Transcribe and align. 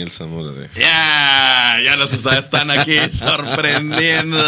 Daniel 0.00 0.12
Zamora 0.12 0.52
de... 0.52 0.70
Ya, 0.80 1.78
ya 1.84 1.96
nos 1.96 2.12
están 2.12 2.70
aquí 2.70 2.96
sorprendiendo. 3.12 4.38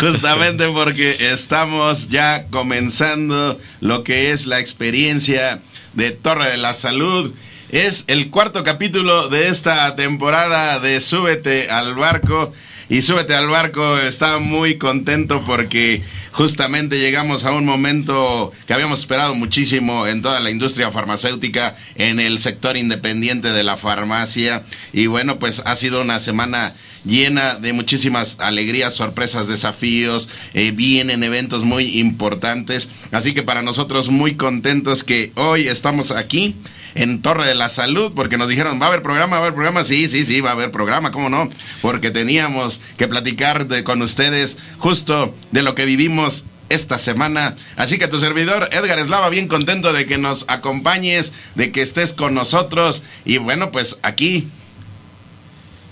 Justamente 0.00 0.66
porque 0.68 1.16
estamos 1.32 2.08
ya 2.08 2.46
comenzando 2.48 3.60
lo 3.80 4.02
que 4.02 4.32
es 4.32 4.46
la 4.46 4.58
experiencia 4.58 5.60
de 5.92 6.10
Torre 6.10 6.50
de 6.50 6.56
la 6.56 6.74
Salud. 6.74 7.32
Es 7.68 8.02
el 8.08 8.30
cuarto 8.30 8.64
capítulo 8.64 9.28
de 9.28 9.46
esta 9.46 9.94
temporada 9.94 10.80
de 10.80 11.00
Súbete 11.00 11.70
al 11.70 11.94
barco. 11.94 12.52
Y 12.88 13.00
Súbete 13.00 13.34
al 13.34 13.48
barco 13.48 13.98
está 13.98 14.38
muy 14.38 14.76
contento 14.76 15.42
porque 15.46 16.02
justamente 16.32 16.98
llegamos 16.98 17.44
a 17.44 17.52
un 17.52 17.64
momento 17.64 18.52
que 18.66 18.74
habíamos 18.74 19.00
esperado 19.00 19.34
muchísimo 19.34 20.06
en 20.06 20.20
toda 20.20 20.40
la 20.40 20.50
industria 20.50 20.90
farmacéutica, 20.90 21.76
en 21.94 22.20
el 22.20 22.38
sector 22.40 22.76
independiente 22.76 23.52
de 23.52 23.64
la 23.64 23.78
farmacia. 23.78 24.64
Y 24.92 25.06
bueno, 25.06 25.38
pues 25.38 25.62
ha 25.64 25.76
sido 25.76 26.02
una 26.02 26.20
semana 26.20 26.74
llena 27.06 27.54
de 27.54 27.72
muchísimas 27.72 28.36
alegrías, 28.40 28.94
sorpresas, 28.94 29.48
desafíos, 29.48 30.28
eh, 30.52 30.72
vienen 30.72 31.22
eventos 31.22 31.64
muy 31.64 31.98
importantes. 32.00 32.90
Así 33.12 33.32
que 33.32 33.42
para 33.42 33.62
nosotros 33.62 34.10
muy 34.10 34.34
contentos 34.34 35.04
que 35.04 35.32
hoy 35.36 35.68
estamos 35.68 36.10
aquí 36.10 36.54
en 36.94 37.22
Torre 37.22 37.46
de 37.46 37.54
la 37.54 37.68
Salud, 37.68 38.12
porque 38.14 38.38
nos 38.38 38.48
dijeron, 38.48 38.80
¿va 38.80 38.86
a 38.86 38.88
haber 38.88 39.02
programa? 39.02 39.36
¿Va 39.36 39.36
a 39.36 39.40
haber 39.46 39.54
programa? 39.54 39.84
Sí, 39.84 40.08
sí, 40.08 40.24
sí, 40.24 40.40
va 40.40 40.50
a 40.50 40.52
haber 40.52 40.70
programa, 40.70 41.10
¿cómo 41.10 41.28
no? 41.28 41.48
Porque 41.82 42.10
teníamos 42.10 42.80
que 42.96 43.08
platicar 43.08 43.66
de, 43.66 43.84
con 43.84 44.02
ustedes 44.02 44.58
justo 44.78 45.34
de 45.50 45.62
lo 45.62 45.74
que 45.74 45.84
vivimos 45.84 46.46
esta 46.68 46.98
semana. 46.98 47.56
Así 47.76 47.98
que 47.98 48.08
tu 48.08 48.18
servidor, 48.18 48.68
Edgar 48.72 48.98
Eslava, 48.98 49.28
bien 49.28 49.48
contento 49.48 49.92
de 49.92 50.06
que 50.06 50.18
nos 50.18 50.44
acompañes, 50.48 51.32
de 51.54 51.72
que 51.72 51.82
estés 51.82 52.12
con 52.12 52.34
nosotros. 52.34 53.02
Y 53.24 53.38
bueno, 53.38 53.70
pues 53.70 53.98
aquí, 54.02 54.48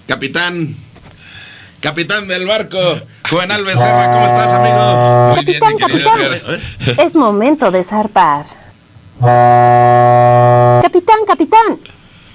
capitán. 0.06 0.76
Capitán 1.80 2.28
del 2.28 2.46
barco, 2.46 2.78
Juvenal 3.28 3.64
Becerra, 3.64 4.12
¿cómo 4.12 4.26
estás, 4.26 4.52
amigos? 4.52 5.36
capitán, 5.36 5.76
capitán. 5.76 6.60
Es 6.96 7.16
momento 7.16 7.72
de 7.72 7.82
zarpar. 7.82 8.46
Capitán, 9.22 11.18
capitán. 11.26 11.78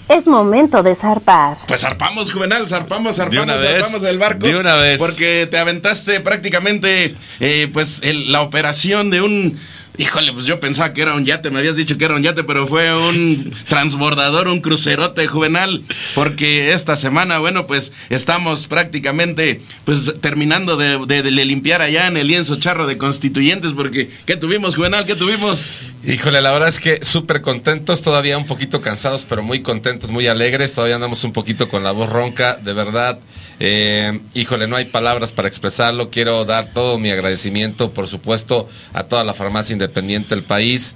Es 0.08 0.26
momento 0.26 0.82
de 0.84 0.96
zarpar. 0.96 1.58
Pues 1.68 1.82
zarpamos, 1.82 2.32
Juvenal, 2.32 2.66
zarpamos, 2.66 3.18
zarpamos, 3.18 3.44
una 3.44 3.56
vez, 3.56 3.82
zarpamos 3.84 4.04
el 4.04 4.18
barco. 4.18 4.48
De 4.48 4.56
una 4.56 4.76
vez. 4.76 4.98
Porque 4.98 5.50
te 5.52 5.58
aventaste 5.58 6.22
prácticamente, 6.22 7.14
eh, 7.42 7.70
pues, 7.74 8.02
la 8.28 8.42
operación 8.42 9.10
de 9.10 9.22
un 9.22 9.60
Híjole, 10.00 10.32
pues 10.32 10.46
yo 10.46 10.60
pensaba 10.60 10.94
que 10.94 11.02
era 11.02 11.16
un 11.16 11.26
yate, 11.26 11.50
me 11.50 11.58
habías 11.58 11.76
dicho 11.76 11.98
que 11.98 12.06
era 12.06 12.16
un 12.16 12.22
yate, 12.22 12.44
pero 12.44 12.68
fue 12.68 12.96
un 12.96 13.52
transbordador, 13.68 14.48
un 14.48 14.62
crucerote 14.62 15.26
juvenal, 15.26 15.84
porque 16.14 16.74
esta 16.74 16.96
semana, 16.96 17.40
bueno, 17.40 17.66
pues 17.66 17.92
estamos 18.10 18.68
prácticamente 18.68 19.60
pues 19.86 20.14
terminando 20.22 20.78
de, 20.78 21.24
limpiar 21.32 21.82
allá 21.82 22.08
en 22.08 22.18
el 22.18 22.28
lienzo 22.28 22.58
charro 22.58 22.86
de 22.86 22.98
constituyentes, 22.98 23.74
porque 23.74 24.08
¿qué 24.26 24.38
tuvimos, 24.38 24.76
juvenal? 24.76 25.06
¿Qué 25.06 25.16
tuvimos? 25.16 25.94
Híjole, 26.06 26.42
la 26.42 26.52
verdad 26.52 26.70
es 26.70 26.80
que 26.80 27.00
súper 27.04 27.42
contentos, 27.42 28.04
todavía 28.04 28.38
un 28.38 28.46
poquito 28.46 28.82
cansados, 28.82 29.26
pero 29.26 29.42
muy 29.42 29.62
contentos, 29.62 30.12
muy 30.12 30.28
alegres, 30.28 30.76
todavía 30.76 30.96
andamos 30.96 31.24
un 31.24 31.34
poquito 31.34 31.70
con 31.70 31.84
la 31.84 31.92
voz 31.92 32.10
ronca, 32.10 32.56
de 32.56 32.74
verdad. 32.74 33.20
Eh, 33.60 34.22
híjole, 34.34 34.68
no 34.68 34.76
hay 34.76 34.86
palabras 34.86 35.32
para 35.32 35.48
expresarlo. 35.48 36.10
Quiero 36.10 36.46
dar 36.46 36.72
todo 36.74 36.98
mi 37.00 37.10
agradecimiento, 37.10 37.94
por 37.94 38.08
supuesto, 38.08 38.68
a 38.94 39.04
toda 39.04 39.24
la 39.24 39.34
farmacia 39.34 39.74
independiente 39.74 40.36
del 40.36 40.44
país. 40.44 40.96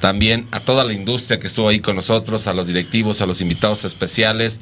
También 0.00 0.48
a 0.50 0.60
toda 0.60 0.84
la 0.84 0.92
industria 0.92 1.38
que 1.38 1.46
estuvo 1.46 1.68
ahí 1.68 1.80
con 1.80 1.96
nosotros, 1.96 2.46
a 2.46 2.54
los 2.54 2.66
directivos, 2.66 3.22
a 3.22 3.26
los 3.26 3.40
invitados 3.40 3.84
especiales, 3.84 4.60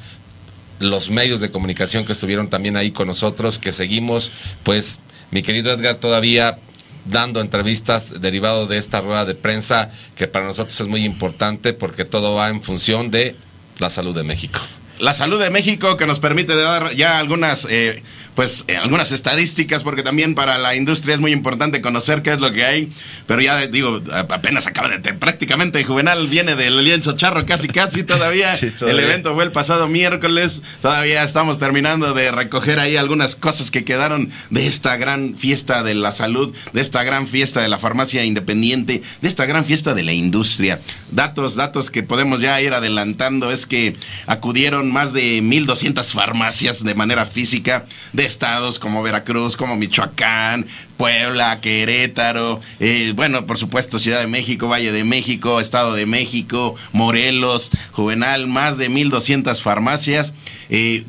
los 0.78 1.10
medios 1.10 1.40
de 1.40 1.50
comunicación 1.50 2.04
que 2.04 2.12
estuvieron 2.12 2.50
también 2.50 2.76
ahí 2.76 2.90
con 2.90 3.06
nosotros, 3.06 3.58
que 3.58 3.72
seguimos, 3.72 4.32
pues, 4.62 5.00
mi 5.30 5.42
querido 5.42 5.72
Edgar, 5.72 5.96
todavía 5.96 6.58
dando 7.06 7.40
entrevistas 7.40 8.20
derivado 8.20 8.66
de 8.66 8.76
esta 8.76 9.00
rueda 9.00 9.24
de 9.24 9.34
prensa, 9.34 9.90
que 10.14 10.28
para 10.28 10.44
nosotros 10.44 10.78
es 10.78 10.86
muy 10.86 11.04
importante 11.04 11.72
porque 11.72 12.04
todo 12.04 12.34
va 12.34 12.50
en 12.50 12.62
función 12.62 13.10
de 13.10 13.34
la 13.78 13.88
salud 13.88 14.14
de 14.14 14.24
México 14.24 14.60
la 15.00 15.14
salud 15.14 15.40
de 15.40 15.50
México 15.50 15.96
que 15.96 16.06
nos 16.06 16.20
permite 16.20 16.54
dar 16.54 16.94
ya 16.94 17.18
algunas 17.18 17.66
eh, 17.68 18.02
pues 18.34 18.64
eh, 18.68 18.76
algunas 18.76 19.12
estadísticas, 19.12 19.82
porque 19.82 20.02
también 20.02 20.34
para 20.34 20.56
la 20.58 20.74
industria 20.74 21.14
es 21.14 21.20
muy 21.20 21.32
importante 21.32 21.80
conocer 21.80 22.22
qué 22.22 22.32
es 22.32 22.40
lo 22.40 22.52
que 22.52 22.64
hay. 22.64 22.88
Pero 23.26 23.42
ya 23.42 23.66
digo, 23.66 24.00
apenas 24.12 24.66
acaba 24.66 24.88
de. 24.88 24.98
Prácticamente 25.14 25.82
Juvenal 25.84 26.26
viene 26.28 26.54
del 26.54 26.82
lienzo 26.82 27.12
charro, 27.12 27.44
casi, 27.44 27.68
casi 27.68 28.02
todavía. 28.02 28.48
El 28.80 28.98
evento 28.98 29.34
fue 29.34 29.44
el 29.44 29.52
pasado 29.52 29.88
miércoles. 29.88 30.62
Todavía 30.80 31.22
estamos 31.22 31.58
terminando 31.58 32.14
de 32.14 32.30
recoger 32.30 32.78
ahí 32.78 32.96
algunas 32.96 33.36
cosas 33.36 33.70
que 33.70 33.84
quedaron 33.84 34.30
de 34.50 34.66
esta 34.66 34.96
gran 34.96 35.34
fiesta 35.34 35.82
de 35.82 35.94
la 35.94 36.12
salud, 36.12 36.54
de 36.72 36.80
esta 36.80 37.02
gran 37.02 37.26
fiesta 37.26 37.60
de 37.60 37.68
la 37.68 37.78
farmacia 37.78 38.24
independiente, 38.24 39.02
de 39.20 39.28
esta 39.28 39.46
gran 39.46 39.64
fiesta 39.64 39.94
de 39.94 40.02
la 40.02 40.12
industria. 40.12 40.80
Datos, 41.10 41.56
datos 41.56 41.90
que 41.90 42.02
podemos 42.02 42.40
ya 42.40 42.60
ir 42.60 42.72
adelantando 42.72 43.50
es 43.50 43.66
que 43.66 43.94
acudieron 44.26 44.89
más 44.90 45.12
de 45.12 45.42
1.200 45.42 46.12
farmacias 46.12 46.84
de 46.84 46.94
manera 46.94 47.26
física 47.26 47.84
de 48.12 48.24
estados 48.24 48.78
como 48.78 49.02
Veracruz, 49.02 49.56
como 49.56 49.76
Michoacán, 49.76 50.66
Puebla, 50.96 51.60
Querétaro, 51.60 52.60
eh, 52.78 53.12
bueno, 53.16 53.46
por 53.46 53.58
supuesto 53.58 53.98
Ciudad 53.98 54.20
de 54.20 54.26
México, 54.26 54.68
Valle 54.68 54.92
de 54.92 55.04
México, 55.04 55.60
Estado 55.60 55.94
de 55.94 56.06
México, 56.06 56.74
Morelos, 56.92 57.70
Juvenal, 57.92 58.46
más 58.46 58.76
de 58.76 58.90
1.200 58.90 59.60
farmacias, 59.60 60.34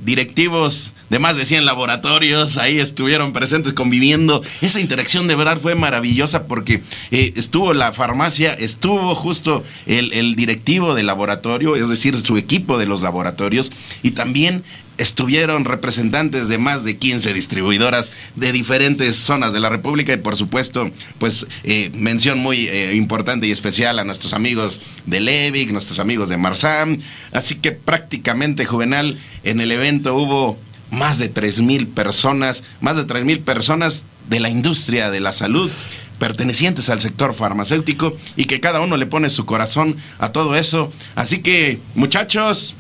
directivos 0.04 0.94
de 1.12 1.20
más 1.20 1.36
de 1.36 1.46
100 1.46 1.66
laboratorios, 1.66 2.58
ahí 2.58 2.80
estuvieron 2.80 3.34
presentes 3.34 3.74
conviviendo. 3.74 4.42
Esa 4.62 4.80
interacción 4.80 5.28
de 5.28 5.36
verdad 5.36 5.58
fue 5.58 5.76
maravillosa 5.76 6.48
porque 6.48 6.84
eh, 7.12 7.34
estuvo 7.36 7.74
la 7.74 7.94
farmacia, 7.94 8.54
estuvo 8.54 9.14
justo 9.14 9.64
el, 9.86 10.14
el 10.14 10.36
directivo 10.36 10.96
del 10.96 11.08
laboratorio, 11.08 11.76
es 11.76 11.90
decir, 11.90 12.16
su 12.26 12.38
equipo 12.38 12.78
de 12.78 12.86
los 12.86 13.02
laboratorios, 13.02 13.72
y 14.04 14.12
también 14.12 14.64
estuvieron 15.02 15.66
representantes 15.66 16.48
de 16.48 16.60
más 16.60 16.84
de 16.84 16.98
15 16.98 17.34
distribuidoras 17.34 18.12
de 18.36 18.52
diferentes 18.52 19.16
zonas 19.16 19.52
de 19.52 19.60
la 19.60 19.70
República 19.70 20.14
y 20.14 20.18
por 20.18 20.36
supuesto, 20.36 20.92
pues 21.18 21.48
eh, 21.64 21.90
mención 21.96 22.38
muy 22.38 22.68
eh, 22.68 22.94
importante 22.96 23.48
y 23.48 23.52
especial 23.52 23.98
a 23.98 24.04
nuestros 24.04 24.34
amigos 24.34 24.82
de 25.08 25.20
Levic, 25.20 25.72
nuestros 25.72 25.98
amigos 25.98 26.30
de 26.30 26.38
Marsam. 26.38 27.00
Así 27.32 27.56
que 27.56 27.72
prácticamente, 27.72 28.66
Juvenal, 28.66 29.18
en 29.44 29.60
el 29.60 29.72
evento 29.72 30.16
hubo 30.16 30.60
más 30.92 31.18
de 31.18 31.30
3 31.30 31.62
mil 31.62 31.88
personas, 31.88 32.64
más 32.80 32.96
de 32.96 33.06
3 33.06 33.26
mil 33.26 33.40
personas 33.40 34.06
de 34.30 34.40
la 34.40 34.50
industria 34.50 35.10
de 35.10 35.20
la 35.20 35.34
salud 35.34 35.72
pertenecientes 36.20 36.92
al 36.92 37.02
sector 37.02 37.34
farmacéutico 37.34 38.16
y 38.36 38.46
que 38.46 38.60
cada 38.60 38.82
uno 38.82 38.96
le 38.96 39.08
pone 39.08 39.28
su 39.30 39.48
corazón 39.48 39.98
a 40.20 40.32
todo 40.32 40.56
eso. 40.56 40.92
Así 41.16 41.40
que, 41.40 41.80
muchachos, 41.96 42.76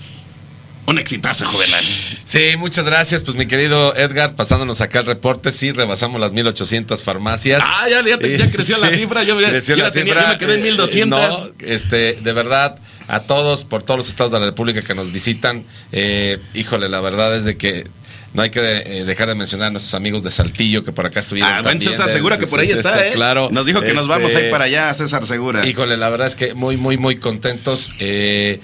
un 0.92 1.00
exitazo 1.00 1.46
juvenal. 1.46 1.84
Sí, 2.26 2.56
muchas 2.58 2.86
gracias, 2.86 3.24
pues 3.24 3.36
mi 3.36 3.46
querido 3.46 3.96
Edgar, 3.96 4.36
pasándonos 4.36 4.82
acá 4.82 5.00
el 5.00 5.06
reporte, 5.06 5.52
sí, 5.52 5.72
rebasamos 5.72 6.20
las 6.20 6.34
1800 6.34 7.04
farmacias. 7.04 7.64
Ah, 7.66 7.88
ya, 7.90 8.02
ya, 8.04 8.18
creció 8.18 8.78
la 8.78 8.90
cifra, 8.90 9.24
yo, 9.24 9.38
creció 9.38 9.76
la 9.76 9.92
cifra, 9.92 10.22
yo 10.22 10.30
me 10.30 10.38
quedé 10.38 10.56
en 10.56 10.64
1200. 10.64 11.20
Eh, 11.20 11.54
no, 11.60 11.66
este, 11.66 12.14
de 12.14 12.34
verdad, 12.34 12.78
a 13.08 13.22
todos, 13.22 13.66
por 13.66 13.84
todos 13.84 13.98
los 13.98 14.10
estados 14.10 14.32
de 14.32 14.40
la 14.40 14.46
República 14.46 14.82
que 14.82 14.94
nos 14.94 15.12
visitan, 15.12 15.66
eh, 15.92 16.40
híjole, 16.54 16.90
la 16.90 17.02
verdad 17.02 17.36
es 17.36 17.46
de 17.46 17.58
que 17.58 17.88
no 18.34 18.42
hay 18.42 18.50
que 18.50 18.62
eh, 18.62 19.04
dejar 19.04 19.28
de 19.28 19.36
mencionar 19.36 19.68
a 19.68 19.72
nuestros 19.72 19.94
amigos 19.94 20.24
de 20.24 20.32
Saltillo 20.32 20.84
que 20.84 20.94
por 20.94 21.06
acá 21.06 21.20
estuvieron. 21.20 21.52
Ah, 21.52 21.62
también, 21.64 21.92
César 21.92 22.10
Segura, 22.10 22.38
que 22.38 22.48
por 22.48 22.60
ahí 22.62 22.70
está, 22.70 23.08
¿eh? 23.08 23.12
Claro. 23.14 23.50
Nos 23.52 23.66
dijo 23.66 23.82
que 23.82 23.94
nos 23.94 24.08
vamos 24.08 24.32
a 24.32 24.36
ir 24.36 24.40
este, 24.40 24.52
para 24.52 24.66
allá, 24.66 24.94
César 24.94 25.26
Segura. 25.26 25.66
Híjole, 25.66 25.98
la 25.98 26.10
verdad 26.10 26.28
es 26.28 26.36
que 26.36 26.54
muy, 26.54 26.78
muy, 26.78 26.98
muy 26.98 27.18
contentos 27.18 27.90
de 28.00 28.60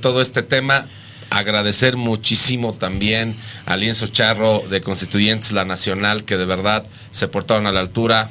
todo 0.00 0.20
este 0.20 0.42
tema 0.42 0.86
agradecer 1.30 1.96
muchísimo 1.96 2.72
también 2.72 3.36
al 3.66 3.80
Lienzo 3.80 4.06
Charro 4.06 4.62
de 4.68 4.80
Constituyentes 4.80 5.52
La 5.52 5.64
Nacional, 5.64 6.24
que 6.24 6.36
de 6.36 6.44
verdad 6.44 6.86
se 7.10 7.28
portaron 7.28 7.66
a 7.66 7.72
la 7.72 7.80
altura, 7.80 8.30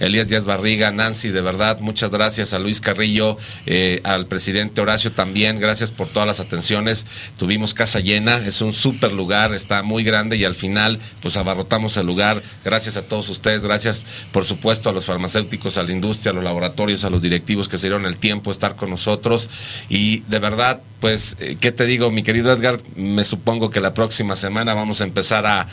Elías 0.00 0.28
Díaz 0.28 0.44
Barriga, 0.44 0.90
Nancy, 0.90 1.30
de 1.30 1.40
verdad, 1.40 1.78
muchas 1.80 2.10
gracias 2.10 2.52
a 2.52 2.58
Luis 2.58 2.80
Carrillo, 2.80 3.36
eh, 3.66 4.00
al 4.04 4.26
presidente 4.26 4.80
Horacio 4.80 5.12
también, 5.12 5.60
gracias 5.60 5.92
por 5.92 6.08
todas 6.08 6.26
las 6.26 6.40
atenciones. 6.40 7.06
Tuvimos 7.38 7.74
casa 7.74 8.00
llena, 8.00 8.36
es 8.38 8.60
un 8.60 8.72
súper 8.72 9.12
lugar, 9.12 9.54
está 9.54 9.82
muy 9.82 10.02
grande 10.04 10.36
y 10.36 10.44
al 10.44 10.54
final 10.54 10.98
pues 11.20 11.36
abarrotamos 11.36 11.96
el 11.96 12.06
lugar. 12.06 12.42
Gracias 12.64 12.96
a 12.96 13.06
todos 13.06 13.28
ustedes, 13.28 13.64
gracias 13.64 14.02
por 14.32 14.44
supuesto 14.44 14.90
a 14.90 14.92
los 14.92 15.04
farmacéuticos, 15.04 15.78
a 15.78 15.82
la 15.82 15.92
industria, 15.92 16.32
a 16.32 16.34
los 16.34 16.44
laboratorios, 16.44 17.04
a 17.04 17.10
los 17.10 17.22
directivos 17.22 17.68
que 17.68 17.78
se 17.78 17.86
dieron 17.86 18.06
el 18.06 18.16
tiempo 18.16 18.50
de 18.50 18.54
estar 18.54 18.76
con 18.76 18.90
nosotros 18.90 19.48
y 19.88 20.20
de 20.28 20.38
verdad 20.38 20.80
pues, 21.04 21.36
eh, 21.38 21.58
¿qué 21.60 21.70
te 21.70 21.84
digo, 21.84 22.10
mi 22.10 22.22
querido 22.22 22.50
Edgar? 22.50 22.78
Me 22.96 23.24
supongo 23.24 23.68
que 23.68 23.82
la 23.82 23.92
próxima 23.92 24.36
semana 24.36 24.72
vamos 24.72 25.02
a 25.02 25.04
empezar 25.04 25.44
a, 25.44 25.66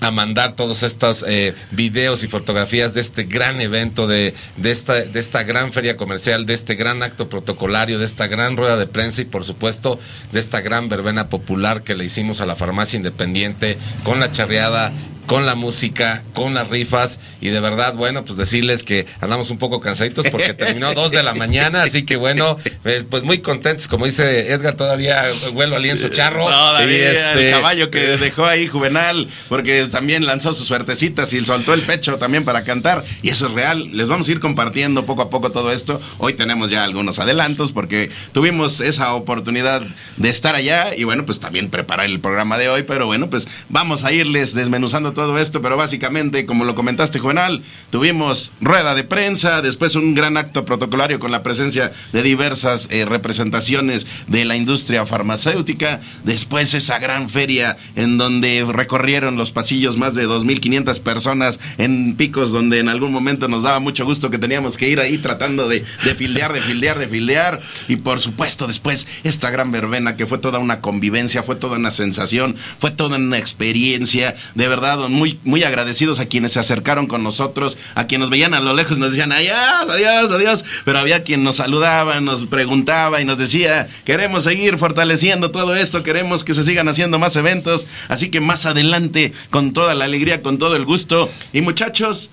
a 0.00 0.10
mandar 0.10 0.56
todos 0.56 0.82
estos 0.82 1.22
eh, 1.28 1.54
videos 1.70 2.24
y 2.24 2.28
fotografías 2.28 2.94
de 2.94 3.02
este 3.02 3.24
gran 3.24 3.60
evento, 3.60 4.06
de, 4.06 4.32
de, 4.56 4.70
esta, 4.70 4.94
de 4.94 5.20
esta 5.20 5.42
gran 5.42 5.74
feria 5.74 5.98
comercial, 5.98 6.46
de 6.46 6.54
este 6.54 6.76
gran 6.76 7.02
acto 7.02 7.28
protocolario, 7.28 7.98
de 7.98 8.06
esta 8.06 8.26
gran 8.26 8.56
rueda 8.56 8.78
de 8.78 8.86
prensa 8.86 9.20
y 9.20 9.26
por 9.26 9.44
supuesto 9.44 10.00
de 10.32 10.40
esta 10.40 10.62
gran 10.62 10.88
verbena 10.88 11.28
popular 11.28 11.82
que 11.82 11.94
le 11.94 12.06
hicimos 12.06 12.40
a 12.40 12.46
la 12.46 12.56
farmacia 12.56 12.96
independiente 12.96 13.76
con 14.02 14.18
la 14.18 14.32
charreada 14.32 14.94
con 15.30 15.46
la 15.46 15.54
música, 15.54 16.24
con 16.34 16.54
las 16.54 16.70
rifas 16.70 17.20
y 17.40 17.50
de 17.50 17.60
verdad, 17.60 17.94
bueno, 17.94 18.24
pues 18.24 18.36
decirles 18.36 18.82
que 18.82 19.06
andamos 19.20 19.50
un 19.50 19.58
poco 19.58 19.78
cansaditos 19.78 20.26
porque 20.26 20.54
terminó 20.54 20.92
dos 20.92 21.12
de 21.12 21.22
la 21.22 21.34
mañana, 21.34 21.84
así 21.84 22.02
que 22.02 22.16
bueno, 22.16 22.58
pues, 22.82 23.22
muy 23.22 23.38
contentos, 23.38 23.86
como 23.86 24.06
dice 24.06 24.52
Edgar, 24.52 24.74
todavía 24.74 25.22
vuelo 25.52 25.76
al 25.76 25.82
lienzo 25.82 26.08
charro. 26.08 26.46
Todavía 26.46 27.12
este, 27.12 27.46
el 27.46 27.54
caballo 27.54 27.92
que 27.92 28.00
dejó 28.16 28.44
ahí 28.44 28.66
Juvenal, 28.66 29.28
porque 29.48 29.86
también 29.86 30.26
lanzó 30.26 30.52
sus 30.52 30.66
suertecitas 30.66 31.32
y 31.32 31.44
soltó 31.44 31.74
el 31.74 31.82
pecho 31.82 32.16
también 32.16 32.44
para 32.44 32.64
cantar, 32.64 33.04
y 33.22 33.28
eso 33.28 33.46
es 33.46 33.52
real, 33.52 33.88
les 33.96 34.08
vamos 34.08 34.28
a 34.28 34.32
ir 34.32 34.40
compartiendo 34.40 35.06
poco 35.06 35.22
a 35.22 35.30
poco 35.30 35.52
todo 35.52 35.70
esto, 35.72 36.02
hoy 36.18 36.34
tenemos 36.34 36.72
ya 36.72 36.82
algunos 36.82 37.20
adelantos 37.20 37.70
porque 37.70 38.10
tuvimos 38.32 38.80
esa 38.80 39.14
oportunidad 39.14 39.80
de 40.16 40.28
estar 40.28 40.56
allá 40.56 40.92
y 40.96 41.04
bueno, 41.04 41.24
pues 41.24 41.38
también 41.38 41.70
preparar 41.70 42.06
el 42.06 42.18
programa 42.18 42.58
de 42.58 42.68
hoy, 42.68 42.82
pero 42.82 43.06
bueno, 43.06 43.30
pues 43.30 43.46
vamos 43.68 44.02
a 44.02 44.10
irles 44.10 44.54
desmenuzando 44.54 45.12
todo 45.12 45.19
todo 45.20 45.38
esto, 45.38 45.60
pero 45.60 45.76
básicamente, 45.76 46.46
como 46.46 46.64
lo 46.64 46.74
comentaste, 46.74 47.18
Juvenal, 47.18 47.62
tuvimos 47.90 48.52
rueda 48.60 48.94
de 48.94 49.04
prensa, 49.04 49.60
después 49.60 49.94
un 49.94 50.14
gran 50.14 50.38
acto 50.38 50.64
protocolario 50.64 51.18
con 51.18 51.30
la 51.30 51.42
presencia 51.42 51.92
de 52.12 52.22
diversas 52.22 52.88
eh, 52.90 53.04
representaciones 53.04 54.06
de 54.28 54.46
la 54.46 54.56
industria 54.56 55.04
farmacéutica, 55.04 56.00
después 56.24 56.72
esa 56.72 56.98
gran 56.98 57.28
feria 57.28 57.76
en 57.96 58.16
donde 58.16 58.64
recorrieron 58.66 59.36
los 59.36 59.52
pasillos 59.52 59.98
más 59.98 60.14
de 60.14 60.26
2.500 60.26 61.00
personas 61.00 61.60
en 61.76 62.16
picos 62.16 62.50
donde 62.50 62.78
en 62.78 62.88
algún 62.88 63.12
momento 63.12 63.48
nos 63.48 63.62
daba 63.62 63.78
mucho 63.78 64.06
gusto 64.06 64.30
que 64.30 64.38
teníamos 64.38 64.78
que 64.78 64.88
ir 64.88 65.00
ahí 65.00 65.18
tratando 65.18 65.68
de, 65.68 65.84
de 66.04 66.14
fildear, 66.14 66.52
de 66.54 66.62
fildear, 66.62 66.98
de 66.98 67.08
fildear, 67.08 67.60
y 67.88 67.96
por 67.96 68.20
supuesto 68.20 68.66
después 68.66 69.06
esta 69.22 69.50
gran 69.50 69.70
verbena 69.70 70.16
que 70.16 70.26
fue 70.26 70.38
toda 70.38 70.58
una 70.58 70.80
convivencia, 70.80 71.42
fue 71.42 71.56
toda 71.56 71.76
una 71.76 71.90
sensación, 71.90 72.56
fue 72.78 72.90
toda 72.90 73.16
una 73.16 73.38
experiencia, 73.38 74.34
de 74.54 74.68
verdad, 74.68 75.09
muy, 75.12 75.38
muy 75.44 75.64
agradecidos 75.64 76.20
a 76.20 76.26
quienes 76.26 76.52
se 76.52 76.60
acercaron 76.60 77.06
con 77.06 77.22
nosotros, 77.22 77.78
a 77.94 78.06
quienes 78.06 78.20
nos 78.20 78.30
veían 78.30 78.54
a 78.54 78.60
lo 78.60 78.74
lejos 78.74 78.96
y 78.96 79.00
nos 79.00 79.10
decían, 79.10 79.32
adiós, 79.32 79.88
adiós, 79.88 80.32
adiós, 80.32 80.64
pero 80.84 80.98
había 80.98 81.22
quien 81.22 81.42
nos 81.42 81.56
saludaba, 81.56 82.20
nos 82.20 82.46
preguntaba 82.46 83.20
y 83.20 83.24
nos 83.24 83.38
decía, 83.38 83.88
queremos 84.04 84.44
seguir 84.44 84.78
fortaleciendo 84.78 85.50
todo 85.50 85.74
esto, 85.74 86.02
queremos 86.02 86.44
que 86.44 86.54
se 86.54 86.64
sigan 86.64 86.88
haciendo 86.88 87.18
más 87.18 87.36
eventos, 87.36 87.86
así 88.08 88.28
que 88.28 88.40
más 88.40 88.66
adelante, 88.66 89.32
con 89.50 89.72
toda 89.72 89.94
la 89.94 90.04
alegría, 90.04 90.42
con 90.42 90.58
todo 90.58 90.76
el 90.76 90.84
gusto, 90.84 91.30
y 91.52 91.60
muchachos, 91.60 92.30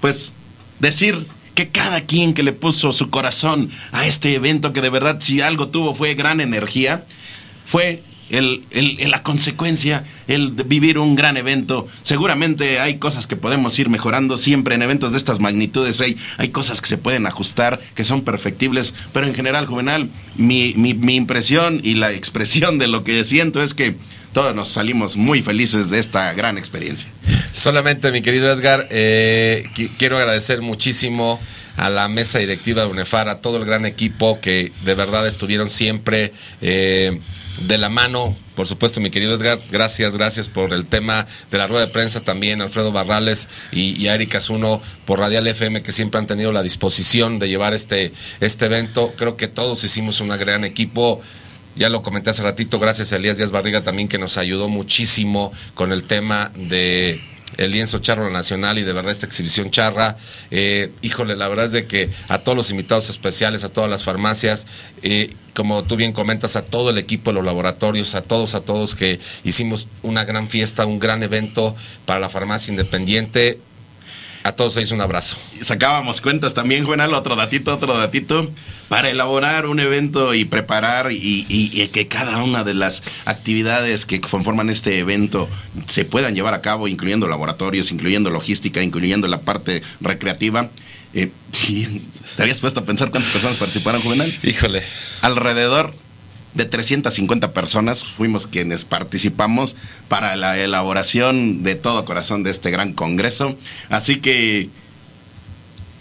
pues 0.00 0.34
decir 0.78 1.26
que 1.54 1.68
cada 1.68 2.00
quien 2.00 2.34
que 2.34 2.42
le 2.42 2.52
puso 2.52 2.92
su 2.92 3.10
corazón 3.10 3.70
a 3.92 4.06
este 4.06 4.34
evento, 4.34 4.72
que 4.72 4.80
de 4.80 4.90
verdad 4.90 5.18
si 5.20 5.40
algo 5.40 5.68
tuvo 5.68 5.94
fue 5.94 6.14
gran 6.14 6.40
energía, 6.40 7.04
fue 7.64 8.02
el, 8.30 8.64
la 9.10 9.22
consecuencia, 9.22 10.04
el 10.28 10.50
vivir 10.50 10.98
un 10.98 11.16
gran 11.16 11.36
evento. 11.36 11.86
Seguramente 12.02 12.80
hay 12.80 12.98
cosas 12.98 13.26
que 13.26 13.36
podemos 13.36 13.78
ir 13.78 13.88
mejorando. 13.88 14.38
Siempre 14.38 14.74
en 14.74 14.82
eventos 14.82 15.12
de 15.12 15.18
estas 15.18 15.40
magnitudes 15.40 16.00
hay, 16.00 16.16
hay 16.38 16.48
cosas 16.48 16.80
que 16.80 16.88
se 16.88 16.98
pueden 16.98 17.26
ajustar, 17.26 17.80
que 17.94 18.04
son 18.04 18.22
perfectibles. 18.22 18.94
Pero 19.12 19.26
en 19.26 19.34
general, 19.34 19.66
Juvenal, 19.66 20.10
mi, 20.36 20.74
mi, 20.74 21.14
impresión 21.14 21.80
y 21.82 21.94
la 21.94 22.12
expresión 22.12 22.78
de 22.78 22.86
lo 22.86 23.04
que 23.04 23.24
siento 23.24 23.62
es 23.62 23.74
que 23.74 23.96
todos 24.32 24.54
nos 24.54 24.68
salimos 24.68 25.16
muy 25.16 25.42
felices 25.42 25.90
de 25.90 25.98
esta 25.98 26.32
gran 26.34 26.56
experiencia. 26.56 27.10
Solamente, 27.52 28.12
mi 28.12 28.22
querido 28.22 28.50
Edgar, 28.52 28.86
eh, 28.90 29.64
quiero 29.98 30.18
agradecer 30.18 30.62
muchísimo 30.62 31.40
a 31.76 31.88
la 31.88 32.08
mesa 32.08 32.38
directiva 32.38 32.82
de 32.82 32.88
UNEFAR, 32.88 33.28
a 33.28 33.40
todo 33.40 33.56
el 33.56 33.64
gran 33.64 33.86
equipo 33.86 34.40
que 34.40 34.72
de 34.84 34.94
verdad 34.94 35.26
estuvieron 35.26 35.70
siempre. 35.70 36.32
Eh, 36.60 37.18
de 37.58 37.78
la 37.78 37.88
mano, 37.88 38.36
por 38.54 38.66
supuesto, 38.66 39.00
mi 39.00 39.10
querido 39.10 39.34
Edgar, 39.34 39.58
gracias, 39.70 40.16
gracias 40.16 40.48
por 40.48 40.72
el 40.72 40.86
tema 40.86 41.26
de 41.50 41.58
la 41.58 41.66
rueda 41.66 41.86
de 41.86 41.92
prensa 41.92 42.20
también, 42.20 42.60
Alfredo 42.60 42.92
Barrales 42.92 43.48
y, 43.72 44.06
a 44.06 44.14
Erika 44.14 44.40
Zuno 44.40 44.80
por 45.04 45.18
Radial 45.18 45.46
FM, 45.46 45.82
que 45.82 45.92
siempre 45.92 46.18
han 46.18 46.26
tenido 46.26 46.52
la 46.52 46.62
disposición 46.62 47.38
de 47.38 47.48
llevar 47.48 47.74
este, 47.74 48.12
este 48.40 48.66
evento. 48.66 49.14
Creo 49.16 49.36
que 49.36 49.48
todos 49.48 49.84
hicimos 49.84 50.20
un 50.20 50.28
gran 50.28 50.64
equipo. 50.64 51.20
Ya 51.76 51.88
lo 51.88 52.02
comenté 52.02 52.30
hace 52.30 52.42
ratito, 52.42 52.78
gracias 52.78 53.12
a 53.12 53.16
Elías 53.16 53.38
Díaz 53.38 53.52
Barriga 53.52 53.82
también 53.82 54.08
que 54.08 54.18
nos 54.18 54.38
ayudó 54.38 54.68
muchísimo 54.68 55.52
con 55.74 55.92
el 55.92 56.04
tema 56.04 56.50
de 56.54 57.20
el 57.56 57.72
lienzo 57.72 57.98
charro 57.98 58.30
nacional 58.30 58.78
y 58.78 58.82
de 58.82 58.92
verdad 58.92 59.12
esta 59.12 59.26
exhibición 59.26 59.70
charra. 59.70 60.16
Eh, 60.50 60.92
híjole, 61.02 61.36
la 61.36 61.48
verdad 61.48 61.66
es 61.66 61.72
de 61.72 61.86
que 61.86 62.10
a 62.28 62.38
todos 62.38 62.56
los 62.56 62.70
invitados 62.70 63.10
especiales, 63.10 63.64
a 63.64 63.68
todas 63.68 63.90
las 63.90 64.04
farmacias, 64.04 64.66
eh, 65.02 65.34
como 65.54 65.82
tú 65.82 65.96
bien 65.96 66.12
comentas, 66.12 66.56
a 66.56 66.62
todo 66.62 66.90
el 66.90 66.98
equipo 66.98 67.30
de 67.30 67.34
los 67.34 67.44
laboratorios, 67.44 68.14
a 68.14 68.22
todos, 68.22 68.54
a 68.54 68.60
todos 68.60 68.94
que 68.94 69.20
hicimos 69.44 69.88
una 70.02 70.24
gran 70.24 70.48
fiesta, 70.48 70.86
un 70.86 70.98
gran 70.98 71.22
evento 71.22 71.74
para 72.06 72.20
la 72.20 72.28
farmacia 72.28 72.70
independiente. 72.70 73.60
A 74.42 74.52
todos 74.52 74.76
ellos 74.76 74.92
un 74.92 75.00
abrazo. 75.00 75.36
Sacábamos 75.60 76.20
cuentas 76.20 76.54
también, 76.54 76.84
Juvenal, 76.84 77.12
otro 77.12 77.36
datito, 77.36 77.74
otro 77.74 77.96
datito, 77.96 78.50
para 78.88 79.10
elaborar 79.10 79.66
un 79.66 79.80
evento 79.80 80.34
y 80.34 80.46
preparar 80.46 81.12
y, 81.12 81.88
que 81.92 82.08
cada 82.08 82.42
una 82.42 82.64
de 82.64 82.74
las 82.74 83.02
actividades 83.26 84.06
que 84.06 84.20
conforman 84.20 84.70
este 84.70 84.98
evento 84.98 85.48
se 85.86 86.04
puedan 86.04 86.34
llevar 86.34 86.54
a 86.54 86.62
cabo, 86.62 86.88
incluyendo 86.88 87.28
laboratorios, 87.28 87.92
incluyendo 87.92 88.30
logística, 88.30 88.82
incluyendo 88.82 89.28
la 89.28 89.40
parte 89.40 89.82
recreativa. 90.00 90.70
Eh, 91.12 91.30
¿Te 92.36 92.42
habías 92.42 92.60
puesto 92.60 92.80
a 92.80 92.84
pensar 92.84 93.10
cuántas 93.10 93.32
personas 93.32 93.58
participaron, 93.58 94.00
Juvenal? 94.00 94.32
Híjole. 94.42 94.82
Alrededor 95.20 95.92
de 96.54 96.64
350 96.64 97.52
personas 97.52 98.04
fuimos 98.04 98.46
quienes 98.46 98.84
participamos 98.84 99.76
para 100.08 100.36
la 100.36 100.58
elaboración 100.58 101.62
de 101.62 101.76
todo 101.76 102.04
corazón 102.04 102.42
de 102.42 102.50
este 102.50 102.70
gran 102.70 102.92
congreso. 102.92 103.56
Así 103.88 104.16
que 104.16 104.70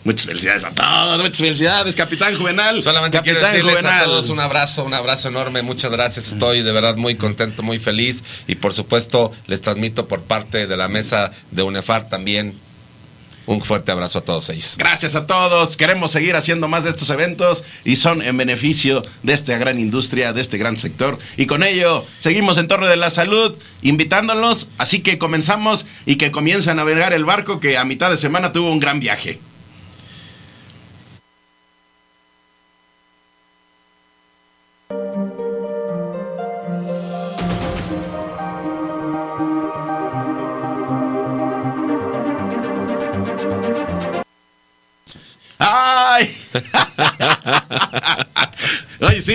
Muchas 0.06 0.28
felicidades 0.28 0.64
a 0.64 0.72
todos, 0.72 1.22
muchas 1.22 1.38
felicidades, 1.38 1.94
Capitán 1.94 2.36
Juvenal. 2.36 2.82
Solamente 2.82 3.20
quiero 3.22 3.42
decirles 3.42 3.84
a 3.84 4.06
todos 4.06 4.30
un 4.30 4.40
abrazo, 4.40 4.86
un 4.86 4.94
abrazo 4.94 5.28
enorme, 5.28 5.62
muchas 5.62 5.92
gracias. 5.92 6.30
Estoy 6.30 6.62
de 6.62 6.72
verdad 6.72 6.96
muy 6.96 7.16
contento, 7.16 7.64
muy 7.64 7.80
feliz 7.80 8.24
y 8.48 8.56
por 8.56 8.74
supuesto 8.74 9.32
les 9.48 9.60
transmito 9.62 10.08
por 10.08 10.24
parte 10.24 10.68
de 10.68 10.78
la 10.78 10.88
mesa 10.88 11.32
de 11.52 11.64
UNEFAR 11.64 12.08
también 12.08 12.58
un 13.50 13.62
fuerte 13.62 13.92
abrazo 13.92 14.20
a 14.20 14.22
todos 14.22 14.48
ellos. 14.52 14.76
Gracias 14.78 15.16
a 15.16 15.26
todos. 15.26 15.76
Queremos 15.76 16.12
seguir 16.12 16.36
haciendo 16.36 16.68
más 16.68 16.84
de 16.84 16.92
estos 16.92 17.10
eventos 17.10 17.64
y 17.84 17.96
son 17.96 18.22
en 18.22 18.38
beneficio 18.38 19.02
de 19.24 19.34
esta 19.34 19.58
gran 19.58 19.80
industria, 19.80 20.34
de 20.34 20.42
este 20.42 20.60
gran 20.60 20.78
sector. 20.78 21.18
Y 21.36 21.48
con 21.48 21.64
ello 21.64 22.06
seguimos 22.20 22.60
en 22.60 22.68
torno 22.68 22.86
de 22.86 22.96
la 22.96 23.10
salud, 23.10 23.56
invitándolos. 23.82 24.70
Así 24.78 25.00
que 25.00 25.18
comenzamos 25.18 25.88
y 26.06 26.18
que 26.18 26.30
comiencen 26.30 26.74
a 26.74 26.76
navegar 26.76 27.12
el 27.12 27.26
barco 27.26 27.60
que 27.60 27.80
a 27.80 27.86
mitad 27.86 28.12
de 28.12 28.18
semana 28.18 28.52
tuvo 28.52 28.72
un 28.72 28.80
gran 28.80 29.00
viaje. 29.00 29.40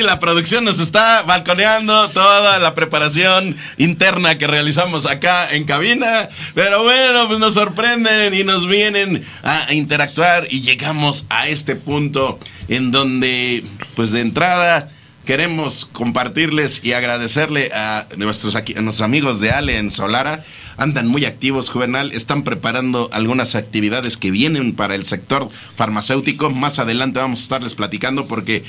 La 0.04 0.20
producción 0.20 0.64
nos 0.64 0.78
está 0.78 1.22
balconeando 1.22 2.08
toda 2.10 2.58
la 2.58 2.74
preparación 2.74 3.56
interna 3.78 4.38
que 4.38 4.46
realizamos 4.46 5.06
acá 5.06 5.50
en 5.50 5.64
cabina. 5.64 6.28
Pero 6.54 6.82
bueno, 6.82 7.26
pues 7.26 7.40
nos 7.40 7.54
sorprenden 7.54 8.34
y 8.34 8.44
nos 8.44 8.66
vienen 8.66 9.24
a 9.42 9.72
interactuar 9.72 10.46
y 10.50 10.60
llegamos 10.60 11.24
a 11.28 11.48
este 11.48 11.76
punto 11.76 12.38
en 12.68 12.90
donde, 12.90 13.64
pues 13.96 14.12
de 14.12 14.20
entrada, 14.20 14.88
queremos 15.24 15.86
compartirles 15.86 16.80
y 16.84 16.92
agradecerle 16.92 17.70
a 17.74 18.06
nuestros, 18.16 18.54
a 18.56 18.62
nuestros 18.62 19.00
amigos 19.00 19.40
de 19.40 19.50
Ale 19.50 19.78
en 19.78 19.90
Solara. 19.90 20.44
Andan 20.76 21.06
muy 21.06 21.24
activos, 21.24 21.70
Juvenal. 21.70 22.12
Están 22.12 22.42
preparando 22.42 23.08
algunas 23.12 23.54
actividades 23.54 24.16
que 24.16 24.30
vienen 24.30 24.74
para 24.74 24.94
el 24.94 25.04
sector 25.04 25.48
farmacéutico. 25.76 26.50
Más 26.50 26.78
adelante 26.78 27.20
vamos 27.20 27.40
a 27.40 27.42
estarles 27.44 27.74
platicando 27.74 28.26
porque 28.26 28.64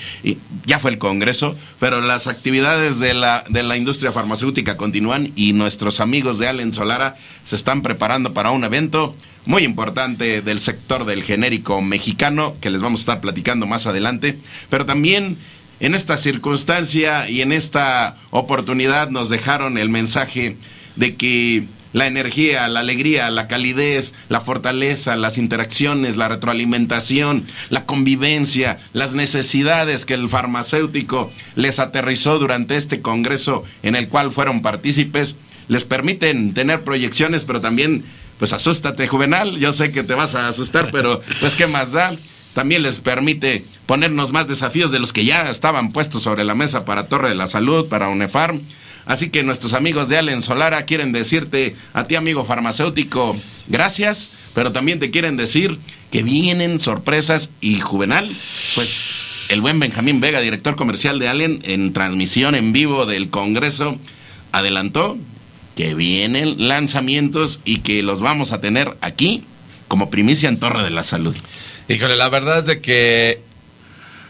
ya 0.65 0.79
fue 0.79 0.91
el 0.91 0.97
Congreso, 0.97 1.55
pero 1.79 2.01
las 2.01 2.27
actividades 2.27 2.99
de 2.99 3.13
la, 3.13 3.43
de 3.49 3.63
la 3.63 3.77
industria 3.77 4.11
farmacéutica 4.11 4.77
continúan 4.77 5.31
y 5.35 5.53
nuestros 5.53 5.99
amigos 5.99 6.39
de 6.39 6.47
Ale 6.47 6.63
en 6.63 6.73
Solara 6.73 7.15
se 7.43 7.55
están 7.55 7.81
preparando 7.81 8.33
para 8.33 8.51
un 8.51 8.63
evento 8.63 9.15
muy 9.45 9.63
importante 9.63 10.41
del 10.41 10.59
sector 10.59 11.05
del 11.05 11.23
genérico 11.23 11.81
mexicano 11.81 12.55
que 12.61 12.69
les 12.69 12.81
vamos 12.81 13.01
a 13.01 13.03
estar 13.03 13.21
platicando 13.21 13.67
más 13.67 13.85
adelante, 13.85 14.39
pero 14.69 14.85
también 14.85 15.37
en 15.85 15.93
esta 15.93 16.17
circunstancia 16.17 17.29
y 17.29 17.41
en 17.41 17.51
esta 17.51 18.17
oportunidad 18.31 19.11
nos 19.11 19.29
dejaron 19.29 19.77
el 19.77 19.89
mensaje 19.89 20.57
de 20.95 21.15
que 21.15 21.67
la 21.93 22.07
energía, 22.07 22.67
la 22.69 22.79
alegría, 22.79 23.29
la 23.29 23.47
calidez, 23.47 24.15
la 24.27 24.41
fortaleza, 24.41 25.15
las 25.15 25.37
interacciones, 25.37 26.17
la 26.17 26.27
retroalimentación, 26.27 27.45
la 27.69 27.85
convivencia, 27.85 28.79
las 28.93 29.13
necesidades 29.13 30.05
que 30.05 30.15
el 30.15 30.27
farmacéutico 30.27 31.31
les 31.53 31.77
aterrizó 31.77 32.39
durante 32.39 32.77
este 32.77 33.01
congreso 33.01 33.63
en 33.83 33.95
el 33.95 34.09
cual 34.09 34.31
fueron 34.31 34.63
partícipes, 34.63 35.35
les 35.67 35.83
permiten 35.83 36.55
tener 36.55 36.83
proyecciones, 36.83 37.43
pero 37.43 37.61
también, 37.61 38.03
pues 38.39 38.53
asústate, 38.53 39.07
Juvenal, 39.07 39.59
yo 39.59 39.71
sé 39.71 39.91
que 39.91 40.01
te 40.01 40.15
vas 40.15 40.33
a 40.33 40.47
asustar, 40.47 40.89
pero 40.91 41.21
pues 41.39 41.53
qué 41.53 41.67
más 41.67 41.91
da. 41.91 42.15
También 42.55 42.81
les 42.81 42.97
permite 42.97 43.63
ponernos 43.85 44.31
más 44.31 44.47
desafíos 44.47 44.89
de 44.89 44.97
los 44.97 45.13
que 45.13 45.25
ya 45.25 45.51
estaban 45.51 45.91
puestos 45.91 46.23
sobre 46.23 46.43
la 46.43 46.55
mesa 46.55 46.85
para 46.85 47.07
Torre 47.07 47.29
de 47.29 47.35
la 47.35 47.45
Salud, 47.45 47.87
para 47.87 48.09
UNEFARM 48.09 48.61
Así 49.05 49.29
que 49.29 49.43
nuestros 49.43 49.73
amigos 49.73 50.09
de 50.09 50.17
Allen 50.17 50.41
Solara 50.41 50.83
quieren 50.85 51.11
decirte 51.11 51.75
a 51.93 52.03
ti, 52.05 52.15
amigo 52.15 52.43
farmacéutico, 52.43 53.35
gracias, 53.67 54.31
pero 54.55 54.71
también 54.71 54.99
te 54.99 55.11
quieren 55.11 55.37
decir 55.37 55.77
que 56.11 56.23
vienen 56.23 56.79
sorpresas 56.79 57.51
y 57.61 57.79
Juvenal, 57.79 58.25
pues 58.25 59.45
el 59.49 59.61
buen 59.61 59.79
Benjamín 59.79 60.21
Vega, 60.21 60.41
director 60.41 60.75
comercial 60.75 61.19
de 61.19 61.27
Allen, 61.27 61.59
en 61.63 61.93
transmisión 61.93 62.55
en 62.55 62.73
vivo 62.73 63.05
del 63.05 63.29
Congreso, 63.29 63.95
adelantó 64.51 65.17
que 65.75 65.93
vienen 65.93 66.67
lanzamientos 66.67 67.61
y 67.63 67.81
que 67.81 68.01
los 68.01 68.21
vamos 68.21 68.51
a 68.53 68.61
tener 68.61 68.97
aquí 69.01 69.43
como 69.87 70.09
primicia 70.09 70.49
en 70.49 70.57
Torre 70.57 70.83
de 70.83 70.89
la 70.89 71.03
Salud. 71.03 71.35
Híjole, 71.87 72.15
la 72.15 72.29
verdad 72.29 72.57
es 72.57 72.65
de 72.65 72.81
que 72.81 73.43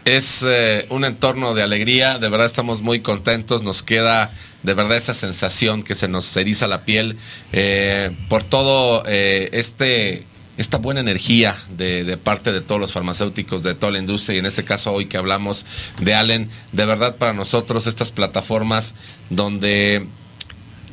es 0.04 0.44
eh, 0.46 0.84
un 0.90 1.06
entorno 1.06 1.54
de 1.54 1.62
alegría, 1.62 2.18
de 2.18 2.28
verdad 2.28 2.44
estamos 2.44 2.82
muy 2.82 3.00
contentos, 3.00 3.62
nos 3.62 3.82
queda 3.82 4.30
de 4.62 4.74
verdad 4.74 4.98
esa 4.98 5.14
sensación 5.14 5.82
que 5.82 5.94
se 5.94 6.06
nos 6.06 6.36
eriza 6.36 6.68
la 6.68 6.84
piel 6.84 7.16
eh, 7.52 8.14
por 8.28 8.42
todo 8.42 9.02
eh, 9.06 9.48
este 9.52 10.26
esta 10.58 10.76
buena 10.76 11.00
energía 11.00 11.56
de, 11.70 12.18
parte 12.22 12.52
de 12.52 12.60
todos 12.60 12.80
los 12.80 12.92
farmacéuticos, 12.92 13.62
de 13.62 13.74
toda 13.74 13.92
la 13.92 13.98
industria, 13.98 14.36
y 14.36 14.38
en 14.38 14.46
este 14.46 14.64
caso 14.64 14.92
hoy 14.92 15.06
que 15.06 15.16
hablamos 15.16 15.64
de 16.00 16.14
Allen, 16.14 16.50
de 16.72 16.86
verdad 16.86 17.16
para 17.16 17.32
nosotros 17.32 17.86
estas 17.86 18.10
plataformas 18.10 18.94
donde 19.30 20.06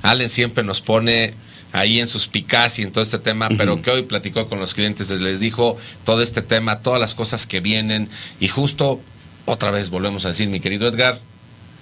Allen 0.01 0.29
siempre 0.29 0.63
nos 0.63 0.79
pone 0.79 1.33
ahí 1.73 1.99
en 1.99 2.07
sus 2.07 2.29
picas 2.29 2.79
y 2.79 2.83
en 2.83 2.93
todo 2.93 3.03
este 3.03 3.19
tema, 3.19 3.49
pero 3.57 3.81
que 3.81 3.91
hoy 3.91 4.03
platicó 4.03 4.47
con 4.47 4.59
los 4.59 4.73
clientes, 4.73 5.11
les 5.11 5.41
dijo 5.41 5.75
todo 6.05 6.21
este 6.21 6.41
tema, 6.41 6.79
todas 6.79 7.01
las 7.01 7.15
cosas 7.15 7.45
que 7.45 7.59
vienen, 7.59 8.09
y 8.39 8.47
justo 8.47 9.01
otra 9.45 9.71
vez 9.71 9.89
volvemos 9.89 10.23
a 10.23 10.29
decir, 10.29 10.47
mi 10.47 10.61
querido 10.61 10.87
Edgar, 10.87 11.19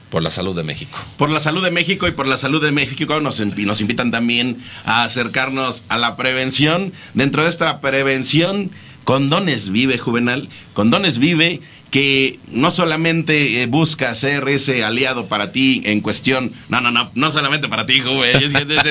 por 0.10 0.24
la 0.24 0.31
salud 0.31 0.55
de 0.55 0.63
México. 0.63 0.98
Por 1.17 1.29
la 1.29 1.39
salud 1.39 1.63
de 1.63 1.71
México 1.71 2.07
y 2.07 2.12
por 2.12 2.27
la 2.27 2.38
salud 2.38 2.62
de 2.62 2.71
México 2.71 3.19
nos, 3.21 3.39
nos 3.39 3.81
invitan 3.81 4.12
también 4.12 4.57
a 4.83 5.03
acercarnos 5.03 5.83
a 5.88 5.98
la 5.98 6.17
prevención. 6.17 6.91
Dentro 7.13 7.43
de 7.43 7.50
esta 7.50 7.79
prevención, 7.79 8.71
Condones 9.03 9.69
Vive, 9.69 9.98
Juvenal. 9.98 10.50
Condones 10.74 11.17
Vive 11.17 11.62
que 11.91 12.39
no 12.48 12.71
solamente 12.71 13.62
eh, 13.62 13.65
busca 13.65 14.15
ser 14.15 14.48
ese 14.48 14.81
aliado 14.83 15.27
para 15.27 15.51
ti 15.51 15.81
en 15.83 16.00
cuestión, 16.00 16.53
no, 16.69 16.79
no, 16.79 16.89
no, 16.89 17.12
no 17.15 17.31
solamente 17.31 17.67
para 17.67 17.86
ti, 17.86 18.00
güey, 18.00 18.31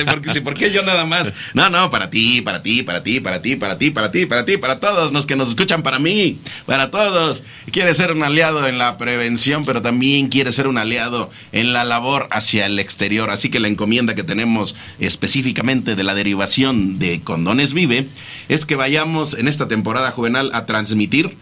porque, 0.05 0.39
¿por 0.41 0.53
qué 0.53 0.71
yo 0.71 0.83
nada 0.83 1.03
más? 1.03 1.33
No, 1.55 1.71
no, 1.71 1.89
para 1.89 2.11
ti, 2.11 2.41
para 2.41 2.61
ti, 2.61 2.83
para 2.83 3.01
ti, 3.01 3.19
para 3.19 3.41
ti, 3.41 3.55
para 3.55 3.79
ti, 3.79 3.89
para 3.89 4.11
ti, 4.11 4.25
para 4.27 4.45
ti, 4.45 4.57
para 4.57 4.79
todos 4.79 5.11
los 5.11 5.25
que 5.25 5.35
nos 5.35 5.49
escuchan, 5.49 5.81
para 5.81 5.97
mí, 5.97 6.37
para 6.67 6.91
todos. 6.91 7.43
Quiere 7.71 7.95
ser 7.95 8.11
un 8.11 8.23
aliado 8.23 8.67
en 8.67 8.77
la 8.77 8.99
prevención, 8.99 9.65
pero 9.65 9.81
también 9.81 10.27
quiere 10.27 10.51
ser 10.51 10.67
un 10.67 10.77
aliado 10.77 11.31
en 11.51 11.73
la 11.73 11.83
labor 11.83 12.29
hacia 12.31 12.67
el 12.67 12.77
exterior. 12.77 13.31
Así 13.31 13.49
que 13.49 13.59
la 13.59 13.67
encomienda 13.67 14.13
que 14.13 14.23
tenemos 14.23 14.75
específicamente 14.99 15.95
de 15.95 16.03
la 16.03 16.13
derivación 16.13 16.99
de 16.99 17.21
Condones 17.21 17.73
Vive 17.73 18.09
es 18.47 18.67
que 18.67 18.75
vayamos 18.75 19.33
en 19.33 19.47
esta 19.47 19.67
temporada 19.67 20.11
juvenal 20.11 20.51
a 20.53 20.67
transmitir 20.67 21.35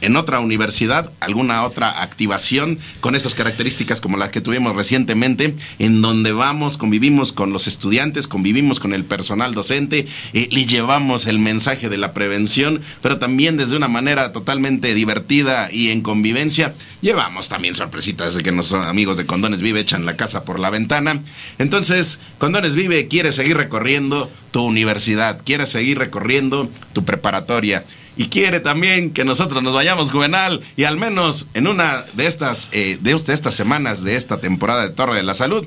en 0.00 0.16
otra 0.16 0.40
universidad, 0.40 1.10
alguna 1.20 1.64
otra 1.64 2.02
activación 2.02 2.78
con 3.00 3.14
esas 3.14 3.34
características 3.34 4.00
como 4.00 4.16
las 4.16 4.30
que 4.30 4.40
tuvimos 4.40 4.76
recientemente, 4.76 5.54
en 5.78 6.02
donde 6.02 6.32
vamos, 6.32 6.78
convivimos 6.78 7.32
con 7.32 7.52
los 7.52 7.66
estudiantes, 7.66 8.28
convivimos 8.28 8.80
con 8.80 8.94
el 8.94 9.04
personal 9.04 9.54
docente, 9.54 10.06
eh, 10.32 10.48
le 10.50 10.66
llevamos 10.66 11.26
el 11.26 11.38
mensaje 11.38 11.88
de 11.88 11.98
la 11.98 12.12
prevención, 12.12 12.80
pero 13.02 13.18
también 13.18 13.56
desde 13.56 13.76
una 13.76 13.88
manera 13.88 14.32
totalmente 14.32 14.94
divertida 14.94 15.68
y 15.72 15.90
en 15.90 16.02
convivencia. 16.02 16.74
Llevamos 17.00 17.48
también 17.48 17.74
sorpresitas 17.74 18.34
de 18.34 18.42
que 18.42 18.52
nuestros 18.52 18.84
amigos 18.84 19.16
de 19.16 19.26
Condones 19.26 19.62
Vive 19.62 19.80
echan 19.80 20.06
la 20.06 20.16
casa 20.16 20.44
por 20.44 20.58
la 20.58 20.70
ventana. 20.70 21.22
Entonces, 21.58 22.20
Condones 22.38 22.74
Vive 22.74 23.08
quiere 23.08 23.32
seguir 23.32 23.56
recorriendo 23.56 24.30
tu 24.50 24.62
universidad, 24.62 25.40
quiere 25.44 25.66
seguir 25.66 25.98
recorriendo 25.98 26.70
tu 26.92 27.04
preparatoria 27.04 27.84
y 28.18 28.28
quiere 28.28 28.58
también 28.58 29.12
que 29.12 29.24
nosotros 29.24 29.62
nos 29.62 29.72
vayamos 29.72 30.10
juvenal 30.10 30.60
y 30.76 30.84
al 30.84 30.96
menos 30.98 31.46
en 31.54 31.68
una 31.68 32.04
de 32.14 32.26
estas, 32.26 32.68
eh, 32.72 32.98
de 33.00 33.12
estas 33.12 33.54
semanas 33.54 34.02
de 34.02 34.16
esta 34.16 34.40
temporada 34.40 34.82
de 34.82 34.90
Torre 34.90 35.16
de 35.16 35.22
la 35.22 35.34
Salud, 35.34 35.64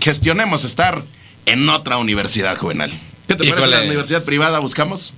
gestionemos 0.00 0.64
estar 0.64 1.04
en 1.44 1.68
otra 1.68 1.98
universidad 1.98 2.56
juvenal. 2.56 2.90
¿Qué 3.26 3.34
te 3.34 3.48
parece 3.48 3.66
la 3.66 3.82
universidad 3.82 4.22
privada 4.22 4.60
buscamos? 4.60 5.12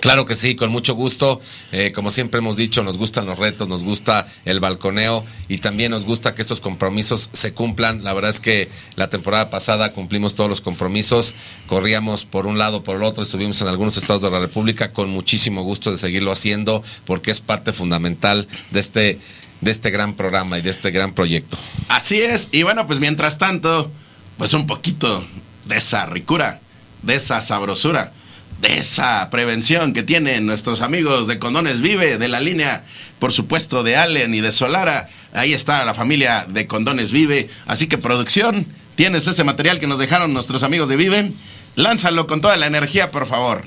Claro 0.00 0.24
que 0.24 0.36
sí, 0.36 0.54
con 0.54 0.70
mucho 0.70 0.94
gusto. 0.94 1.40
Eh, 1.70 1.92
como 1.92 2.10
siempre 2.10 2.38
hemos 2.38 2.56
dicho, 2.56 2.82
nos 2.82 2.96
gustan 2.96 3.26
los 3.26 3.38
retos, 3.38 3.68
nos 3.68 3.84
gusta 3.84 4.26
el 4.44 4.58
balconeo 4.58 5.24
y 5.48 5.58
también 5.58 5.90
nos 5.90 6.04
gusta 6.04 6.34
que 6.34 6.42
estos 6.42 6.60
compromisos 6.60 7.28
se 7.32 7.52
cumplan. 7.52 8.02
La 8.02 8.14
verdad 8.14 8.30
es 8.30 8.40
que 8.40 8.70
la 8.96 9.08
temporada 9.10 9.50
pasada 9.50 9.92
cumplimos 9.92 10.34
todos 10.34 10.48
los 10.48 10.60
compromisos, 10.60 11.34
corríamos 11.66 12.24
por 12.24 12.46
un 12.46 12.56
lado, 12.58 12.82
por 12.82 12.96
el 12.96 13.02
otro, 13.02 13.22
estuvimos 13.22 13.60
en 13.60 13.68
algunos 13.68 13.96
estados 13.96 14.22
de 14.22 14.30
la 14.30 14.40
República 14.40 14.92
con 14.92 15.10
muchísimo 15.10 15.62
gusto 15.62 15.90
de 15.90 15.98
seguirlo 15.98 16.32
haciendo 16.32 16.82
porque 17.04 17.30
es 17.30 17.40
parte 17.40 17.72
fundamental 17.72 18.48
de 18.70 18.80
este, 18.80 19.18
de 19.60 19.70
este 19.70 19.90
gran 19.90 20.14
programa 20.14 20.58
y 20.58 20.62
de 20.62 20.70
este 20.70 20.90
gran 20.90 21.12
proyecto. 21.12 21.58
Así 21.88 22.20
es, 22.20 22.48
y 22.50 22.62
bueno, 22.62 22.86
pues 22.86 22.98
mientras 22.98 23.36
tanto, 23.36 23.90
pues 24.38 24.54
un 24.54 24.66
poquito 24.66 25.22
de 25.66 25.76
esa 25.76 26.06
ricura, 26.06 26.60
de 27.02 27.16
esa 27.16 27.42
sabrosura 27.42 28.12
de 28.62 28.78
esa 28.78 29.28
prevención 29.28 29.92
que 29.92 30.04
tienen 30.04 30.46
nuestros 30.46 30.82
amigos 30.82 31.26
de 31.26 31.40
Condones 31.40 31.80
Vive, 31.80 32.16
de 32.16 32.28
la 32.28 32.38
línea, 32.38 32.84
por 33.18 33.32
supuesto, 33.32 33.82
de 33.82 33.96
Allen 33.96 34.32
y 34.34 34.40
de 34.40 34.52
Solara. 34.52 35.08
Ahí 35.34 35.52
está 35.52 35.84
la 35.84 35.94
familia 35.94 36.46
de 36.48 36.68
Condones 36.68 37.10
Vive. 37.10 37.50
Así 37.66 37.88
que 37.88 37.98
producción, 37.98 38.64
tienes 38.94 39.26
ese 39.26 39.42
material 39.42 39.80
que 39.80 39.88
nos 39.88 39.98
dejaron 39.98 40.32
nuestros 40.32 40.62
amigos 40.62 40.88
de 40.88 40.94
Vive. 40.94 41.32
Lánzalo 41.74 42.28
con 42.28 42.40
toda 42.40 42.56
la 42.56 42.66
energía, 42.66 43.10
por 43.10 43.26
favor. 43.26 43.64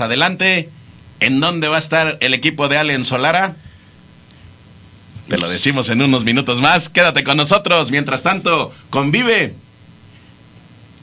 Adelante, 0.00 0.70
¿en 1.20 1.40
dónde 1.40 1.68
va 1.68 1.76
a 1.76 1.80
estar 1.80 2.18
el 2.20 2.34
equipo 2.34 2.68
de 2.68 2.78
Allen 2.78 3.04
Solara? 3.04 3.56
Te 5.28 5.38
lo 5.38 5.48
decimos 5.48 5.88
en 5.88 6.02
unos 6.02 6.24
minutos 6.24 6.60
más. 6.60 6.88
Quédate 6.88 7.24
con 7.24 7.36
nosotros. 7.36 7.90
Mientras 7.90 8.22
tanto, 8.22 8.72
convive. 8.90 9.54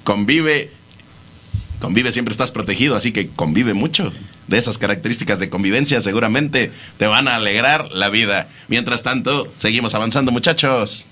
Convive. 0.04 0.72
Convive, 1.80 2.14
siempre 2.14 2.32
estás 2.32 2.52
protegido, 2.52 2.96
así 2.96 3.12
que 3.12 3.28
convive 3.28 3.74
mucho. 3.74 4.14
De 4.48 4.58
esas 4.58 4.78
características 4.78 5.40
de 5.40 5.50
convivencia 5.50 6.00
seguramente 6.00 6.72
te 6.98 7.08
van 7.08 7.28
a 7.28 7.36
alegrar 7.36 7.92
la 7.92 8.10
vida. 8.10 8.48
Mientras 8.70 9.04
tanto, 9.04 9.50
seguimos 9.58 9.94
avanzando 9.94 10.32
muchachos. 10.32 11.08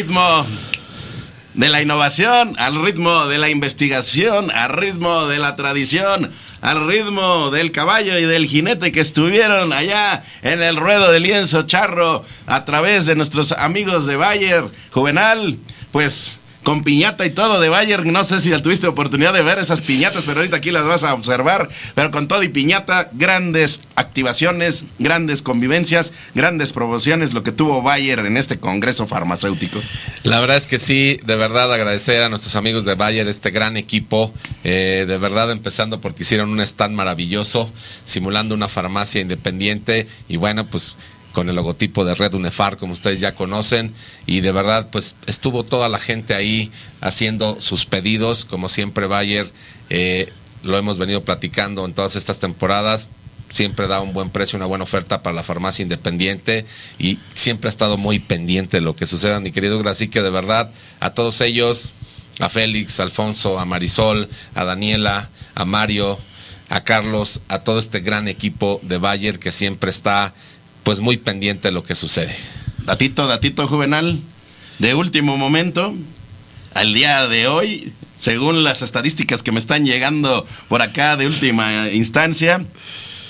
Ritmo 0.00 0.46
de 1.52 1.68
la 1.68 1.82
innovación, 1.82 2.54
al 2.56 2.82
ritmo 2.82 3.26
de 3.26 3.36
la 3.36 3.50
investigación, 3.50 4.50
al 4.50 4.70
ritmo 4.70 5.26
de 5.26 5.38
la 5.38 5.56
tradición, 5.56 6.30
al 6.62 6.88
ritmo 6.88 7.50
del 7.50 7.70
caballo 7.70 8.18
y 8.18 8.24
del 8.24 8.46
jinete 8.46 8.92
que 8.92 9.00
estuvieron 9.00 9.74
allá 9.74 10.22
en 10.40 10.62
el 10.62 10.78
ruedo 10.78 11.12
de 11.12 11.20
lienzo 11.20 11.64
charro 11.64 12.24
a 12.46 12.64
través 12.64 13.04
de 13.04 13.14
nuestros 13.14 13.52
amigos 13.52 14.06
de 14.06 14.16
Bayer 14.16 14.64
Juvenal, 14.90 15.58
pues 15.92 16.39
con 16.62 16.82
piñata 16.84 17.26
y 17.26 17.30
todo 17.30 17.60
de 17.60 17.68
Bayern. 17.68 18.12
No 18.12 18.24
sé 18.24 18.40
si 18.40 18.50
tuviste 18.60 18.86
oportunidad 18.86 19.32
de 19.32 19.42
ver 19.42 19.58
esas 19.58 19.80
piñatas, 19.80 20.24
pero 20.26 20.38
ahorita 20.38 20.56
aquí 20.56 20.70
las 20.70 20.84
vas 20.84 21.02
a 21.02 21.14
observar. 21.14 21.68
Pero 21.94 22.10
con 22.10 22.28
todo 22.28 22.42
y 22.42 22.48
piñata, 22.48 23.10
grandes 23.12 23.82
activaciones, 23.94 24.84
grandes 24.98 25.42
convivencias, 25.42 26.12
grandes 26.34 26.72
promociones, 26.72 27.32
lo 27.32 27.42
que 27.42 27.52
tuvo 27.52 27.82
Bayer 27.82 28.20
en 28.20 28.36
este 28.36 28.58
congreso 28.58 29.06
farmacéutico. 29.06 29.80
La 30.22 30.40
verdad 30.40 30.56
es 30.56 30.66
que 30.66 30.78
sí, 30.78 31.18
de 31.24 31.36
verdad 31.36 31.72
agradecer 31.72 32.22
a 32.22 32.28
nuestros 32.28 32.56
amigos 32.56 32.84
de 32.84 32.94
Bayer, 32.94 33.28
este 33.28 33.50
gran 33.50 33.76
equipo, 33.76 34.32
eh, 34.64 35.04
de 35.06 35.18
verdad 35.18 35.50
empezando 35.50 36.00
porque 36.00 36.22
hicieron 36.22 36.50
un 36.50 36.60
stand 36.60 36.94
maravilloso, 36.94 37.72
simulando 38.04 38.54
una 38.54 38.68
farmacia 38.68 39.20
independiente 39.20 40.06
y 40.28 40.36
bueno, 40.36 40.66
pues 40.66 40.96
con 41.32 41.48
el 41.48 41.56
logotipo 41.56 42.04
de 42.04 42.14
Red 42.14 42.34
Unefar, 42.34 42.76
como 42.76 42.92
ustedes 42.92 43.20
ya 43.20 43.34
conocen, 43.34 43.92
y 44.26 44.40
de 44.40 44.52
verdad, 44.52 44.88
pues 44.90 45.16
estuvo 45.26 45.64
toda 45.64 45.88
la 45.88 45.98
gente 45.98 46.34
ahí 46.34 46.70
haciendo 47.00 47.60
sus 47.60 47.86
pedidos, 47.86 48.44
como 48.44 48.68
siempre 48.68 49.06
Bayer, 49.06 49.52
eh, 49.88 50.32
lo 50.62 50.76
hemos 50.76 50.98
venido 50.98 51.24
platicando 51.24 51.84
en 51.84 51.94
todas 51.94 52.16
estas 52.16 52.40
temporadas, 52.40 53.08
siempre 53.50 53.88
da 53.88 54.00
un 54.00 54.12
buen 54.12 54.30
precio, 54.30 54.56
una 54.56 54.66
buena 54.66 54.84
oferta 54.84 55.22
para 55.22 55.34
la 55.34 55.42
farmacia 55.42 55.82
independiente 55.82 56.64
y 56.98 57.18
siempre 57.34 57.68
ha 57.68 57.70
estado 57.70 57.98
muy 57.98 58.18
pendiente 58.18 58.78
de 58.78 58.80
lo 58.82 58.96
que 58.96 59.06
suceda, 59.06 59.40
mi 59.40 59.50
querido 59.50 59.80
Así 59.88 60.08
que 60.08 60.22
de 60.22 60.30
verdad, 60.30 60.70
a 61.00 61.10
todos 61.10 61.40
ellos, 61.40 61.92
a 62.38 62.48
Félix, 62.48 63.00
a 63.00 63.04
Alfonso, 63.04 63.58
a 63.58 63.64
Marisol, 63.64 64.28
a 64.54 64.64
Daniela, 64.64 65.30
a 65.54 65.64
Mario, 65.64 66.18
a 66.68 66.84
Carlos, 66.84 67.40
a 67.48 67.58
todo 67.58 67.78
este 67.78 68.00
gran 68.00 68.28
equipo 68.28 68.80
de 68.82 68.98
Bayer 68.98 69.38
que 69.38 69.50
siempre 69.50 69.90
está 69.90 70.34
pues 70.90 70.98
muy 70.98 71.18
pendiente 71.18 71.68
de 71.68 71.72
lo 71.72 71.84
que 71.84 71.94
sucede. 71.94 72.34
Datito, 72.78 73.28
datito 73.28 73.68
juvenal, 73.68 74.18
de 74.80 74.96
último 74.96 75.36
momento, 75.36 75.94
al 76.74 76.94
día 76.94 77.28
de 77.28 77.46
hoy, 77.46 77.92
según 78.16 78.64
las 78.64 78.82
estadísticas 78.82 79.44
que 79.44 79.52
me 79.52 79.60
están 79.60 79.84
llegando 79.84 80.48
por 80.68 80.82
acá 80.82 81.16
de 81.16 81.28
última 81.28 81.88
instancia, 81.90 82.66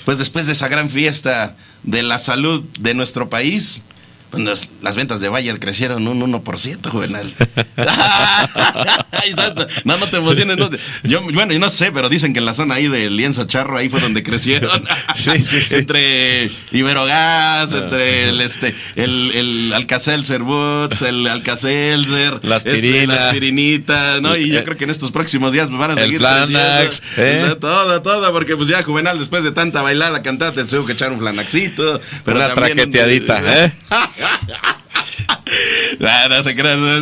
pues 0.05 0.17
después 0.17 0.47
de 0.47 0.53
esa 0.53 0.69
gran 0.69 0.89
fiesta 0.89 1.55
de 1.83 2.01
la 2.01 2.17
salud 2.17 2.63
de 2.79 2.95
nuestro 2.95 3.29
país, 3.29 3.83
pues 4.31 4.69
las, 4.81 4.95
ventas 4.95 5.19
de 5.19 5.27
Bayer 5.29 5.59
crecieron 5.59 6.07
un 6.07 6.21
1%, 6.21 6.89
juvenal. 6.89 7.31
no, 9.85 9.97
no 9.97 10.07
te 10.07 10.17
emociones. 10.17 10.57
No. 10.57 10.69
Yo, 11.03 11.21
bueno, 11.21 11.53
yo 11.53 11.59
no 11.59 11.69
sé, 11.69 11.91
pero 11.91 12.09
dicen 12.09 12.33
que 12.33 12.39
en 12.39 12.45
la 12.45 12.53
zona 12.53 12.75
ahí 12.75 12.87
del 12.87 13.15
lienzo 13.15 13.45
charro, 13.45 13.77
ahí 13.77 13.89
fue 13.89 13.99
donde 13.99 14.23
crecieron. 14.23 14.83
sí, 15.15 15.31
sí, 15.37 15.61
sí. 15.61 15.75
Entre 15.75 16.49
Iberogás, 16.71 17.73
entre 17.73 18.29
el, 18.29 18.41
este, 18.41 18.73
el, 18.95 19.31
el 19.35 19.73
Alcacelser 19.73 20.43
Boots, 20.43 21.01
el 21.01 21.27
Alcacelser, 21.27 22.43
las 22.43 22.65
este, 22.65 23.07
las 23.07 23.19
aspirinitas, 23.21 24.21
¿no? 24.21 24.35
Y 24.37 24.49
yo 24.49 24.59
eh, 24.59 24.63
creo 24.63 24.77
que 24.77 24.85
en 24.85 24.89
estos 24.89 25.11
próximos 25.11 25.51
días 25.51 25.69
me 25.69 25.77
van 25.77 25.91
a 25.91 25.95
seguir. 25.95 26.15
El 26.15 26.19
Flanax, 26.21 27.01
¿eh? 27.17 27.55
Todo, 27.59 28.01
todo, 28.01 28.31
porque 28.31 28.55
pues 28.55 28.69
ya 28.69 28.81
juvenal, 28.83 29.19
después 29.19 29.43
de 29.43 29.51
tanta 29.51 29.81
bailada, 29.81 30.21
cantada, 30.21 30.51
te 30.51 30.63
tengo 30.63 30.85
que 30.85 30.93
echar 30.93 31.11
un 31.11 31.19
flanaxito. 31.19 31.99
Pero 32.23 32.37
Una 32.37 32.53
traqueteadita, 32.53 33.65
¿eh? 33.65 33.71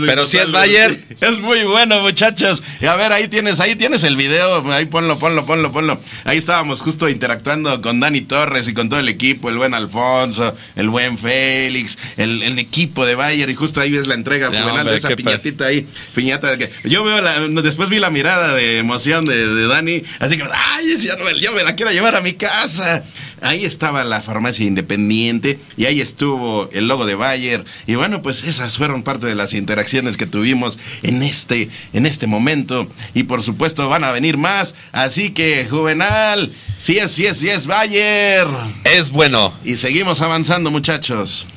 Pero 0.05 0.25
si 0.25 0.37
es 0.37 0.51
Bayer. 0.51 0.97
Es 1.21 1.39
muy 1.39 1.63
bueno, 1.63 2.01
muchachos. 2.01 2.63
Y 2.81 2.85
a 2.85 2.95
ver, 2.95 3.11
ahí 3.11 3.27
tienes, 3.27 3.59
ahí 3.59 3.75
tienes 3.75 4.03
el 4.03 4.15
video. 4.15 4.71
Ahí 4.71 4.85
ponlo, 4.85 5.17
ponlo, 5.17 5.45
ponlo, 5.45 5.71
ponlo. 5.71 5.99
Ahí 6.23 6.37
estábamos 6.37 6.81
justo 6.81 7.09
interactuando 7.09 7.81
con 7.81 7.99
Dani 7.99 8.21
Torres 8.21 8.67
y 8.67 8.73
con 8.73 8.89
todo 8.89 8.99
el 8.99 9.09
equipo, 9.09 9.49
el 9.49 9.57
buen 9.57 9.73
Alfonso, 9.73 10.55
el 10.75 10.89
buen 10.89 11.17
Félix, 11.17 11.97
el, 12.17 12.57
equipo 12.59 13.05
de 13.05 13.15
Bayer. 13.15 13.49
Y 13.49 13.55
justo 13.55 13.81
ahí 13.81 13.91
ves 13.91 14.07
la 14.07 14.15
entrega 14.15 14.51
final 14.51 14.85
de 14.85 14.95
esa 14.95 15.09
piñatita 15.09 15.65
ahí. 15.65 15.87
Piñata 16.15 16.57
que. 16.57 16.71
Yo 16.85 17.03
veo 17.03 17.21
la, 17.21 17.39
después 17.61 17.89
vi 17.89 17.99
la 17.99 18.09
mirada 18.09 18.53
de 18.55 18.79
emoción 18.79 19.25
de, 19.25 19.67
Dani. 19.67 20.03
Así 20.19 20.37
que, 20.37 20.43
ay, 20.43 20.97
yo 20.97 21.53
me 21.53 21.63
la 21.63 21.75
quiero 21.75 21.91
llevar 21.91 22.15
a 22.15 22.21
mi 22.21 22.33
casa. 22.33 23.03
Ahí 23.41 23.65
estaba 23.65 24.03
la 24.03 24.21
farmacia 24.21 24.65
independiente 24.65 25.59
y 25.77 25.85
ahí 25.85 26.01
estuvo 26.01 26.69
el 26.71 26.87
logo 26.87 27.05
de 27.05 27.15
Bayer. 27.15 27.65
Y 27.87 27.95
bueno, 27.95 28.21
pues 28.21 28.43
esas 28.43 28.77
fueron 28.77 29.03
parte 29.03 29.27
de 29.27 29.35
las 29.35 29.53
interacciones 29.53 30.17
que 30.17 30.25
tuvimos 30.25 30.79
en 31.03 31.23
este, 31.23 31.69
en 31.93 32.05
este 32.05 32.27
momento. 32.27 32.87
Y 33.13 33.23
por 33.23 33.43
supuesto 33.43 33.89
van 33.89 34.03
a 34.03 34.11
venir 34.11 34.37
más. 34.37 34.75
Así 34.91 35.31
que, 35.31 35.67
Juvenal, 35.69 36.53
sí 36.77 36.97
es, 36.97 37.11
sí 37.11 37.25
es, 37.25 37.37
sí 37.37 37.49
es 37.49 37.65
Bayer. 37.65 38.47
Es 38.83 39.11
bueno. 39.11 39.53
Y 39.63 39.75
seguimos 39.75 40.21
avanzando, 40.21 40.71
muchachos. 40.71 41.47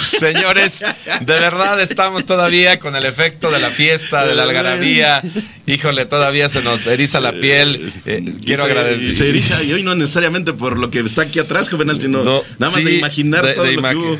Señores, 0.00 0.84
de 1.20 1.40
verdad 1.40 1.80
estamos 1.80 2.24
todavía 2.24 2.78
con 2.78 2.96
el 2.96 3.04
efecto 3.04 3.50
de 3.50 3.60
la 3.60 3.70
fiesta, 3.70 4.26
de 4.26 4.34
la 4.34 4.44
algarabía. 4.44 5.22
Híjole, 5.66 6.06
todavía 6.06 6.48
se 6.48 6.62
nos 6.62 6.86
eriza 6.86 7.20
la 7.20 7.32
piel. 7.32 7.92
Eh, 8.06 8.24
quiero 8.44 8.64
agradecer. 8.64 9.14
Se 9.14 9.28
eriza, 9.28 9.62
y 9.62 9.72
hoy 9.72 9.82
no 9.82 9.94
necesariamente 9.94 10.52
por 10.52 10.78
lo 10.78 10.90
que 10.90 11.00
está 11.00 11.22
aquí 11.22 11.38
atrás, 11.38 11.68
Juvenal, 11.68 12.00
sino 12.00 12.24
nada 12.24 12.44
más 12.58 12.74
de 12.74 12.98
imaginar 12.98 13.54
todo 13.54 13.64
lo 13.64 13.82
que 13.82 13.96
hubo. 13.96 14.18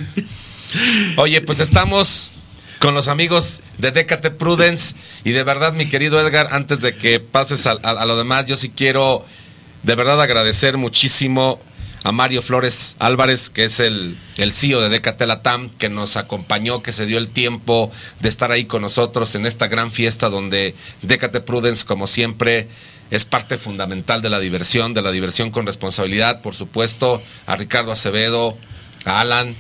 Oye, 1.16 1.40
pues 1.40 1.60
estamos 1.60 2.30
con 2.78 2.94
los 2.94 3.08
amigos 3.08 3.60
de 3.78 3.92
Décate 3.92 4.30
Prudence. 4.30 4.94
Y 5.24 5.30
de 5.30 5.44
verdad, 5.44 5.72
mi 5.72 5.88
querido 5.88 6.20
Edgar, 6.20 6.48
antes 6.50 6.80
de 6.80 6.94
que 6.94 7.20
pases 7.20 7.66
a, 7.66 7.72
a, 7.72 8.04
lo 8.06 8.16
demás, 8.16 8.46
yo 8.46 8.56
sí 8.56 8.70
quiero 8.74 9.24
de 9.82 9.94
verdad 9.94 10.20
agradecer 10.20 10.76
muchísimo 10.78 11.60
a 12.04 12.12
Mario 12.12 12.42
Flores 12.42 12.96
Álvarez, 12.98 13.50
que 13.50 13.64
es 13.64 13.80
el, 13.80 14.18
el 14.36 14.52
CEO 14.52 14.80
de 14.80 14.88
Decatelatam, 14.88 15.70
que 15.70 15.88
nos 15.88 16.16
acompañó, 16.16 16.82
que 16.82 16.92
se 16.92 17.06
dio 17.06 17.18
el 17.18 17.28
tiempo 17.28 17.90
de 18.20 18.28
estar 18.28 18.50
ahí 18.50 18.64
con 18.64 18.82
nosotros 18.82 19.34
en 19.34 19.46
esta 19.46 19.68
gran 19.68 19.92
fiesta 19.92 20.28
donde 20.28 20.74
Decate 21.02 21.40
Prudence, 21.40 21.84
como 21.84 22.06
siempre, 22.06 22.68
es 23.10 23.24
parte 23.24 23.58
fundamental 23.58 24.22
de 24.22 24.30
la 24.30 24.40
diversión, 24.40 24.94
de 24.94 25.02
la 25.02 25.12
diversión 25.12 25.50
con 25.50 25.66
responsabilidad, 25.66 26.40
por 26.40 26.54
supuesto, 26.54 27.22
a 27.46 27.56
Ricardo 27.56 27.92
Acevedo, 27.92 28.56
a 29.04 29.20
Alan, 29.20 29.54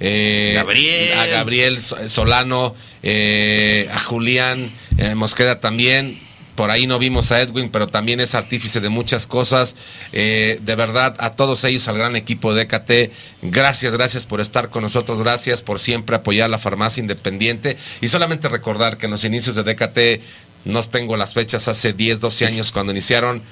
eh, 0.00 0.56
a 0.58 1.26
Gabriel 1.26 1.82
Solano, 1.82 2.74
eh, 3.02 3.88
a 3.92 3.98
Julián 3.98 4.72
eh, 4.96 5.14
Mosqueda 5.14 5.60
también, 5.60 6.20
por 6.54 6.70
ahí 6.70 6.86
no 6.86 6.98
vimos 6.98 7.32
a 7.32 7.40
Edwin, 7.40 7.70
pero 7.70 7.88
también 7.88 8.20
es 8.20 8.34
artífice 8.34 8.80
de 8.80 8.88
muchas 8.88 9.26
cosas. 9.26 9.74
Eh, 10.12 10.60
de 10.62 10.76
verdad, 10.76 11.14
a 11.18 11.30
todos 11.30 11.64
ellos, 11.64 11.88
al 11.88 11.98
gran 11.98 12.16
equipo 12.16 12.54
de 12.54 12.62
EKT, 12.62 13.12
gracias, 13.42 13.92
gracias 13.92 14.26
por 14.26 14.40
estar 14.40 14.70
con 14.70 14.82
nosotros, 14.82 15.20
gracias 15.20 15.62
por 15.62 15.80
siempre 15.80 16.16
apoyar 16.16 16.50
la 16.50 16.58
farmacia 16.58 17.00
independiente. 17.00 17.76
Y 18.00 18.08
solamente 18.08 18.48
recordar 18.48 18.98
que 18.98 19.06
en 19.06 19.12
los 19.12 19.24
inicios 19.24 19.56
de 19.56 19.64
DKT, 19.64 20.22
no 20.64 20.82
tengo 20.82 21.16
las 21.16 21.34
fechas, 21.34 21.68
hace 21.68 21.92
10, 21.92 22.20
12 22.20 22.46
años 22.46 22.72
cuando 22.72 22.92
iniciaron, 22.92 23.42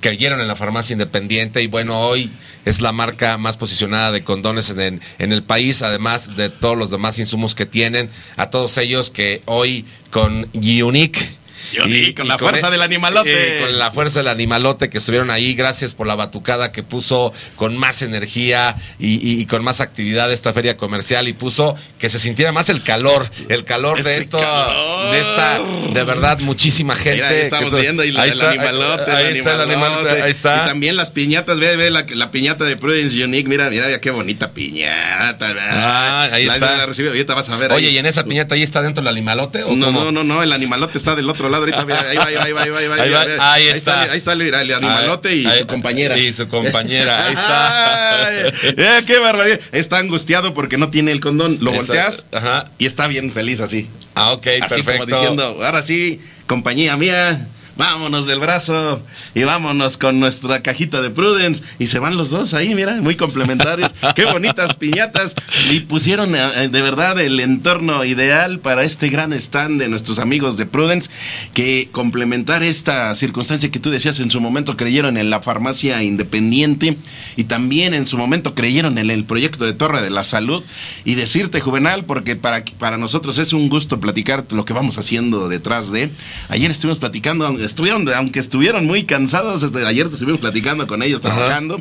creyeron 0.00 0.40
en 0.40 0.48
la 0.48 0.56
farmacia 0.56 0.94
independiente 0.94 1.62
y 1.62 1.66
bueno, 1.66 2.00
hoy 2.00 2.30
es 2.64 2.80
la 2.80 2.92
marca 2.92 3.36
más 3.36 3.56
posicionada 3.56 4.12
de 4.12 4.22
condones 4.22 4.70
en, 4.70 5.00
en, 5.18 5.32
el 5.32 5.42
país, 5.42 5.82
además 5.82 6.36
de 6.36 6.50
todos 6.50 6.78
los 6.78 6.90
demás 6.90 7.18
insumos 7.18 7.54
que 7.54 7.66
tienen, 7.66 8.08
a 8.36 8.48
todos 8.48 8.78
ellos 8.78 9.10
que 9.10 9.42
hoy 9.46 9.84
con 10.10 10.48
Unique 10.54 11.37
Y, 11.72 12.14
con 12.14 12.28
la 12.28 12.38
fuerza 12.38 12.70
del 12.70 12.82
animalote. 12.82 13.58
eh, 13.58 13.60
con 13.66 13.78
la 13.78 13.90
fuerza 13.90 14.20
del 14.20 14.28
animalote 14.28 14.88
que 14.90 14.98
estuvieron 14.98 15.30
ahí. 15.30 15.54
Gracias 15.54 15.94
por 15.94 16.06
la 16.06 16.14
batucada 16.14 16.72
que 16.72 16.82
puso 16.82 17.32
con 17.56 17.76
más 17.76 18.02
energía 18.02 18.76
y, 18.98 19.14
y- 19.16 19.40
y 19.40 19.46
con 19.46 19.62
más 19.64 19.80
actividad 19.80 20.32
esta 20.32 20.52
feria 20.52 20.76
comercial 20.76 21.28
y 21.28 21.32
puso 21.32 21.76
que 21.98 22.08
se 22.08 22.18
sintiera 22.18 22.52
más 22.52 22.68
el 22.70 22.82
calor, 22.82 23.28
el 23.48 23.64
calor 23.64 24.02
de 24.02 24.18
esto, 24.18 24.38
calor. 24.38 25.10
de 25.12 25.20
esta, 25.20 25.58
de 25.92 26.04
verdad, 26.04 26.38
muchísima 26.40 26.94
gente. 26.96 27.14
Mira, 27.16 27.28
ahí 27.28 27.36
estamos 27.38 27.74
que- 27.74 27.80
viendo 27.80 28.04
y 28.04 28.12
la, 28.12 28.22
ahí 28.22 28.28
el 28.30 28.34
está, 28.34 28.50
animalote, 28.50 29.10
ahí 29.10 29.26
el 29.26 29.36
está 29.36 29.54
el 29.54 29.60
animalote. 29.62 30.22
ahí 30.22 30.30
está. 30.30 30.62
Y 30.64 30.68
también 30.68 30.96
las 30.96 31.10
piñatas, 31.10 31.58
ve, 31.60 31.76
ve 31.76 31.90
la, 31.90 32.06
la 32.08 32.30
piñata 32.30 32.64
de 32.64 32.76
Prudence 32.76 33.22
Unique, 33.24 33.48
mira, 33.48 33.68
mira, 33.70 34.00
qué 34.00 34.10
bonita 34.10 34.52
piñata. 34.52 35.54
Ah, 35.60 36.28
ahí 36.32 36.44
La- 36.46 36.54
está. 36.54 36.76
la 36.76 36.86
recibí, 36.86 37.08
ahorita 37.08 37.34
vas 37.34 37.48
a 37.48 37.56
ver. 37.56 37.72
Oye, 37.72 37.88
ahí. 37.88 37.94
¿y 37.94 37.98
en 37.98 38.06
esa 38.06 38.24
piñata 38.24 38.54
ahí 38.54 38.62
está 38.62 38.82
dentro 38.82 39.00
el 39.02 39.08
animalote? 39.08 39.62
¿o 39.64 39.74
No, 39.74 39.86
cómo? 39.86 40.04
no, 40.04 40.12
no, 40.12 40.24
no, 40.24 40.42
el 40.42 40.52
animalote 40.52 40.98
está 40.98 41.14
del 41.14 41.28
otro 41.28 41.48
lado. 41.48 41.57
Ahorita, 41.58 41.84
mira, 41.84 42.00
ahí 42.00 42.16
va, 42.16 42.24
ahí 42.24 42.34
va, 42.34 42.42
ahí 42.42 42.52
va, 42.52 42.62
ahí 42.62 42.70
va. 42.70 42.78
Ahí, 42.78 42.88
va, 42.88 42.94
Ahí 43.02 43.10
va, 43.10 43.24
mira, 43.26 43.52
ahí 43.52 43.68
está. 43.68 44.02
Ahí 44.02 44.16
está, 44.18 44.34
mira, 44.34 44.62
el 44.62 44.72
animalote 44.72 45.34
y 45.36 45.46
Ahí- 45.46 45.60
su 45.60 45.66
compañera. 45.66 46.16
Y 46.18 46.32
su 46.32 46.48
compañera, 46.48 47.26
ahí 47.26 47.34
está. 47.34 48.26
Ay, 48.96 49.04
qué 49.06 49.18
barbaridad. 49.18 49.60
Está 49.72 49.98
angustiado 49.98 50.54
porque 50.54 50.78
no 50.78 50.90
tiene 50.90 51.12
el 51.12 51.20
condón. 51.20 51.58
Lo 51.60 51.72
volteas 51.72 52.26
Ajá. 52.32 52.70
y 52.78 52.86
está 52.86 53.06
bien 53.06 53.30
feliz 53.32 53.60
así. 53.60 53.88
Ah, 54.14 54.32
ok, 54.32 54.46
Así 54.62 54.82
perfecto. 54.82 54.92
como 54.92 55.06
diciendo, 55.06 55.58
ahora 55.62 55.82
sí, 55.82 56.20
compañía 56.46 56.96
mía, 56.96 57.46
vámonos 57.78 58.26
del 58.26 58.40
brazo 58.40 59.00
y 59.34 59.44
vámonos 59.44 59.96
con 59.96 60.18
nuestra 60.20 60.62
cajita 60.62 61.00
de 61.00 61.10
Prudence. 61.10 61.62
Y 61.78 61.86
se 61.86 62.00
van 62.00 62.16
los 62.16 62.28
dos 62.28 62.52
ahí, 62.52 62.74
mira, 62.74 62.96
muy 63.00 63.16
complementarios. 63.16 63.94
Qué 64.14 64.24
bonitas 64.26 64.76
piñatas. 64.76 65.36
Y 65.70 65.80
pusieron 65.80 66.34
eh, 66.34 66.68
de 66.68 66.82
verdad 66.82 67.18
el 67.20 67.38
entorno 67.40 68.04
ideal 68.04 68.58
para 68.58 68.82
este 68.82 69.08
gran 69.08 69.32
stand 69.32 69.80
de 69.80 69.88
nuestros 69.88 70.18
amigos 70.18 70.56
de 70.56 70.66
Prudence, 70.66 71.08
que 71.54 71.88
complementar 71.92 72.62
esta 72.62 73.14
circunstancia 73.14 73.70
que 73.70 73.78
tú 73.78 73.90
decías 73.90 74.18
en 74.18 74.30
su 74.30 74.40
momento, 74.40 74.76
creyeron 74.76 75.16
en 75.16 75.30
la 75.30 75.40
farmacia 75.40 76.02
independiente 76.02 76.96
y 77.36 77.44
también 77.44 77.94
en 77.94 78.06
su 78.06 78.18
momento 78.18 78.56
creyeron 78.56 78.98
en 78.98 79.10
el 79.10 79.24
proyecto 79.24 79.64
de 79.64 79.72
Torre 79.72 80.02
de 80.02 80.10
la 80.10 80.24
Salud. 80.24 80.64
Y 81.04 81.14
decirte, 81.14 81.60
Juvenal, 81.60 82.04
porque 82.04 82.34
para, 82.34 82.64
para 82.78 82.98
nosotros 82.98 83.38
es 83.38 83.52
un 83.52 83.68
gusto 83.68 84.00
platicar 84.00 84.46
lo 84.50 84.64
que 84.64 84.72
vamos 84.72 84.98
haciendo 84.98 85.48
detrás 85.48 85.92
de. 85.92 86.10
Ayer 86.48 86.72
estuvimos 86.72 86.98
platicando, 86.98 87.56
estuvieron, 87.68 88.08
aunque 88.16 88.40
estuvieron 88.40 88.86
muy 88.86 89.04
cansados, 89.04 89.62
este, 89.62 89.86
ayer 89.86 90.06
estuvimos 90.06 90.40
platicando 90.40 90.86
con 90.86 91.02
ellos, 91.02 91.20
Ajá. 91.24 91.36
trabajando, 91.36 91.80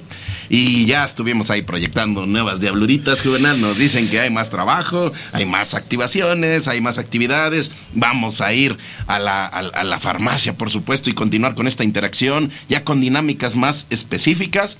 y 0.49 0.85
ya 0.85 1.03
estuvimos 1.03 1.49
ahí 1.49 1.63
proyectando 1.63 2.25
nuevas 2.25 2.59
diabluritas, 2.59 3.21
Juvenal. 3.21 3.59
Nos 3.59 3.77
dicen 3.77 4.07
que 4.09 4.19
hay 4.19 4.29
más 4.29 4.49
trabajo, 4.49 5.11
hay 5.33 5.45
más 5.45 5.73
activaciones, 5.73 6.67
hay 6.67 6.81
más 6.81 6.97
actividades. 6.97 7.71
Vamos 7.93 8.41
a 8.41 8.53
ir 8.53 8.77
a 9.07 9.17
la, 9.19 9.45
a, 9.45 9.59
a 9.59 9.83
la 9.83 9.99
farmacia, 9.99 10.57
por 10.57 10.69
supuesto, 10.69 11.09
y 11.09 11.13
continuar 11.13 11.55
con 11.55 11.67
esta 11.67 11.83
interacción, 11.83 12.51
ya 12.69 12.83
con 12.83 13.01
dinámicas 13.01 13.55
más 13.55 13.87
específicas. 13.89 14.77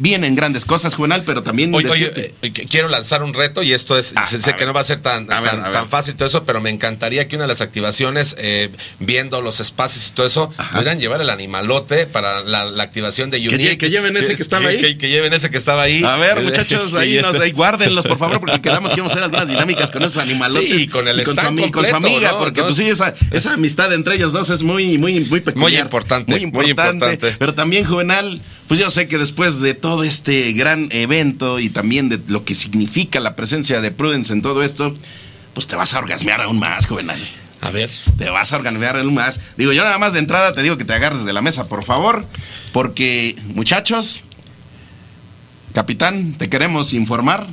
Vienen 0.00 0.34
grandes 0.36 0.64
cosas, 0.64 0.94
Juvenal, 0.94 1.22
pero 1.26 1.42
también 1.42 1.74
Oye, 1.74 1.88
decirte- 1.88 2.34
eh, 2.42 2.52
quiero 2.52 2.88
lanzar 2.88 3.22
un 3.22 3.34
reto 3.34 3.62
y 3.62 3.72
esto 3.72 3.98
es, 3.98 4.12
Ah, 4.16 4.24
sé, 4.24 4.38
que 4.52 4.58
ver. 4.60 4.68
no 4.68 4.72
va 4.72 4.80
a 4.80 4.84
ser 4.84 5.00
tan, 5.00 5.30
A 5.32 5.40
ver, 5.40 5.60
tan, 5.72 5.88
fácil 5.88 6.14
todo 6.14 6.28
eso, 6.28 6.44
pero 6.44 6.60
me 6.60 6.70
encantaría 6.70 7.26
que 7.28 7.36
una 7.36 7.44
de 7.44 7.48
las 7.48 7.60
activaciones, 7.60 8.36
eh, 8.38 8.70
viendo 9.00 9.42
los 9.42 9.60
espacios 9.60 10.08
y 10.08 10.12
todo 10.12 10.26
eso, 10.26 10.52
Ajá. 10.56 10.70
pudieran 10.78 11.00
llevar 11.00 11.20
el 11.20 11.30
animalote 11.30 12.06
para 12.06 12.42
la, 12.44 12.64
la 12.64 12.82
activación 12.84 13.30
de 13.30 13.38
Unique. 13.38 13.76
que 13.76 13.90
lleven 13.90 14.16
ese 14.16 14.36
que 14.36 14.42
estaba 14.42 14.68
ahí. 14.68 14.78
Que, 14.80 14.96
que 14.98 15.08
lleven 15.08 15.32
ese 15.32 15.50
que 15.50 15.58
estaba 15.58 15.82
ahí. 15.82 16.02
A 16.04 16.16
ver, 16.16 16.40
muchachos, 16.44 16.94
ahí, 16.94 17.20
nos, 17.20 17.38
ahí 17.40 17.50
guárdenlos, 17.52 18.06
por 18.06 18.18
favor, 18.18 18.40
porque 18.40 18.60
quedamos 18.62 18.92
que 18.92 18.98
íbamos 19.00 19.12
a 19.12 19.14
hacer 19.14 19.24
algunas 19.24 19.48
dinámicas 19.48 19.90
con 19.90 20.02
esos 20.02 20.18
animalotes. 20.22 20.68
Sí, 20.70 20.82
y 20.82 20.86
con 20.88 21.08
el 21.08 21.20
y 21.20 21.24
su, 21.24 21.32
stand 21.32 21.58
ami- 21.58 21.70
con 21.72 21.84
su 21.84 21.90
completo, 21.92 21.96
amiga, 22.16 22.32
¿no? 22.32 22.38
porque 22.38 22.62
pues 22.62 22.78
Entonces- 22.78 22.98
sí, 22.98 23.14
esa, 23.30 23.36
esa 23.36 23.54
amistad 23.54 23.92
entre 23.92 24.14
ellos 24.14 24.32
dos 24.32 24.50
es 24.50 24.62
muy, 24.62 24.96
muy, 24.98 25.20
muy 25.20 25.40
peculiar. 25.40 25.56
Muy 25.72 25.76
importante, 25.76 26.32
Muy 26.32 26.46
muy 26.46 26.70
importante. 26.70 27.06
importante. 27.06 27.36
Pero 27.38 27.54
también, 27.54 27.84
Juvenal, 27.84 28.40
pues 28.68 28.78
yo 28.78 28.90
sé 28.90 29.08
que 29.08 29.16
después 29.16 29.60
de 29.60 29.72
todo 29.74 29.87
este 30.04 30.52
gran 30.52 30.88
evento 30.90 31.58
y 31.58 31.70
también 31.70 32.08
de 32.08 32.20
lo 32.28 32.44
que 32.44 32.54
significa 32.54 33.20
la 33.20 33.36
presencia 33.36 33.80
de 33.80 33.90
Prudence 33.90 34.32
en 34.32 34.42
todo 34.42 34.62
esto, 34.62 34.94
pues 35.54 35.66
te 35.66 35.76
vas 35.76 35.94
a 35.94 35.98
orgasmear 35.98 36.40
aún 36.40 36.58
más, 36.58 36.86
Juvenal. 36.86 37.18
A 37.60 37.70
ver. 37.70 37.90
Te 38.16 38.30
vas 38.30 38.52
a 38.52 38.56
orgasmear 38.56 38.96
aún 38.96 39.14
más. 39.14 39.40
Digo, 39.56 39.72
yo 39.72 39.82
nada 39.82 39.98
más 39.98 40.12
de 40.12 40.20
entrada 40.20 40.52
te 40.52 40.62
digo 40.62 40.78
que 40.78 40.84
te 40.84 40.92
agarres 40.92 41.24
de 41.24 41.32
la 41.32 41.42
mesa, 41.42 41.66
por 41.66 41.84
favor, 41.84 42.26
porque, 42.72 43.36
muchachos, 43.54 44.22
capitán, 45.72 46.34
te 46.34 46.48
queremos 46.48 46.92
informar 46.92 47.46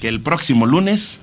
que 0.00 0.08
el 0.08 0.20
próximo 0.20 0.66
lunes 0.66 1.20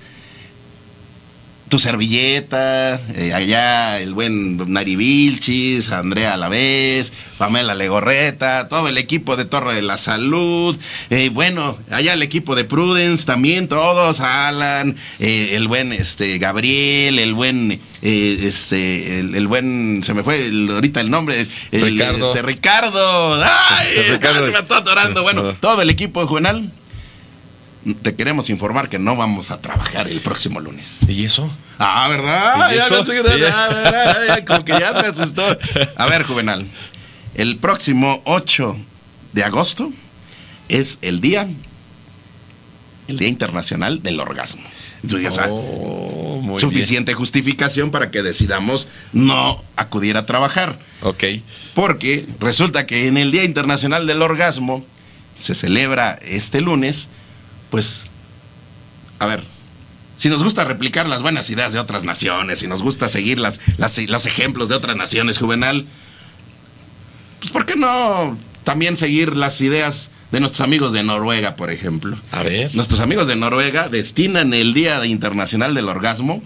tu 1.72 1.80
servilleta, 1.80 3.00
eh, 3.16 3.34
allá 3.34 3.98
el 4.02 4.14
buen 4.14 4.58
Nari 4.74 4.98
Vilchis, 4.98 5.90
Andrea 5.90 6.34
Alavés, 6.34 7.14
Pamela 7.38 7.74
Legorreta, 7.76 8.68
todo 8.68 8.90
el 8.90 8.98
equipo 8.98 9.38
de 9.38 9.46
Torre 9.46 9.74
de 9.76 9.82
la 9.82 9.96
Salud, 9.98 10.78
eh, 11.10 11.30
bueno, 11.30 11.78
allá 11.90 12.12
el 12.12 12.24
equipo 12.24 12.56
de 12.56 12.66
Prudence 12.66 13.26
también, 13.26 13.70
todos, 13.70 14.20
Alan, 14.20 14.98
eh, 15.20 15.52
el 15.54 15.70
buen 15.70 15.94
este 15.94 16.40
Gabriel, 16.40 17.20
el 17.20 17.34
buen 17.34 17.80
este 18.02 19.20
el, 19.22 19.36
el 19.36 19.48
buen 19.48 20.02
se 20.04 20.14
me 20.14 20.24
fue 20.24 20.46
el- 20.48 20.70
ahorita 20.72 21.00
el 21.00 21.10
nombre, 21.10 21.48
el, 21.72 21.82
Ricardo. 21.82 22.28
este, 22.28 22.42
Ricardo, 22.42 23.36
ay, 23.44 23.88
Ricardo. 24.12 24.46
se 24.46 24.52
me 24.52 24.60
está 24.60 24.80
atorando, 24.80 25.24
bueno, 25.24 25.56
todo 25.62 25.82
el 25.82 25.90
equipo 25.90 26.20
de 26.20 26.28
Juvenal. 26.28 26.70
Te 28.04 28.16
queremos 28.16 28.50
informar 28.52 28.90
que 28.90 29.00
no 29.00 29.16
vamos 29.16 29.50
a 29.50 29.60
trabajar 29.60 30.08
el 30.08 30.20
próximo 30.20 30.60
lunes. 30.60 31.00
¿Y 31.08 31.26
eso? 31.26 31.50
Ah, 31.80 32.08
¿verdad? 32.10 32.72
¿Y 32.72 32.76
Ya 32.76 32.86
eso? 32.86 32.98
no 32.98 33.06
sé- 33.06 33.14
¿Y 33.14 33.40
ya? 33.40 33.68
¿verdad? 33.70 34.28
Ya, 34.28 34.46
como 34.46 34.64
que 34.66 34.74
ya 34.74 35.00
se 35.02 35.08
asustó. 35.08 35.44
A 35.96 36.06
ver, 36.06 36.24
Juvenal. 36.24 36.68
El 37.34 37.58
próximo 37.58 38.22
8 38.26 38.78
de 39.34 39.44
agosto 39.44 39.92
es 40.70 41.00
el 41.02 41.22
día, 41.22 41.48
el 43.08 43.18
Día 43.18 43.28
Internacional 43.30 44.04
del 44.04 44.20
Orgasmo. 44.20 44.62
Entonces, 45.04 45.40
Oh, 45.50 46.58
suficiente 46.60 47.14
justificación 47.16 47.90
para 47.90 48.12
que 48.12 48.22
decidamos 48.22 48.88
no 49.14 49.64
acudir 49.76 50.18
a 50.18 50.26
trabajar. 50.28 50.78
Ok. 51.02 51.24
Porque 51.74 52.28
resulta 52.40 52.86
que 52.86 53.08
en 53.08 53.18
el 53.18 53.32
Día 53.32 53.44
Internacional 53.44 54.06
del 54.06 54.22
Orgasmo 54.22 54.86
se 55.34 55.56
celebra 55.56 56.20
este 56.22 56.62
lunes, 56.62 57.10
pues, 57.72 58.12
a 59.18 59.26
ver, 59.26 59.44
si 60.18 60.30
nos 60.30 60.44
gusta 60.44 60.64
replicar 60.66 61.10
las 61.10 61.24
buenas 61.24 61.50
ideas 61.50 61.74
de 61.74 61.80
otras 61.80 62.04
naciones, 62.04 62.60
si 62.60 62.68
nos 62.68 62.84
gusta 62.84 63.10
seguir 63.10 63.40
las, 63.40 63.60
las- 63.78 63.98
los 63.98 64.26
ejemplos 64.28 64.70
de 64.70 64.76
otras 64.76 64.96
naciones, 64.96 65.40
Juvenal, 65.40 65.88
pues, 67.40 67.52
¿por 67.52 67.66
qué 67.66 67.76
no 67.76 68.38
también 68.64 68.96
seguir 68.96 69.36
las 69.36 69.60
ideas 69.62 70.12
de 70.32 70.40
nuestros 70.40 70.62
amigos 70.62 70.94
de 70.94 71.02
Noruega, 71.04 71.56
por 71.56 71.72
ejemplo? 71.72 72.18
A 72.32 72.44
ver. 72.44 72.74
Nuestros 72.76 73.00
amigos 73.00 73.28
de 73.28 73.36
Noruega 73.36 73.90
destinan 73.90 74.54
el 74.54 74.74
Día 74.74 75.04
Internacional 75.06 75.74
del 75.74 75.90
Orgasmo 75.90 76.44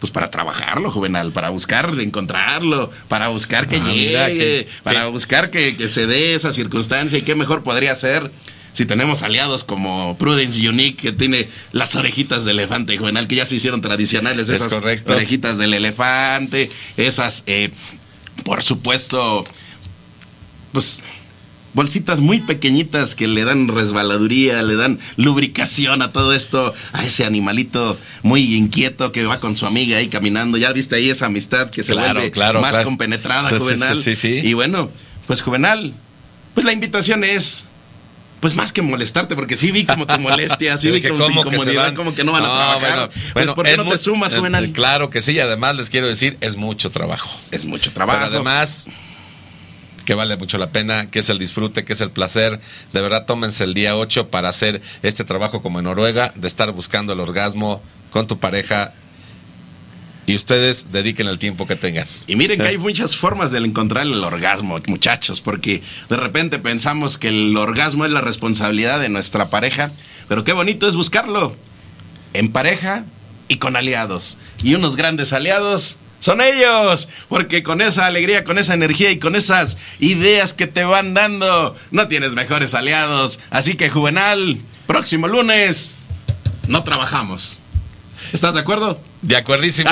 pues 0.00 0.12
para 0.12 0.30
trabajarlo, 0.30 0.92
Juvenal, 0.92 1.32
para 1.32 1.48
buscar 1.50 1.92
encontrarlo, 1.98 2.88
para 3.08 3.26
buscar 3.28 3.66
que 3.68 3.78
Ah, 3.78 3.84
llegue, 3.92 4.06
mira, 4.10 4.26
que- 4.28 4.68
para 4.84 5.02
que- 5.04 5.10
buscar 5.10 5.50
que, 5.50 5.76
que 5.76 5.88
se 5.88 6.06
dé 6.06 6.34
esa 6.34 6.52
circunstancia 6.52 7.18
y 7.18 7.22
qué 7.22 7.34
mejor 7.34 7.64
podría 7.64 7.96
ser 7.96 8.30
si 8.72 8.84
tenemos 8.86 9.22
aliados 9.22 9.64
como 9.64 10.16
Prudence 10.18 10.68
Unique 10.68 10.96
que 11.02 11.12
tiene 11.12 11.48
las 11.72 11.96
orejitas 11.96 12.44
de 12.44 12.52
elefante, 12.52 12.96
Juvenal, 12.98 13.26
que 13.26 13.36
ya 13.36 13.46
se 13.46 13.56
hicieron 13.56 13.80
tradicionales, 13.80 14.48
Es 14.48 14.56
esas 14.60 14.68
correcto. 14.72 15.12
orejitas 15.14 15.58
del 15.58 15.74
elefante, 15.74 16.68
esas, 16.96 17.42
eh, 17.46 17.70
por 18.44 18.62
supuesto, 18.62 19.44
pues 20.72 21.02
bolsitas 21.74 22.20
muy 22.20 22.40
pequeñitas 22.40 23.14
que 23.14 23.28
le 23.28 23.44
dan 23.44 23.68
resbaladuría, 23.68 24.62
le 24.62 24.74
dan 24.74 24.98
lubricación 25.16 26.02
a 26.02 26.12
todo 26.12 26.32
esto, 26.32 26.74
a 26.92 27.04
ese 27.04 27.24
animalito 27.24 27.96
muy 28.22 28.56
inquieto 28.56 29.12
que 29.12 29.24
va 29.24 29.38
con 29.38 29.54
su 29.54 29.66
amiga 29.66 29.98
ahí 29.98 30.08
caminando. 30.08 30.56
Ya 30.58 30.72
viste 30.72 30.96
ahí 30.96 31.08
esa 31.10 31.26
amistad 31.26 31.70
que 31.70 31.84
se 31.84 31.92
Claro, 31.92 32.14
vuelve 32.14 32.30
claro, 32.32 32.60
más 32.60 32.70
claro. 32.70 32.84
compenetrada, 32.84 33.48
Sí, 33.48 33.56
Juvenal. 33.58 33.96
sí, 33.96 34.16
sí, 34.16 34.40
sí. 34.40 34.48
Y 34.48 34.54
bueno, 34.54 34.90
pues 35.26 35.42
Juvenal, 35.42 35.94
pues 36.54 36.64
la 36.66 36.72
invitación 36.72 37.22
es 37.22 37.66
pues 38.40 38.54
más 38.54 38.72
que 38.72 38.82
molestarte, 38.82 39.34
porque 39.34 39.56
sí 39.56 39.70
vi 39.70 39.84
como 39.84 40.06
tu 40.06 40.20
molestia, 40.20 40.78
sí 40.78 40.90
vi 40.92 41.02
como 41.02 41.26
tu 41.26 41.34
¿cómo 41.34 41.44
que 41.44 41.50
se 41.50 41.56
incomodidad, 41.56 41.82
van? 41.84 41.94
como 41.94 42.14
que 42.14 42.24
no 42.24 42.32
van 42.32 42.44
a 42.44 42.46
trabajar. 42.46 43.10
Bueno, 43.10 43.32
Pues, 43.32 43.50
¿por 43.52 43.66
qué 43.66 43.76
no 43.76 43.86
te 43.88 43.98
sumas, 43.98 44.32
eh? 44.32 44.72
Claro 44.72 45.10
que 45.10 45.22
sí, 45.22 45.32
y 45.32 45.40
además 45.40 45.76
les 45.76 45.90
quiero 45.90 46.06
decir, 46.06 46.36
es 46.40 46.56
mucho 46.56 46.90
trabajo. 46.90 47.28
Es 47.50 47.64
mucho 47.64 47.92
trabajo. 47.92 48.18
Pero 48.20 48.34
además, 48.34 48.88
que 50.04 50.14
vale 50.14 50.36
mucho 50.36 50.56
la 50.56 50.70
pena, 50.70 51.10
que 51.10 51.18
es 51.18 51.28
el 51.30 51.38
disfrute, 51.38 51.84
que 51.84 51.92
es 51.92 52.00
el 52.00 52.10
placer. 52.10 52.60
De 52.92 53.02
verdad, 53.02 53.26
tómense 53.26 53.64
el 53.64 53.74
día 53.74 53.96
8 53.96 54.28
para 54.28 54.48
hacer 54.48 54.80
este 55.02 55.24
trabajo 55.24 55.60
como 55.60 55.80
en 55.80 55.84
Noruega, 55.84 56.32
de 56.34 56.48
estar 56.48 56.70
buscando 56.72 57.12
el 57.12 57.20
orgasmo 57.20 57.82
con 58.10 58.26
tu 58.26 58.38
pareja. 58.38 58.94
Y 60.28 60.34
ustedes 60.34 60.92
dediquen 60.92 61.26
el 61.26 61.38
tiempo 61.38 61.66
que 61.66 61.74
tengan. 61.74 62.06
Y 62.26 62.36
miren 62.36 62.60
que 62.60 62.66
hay 62.66 62.76
muchas 62.76 63.16
formas 63.16 63.50
de 63.50 63.60
encontrar 63.60 64.06
el 64.06 64.22
orgasmo, 64.22 64.78
muchachos, 64.86 65.40
porque 65.40 65.82
de 66.10 66.16
repente 66.18 66.58
pensamos 66.58 67.16
que 67.16 67.28
el 67.28 67.56
orgasmo 67.56 68.04
es 68.04 68.10
la 68.10 68.20
responsabilidad 68.20 69.00
de 69.00 69.08
nuestra 69.08 69.48
pareja, 69.48 69.90
pero 70.28 70.44
qué 70.44 70.52
bonito 70.52 70.86
es 70.86 70.96
buscarlo 70.96 71.56
en 72.34 72.52
pareja 72.52 73.06
y 73.48 73.56
con 73.56 73.74
aliados. 73.74 74.36
Y 74.62 74.74
unos 74.74 74.96
grandes 74.96 75.32
aliados 75.32 75.96
Son 76.18 76.42
ellos, 76.42 77.08
porque 77.28 77.62
con 77.62 77.80
esa 77.80 78.04
alegría, 78.04 78.44
con 78.44 78.58
esa 78.58 78.74
energía 78.74 79.10
y 79.10 79.18
con 79.18 79.34
esas 79.34 79.78
ideas 79.98 80.52
que 80.52 80.66
te 80.66 80.84
van 80.84 81.14
dando, 81.14 81.74
no 81.90 82.08
tienes 82.08 82.34
mejores 82.34 82.74
aliados. 82.74 83.40
Así 83.50 83.76
que 83.76 83.88
Juvenal, 83.88 84.60
próximo 84.86 85.26
lunes, 85.26 85.94
no 86.66 86.82
trabajamos. 86.82 87.60
¿Estás 88.32 88.54
de 88.54 88.60
acuerdo? 88.60 89.00
De 89.22 89.36
acuerdísimo. 89.36 89.90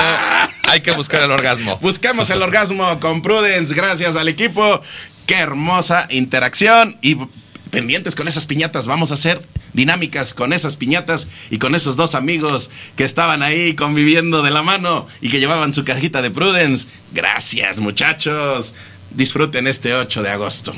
Hay 0.69 0.81
que 0.81 0.93
buscar 0.93 1.23
el 1.23 1.31
orgasmo. 1.31 1.79
Buscamos 1.81 2.31
el 2.31 2.43
orgasmo 2.43 2.99
con 3.01 3.23
Prudence, 3.23 3.75
gracias 3.75 4.17
al 4.17 4.29
equipo. 4.29 4.81
Qué 5.27 5.37
hermosa 5.37 6.07
interacción 6.11 6.97
y 7.03 7.17
pendientes 7.71 8.15
con 8.15 8.29
esas 8.29 8.47
piñatas. 8.47 8.87
Vamos 8.87 9.11
a 9.11 9.15
hacer 9.15 9.41
dinámicas 9.73 10.35
con 10.35 10.53
esas 10.53 10.77
piñatas 10.77 11.29
y 11.51 11.59
con 11.59 11.75
esos 11.75 11.97
dos 11.97 12.15
amigos 12.15 12.71
que 12.97 13.05
estaban 13.05 13.43
ahí 13.43 13.75
conviviendo 13.75 14.43
de 14.43 14.51
la 14.51 14.62
mano 14.62 15.07
y 15.21 15.29
que 15.29 15.39
llevaban 15.39 15.75
su 15.75 15.85
cajita 15.85 16.23
de 16.23 16.31
Prudence. 16.31 16.89
Gracias, 17.12 17.81
muchachos. 17.81 18.75
Disfruten 19.11 19.67
este 19.67 19.95
8 19.95 20.23
de 20.23 20.31
agosto. 20.31 20.75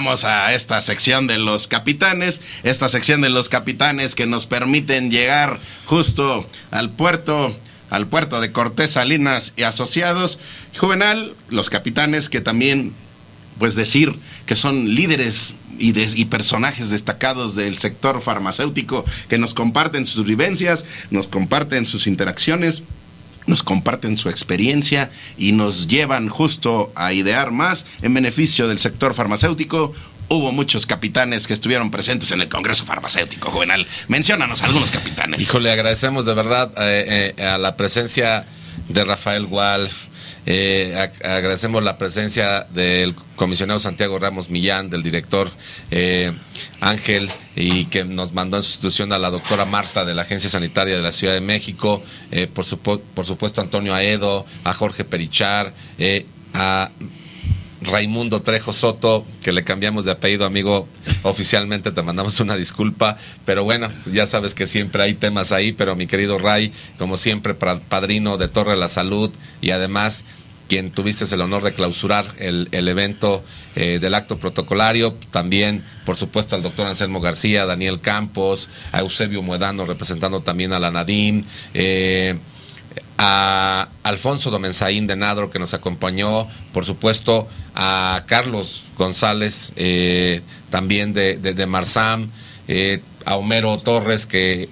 Llegamos 0.00 0.24
a 0.24 0.54
esta 0.54 0.80
sección 0.80 1.26
de 1.26 1.36
los 1.36 1.68
capitanes, 1.68 2.40
esta 2.62 2.88
sección 2.88 3.20
de 3.20 3.28
los 3.28 3.50
capitanes 3.50 4.14
que 4.14 4.26
nos 4.26 4.46
permiten 4.46 5.10
llegar 5.10 5.60
justo 5.84 6.48
al 6.70 6.88
puerto 6.88 7.54
al 7.90 8.06
puerto 8.06 8.40
de 8.40 8.50
Cortés 8.50 8.92
Salinas 8.92 9.52
y 9.56 9.64
asociados. 9.64 10.38
Juvenal, 10.78 11.34
los 11.50 11.68
capitanes 11.68 12.30
que 12.30 12.40
también, 12.40 12.94
pues 13.58 13.74
decir 13.74 14.14
que 14.46 14.56
son 14.56 14.94
líderes 14.94 15.54
y, 15.78 15.92
y, 16.00 16.24
personajes 16.26 16.88
destacados 16.88 17.56
del 17.56 17.76
sector 17.76 18.22
farmacéutico 18.22 19.04
que 19.28 19.36
nos 19.36 19.52
comparten 19.52 20.06
sus 20.06 20.24
vivencias, 20.24 20.86
nos 21.10 21.28
comparten 21.28 21.84
sus 21.84 22.06
interacciones 22.06 22.84
nos 23.46 23.62
comparten 23.62 24.18
su 24.18 24.28
experiencia 24.28 25.10
y 25.36 25.52
nos 25.52 25.86
llevan 25.86 26.28
justo 26.28 26.92
a 26.94 27.12
idear 27.12 27.50
más 27.50 27.86
en 28.02 28.14
beneficio 28.14 28.68
del 28.68 28.78
sector 28.78 29.14
farmacéutico. 29.14 29.92
Hubo 30.28 30.52
muchos 30.52 30.86
capitanes 30.86 31.46
que 31.48 31.52
estuvieron 31.52 31.90
presentes 31.90 32.30
en 32.30 32.40
el 32.40 32.48
Congreso 32.48 32.84
Farmacéutico 32.84 33.50
Juvenal. 33.50 33.84
Menciónanos 34.06 34.62
algunos 34.62 34.92
capitanes. 34.92 35.42
Híjole, 35.42 35.72
agradecemos 35.72 36.24
de 36.24 36.34
verdad 36.34 36.72
eh, 36.78 37.34
eh, 37.36 37.44
a 37.44 37.58
la 37.58 37.76
presencia 37.76 38.46
de 38.88 39.04
Rafael 39.04 39.46
Gual, 39.46 39.90
eh, 40.46 41.10
agradecemos 41.24 41.82
la 41.82 41.98
presencia 41.98 42.66
del 42.70 43.14
comisionado 43.36 43.78
Santiago 43.78 44.18
Ramos 44.18 44.50
Millán, 44.50 44.90
del 44.90 45.02
director 45.02 45.50
eh, 45.90 46.32
Ángel, 46.80 47.30
y 47.56 47.86
que 47.86 48.04
nos 48.04 48.32
mandó 48.32 48.56
en 48.56 48.62
sustitución 48.62 49.12
a 49.12 49.18
la 49.18 49.30
doctora 49.30 49.64
Marta 49.64 50.04
de 50.04 50.14
la 50.14 50.22
Agencia 50.22 50.48
Sanitaria 50.48 50.96
de 50.96 51.02
la 51.02 51.12
Ciudad 51.12 51.34
de 51.34 51.40
México, 51.40 52.02
eh, 52.30 52.46
por, 52.46 52.64
por 53.00 53.26
supuesto 53.26 53.60
Antonio 53.60 53.94
Aedo, 53.94 54.46
a 54.64 54.74
Jorge 54.74 55.04
Perichar, 55.04 55.74
a 56.54 56.90
Raimundo 57.82 58.42
Trejo 58.42 58.72
Soto, 58.72 59.24
que 59.42 59.52
le 59.52 59.64
cambiamos 59.64 60.04
de 60.04 60.12
apellido, 60.12 60.44
amigo, 60.44 60.86
oficialmente 61.22 61.92
te 61.92 62.02
mandamos 62.02 62.38
una 62.40 62.56
disculpa, 62.56 63.16
pero 63.44 63.64
bueno, 63.64 63.88
ya 64.12 64.26
sabes 64.26 64.54
que 64.54 64.66
siempre 64.66 65.02
hay 65.02 65.14
temas 65.14 65.52
ahí, 65.52 65.72
pero 65.72 65.96
mi 65.96 66.06
querido 66.06 66.38
Ray, 66.38 66.72
como 66.98 67.16
siempre, 67.16 67.54
padrino 67.54 68.36
de 68.36 68.48
Torre 68.48 68.72
de 68.72 68.78
la 68.78 68.88
Salud 68.88 69.30
y 69.60 69.70
además 69.70 70.24
quien 70.68 70.92
tuviste 70.92 71.24
el 71.34 71.40
honor 71.40 71.64
de 71.64 71.74
clausurar 71.74 72.24
el, 72.38 72.68
evento 72.72 73.42
eh, 73.74 73.98
del 74.00 74.14
acto 74.14 74.38
protocolario. 74.38 75.16
También, 75.32 75.84
por 76.06 76.16
supuesto, 76.16 76.54
al 76.54 76.62
doctor 76.62 76.86
Anselmo 76.86 77.20
García, 77.20 77.66
Daniel 77.66 78.00
Campos, 78.00 78.68
a 78.92 79.00
Eusebio 79.00 79.42
Muedano 79.42 79.84
representando 79.84 80.42
también 80.42 80.72
a 80.72 80.78
la 80.78 80.92
Nadim. 80.92 81.42
Eh, 81.74 82.38
a 83.18 83.88
Alfonso 84.02 84.50
Domenzaín 84.50 85.06
de 85.06 85.14
Nadro 85.14 85.50
que 85.50 85.58
nos 85.58 85.74
acompañó, 85.74 86.48
por 86.72 86.86
supuesto 86.86 87.48
a 87.82 88.24
Carlos 88.26 88.84
González 88.98 89.72
eh, 89.76 90.42
también 90.68 91.14
de, 91.14 91.38
de, 91.38 91.66
Marsam, 91.66 92.30
eh, 92.68 93.00
a 93.24 93.36
Homero 93.36 93.78
Torres 93.78 94.26
que 94.26 94.68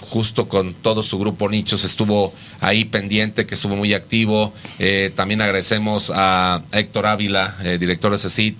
justo 0.00 0.48
con 0.48 0.72
todo 0.72 1.02
su 1.02 1.18
grupo 1.18 1.48
Nichos 1.48 1.82
estuvo 1.84 2.32
ahí 2.60 2.84
pendiente, 2.84 3.46
que 3.46 3.56
estuvo 3.56 3.74
muy 3.74 3.94
activo. 3.94 4.54
Eh, 4.78 5.10
también 5.16 5.42
agradecemos 5.42 6.12
a 6.14 6.62
Héctor 6.70 7.06
Ávila, 7.06 7.56
director 7.80 8.12
de 8.12 8.18
CECIT, 8.18 8.56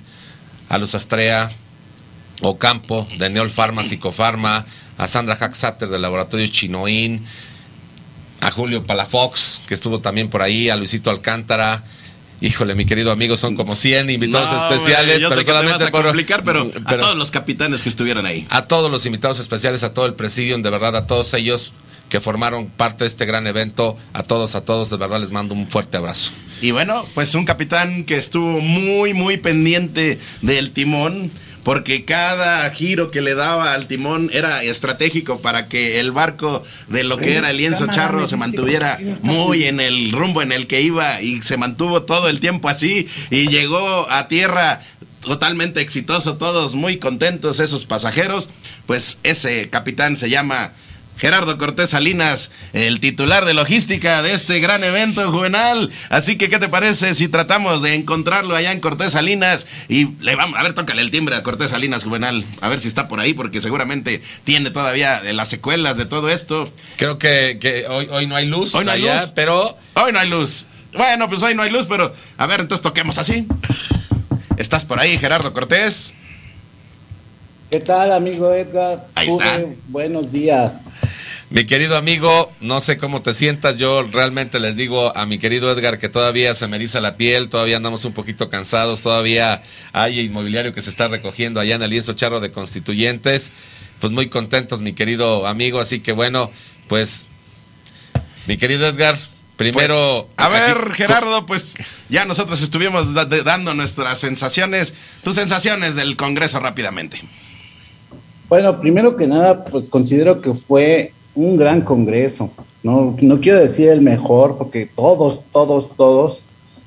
a 0.69 0.79
Luz 0.79 0.97
Astrea, 0.97 1.53
Ocampo 2.41 3.07
de 3.19 3.31
Neol 3.31 3.51
Pharma, 3.51 3.85
Psicofarma, 3.85 4.67
a 4.99 5.07
Sandra 5.07 5.37
Hacksatter 5.37 5.89
del 5.89 6.03
Laboratorio 6.03 6.49
Chinoín, 6.49 7.25
a 8.41 8.51
Julio 8.51 8.85
Palafox, 8.85 9.61
que 9.65 9.75
estuvo 9.75 10.01
también 10.01 10.29
por 10.29 10.43
ahí, 10.43 10.71
a 10.71 10.75
Luisito 10.75 11.09
Alcántara. 11.09 11.85
Híjole, 12.43 12.75
mi 12.75 12.85
querido 12.85 13.13
amigo, 13.13 13.37
son 13.37 13.55
como 13.55 13.77
100 13.77 14.11
invitados 14.11 14.51
especiales, 14.53 15.25
pero 15.29 15.43
solamente 15.45 15.87
por 15.93 16.03
complicar, 16.03 16.43
pero, 16.43 16.69
a 16.85 16.99
todos 16.99 17.17
los 17.17 17.31
capitanes 17.31 17.85
que 17.85 17.89
estuvieron 17.89 18.27
ahí. 18.27 18.49
A 18.51 18.63
todos 18.63 18.91
los 18.91 19.07
invitados 19.07 19.39
especiales, 19.39 19.85
a 19.85 19.95
todo 19.95 20.07
el 20.07 20.15
presidium, 20.15 20.61
de 20.61 20.71
verdad, 20.71 20.97
a 20.97 21.07
todos 21.07 21.35
ellos 21.35 21.73
que 22.09 22.21
formaron 22.21 22.67
parte 22.67 23.05
de 23.05 23.09
este 23.09 23.27
gran 23.27 23.47
evento, 23.47 23.97
a 24.13 24.25
todos, 24.25 24.57
a 24.57 24.65
todos, 24.65 24.91
de 24.91 24.97
verdad 24.97 25.21
les 25.21 25.31
mando 25.31 25.55
un 25.55 25.71
fuerte 25.71 25.97
abrazo. 25.97 26.33
Y 26.61 26.73
bueno, 26.73 27.07
pues 27.15 27.37
un 27.37 27.45
capitán 27.45 28.03
que 28.03 28.17
estuvo 28.17 28.61
muy, 28.61 29.15
muy 29.15 29.37
pendiente 29.37 30.19
del 30.43 30.73
timón 30.73 31.31
porque 31.63 32.05
cada 32.05 32.69
giro 32.71 33.11
que 33.11 33.21
le 33.21 33.35
daba 33.35 33.75
al 33.75 33.87
timón 33.87 34.31
era 34.33 34.63
estratégico 34.63 35.41
para 35.41 35.69
que 35.69 36.01
el 36.01 36.13
barco 36.13 36.63
de 36.89 37.05
lo 37.05 37.19
que 37.19 37.37
era 37.37 37.51
el 37.51 37.59
lienzo 37.59 37.87
charro 37.87 38.27
se 38.27 38.37
mantuviera 38.37 38.99
muy 39.23 39.65
en 39.65 39.81
el 39.81 40.13
rumbo 40.13 40.43
en 40.43 40.53
el 40.53 40.67
que 40.67 40.83
iba 40.83 41.21
y 41.21 41.43
se 41.43 41.57
mantuvo 41.57 42.03
todo 42.03 42.29
el 42.29 42.41
tiempo 42.41 42.69
así 42.69 43.07
y 43.31 43.49
llegó 43.49 44.11
a 44.11 44.29
tierra 44.29 44.81
totalmente 45.21 45.81
exitoso, 45.81 46.37
todos 46.37 46.75
muy 46.75 46.99
contentos 46.99 47.61
esos 47.61 47.87
pasajeros, 47.87 48.51
pues 48.87 49.19
ese 49.23 49.71
capitán 49.71 50.17
se 50.17 50.29
llama 50.29 50.73
Gerardo 51.17 51.57
Cortés 51.57 51.91
Salinas, 51.91 52.51
el 52.73 52.99
titular 52.99 53.45
de 53.45 53.55
logística 53.55 54.23
de 54.23 54.33
este 54.33 54.59
gran 54.61 54.83
evento 54.83 55.31
juvenal. 55.31 55.91
Así 56.09 56.37
que, 56.37 56.49
¿qué 56.49 56.59
te 56.59 56.69
parece 56.69 57.15
si 57.15 57.29
tratamos 57.29 57.81
de 57.83 57.95
encontrarlo 57.95 58.57
allá 58.57 58.73
en 58.73 58.81
Cortés 58.81 59.13
Salinas? 59.13 59.67
Y 59.89 60.17
le 60.21 60.35
vamos, 60.35 60.59
a 60.59 60.63
ver, 60.63 60.73
tócale 60.73 61.01
el 61.01 61.11
timbre 61.11 61.37
a 61.37 61.43
Cortés 61.43 61.71
Salinas 61.71 62.05
Juvenal, 62.05 62.45
a 62.61 62.69
ver 62.69 62.81
si 62.81 62.89
está 62.89 63.07
por 63.07 63.21
ahí, 63.21 63.35
porque 63.35 63.61
seguramente 63.61 64.21
tiene 64.45 64.71
todavía 64.71 65.23
las 65.33 65.49
secuelas 65.49 65.97
de 65.97 66.07
todo 66.07 66.29
esto. 66.29 66.73
Creo 66.97 67.19
que, 67.19 67.87
hoy, 67.89 68.09
hoy 68.11 68.27
no 68.27 68.35
hay 68.35 68.47
luz. 68.47 68.75
Hoy 68.75 68.85
no 68.85 68.91
hay 68.91 69.03
luz, 69.03 69.33
pero. 69.35 69.77
Hoy 69.95 70.13
no 70.13 70.19
hay 70.19 70.29
luz. 70.29 70.67
Bueno, 70.95 71.29
pues 71.29 71.43
hoy 71.43 71.55
no 71.55 71.63
hay 71.63 71.71
luz, 71.71 71.87
pero 71.89 72.13
a 72.37 72.47
ver, 72.47 72.61
entonces 72.61 72.83
toquemos 72.83 73.19
así. 73.19 73.47
¿Estás 74.57 74.85
por 74.85 75.01
ahí, 75.01 75.17
Gerardo 75.19 75.53
Cortés? 75.53 76.15
¿Qué 77.71 77.81
tal, 77.81 78.13
amigo 78.13 78.53
Edgar? 78.53 79.07
Ahí 79.15 79.29
está. 79.29 79.61
Buenos 79.89 80.31
días. 80.31 80.92
Mi 81.53 81.67
querido 81.67 81.99
amigo, 81.99 82.51
no 82.63 82.81
sé 82.81 82.97
cómo 82.97 83.21
te 83.21 83.35
sientas, 83.35 83.77
yo 83.77 84.05
realmente 84.05 84.59
les 84.59 84.75
digo 84.75 85.15
a 85.15 85.27
mi 85.27 85.37
querido 85.37 85.71
Edgar 85.71 85.99
que 85.99 86.09
todavía 86.09 86.55
se 86.55 86.67
me 86.67 86.77
eriza 86.77 87.03
la 87.03 87.19
piel, 87.19 87.51
todavía 87.51 87.77
andamos 87.77 88.07
un 88.07 88.15
poquito 88.15 88.49
cansados, 88.49 89.03
todavía 89.03 89.63
hay 89.93 90.21
inmobiliario 90.21 90.73
que 90.73 90.81
se 90.81 90.89
está 90.89 91.09
recogiendo 91.09 91.61
allá 91.61 91.75
en 91.75 91.83
el 91.83 91.91
lienzo 91.91 92.15
charro 92.15 92.41
de 92.41 92.51
constituyentes, 92.53 93.53
pues 94.01 94.15
muy 94.15 94.31
contentos 94.31 94.81
mi 94.81 94.95
querido 94.95 95.47
amigo, 95.47 95.79
así 95.79 96.01
que 96.01 96.13
bueno, 96.13 96.51
pues 96.89 97.29
mi 98.47 98.57
querido 98.57 98.87
Edgar, 98.87 99.19
primero... 99.59 100.31
Pues, 100.35 100.49
a 100.49 100.49
ver, 100.49 100.93
Gerardo, 100.95 101.45
pues 101.45 101.75
ya 102.09 102.25
nosotros 102.25 102.63
estuvimos 102.63 103.13
dando 103.13 103.75
nuestras 103.75 104.19
sensaciones, 104.19 104.95
tus 105.23 105.35
sensaciones 105.35 105.97
del 105.97 106.17
Congreso 106.17 106.61
rápidamente. 106.61 107.21
Bueno, 108.49 108.81
primero 108.81 109.19
que 109.19 109.27
nada, 109.27 109.67
pues 109.67 109.89
considero 109.89 110.41
que 110.41 110.55
fue 110.55 111.13
un 111.35 111.57
gran 111.57 111.81
congreso. 111.83 112.51
No, 112.83 113.17
no 113.21 113.41
quiero 113.41 113.61
decir 113.61 113.89
el 113.89 114.03
mejor, 114.03 114.57
porque 114.59 114.87
todos, 114.87 115.43
todos, 115.53 115.91
todos 115.97 116.45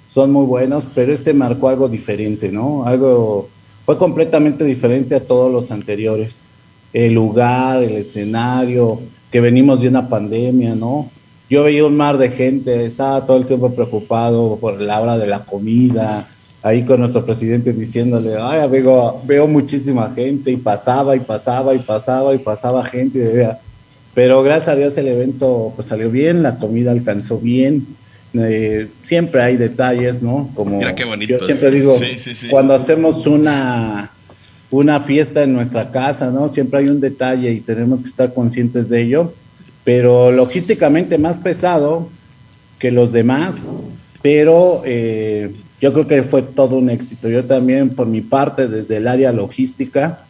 son 0.07 0.31
muy 0.31 0.45
buenos, 0.45 0.87
pero 0.93 1.13
este 1.13 1.33
marcó 1.33 1.69
algo 1.69 1.87
diferente, 1.87 2.51
¿no? 2.51 2.85
Algo 2.85 3.49
fue 3.85 3.97
completamente 3.97 4.63
diferente 4.63 5.15
a 5.15 5.19
todos 5.19 5.51
los 5.51 5.71
anteriores. 5.71 6.47
El 6.93 7.13
lugar, 7.13 7.83
el 7.83 7.95
escenario, 7.95 8.99
que 9.31 9.41
venimos 9.41 9.81
de 9.81 9.89
una 9.89 10.07
pandemia, 10.07 10.75
¿no? 10.75 11.09
Yo 11.49 11.63
veía 11.63 11.85
un 11.85 11.95
mar 11.95 12.17
de 12.17 12.29
gente, 12.29 12.85
estaba 12.85 13.25
todo 13.25 13.37
el 13.37 13.45
tiempo 13.45 13.69
preocupado 13.71 14.57
por 14.59 14.81
la 14.81 14.99
hora 14.99 15.17
de 15.17 15.27
la 15.27 15.45
comida, 15.45 16.27
ahí 16.63 16.83
con 16.83 16.99
nuestro 16.99 17.23
presidente 17.23 17.71
diciéndole, 17.73 18.35
ay, 18.39 18.67
veo, 18.69 19.47
muchísima 19.47 20.11
gente 20.15 20.49
y 20.49 20.57
pasaba 20.57 21.15
y 21.15 21.19
pasaba 21.19 21.75
y 21.75 21.79
pasaba 21.79 22.33
y 22.33 22.39
pasaba 22.39 22.83
gente. 22.83 23.55
Pero 24.15 24.41
gracias 24.43 24.69
a 24.69 24.75
Dios 24.75 24.97
el 24.97 25.09
evento 25.09 25.73
pues, 25.75 25.89
salió 25.89 26.09
bien, 26.09 26.41
la 26.41 26.57
comida 26.57 26.91
alcanzó 26.91 27.37
bien. 27.37 27.85
Eh, 28.33 28.87
siempre 29.03 29.41
hay 29.41 29.57
detalles, 29.57 30.21
¿no? 30.21 30.49
Como 30.55 30.77
Mira 30.77 30.95
qué 30.95 31.03
bonito. 31.03 31.37
Yo 31.37 31.45
siempre 31.45 31.69
digo, 31.69 31.95
cuando 32.49 32.73
hacemos 32.73 33.27
una, 33.27 34.11
una 34.71 35.01
fiesta 35.01 35.43
en 35.43 35.53
nuestra 35.53 35.91
casa, 35.91 36.31
¿no? 36.31 36.49
Siempre 36.49 36.79
hay 36.79 36.87
un 36.87 37.01
detalle 37.01 37.51
y 37.51 37.59
tenemos 37.59 38.01
que 38.01 38.07
estar 38.07 38.33
conscientes 38.33 38.89
de 38.89 39.01
ello, 39.01 39.33
pero 39.83 40.31
logísticamente 40.31 41.17
más 41.17 41.37
pesado 41.37 42.09
que 42.79 42.91
los 42.91 43.11
demás, 43.11 43.69
pero 44.21 44.81
eh, 44.85 45.53
yo 45.81 45.93
creo 45.93 46.07
que 46.07 46.23
fue 46.23 46.41
todo 46.41 46.77
un 46.77 46.89
éxito. 46.89 47.29
Yo 47.29 47.43
también, 47.43 47.89
por 47.89 48.07
mi 48.07 48.21
parte, 48.21 48.67
desde 48.67 48.97
el 48.97 49.07
área 49.07 49.31
logística, 49.31 50.25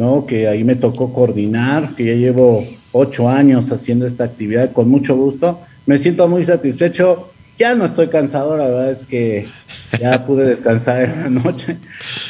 ¿no? 0.00 0.24
Que 0.24 0.48
ahí 0.48 0.64
me 0.64 0.76
tocó 0.76 1.12
coordinar, 1.12 1.94
que 1.94 2.06
ya 2.06 2.14
llevo 2.14 2.64
ocho 2.92 3.28
años 3.28 3.70
haciendo 3.70 4.06
esta 4.06 4.24
actividad 4.24 4.72
con 4.72 4.88
mucho 4.88 5.14
gusto. 5.14 5.60
Me 5.84 5.98
siento 5.98 6.26
muy 6.26 6.42
satisfecho 6.42 7.30
ya 7.60 7.74
no 7.74 7.84
estoy 7.84 8.08
cansado, 8.08 8.56
la 8.56 8.68
verdad 8.68 8.90
es 8.90 9.04
que 9.04 9.44
ya 10.00 10.24
pude 10.24 10.46
descansar 10.46 11.02
en 11.02 11.22
la 11.22 11.42
noche, 11.42 11.76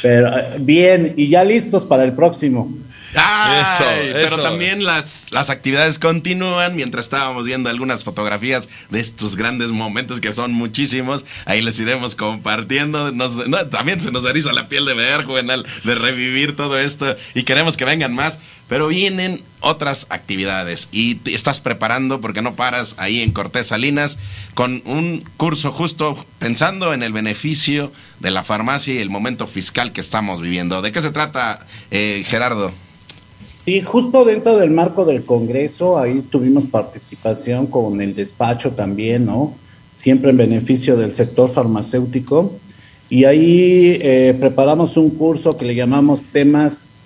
pero 0.03 0.37
eh, 0.37 0.57
bien 0.59 1.15
y 1.17 1.29
ya 1.29 1.45
listos 1.45 1.85
para 1.85 2.03
el 2.03 2.15
próximo. 2.15 2.75
Eso, 3.13 3.85
pero 4.13 4.43
también 4.43 4.85
las, 4.85 5.27
las 5.31 5.51
actividades 5.51 5.99
continúan 5.99 6.77
mientras 6.77 7.05
estábamos 7.05 7.45
viendo 7.45 7.69
algunas 7.69 8.05
fotografías 8.05 8.69
de 8.91 9.01
estos 9.01 9.37
grandes 9.37 9.71
momentos 9.71 10.21
que 10.21 10.35
son 10.35 10.53
muchísimos. 10.53 11.25
Ahí 11.45 11.63
les 11.63 11.79
iremos 11.81 12.15
compartiendo. 12.15 13.13
también 13.71 14.01
se 14.01 14.11
nos 14.13 14.25
eriza 14.27 14.53
la 14.53 14.69
piel 14.69 14.85
de 14.85 14.95
ver, 14.95 15.25
Juvenal, 15.25 15.67
de 15.85 15.95
revivir 15.95 16.57
todo 16.57 16.79
esto 16.79 17.17
y 17.35 17.43
queremos 17.43 17.77
que 17.77 17.85
vengan 17.85 18.15
más. 18.15 18.39
Pero 18.69 18.87
vienen 18.87 19.43
otras 19.59 20.07
actividades 20.11 20.89
y 20.93 21.17
te 21.17 21.35
estás 21.35 21.59
preparando 21.59 22.21
porque 22.21 22.41
no 22.41 22.55
paras 22.55 22.95
ahí 22.99 23.21
en 23.21 23.33
Cortés 23.33 23.67
Salinas 23.67 24.17
con 24.55 24.83
un 24.85 25.29
curso 25.37 25.73
justo 25.73 26.25
pensando 26.39 26.95
en 26.95 27.03
el 27.03 27.13
beneficio 27.13 27.93
de 28.21 28.31
la 28.31 28.45
farmacia 28.45 28.95
y 28.95 28.99
el 28.99 29.11
momento 29.11 29.49
fiscal 29.49 29.93
que 29.93 30.01
estamos 30.01 30.41
viviendo. 30.41 30.83
¿De 30.83 30.93
qué 30.93 31.03
se 31.03 31.11
trata, 31.11 31.67
eh, 31.91 32.23
Gerardo? 32.25 32.73
Sí, 33.71 33.83
justo 33.83 34.25
dentro 34.25 34.59
del 34.59 34.73
marco 34.73 35.05
del 35.05 35.25
Congreso, 35.25 35.97
ahí 35.97 36.25
tuvimos 36.29 36.67
participación 36.67 37.69
con 37.69 38.01
el 38.01 38.17
despacho 38.17 38.73
también, 38.73 39.27
¿no? 39.27 39.55
Siempre 39.93 40.31
en 40.31 40.39
beneficio 40.39 40.97
del 40.97 41.15
sector 41.15 41.49
farmacéutico. 41.49 42.51
Y 43.09 43.27
ahí 43.27 43.97
eh, 44.03 44.37
preparamos 44.41 44.97
un 44.97 45.11
curso 45.11 45.53
que 45.53 45.67
le 45.67 45.77
llamamos 45.77 46.25
temas 46.33 46.97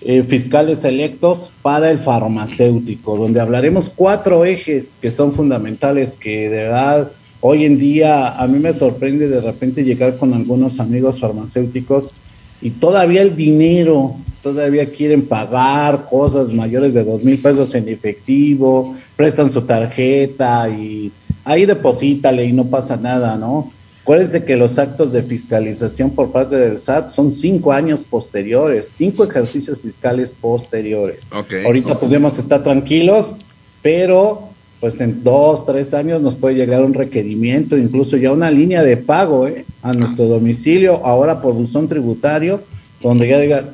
eh, 0.00 0.22
fiscales 0.22 0.84
electos 0.84 1.50
para 1.60 1.90
el 1.90 1.98
farmacéutico, 1.98 3.16
donde 3.16 3.40
hablaremos 3.40 3.90
cuatro 3.90 4.44
ejes 4.44 4.96
que 5.02 5.10
son 5.10 5.32
fundamentales, 5.32 6.16
que 6.16 6.48
de 6.48 6.56
verdad 6.56 7.10
hoy 7.40 7.64
en 7.64 7.80
día 7.80 8.28
a 8.28 8.46
mí 8.46 8.60
me 8.60 8.72
sorprende 8.74 9.26
de 9.26 9.40
repente 9.40 9.82
llegar 9.82 10.18
con 10.18 10.34
algunos 10.34 10.78
amigos 10.78 11.18
farmacéuticos 11.18 12.12
y 12.60 12.70
todavía 12.70 13.22
el 13.22 13.36
dinero, 13.36 14.16
todavía 14.42 14.90
quieren 14.90 15.22
pagar 15.22 16.06
cosas 16.08 16.52
mayores 16.52 16.94
de 16.94 17.04
dos 17.04 17.22
mil 17.22 17.38
pesos 17.38 17.74
en 17.74 17.88
efectivo, 17.88 18.94
prestan 19.16 19.50
su 19.50 19.62
tarjeta 19.62 20.68
y 20.68 21.12
ahí 21.44 21.66
deposítale 21.66 22.44
y 22.44 22.52
no 22.52 22.66
pasa 22.66 22.96
nada, 22.96 23.36
¿no? 23.36 23.70
Acuérdense 24.02 24.44
que 24.44 24.54
los 24.54 24.78
actos 24.78 25.12
de 25.12 25.24
fiscalización 25.24 26.10
por 26.10 26.30
parte 26.30 26.54
del 26.54 26.78
SAT 26.78 27.10
son 27.10 27.32
cinco 27.32 27.72
años 27.72 28.04
posteriores, 28.08 28.92
cinco 28.94 29.24
ejercicios 29.24 29.80
fiscales 29.80 30.32
posteriores. 30.32 31.28
Ahorita 31.64 31.98
podemos 31.98 32.38
estar 32.38 32.62
tranquilos, 32.62 33.34
pero 33.82 34.50
pues 34.90 35.00
en 35.00 35.24
dos, 35.24 35.66
tres 35.66 35.92
años 35.94 36.22
nos 36.22 36.36
puede 36.36 36.54
llegar 36.54 36.84
un 36.84 36.94
requerimiento, 36.94 37.76
incluso 37.76 38.16
ya 38.16 38.30
una 38.30 38.52
línea 38.52 38.84
de 38.84 38.96
pago 38.96 39.48
¿eh? 39.48 39.64
a 39.82 39.92
nuestro 39.92 40.26
domicilio, 40.26 41.04
ahora 41.04 41.42
por 41.42 41.54
buzón 41.54 41.88
tributario, 41.88 42.62
donde 43.02 43.26
ya 43.26 43.40
diga, 43.40 43.64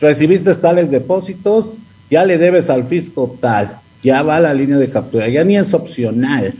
recibiste 0.00 0.54
tales 0.54 0.90
depósitos, 0.90 1.80
ya 2.10 2.24
le 2.24 2.38
debes 2.38 2.70
al 2.70 2.84
fisco 2.86 3.36
tal, 3.42 3.76
ya 4.02 4.22
va 4.22 4.40
la 4.40 4.54
línea 4.54 4.78
de 4.78 4.88
captura, 4.88 5.28
ya 5.28 5.44
ni 5.44 5.58
es 5.58 5.74
opcional. 5.74 6.54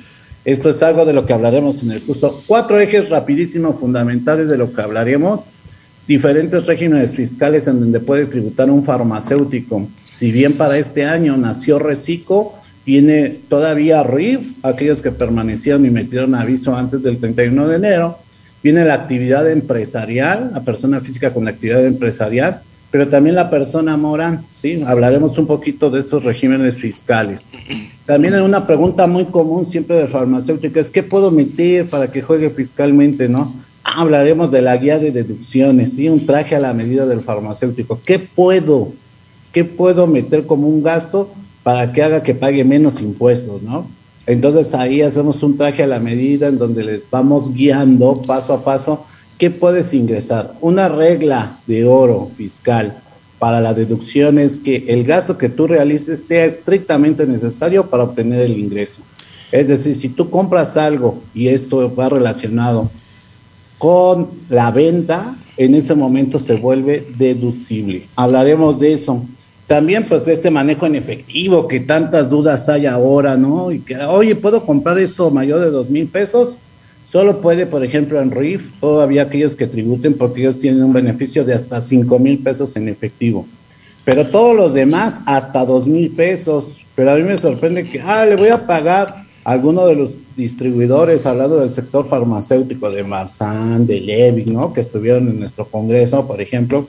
Esto 0.44 0.68
es 0.68 0.82
algo 0.82 1.06
de 1.06 1.14
lo 1.14 1.24
que 1.24 1.32
hablaremos 1.32 1.82
en 1.82 1.92
el 1.92 2.02
curso. 2.02 2.42
Cuatro 2.46 2.78
ejes 2.78 3.08
rapidísimos 3.08 3.80
fundamentales 3.80 4.50
de 4.50 4.58
lo 4.58 4.70
que 4.74 4.82
hablaremos. 4.82 5.44
Diferentes 6.06 6.66
regímenes 6.66 7.14
fiscales 7.14 7.66
en 7.68 7.80
donde 7.80 8.00
puede 8.00 8.26
tributar 8.26 8.70
un 8.70 8.84
farmacéutico. 8.84 9.88
Si 10.12 10.30
bien 10.30 10.58
para 10.58 10.76
este 10.76 11.06
año 11.06 11.38
nació 11.38 11.78
Recico, 11.78 12.59
viene 12.90 13.36
todavía 13.48 14.02
RIF, 14.02 14.52
aquellos 14.64 15.00
que 15.00 15.12
permanecieron 15.12 15.86
y 15.86 15.90
metieron 15.90 16.34
aviso 16.34 16.74
antes 16.74 17.00
del 17.04 17.18
31 17.18 17.68
de 17.68 17.76
enero. 17.76 18.18
Viene 18.64 18.84
la 18.84 18.94
actividad 18.94 19.48
empresarial, 19.48 20.50
la 20.52 20.64
persona 20.64 21.00
física 21.00 21.32
con 21.32 21.46
actividad 21.46 21.86
empresarial 21.86 22.62
pero 22.90 23.08
también 23.08 23.36
la 23.36 23.50
persona 23.50 23.96
mora, 23.96 24.42
¿sí? 24.54 24.82
Hablaremos 24.84 25.38
un 25.38 25.46
poquito 25.46 25.90
de 25.90 26.00
estos 26.00 26.24
regímenes 26.24 26.76
fiscales. 26.78 27.46
También 28.04 28.34
hay 28.34 28.40
una 28.40 28.66
pregunta 28.66 29.06
muy 29.06 29.26
común 29.26 29.64
siempre 29.64 29.96
de 29.96 30.08
farmacéutica, 30.08 30.80
es 30.80 30.90
¿qué 30.90 31.04
puedo 31.04 31.30
meter 31.30 31.88
para 31.88 32.10
que 32.10 32.20
juegue 32.20 32.50
fiscalmente, 32.50 33.28
no? 33.28 33.54
Hablaremos 33.84 34.50
de 34.50 34.62
la 34.62 34.76
guía 34.76 34.98
de 34.98 35.12
deducciones, 35.12 35.94
¿sí? 35.94 36.08
Un 36.08 36.26
traje 36.26 36.56
a 36.56 36.60
la 36.60 36.72
medida 36.72 37.06
del 37.06 37.20
farmacéutico. 37.20 38.00
¿Qué 38.04 38.18
puedo? 38.18 38.92
¿Qué 39.52 39.64
puedo 39.64 40.08
meter 40.08 40.46
como 40.46 40.66
un 40.66 40.82
gasto 40.82 41.30
para 41.62 41.92
que 41.92 42.02
haga 42.02 42.22
que 42.22 42.34
pague 42.34 42.64
menos 42.64 43.00
impuestos, 43.00 43.62
no? 43.62 43.86
Entonces 44.26 44.74
ahí 44.74 45.02
hacemos 45.02 45.42
un 45.42 45.56
traje 45.56 45.82
a 45.82 45.86
la 45.86 45.98
medida 45.98 46.48
en 46.48 46.58
donde 46.58 46.84
les 46.84 47.08
vamos 47.10 47.52
guiando 47.52 48.14
paso 48.14 48.52
a 48.52 48.64
paso 48.64 49.04
¿qué 49.40 49.50
puedes 49.50 49.94
ingresar? 49.94 50.52
Una 50.60 50.90
regla 50.90 51.60
de 51.66 51.86
oro 51.86 52.30
fiscal 52.36 52.98
para 53.38 53.62
la 53.62 53.72
deducción 53.72 54.38
es 54.38 54.58
que 54.58 54.84
el 54.86 55.02
gasto 55.02 55.38
que 55.38 55.48
tú 55.48 55.66
realices 55.66 56.22
sea 56.26 56.44
estrictamente 56.44 57.26
necesario 57.26 57.88
para 57.88 58.04
obtener 58.04 58.42
el 58.42 58.58
ingreso. 58.58 59.00
Es 59.50 59.68
decir, 59.68 59.94
si 59.94 60.10
tú 60.10 60.28
compras 60.28 60.76
algo 60.76 61.22
y 61.34 61.48
esto 61.48 61.92
va 61.94 62.10
relacionado 62.10 62.90
con 63.78 64.28
la 64.50 64.70
venta, 64.70 65.34
en 65.56 65.74
ese 65.74 65.94
momento 65.94 66.38
se 66.38 66.56
vuelve 66.56 67.08
deducible. 67.16 68.08
Hablaremos 68.16 68.78
de 68.78 68.92
eso. 68.92 69.24
También 69.70 70.08
pues 70.08 70.24
de 70.24 70.32
este 70.32 70.50
manejo 70.50 70.84
en 70.86 70.96
efectivo, 70.96 71.68
que 71.68 71.78
tantas 71.78 72.28
dudas 72.28 72.68
hay 72.68 72.86
ahora, 72.86 73.36
¿no? 73.36 73.70
Y 73.70 73.78
que, 73.78 73.96
oye, 73.98 74.34
¿puedo 74.34 74.66
comprar 74.66 74.98
esto 74.98 75.30
mayor 75.30 75.60
de 75.60 75.70
dos 75.70 75.88
mil 75.90 76.08
pesos? 76.08 76.56
Solo 77.08 77.40
puede, 77.40 77.66
por 77.66 77.84
ejemplo, 77.84 78.20
en 78.20 78.32
RIF, 78.32 78.68
todavía 78.80 79.22
aquellos 79.22 79.54
que 79.54 79.68
tributen 79.68 80.14
porque 80.14 80.40
ellos 80.40 80.58
tienen 80.58 80.82
un 80.82 80.92
beneficio 80.92 81.44
de 81.44 81.54
hasta 81.54 81.80
5 81.80 82.18
mil 82.18 82.40
pesos 82.40 82.74
en 82.74 82.88
efectivo. 82.88 83.46
Pero 84.04 84.26
todos 84.26 84.56
los 84.56 84.74
demás 84.74 85.20
hasta 85.24 85.64
2 85.64 85.86
mil 85.86 86.10
pesos. 86.10 86.76
Pero 86.96 87.12
a 87.12 87.14
mí 87.14 87.22
me 87.22 87.38
sorprende 87.38 87.84
que, 87.84 88.00
ah, 88.00 88.26
le 88.26 88.34
voy 88.34 88.48
a 88.48 88.66
pagar 88.66 89.24
a 89.44 89.52
alguno 89.52 89.86
de 89.86 89.94
los 89.94 90.10
distribuidores, 90.36 91.26
hablando 91.26 91.60
del 91.60 91.70
sector 91.70 92.08
farmacéutico, 92.08 92.90
de 92.90 93.04
Marsan, 93.04 93.86
de 93.86 94.00
Levi, 94.00 94.46
¿no? 94.46 94.72
Que 94.72 94.80
estuvieron 94.80 95.28
en 95.28 95.38
nuestro 95.38 95.64
congreso, 95.64 96.26
por 96.26 96.40
ejemplo. 96.40 96.88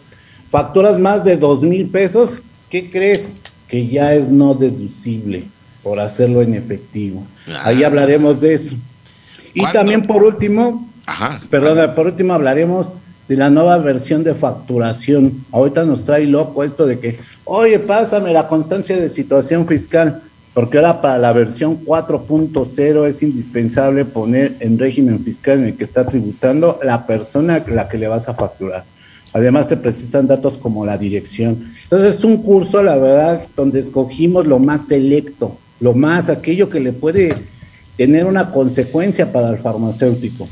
Facturas 0.50 0.98
más 0.98 1.24
de 1.24 1.38
2 1.38 1.62
mil 1.62 1.86
pesos, 1.86 2.42
¿qué 2.72 2.90
crees? 2.90 3.36
Que 3.68 3.88
ya 3.88 4.16
es 4.16 4.30
no 4.30 4.56
deducible 4.56 5.44
por 5.84 6.00
hacerlo 6.00 6.42
en 6.42 6.56
efectivo. 6.56 7.24
Ahí 7.64 7.84
hablaremos 7.84 8.42
de 8.42 8.56
eso. 8.56 8.76
Y 9.54 9.64
también 9.66 10.04
por 10.04 10.24
último, 10.24 10.90
perdona, 11.50 11.94
por 11.94 12.08
último 12.08 12.34
hablaremos 12.34 12.88
de 13.28 13.36
la 13.36 13.50
nueva 13.50 13.78
versión 13.78 14.24
de 14.24 14.34
facturación. 14.34 15.46
Ahorita 15.52 15.86
nos 15.86 16.06
trae 16.06 16.26
loco 16.26 16.64
esto 16.64 16.86
de 16.86 17.00
que, 17.00 17.20
oye, 17.44 17.78
pásame 17.80 18.32
la 18.32 18.48
constancia 18.48 18.98
de 18.98 19.10
situación 19.10 19.68
fiscal, 19.68 20.22
porque 20.54 20.78
ahora 20.78 21.02
para 21.02 21.18
la 21.18 21.34
versión 21.34 21.86
4.0 21.86 23.08
es 23.08 23.24
indispensable 23.24 24.06
poner 24.06 24.56
en 24.60 24.80
régimen 24.80 25.24
fiscal 25.24 25.60
en 25.60 25.66
el 25.66 25.78
que 25.78 25.84
está 25.84 26.06
tributando 26.06 26.80
la 26.84 27.06
persona 27.06 27.56
a 27.56 27.72
la 27.72 27.90
que 27.90 27.98
le 27.98 28.08
vas 28.08 28.30
a 28.30 28.34
facturar. 28.34 28.86
Además 29.34 29.70
se 29.70 29.78
precisan 29.78 30.28
datos 30.28 30.58
como 30.58 30.86
la 30.86 30.98
dirección. 30.98 31.72
Entonces 31.84 32.16
es 32.16 32.24
un 32.24 32.38
curso, 32.44 32.84
la 32.84 32.98
verdad, 32.98 33.48
donde 33.56 33.80
escogimos 33.80 34.46
lo 34.46 34.60
más 34.60 34.88
selecto, 34.88 35.58
lo 35.80 35.94
más 35.94 36.30
aquello 36.30 36.70
que 36.70 36.80
le 36.80 36.92
puede 36.92 37.34
tener 37.98 38.26
una 38.26 38.52
consecuencia 38.52 39.32
para 39.32 39.50
el 39.50 39.60
farmacéutico. 39.60 40.48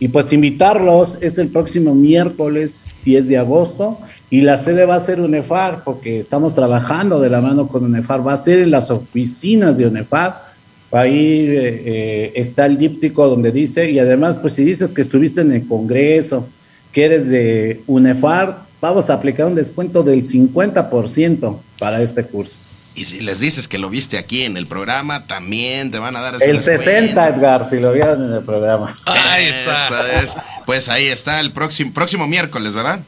Y 0.00 0.08
pues 0.08 0.32
invitarlos, 0.32 1.18
es 1.20 1.38
el 1.38 1.48
próximo 1.48 1.94
miércoles 1.94 2.86
10 3.04 3.28
de 3.28 3.38
agosto 3.38 3.98
y 4.28 4.40
la 4.40 4.58
sede 4.58 4.84
va 4.84 4.96
a 4.96 5.00
ser 5.00 5.20
UNEFAR 5.20 5.84
porque 5.84 6.18
estamos 6.18 6.54
trabajando 6.54 7.20
de 7.20 7.30
la 7.30 7.40
mano 7.40 7.68
con 7.68 7.84
UNEFAR, 7.84 8.26
va 8.26 8.32
a 8.32 8.38
ser 8.38 8.58
en 8.58 8.70
las 8.72 8.90
oficinas 8.90 9.76
de 9.76 9.86
UNEFAR. 9.86 10.54
Ahí 10.90 11.46
eh, 11.48 11.82
eh, 11.86 12.32
está 12.34 12.66
el 12.66 12.76
díptico 12.76 13.28
donde 13.28 13.50
dice, 13.50 13.90
y 13.90 13.98
además, 13.98 14.38
pues 14.38 14.54
si 14.54 14.64
dices 14.64 14.92
que 14.92 15.02
estuviste 15.02 15.40
en 15.40 15.52
el 15.52 15.66
Congreso, 15.66 16.46
que 16.94 17.04
eres 17.04 17.28
de 17.28 17.82
UNEFAR, 17.88 18.60
vamos 18.80 19.10
a 19.10 19.14
aplicar 19.14 19.46
un 19.46 19.56
descuento 19.56 20.02
del 20.02 20.22
50% 20.22 21.58
para 21.78 22.00
este 22.00 22.24
curso. 22.24 22.54
Y 22.94 23.06
si 23.06 23.20
les 23.20 23.40
dices 23.40 23.66
que 23.66 23.78
lo 23.78 23.90
viste 23.90 24.16
aquí 24.16 24.44
en 24.44 24.56
el 24.56 24.68
programa, 24.68 25.26
también 25.26 25.90
te 25.90 25.98
van 25.98 26.14
a 26.14 26.20
dar 26.20 26.36
ese 26.36 26.48
El 26.48 26.62
60, 26.62 27.28
Edgar, 27.28 27.68
si 27.68 27.80
lo 27.80 27.92
vieron 27.92 28.24
en 28.24 28.32
el 28.32 28.44
programa. 28.44 28.96
Ahí 29.04 29.46
está. 29.46 30.62
Pues 30.64 30.88
ahí 30.88 31.06
está 31.06 31.40
el 31.40 31.50
próximo, 31.50 31.92
próximo 31.92 32.28
miércoles, 32.28 32.72
¿verdad? 32.72 33.00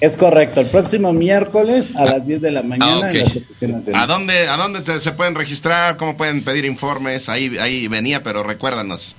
Es 0.00 0.16
correcto, 0.16 0.60
el 0.60 0.66
próximo 0.66 1.12
miércoles 1.12 1.92
a 1.96 2.04
las 2.04 2.26
10 2.26 2.40
de 2.40 2.50
la 2.52 2.62
mañana 2.62 3.10
en 3.10 3.18
las 3.18 3.36
oficinas 3.36 3.84
de 3.86 3.96
¿A 3.96 4.06
dónde, 4.06 4.48
a 4.48 4.56
dónde 4.56 5.00
se 5.00 5.12
pueden 5.12 5.34
registrar? 5.34 5.96
¿Cómo 5.96 6.16
pueden 6.16 6.44
pedir 6.44 6.64
informes? 6.64 7.28
Ahí, 7.28 7.56
ahí 7.60 7.88
venía, 7.88 8.22
pero 8.22 8.42
recuérdanos. 8.42 9.16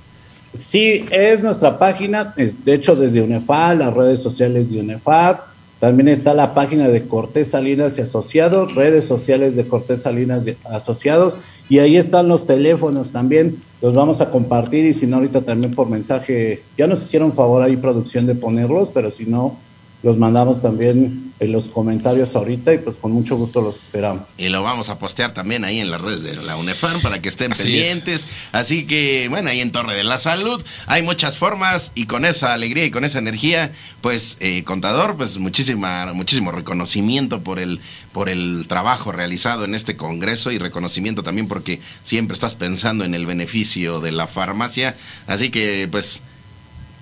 Sí, 0.58 1.06
es 1.12 1.42
nuestra 1.42 1.78
página, 1.78 2.34
de 2.36 2.74
hecho 2.74 2.96
desde 2.96 3.22
UNEFAL, 3.22 3.80
las 3.80 3.94
redes 3.94 4.22
sociales 4.22 4.72
de 4.72 4.80
UNEFAL, 4.80 5.40
también 5.80 6.08
está 6.08 6.34
la 6.34 6.54
página 6.54 6.88
de 6.88 7.08
Cortés 7.08 7.50
Salinas 7.50 7.98
y 7.98 8.02
Asociados, 8.02 8.76
redes 8.76 9.06
sociales 9.06 9.56
de 9.56 9.68
Cortés 9.68 10.02
Salinas 10.04 10.48
y 10.48 10.58
Asociados, 10.64 11.36
y 11.68 11.80
ahí 11.80 11.98
están 11.98 12.28
los 12.28 12.46
teléfonos 12.46 13.12
también, 13.12 13.62
los 13.82 13.94
vamos 13.94 14.22
a 14.22 14.30
compartir 14.30 14.86
y 14.86 14.94
si 14.94 15.08
no 15.08 15.18
ahorita 15.18 15.42
también 15.42 15.76
por 15.76 15.90
mensaje, 15.90 16.64
ya 16.78 16.88
nos 16.88 17.04
hicieron 17.04 17.34
favor 17.34 17.62
ahí 17.62 17.76
producción 17.76 18.26
de 18.26 18.36
ponerlos, 18.36 18.92
pero 18.94 19.12
si 19.12 19.26
no, 19.26 19.58
los 20.06 20.20
mandamos 20.20 20.62
también 20.62 21.34
en 21.40 21.52
los 21.52 21.66
comentarios 21.66 22.36
ahorita 22.36 22.72
y 22.76 22.78
pues 22.78 22.96
con 22.96 23.12
mucho 23.12 23.38
gusto 23.38 23.60
los 23.60 23.78
esperamos. 23.78 24.26
Y 24.38 24.50
lo 24.50 24.62
vamos 24.62 24.90
a 24.90 25.00
postear 25.00 25.34
también 25.34 25.66
ahí 25.66 25.80
en 25.80 25.90
las 25.90 26.00
redes 26.00 26.22
de 26.22 26.36
la 26.44 26.58
UNEFARM 26.58 27.02
para 27.02 27.24
que 27.24 27.28
estén 27.28 27.52
pendientes. 27.52 28.28
Así 28.52 28.86
que, 28.86 29.26
bueno, 29.32 29.50
ahí 29.50 29.62
en 29.62 29.72
Torre 29.72 29.96
de 29.96 30.04
la 30.04 30.20
Salud 30.20 30.64
hay 30.86 31.02
muchas 31.02 31.40
formas 31.40 31.92
y 31.96 32.06
con 32.06 32.24
esa 32.24 32.54
alegría 32.54 32.86
y 32.86 32.92
con 32.92 33.04
esa 33.04 33.18
energía, 33.18 33.72
pues, 34.02 34.38
eh, 34.42 34.64
contador, 34.64 35.18
pues 35.18 35.40
muchísima, 35.40 36.14
muchísimo 36.14 36.52
reconocimiento 36.52 37.42
por 37.42 37.58
el, 37.58 37.82
por 38.12 38.30
el 38.30 38.68
trabajo 38.68 39.12
realizado 39.12 39.66
en 39.66 39.74
este 39.74 39.98
congreso 39.98 40.52
y 40.52 40.60
reconocimiento 40.60 41.24
también 41.24 41.48
porque 41.48 41.82
siempre 42.04 42.36
estás 42.36 42.54
pensando 42.54 43.06
en 43.06 43.16
el 43.16 43.26
beneficio 43.26 44.02
de 44.02 44.12
la 44.12 44.28
farmacia. 44.28 44.96
Así 45.26 45.50
que, 45.50 45.88
pues, 45.90 46.22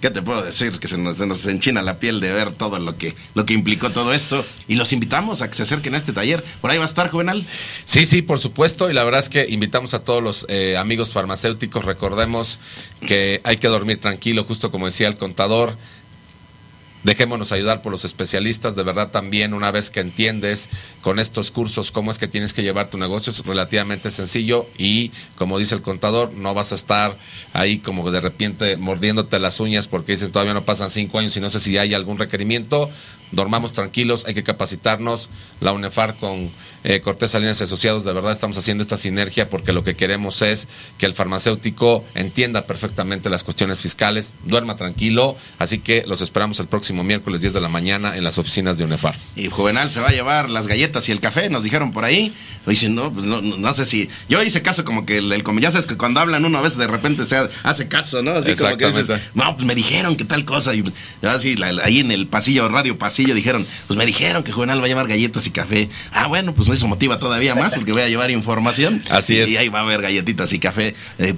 ¿Qué 0.03 0.11
te 0.11 0.21
puedo 0.21 0.41
decir? 0.41 0.79
Que 0.79 0.89
se 0.89 0.97
nos, 0.97 1.47
enchina 1.47 1.81
la 1.81 1.97
piel 1.97 2.19
de 2.19 2.29
ver 2.29 2.51
todo 2.51 2.77
lo 2.77 2.97
que, 2.97 3.15
lo 3.35 3.45
que 3.45 3.53
implicó 3.53 3.89
todo 3.89 4.13
esto. 4.13 4.43
Y 4.67 4.75
los 4.75 4.91
invitamos 4.91 5.41
a 5.41 5.47
que 5.47 5.53
se 5.53 5.63
acerquen 5.63 5.93
a 5.93 5.97
este 5.97 6.11
taller. 6.11 6.43
¿Por 6.59 6.71
ahí 6.71 6.77
va 6.77 6.83
a 6.83 6.87
estar, 6.87 7.09
Juvenal? 7.09 7.45
Sí, 7.85 8.05
sí, 8.05 8.21
por 8.21 8.37
supuesto. 8.37 8.89
Y 8.89 8.93
la 8.93 9.05
verdad 9.05 9.21
es 9.21 9.29
que 9.29 9.47
invitamos 9.47 9.93
a 9.93 9.99
todos 9.99 10.21
los 10.21 10.45
eh, 10.49 10.75
amigos 10.75 11.13
farmacéuticos. 11.13 11.85
Recordemos 11.85 12.59
que 13.07 13.39
hay 13.45 13.55
que 13.55 13.69
dormir 13.69 14.01
tranquilo, 14.01 14.43
justo 14.43 14.71
como 14.71 14.87
decía 14.87 15.07
el 15.07 15.15
contador. 15.15 15.77
Dejémonos 17.03 17.51
ayudar 17.51 17.81
por 17.81 17.91
los 17.91 18.05
especialistas. 18.05 18.75
De 18.75 18.83
verdad, 18.83 19.11
también 19.11 19.53
una 19.53 19.71
vez 19.71 19.89
que 19.89 19.99
entiendes 19.99 20.69
con 21.01 21.19
estos 21.19 21.51
cursos 21.51 21.91
cómo 21.91 22.11
es 22.11 22.17
que 22.17 22.27
tienes 22.27 22.53
que 22.53 22.63
llevar 22.63 22.89
tu 22.89 22.97
negocio, 22.97 23.31
es 23.31 23.45
relativamente 23.45 24.09
sencillo 24.09 24.67
y, 24.77 25.11
como 25.35 25.57
dice 25.57 25.75
el 25.75 25.81
contador, 25.81 26.31
no 26.33 26.53
vas 26.53 26.71
a 26.71 26.75
estar 26.75 27.17
ahí 27.51 27.79
como 27.79 28.09
de 28.11 28.21
repente 28.21 28.77
mordiéndote 28.77 29.39
las 29.39 29.59
uñas 29.59 29.87
porque 29.87 30.13
dicen 30.13 30.31
todavía 30.31 30.53
no 30.53 30.65
pasan 30.65 30.89
cinco 30.89 31.19
años 31.19 31.35
y 31.35 31.41
no 31.41 31.49
sé 31.49 31.59
si 31.59 31.77
hay 31.77 31.93
algún 31.93 32.17
requerimiento 32.17 32.89
dormamos 33.33 33.73
tranquilos, 33.73 34.25
hay 34.25 34.33
que 34.33 34.43
capacitarnos. 34.43 35.29
La 35.59 35.71
UNEFAR 35.73 36.17
con 36.17 36.51
eh, 36.83 37.01
Cortés 37.01 37.31
Salinas 37.31 37.61
Asociados, 37.61 38.03
de 38.03 38.13
verdad 38.13 38.31
estamos 38.31 38.57
haciendo 38.57 38.83
esta 38.83 38.97
sinergia 38.97 39.49
porque 39.49 39.73
lo 39.73 39.83
que 39.83 39.95
queremos 39.95 40.41
es 40.41 40.67
que 40.97 41.05
el 41.05 41.13
farmacéutico 41.13 42.03
entienda 42.15 42.65
perfectamente 42.65 43.29
las 43.29 43.43
cuestiones 43.43 43.81
fiscales, 43.81 44.35
duerma 44.45 44.75
tranquilo, 44.75 45.37
así 45.59 45.79
que 45.79 46.03
los 46.05 46.21
esperamos 46.21 46.59
el 46.59 46.67
próximo 46.67 47.03
miércoles 47.03 47.41
10 47.41 47.53
de 47.53 47.61
la 47.61 47.69
mañana 47.69 48.17
en 48.17 48.23
las 48.23 48.37
oficinas 48.37 48.77
de 48.77 48.85
UNEFAR. 48.85 49.15
Y 49.35 49.47
Juvenal 49.47 49.89
se 49.89 49.99
va 49.99 50.09
a 50.09 50.11
llevar 50.11 50.49
las 50.49 50.67
galletas 50.67 51.07
y 51.09 51.11
el 51.11 51.19
café, 51.19 51.49
nos 51.49 51.63
dijeron 51.63 51.91
por 51.91 52.05
ahí. 52.05 52.33
Dicen, 52.65 52.95
no, 52.95 53.11
pues 53.11 53.25
no, 53.25 53.41
no, 53.41 53.73
sé 53.73 53.85
si. 53.85 54.09
Yo 54.29 54.41
hice 54.41 54.61
caso 54.61 54.85
como 54.85 55.05
que 55.05 55.17
el, 55.17 55.31
el 55.33 55.43
ya 55.59 55.71
sabes 55.71 55.85
que 55.85 55.97
cuando 55.97 56.21
hablan 56.21 56.45
uno 56.45 56.57
a 56.57 56.61
veces 56.61 56.77
de 56.77 56.87
repente 56.87 57.25
se 57.25 57.37
hace 57.63 57.89
caso, 57.89 58.21
¿no? 58.21 58.31
Así 58.31 58.55
como 58.55 58.77
que 58.77 58.87
dices, 58.87 59.09
no, 59.33 59.55
pues 59.55 59.67
me 59.67 59.75
dijeron 59.75 60.15
que 60.15 60.23
tal 60.23 60.45
cosa. 60.45 60.73
Y 60.73 60.81
pues, 60.81 60.95
así, 61.23 61.55
ahí 61.83 61.99
en 61.99 62.11
el 62.11 62.27
pasillo, 62.27 62.69
radio 62.69 62.97
pasillo 62.97 63.22
dijeron, 63.31 63.65
pues 63.87 63.97
me 63.97 64.05
dijeron 64.05 64.43
que 64.43 64.51
Juvenal 64.51 64.81
va 64.81 64.85
a 64.85 64.87
llevar 64.87 65.07
galletas 65.07 65.47
y 65.47 65.51
café. 65.51 65.89
Ah, 66.11 66.27
bueno, 66.27 66.53
pues 66.53 66.67
eso 66.69 66.87
motiva 66.87 67.19
todavía 67.19 67.55
más 67.55 67.73
porque 67.73 67.91
voy 67.91 68.01
a 68.01 68.09
llevar 68.09 68.31
información. 68.31 69.01
Así 69.09 69.37
es. 69.39 69.49
Y 69.49 69.57
ahí 69.57 69.69
va 69.69 69.79
a 69.79 69.83
haber 69.83 70.01
galletitas 70.01 70.51
y 70.53 70.59
café 70.59 70.95
eh, 71.19 71.33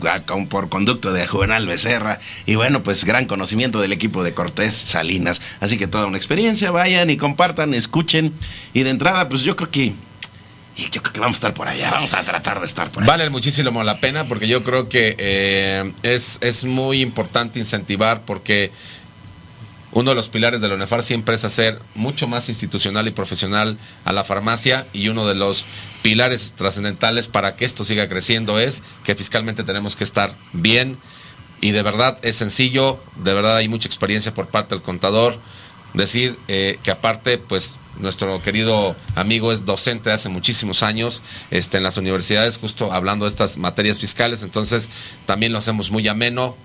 por 0.49 0.69
conducto 0.69 1.13
de 1.13 1.27
Juvenal 1.27 1.67
Becerra. 1.67 2.19
Y 2.45 2.55
bueno, 2.55 2.81
pues 2.81 3.05
gran 3.05 3.25
conocimiento 3.25 3.79
del 3.79 3.91
equipo 3.91 4.23
de 4.23 4.33
Cortés 4.33 4.73
Salinas. 4.73 5.41
Así 5.59 5.77
que 5.77 5.87
toda 5.87 6.07
una 6.07 6.17
experiencia, 6.17 6.71
vayan 6.71 7.09
y 7.09 7.17
compartan, 7.17 7.73
escuchen. 7.73 8.33
Y 8.73 8.83
de 8.83 8.89
entrada, 8.89 9.29
pues 9.29 9.43
yo 9.43 9.55
creo 9.55 9.69
que 9.69 9.93
y 10.77 10.89
yo 10.89 11.01
creo 11.01 11.13
que 11.13 11.19
vamos 11.21 11.35
a 11.35 11.37
estar 11.37 11.53
por 11.53 11.67
allá, 11.69 11.89
vamos 11.91 12.13
a 12.13 12.21
tratar 12.21 12.59
de 12.59 12.65
estar 12.65 12.89
por 12.89 13.03
allá. 13.03 13.11
Vale 13.11 13.29
muchísimo 13.29 13.81
la 13.83 14.01
pena 14.01 14.27
porque 14.27 14.47
yo 14.47 14.61
creo 14.63 14.89
que 14.89 15.15
eh, 15.17 15.93
es, 16.03 16.37
es 16.41 16.65
muy 16.65 17.01
importante 17.01 17.59
incentivar 17.59 18.23
porque 18.23 18.71
uno 19.95 20.09
de 20.09 20.15
los 20.15 20.27
pilares 20.27 20.59
de 20.59 20.67
la 20.67 20.75
UNEFAR 20.75 21.03
siempre 21.03 21.35
es 21.35 21.45
hacer 21.45 21.79
mucho 21.95 22.27
más 22.27 22.49
institucional 22.49 23.07
y 23.07 23.11
profesional 23.11 23.77
a 24.03 24.11
la 24.11 24.25
farmacia 24.25 24.85
y 24.91 25.07
uno 25.07 25.25
de 25.25 25.35
los 25.35 25.65
pilares 26.01 26.53
trascendentales 26.57 27.29
para 27.29 27.55
que 27.55 27.63
esto 27.63 27.85
siga 27.85 28.09
creciendo 28.09 28.59
es 28.59 28.83
que 29.05 29.15
fiscalmente 29.15 29.63
tenemos 29.63 29.95
que 29.95 30.03
estar 30.03 30.35
bien 30.51 30.97
y 31.61 31.71
de 31.71 31.81
verdad 31.81 32.17
es 32.23 32.35
sencillo, 32.35 33.01
de 33.23 33.33
verdad 33.33 33.55
hay 33.55 33.69
mucha 33.69 33.87
experiencia 33.87 34.33
por 34.33 34.49
parte 34.49 34.75
del 34.75 34.83
contador. 34.83 35.39
Decir 35.93 36.37
eh, 36.49 36.77
que 36.83 36.91
aparte, 36.91 37.37
pues 37.37 37.77
nuestro 37.97 38.41
querido 38.41 38.97
amigo 39.15 39.53
es 39.53 39.63
docente 39.63 40.11
hace 40.11 40.27
muchísimos 40.27 40.83
años 40.83 41.23
este, 41.51 41.77
en 41.77 41.83
las 41.83 41.97
universidades, 41.97 42.57
justo 42.57 42.91
hablando 42.91 43.23
de 43.23 43.29
estas 43.29 43.57
materias 43.57 44.01
fiscales, 44.01 44.43
entonces 44.43 44.89
también 45.25 45.53
lo 45.53 45.57
hacemos 45.57 45.91
muy 45.91 46.05
ameno, 46.09 46.57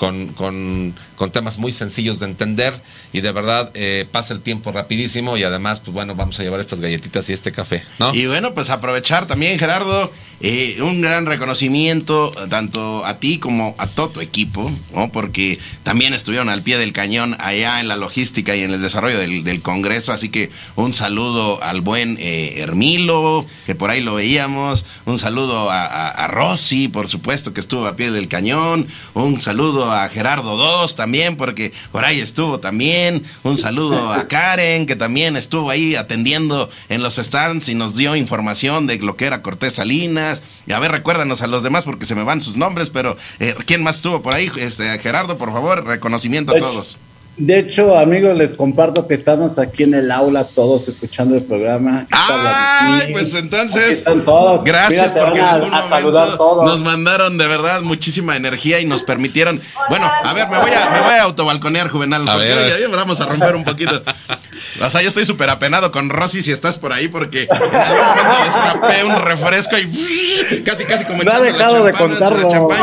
con, 0.00 0.28
con, 0.28 0.94
con 1.14 1.30
temas 1.30 1.58
muy 1.58 1.72
sencillos 1.72 2.20
de 2.20 2.24
entender 2.24 2.80
y 3.12 3.20
de 3.20 3.32
verdad 3.32 3.70
eh, 3.74 4.08
pasa 4.10 4.32
el 4.32 4.40
tiempo 4.40 4.72
rapidísimo 4.72 5.36
y 5.36 5.44
además, 5.44 5.80
pues 5.80 5.92
bueno, 5.92 6.14
vamos 6.14 6.40
a 6.40 6.42
llevar 6.42 6.58
estas 6.58 6.80
galletitas 6.80 7.28
y 7.28 7.34
este 7.34 7.52
café, 7.52 7.84
¿no? 7.98 8.14
Y 8.14 8.24
bueno, 8.24 8.54
pues 8.54 8.70
aprovechar 8.70 9.26
también, 9.26 9.58
Gerardo, 9.58 10.10
eh, 10.40 10.78
un 10.82 11.00
gran 11.00 11.26
reconocimiento 11.26 12.32
tanto 12.48 13.04
a 13.04 13.18
ti 13.18 13.38
como 13.38 13.74
a 13.78 13.86
todo 13.86 14.10
tu 14.10 14.20
equipo, 14.20 14.70
¿no? 14.94 15.12
Porque 15.12 15.58
también 15.82 16.14
estuvieron 16.14 16.48
al 16.48 16.62
pie 16.62 16.78
del 16.78 16.92
cañón 16.92 17.36
allá 17.38 17.80
en 17.80 17.88
la 17.88 17.96
logística 17.96 18.56
y 18.56 18.62
en 18.62 18.70
el 18.70 18.80
desarrollo 18.82 19.18
del, 19.18 19.60
Congreso, 19.60 20.12
así 20.12 20.30
que 20.30 20.50
un 20.76 20.92
saludo 20.94 21.62
al 21.62 21.82
buen 21.82 22.16
eh, 22.18 22.54
Hermilo, 22.58 23.44
que 23.66 23.74
por 23.74 23.90
ahí 23.90 24.00
lo 24.00 24.14
veíamos, 24.14 24.86
un 25.04 25.18
saludo 25.18 25.70
a, 25.70 25.84
a, 25.84 26.08
a 26.08 26.26
Rosy, 26.28 26.88
por 26.88 27.08
supuesto, 27.08 27.52
que 27.52 27.60
estuvo 27.60 27.86
a 27.86 27.96
pie 27.96 28.10
del 28.10 28.28
cañón, 28.28 28.86
un 29.12 29.40
saludo 29.40 29.92
a 29.92 30.08
Gerardo 30.08 30.56
II 30.56 30.94
también, 30.94 31.36
porque 31.36 31.72
por 31.92 32.04
ahí 32.04 32.20
estuvo 32.20 32.60
también. 32.60 33.24
Un 33.42 33.58
saludo 33.58 34.12
a 34.12 34.28
Karen, 34.28 34.86
que 34.86 34.96
también 34.96 35.36
estuvo 35.36 35.70
ahí 35.70 35.94
atendiendo 35.94 36.70
en 36.88 37.02
los 37.02 37.16
stands 37.16 37.68
y 37.68 37.74
nos 37.74 37.96
dio 37.96 38.16
información 38.16 38.86
de 38.86 38.98
lo 38.98 39.16
que 39.16 39.26
era 39.26 39.42
Cortés 39.42 39.74
Salinas. 39.74 40.29
Y 40.66 40.72
a 40.72 40.78
ver, 40.78 40.92
recuérdanos 40.92 41.42
a 41.42 41.46
los 41.46 41.62
demás 41.62 41.84
porque 41.84 42.06
se 42.06 42.14
me 42.14 42.22
van 42.22 42.40
sus 42.40 42.56
nombres, 42.56 42.90
pero 42.90 43.16
eh, 43.38 43.54
¿quién 43.66 43.82
más 43.82 43.96
estuvo 43.96 44.22
por 44.22 44.34
ahí? 44.34 44.50
Este, 44.56 44.98
Gerardo, 44.98 45.38
por 45.38 45.52
favor, 45.52 45.84
reconocimiento 45.84 46.54
a 46.54 46.58
todos. 46.58 46.98
De 47.40 47.58
hecho, 47.58 47.98
amigos, 47.98 48.36
les 48.36 48.52
comparto 48.52 49.08
que 49.08 49.14
estamos 49.14 49.58
aquí 49.58 49.84
en 49.84 49.94
el 49.94 50.10
aula 50.10 50.44
todos 50.44 50.88
escuchando 50.88 51.36
el 51.36 51.42
programa. 51.42 52.06
Ay, 52.10 53.12
pues 53.12 53.34
entonces, 53.34 54.04
gracias 54.62 55.14
porque 55.14 55.40
a, 55.40 55.88
saludar 55.88 56.36
todos. 56.36 56.66
nos 56.66 56.82
mandaron 56.82 57.38
de 57.38 57.46
verdad 57.46 57.80
muchísima 57.80 58.36
energía 58.36 58.78
y 58.80 58.84
nos 58.84 59.04
permitieron. 59.04 59.58
Bueno, 59.88 60.04
a 60.22 60.34
ver, 60.34 60.50
me 60.50 60.58
voy 60.58 60.70
a, 60.70 60.90
me 60.90 61.00
voy 61.00 61.14
a 61.14 61.22
autobalconear, 61.22 61.88
Juvenal, 61.88 62.28
a 62.28 62.34
porque 62.34 62.86
vamos 62.94 63.18
a 63.22 63.26
romper 63.26 63.54
un 63.54 63.64
poquito. 63.64 64.02
O 64.82 64.90
sea, 64.90 65.00
yo 65.00 65.08
estoy 65.08 65.24
súper 65.24 65.48
apenado 65.48 65.90
con 65.90 66.10
Rosy 66.10 66.42
si 66.42 66.52
estás 66.52 66.76
por 66.76 66.92
ahí 66.92 67.08
porque 67.08 67.44
en 67.44 67.52
algún 67.52 68.06
momento 68.06 68.44
destapé 68.44 69.04
un 69.04 69.16
refresco 69.16 69.78
y 69.78 70.62
casi, 70.64 70.84
casi 70.84 71.04
como 71.04 71.22
no 71.22 71.32
ha 71.32 71.40
dejado 71.40 71.84
de 71.84 71.92
contarlo. 71.92 72.68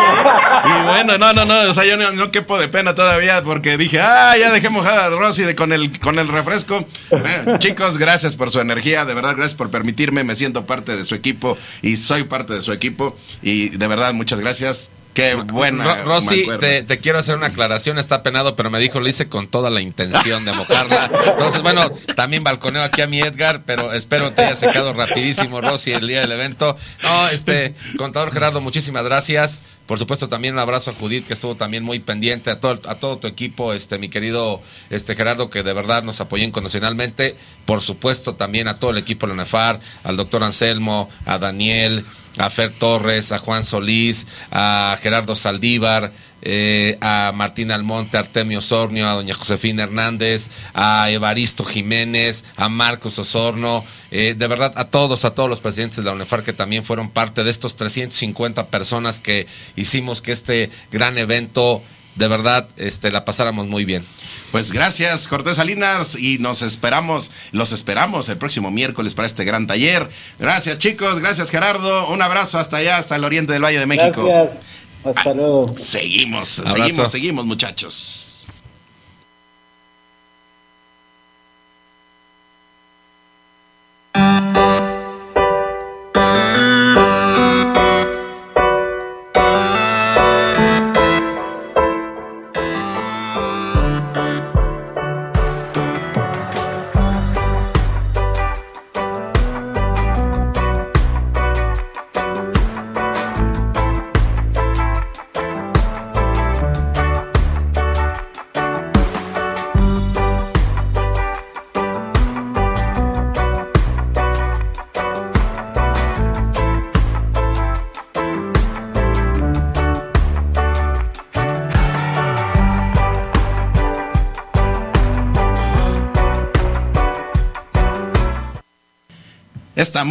Y 0.67 0.87
bueno, 0.87 1.17
no, 1.17 1.33
no, 1.33 1.45
no, 1.45 1.61
o 1.69 1.73
sea, 1.73 1.85
yo 1.85 1.95
no, 1.95 2.11
no 2.11 2.31
quepo 2.31 2.57
de 2.59 2.67
pena 2.67 2.93
todavía 2.93 3.41
porque 3.43 3.77
dije, 3.77 4.01
ah, 4.01 4.35
ya 4.37 4.46
dejemos 4.51 4.85
a 4.85 5.09
Rosy 5.09 5.43
de, 5.43 5.55
con, 5.55 5.73
el, 5.73 5.99
con 5.99 6.19
el 6.19 6.27
refresco. 6.27 6.85
chicos, 7.59 7.97
gracias 7.97 8.35
por 8.35 8.51
su 8.51 8.59
energía, 8.59 9.05
de 9.05 9.13
verdad, 9.13 9.35
gracias 9.35 9.55
por 9.55 9.69
permitirme, 9.69 10.23
me 10.23 10.35
siento 10.35 10.65
parte 10.65 10.95
de 10.95 11.03
su 11.05 11.15
equipo 11.15 11.57
y 11.81 11.97
soy 11.97 12.23
parte 12.23 12.53
de 12.53 12.61
su 12.61 12.71
equipo. 12.71 13.15
Y 13.41 13.69
de 13.69 13.87
verdad, 13.87 14.13
muchas 14.13 14.39
gracias 14.39 14.91
Qué 15.17 15.33
buena. 15.33 15.83
Ro- 15.83 16.03
Rosy, 16.03 16.47
te, 16.59 16.83
te 16.83 16.99
quiero 16.99 17.17
hacer 17.17 17.35
una 17.35 17.47
aclaración, 17.47 17.97
está 17.97 18.21
penado, 18.21 18.55
pero 18.55 18.69
me 18.69 18.77
dijo, 18.77 18.99
lo 18.99 19.07
hice 19.07 19.27
con 19.27 19.47
toda 19.47 19.71
la 19.71 19.81
intención 19.81 20.45
de 20.45 20.53
mojarla. 20.53 21.09
Entonces, 21.25 21.63
bueno, 21.63 21.89
también 22.15 22.43
balconeo 22.43 22.83
aquí 22.83 23.01
a 23.01 23.07
mi 23.07 23.19
Edgar, 23.21 23.63
pero 23.65 23.93
espero 23.93 24.31
te 24.33 24.43
haya 24.45 24.55
secado 24.55 24.93
rapidísimo, 24.93 25.59
Rosy, 25.59 25.93
el 25.93 26.07
día 26.07 26.21
del 26.21 26.33
evento. 26.33 26.77
No, 27.01 27.29
este, 27.29 27.73
contador 27.97 28.31
Gerardo, 28.31 28.61
muchísimas 28.61 29.03
gracias. 29.05 29.61
Por 29.87 29.97
supuesto, 29.97 30.27
también 30.29 30.53
un 30.53 30.59
abrazo 30.59 30.91
a 30.91 30.93
Judith, 30.93 31.25
que 31.25 31.33
estuvo 31.33 31.55
también 31.55 31.83
muy 31.83 31.97
pendiente, 31.99 32.51
a 32.51 32.59
todo, 32.59 32.79
a 32.87 32.95
todo 32.95 33.17
tu 33.17 33.25
equipo, 33.27 33.73
este, 33.73 33.97
mi 33.97 34.09
querido 34.09 34.61
este, 34.91 35.15
Gerardo, 35.15 35.49
que 35.49 35.63
de 35.63 35.73
verdad 35.73 36.03
nos 36.03 36.21
apoyó 36.21 36.43
incondicionalmente. 36.43 37.35
Por 37.65 37.81
supuesto, 37.81 38.35
también 38.35 38.67
a 38.67 38.75
todo 38.75 38.91
el 38.91 38.97
equipo 38.97 39.25
de 39.25 39.33
la 39.33 39.43
NEFAR, 39.43 39.79
al 40.03 40.15
doctor 40.17 40.43
Anselmo, 40.43 41.09
a 41.25 41.39
Daniel, 41.39 42.05
a 42.37 42.49
Fer 42.49 42.71
Torres, 42.71 43.31
a 43.31 43.39
Juan 43.39 43.63
Solís, 43.63 44.27
a 44.51 44.97
Gerardo 45.01 45.35
Saldívar, 45.35 46.11
eh, 46.41 46.97
a 47.01 47.31
Martín 47.33 47.71
Almonte, 47.71 48.17
a 48.17 48.21
Artemio 48.21 48.59
Osornio, 48.59 49.07
a 49.07 49.13
doña 49.13 49.33
Josefina 49.33 49.83
Hernández, 49.83 50.49
a 50.73 51.09
Evaristo 51.09 51.65
Jiménez, 51.65 52.45
a 52.55 52.69
Marcos 52.69 53.17
Osorno, 53.19 53.83
eh, 54.11 54.35
de 54.37 54.47
verdad 54.47 54.73
a 54.75 54.85
todos, 54.85 55.25
a 55.25 55.33
todos 55.33 55.49
los 55.49 55.59
presidentes 55.59 55.97
de 55.97 56.03
la 56.03 56.13
UNEFAR 56.13 56.43
que 56.43 56.53
también 56.53 56.85
fueron 56.85 57.09
parte 57.09 57.43
de 57.43 57.49
estos 57.49 57.75
350 57.75 58.67
personas 58.67 59.19
que 59.19 59.47
hicimos 59.75 60.21
que 60.21 60.31
este 60.31 60.69
gran 60.91 61.17
evento 61.17 61.81
de 62.17 62.27
verdad 62.27 62.67
este, 62.77 63.11
la 63.11 63.25
pasáramos 63.25 63.67
muy 63.67 63.85
bien. 63.85 64.03
Pues 64.51 64.71
gracias, 64.71 65.27
Cortés 65.27 65.57
Salinas, 65.57 66.15
y 66.15 66.37
nos 66.39 66.61
esperamos, 66.61 67.31
los 67.51 67.71
esperamos 67.71 68.29
el 68.29 68.37
próximo 68.37 68.71
miércoles 68.71 69.13
para 69.13 69.27
este 69.27 69.43
gran 69.43 69.67
taller. 69.67 70.09
Gracias, 70.39 70.77
chicos, 70.77 71.19
gracias, 71.19 71.49
Gerardo. 71.49 72.09
Un 72.09 72.21
abrazo 72.21 72.57
hasta 72.57 72.77
allá, 72.77 72.97
hasta 72.97 73.15
el 73.17 73.23
oriente 73.23 73.53
del 73.53 73.63
Valle 73.63 73.79
de 73.79 73.85
México. 73.85 74.25
Gracias. 74.25 74.63
Hasta 75.03 75.33
luego. 75.33 75.73
Seguimos, 75.77 76.59
Abrazo. 76.59 76.77
seguimos, 76.77 77.11
seguimos, 77.11 77.45
muchachos. 77.45 78.36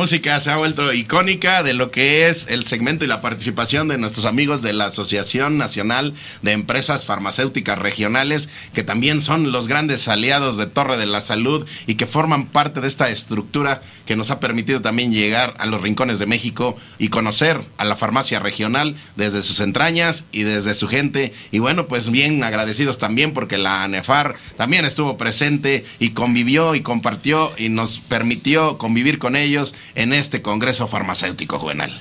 Música 0.06 0.38
se 0.38 0.52
ha 0.52 0.56
vuelto 0.56 0.92
icónica 0.92 1.64
de 1.64 1.74
lo 1.74 1.90
que 1.90 2.28
es 2.28 2.46
el 2.48 2.62
segmento 2.62 3.04
y 3.04 3.08
la 3.08 3.20
participación 3.20 3.88
de 3.88 3.98
nuestros 3.98 4.24
amigos 4.24 4.62
de 4.62 4.72
la 4.72 4.84
Asociación 4.84 5.58
Nacional 5.58 6.14
de 6.42 6.52
Empresas 6.52 7.04
Farmacéuticas 7.04 7.76
Regionales, 7.76 8.48
que 8.72 8.84
también 8.84 9.20
son 9.20 9.50
los 9.50 9.66
grandes 9.66 10.06
aliados 10.06 10.58
de 10.58 10.66
Torre 10.66 10.96
de 10.96 11.06
la 11.06 11.20
Salud 11.20 11.66
y 11.88 11.96
que 11.96 12.06
forman 12.06 12.46
parte 12.46 12.80
de 12.80 12.86
esta 12.86 13.10
estructura 13.10 13.82
que 14.04 14.14
nos 14.14 14.30
ha 14.30 14.38
permitido 14.38 14.80
también 14.80 15.12
llegar 15.12 15.56
a 15.58 15.66
los 15.66 15.82
rincones 15.82 16.20
de 16.20 16.26
México 16.26 16.76
y 16.98 17.08
conocer 17.08 17.60
a 17.76 17.84
la 17.84 17.96
farmacia 17.96 18.38
regional 18.38 18.94
desde 19.16 19.42
sus 19.42 19.58
entrañas 19.58 20.24
y 20.30 20.44
desde 20.44 20.74
su 20.74 20.86
gente. 20.86 21.32
Y 21.50 21.58
bueno, 21.58 21.88
pues 21.88 22.10
bien 22.10 22.44
agradecidos 22.44 22.98
también 22.98 23.32
porque 23.32 23.58
la 23.58 23.82
ANEFAR 23.82 24.36
también 24.56 24.84
estuvo 24.84 25.18
presente 25.18 25.84
y 25.98 26.10
convivió 26.10 26.76
y 26.76 26.82
compartió 26.82 27.50
y 27.58 27.70
nos 27.70 27.98
permitió 27.98 28.78
convivir 28.78 29.18
con 29.18 29.34
ellos 29.34 29.74
en 29.96 30.12
este 30.12 30.42
Congreso 30.42 30.86
Farmacéutico 30.86 31.58
Juvenal. 31.58 31.98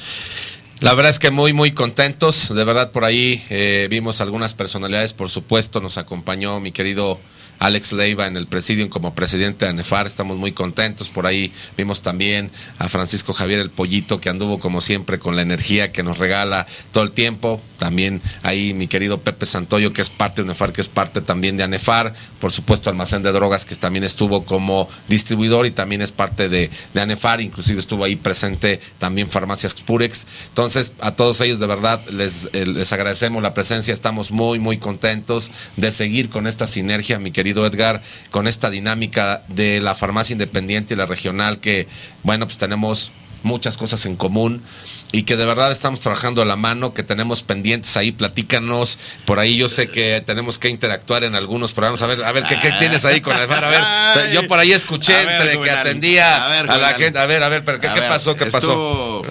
La 0.81 0.93
verdad 0.93 1.09
es 1.09 1.19
que 1.19 1.31
muy, 1.31 1.53
muy 1.53 1.71
contentos. 1.71 2.53
De 2.53 2.63
verdad, 2.63 2.91
por 2.91 3.05
ahí 3.05 3.43
eh, 3.49 3.87
vimos 3.89 4.21
algunas 4.21 4.53
personalidades. 4.53 5.13
Por 5.13 5.29
supuesto, 5.29 5.79
nos 5.81 5.97
acompañó 5.97 6.59
mi 6.59 6.71
querido 6.71 7.19
Alex 7.59 7.93
Leiva 7.93 8.27
en 8.27 8.37
el 8.37 8.47
presidium 8.47 8.89
como 8.89 9.15
presidente 9.15 9.65
de 9.65 9.71
ANEFAR. 9.71 10.05
Estamos 10.05 10.37
muy 10.37 10.51
contentos. 10.51 11.09
Por 11.09 11.25
ahí 11.25 11.53
vimos 11.77 12.01
también 12.01 12.51
a 12.77 12.89
Francisco 12.89 13.33
Javier 13.33 13.61
el 13.61 13.69
Pollito, 13.69 14.19
que 14.19 14.29
anduvo 14.29 14.59
como 14.59 14.81
siempre 14.81 15.19
con 15.19 15.35
la 15.35 15.41
energía 15.41 15.91
que 15.91 16.03
nos 16.03 16.17
regala 16.17 16.67
todo 16.91 17.03
el 17.03 17.11
tiempo. 17.11 17.61
También 17.79 18.21
ahí 18.43 18.73
mi 18.73 18.87
querido 18.87 19.21
Pepe 19.21 19.45
Santoyo, 19.45 19.93
que 19.93 20.01
es 20.01 20.09
parte 20.09 20.41
de 20.41 20.47
ANEFAR, 20.47 20.73
que 20.73 20.81
es 20.81 20.87
parte 20.87 21.21
también 21.21 21.57
de 21.57 21.63
ANEFAR. 21.63 22.13
Por 22.39 22.51
supuesto, 22.51 22.89
Almacén 22.89 23.23
de 23.23 23.31
Drogas, 23.31 23.65
que 23.65 23.75
también 23.75 24.03
estuvo 24.03 24.45
como 24.45 24.89
distribuidor 25.07 25.65
y 25.65 25.71
también 25.71 26.01
es 26.01 26.11
parte 26.11 26.49
de, 26.49 26.69
de 26.93 27.01
ANEFAR. 27.01 27.41
Inclusive 27.41 27.79
estuvo 27.79 28.03
ahí 28.03 28.15
presente 28.15 28.79
también 28.97 29.29
Farmacias 29.29 29.75
Purex. 29.75 30.27
Entonces, 30.49 30.93
a 30.99 31.11
todos 31.11 31.41
ellos 31.41 31.59
de 31.59 31.67
verdad 31.67 32.01
les, 32.09 32.49
eh, 32.53 32.65
les 32.65 32.91
agradecemos 32.93 33.41
la 33.41 33.53
presencia. 33.53 33.93
Estamos 33.93 34.31
muy, 34.31 34.59
muy 34.59 34.77
contentos 34.77 35.51
de 35.77 35.91
seguir 35.91 36.29
con 36.29 36.47
esta 36.47 36.67
sinergia, 36.67 37.19
mi 37.19 37.31
querido 37.31 37.44
Edgar, 37.51 38.01
con 38.31 38.47
esta 38.47 38.69
dinámica 38.69 39.43
de 39.47 39.81
la 39.81 39.95
farmacia 39.95 40.33
independiente 40.33 40.93
y 40.93 40.97
la 40.97 41.05
regional, 41.05 41.59
que, 41.59 41.87
bueno, 42.23 42.45
pues 42.45 42.57
tenemos 42.57 43.11
muchas 43.45 43.77
cosas 43.77 44.05
en 44.05 44.15
común 44.17 44.63
y 45.11 45.23
que 45.23 45.37
de 45.37 45.45
verdad 45.45 45.71
estamos 45.71 46.01
trabajando 46.01 46.41
a 46.41 46.45
la 46.45 46.57
mano, 46.57 46.93
que 46.93 47.03
tenemos 47.03 47.43
pendientes 47.43 47.95
ahí, 47.95 48.11
platícanos. 48.11 48.97
Por 49.25 49.39
ahí 49.39 49.55
yo 49.55 49.69
sé 49.69 49.87
que 49.87 50.21
tenemos 50.25 50.59
que 50.59 50.69
interactuar 50.69 51.23
en 51.23 51.35
algunos 51.35 51.71
programas. 51.71 52.01
A 52.01 52.07
ver, 52.07 52.23
a 52.23 52.31
ver, 52.33 52.43
¿qué, 52.45 52.59
qué 52.59 52.73
tienes 52.79 53.05
ahí 53.05 53.21
con 53.21 53.37
el? 53.37 53.43
A 53.49 54.15
ver, 54.15 54.31
yo 54.33 54.47
por 54.47 54.59
ahí 54.59 54.73
escuché 54.73 55.13
ver, 55.13 55.47
entre 55.47 55.59
que 55.61 55.71
atendía 55.71 56.45
A 56.45 56.49
ver, 56.49 56.69
a 56.69 56.77
la 56.77 56.93
gente. 56.95 57.19
A 57.19 57.25
ver, 57.25 57.43
a 57.43 57.49
ver, 57.49 57.63
pero 57.63 57.79
¿qué, 57.79 57.87
A 57.87 57.93
qué 57.93 57.99
ver, 58.01 58.09
pasó? 58.09 58.35
¿Qué 58.35 58.47
pasó? 58.47 59.23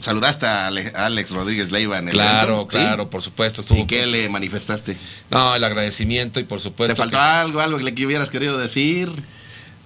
Saludaste 0.00 0.46
a 0.46 0.66
Ale- 0.66 0.92
a 0.94 1.06
Alex 1.06 1.30
Rodríguez 1.30 1.70
Leiva 1.70 1.98
en 1.98 2.08
el 2.08 2.14
Claro, 2.14 2.54
evento, 2.56 2.72
¿sí? 2.72 2.78
claro, 2.78 3.10
por 3.10 3.22
supuesto. 3.22 3.60
Estuvo 3.62 3.78
¿Y 3.78 3.86
qué 3.86 4.06
le 4.06 4.28
manifestaste? 4.28 4.96
No, 5.30 5.54
el 5.54 5.64
agradecimiento 5.64 6.40
y 6.40 6.44
por 6.44 6.60
supuesto. 6.60 6.94
¿Te 6.94 6.98
faltó 6.98 7.16
que- 7.16 7.22
algo, 7.22 7.60
algo 7.60 7.78
que 7.78 7.84
le 7.84 8.06
hubieras 8.06 8.28
querido 8.30 8.58
decir? 8.58 9.10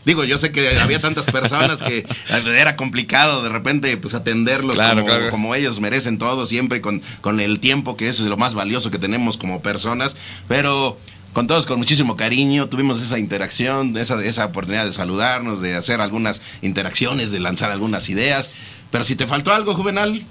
Digo, 0.05 0.25
yo 0.25 0.39
sé 0.39 0.51
que 0.53 0.79
había 0.79 1.01
tantas 1.01 1.27
personas 1.27 1.83
que 1.83 2.07
era 2.59 2.77
complicado 2.77 3.43
de 3.43 3.51
repente 3.51 3.95
pues 3.99 4.15
atenderlos 4.15 4.77
Claro, 4.77 5.03
como, 5.03 5.07
claro. 5.07 5.31
como 5.31 5.55
ellos 5.55 5.81
merecen 5.81 6.19
todo, 6.19 6.47
siempre 6.47 6.81
con, 6.81 7.03
con 7.21 7.41
el 7.41 7.61
tiempo, 7.61 7.97
que 7.97 8.09
eso 8.09 8.23
es 8.23 8.29
lo 8.29 8.37
más 8.39 8.55
valioso 8.55 8.91
que 8.91 8.99
tenemos 8.99 9.37
como 9.37 9.61
personas, 9.61 10.17
pero 10.49 10.99
con 11.35 11.47
todos 11.47 11.67
con 11.67 11.79
muchísimo 11.79 12.17
cariño, 12.17 12.69
tuvimos 12.69 13.03
esa 13.03 13.19
interacción, 13.19 13.97
esa, 13.99 14.25
esa 14.25 14.47
oportunidad 14.47 14.87
de 14.87 14.93
saludarnos, 14.95 15.61
de 15.61 15.75
hacer 15.77 16.01
algunas 16.01 16.41
interacciones, 16.63 17.31
de 17.31 17.39
lanzar 17.41 17.71
algunas 17.71 18.09
ideas, 18.09 18.51
pero 18.91 19.05
si 19.05 19.17
te 19.17 19.27
faltó 19.27 19.53
algo, 19.53 19.75
Juvenal, 19.75 20.23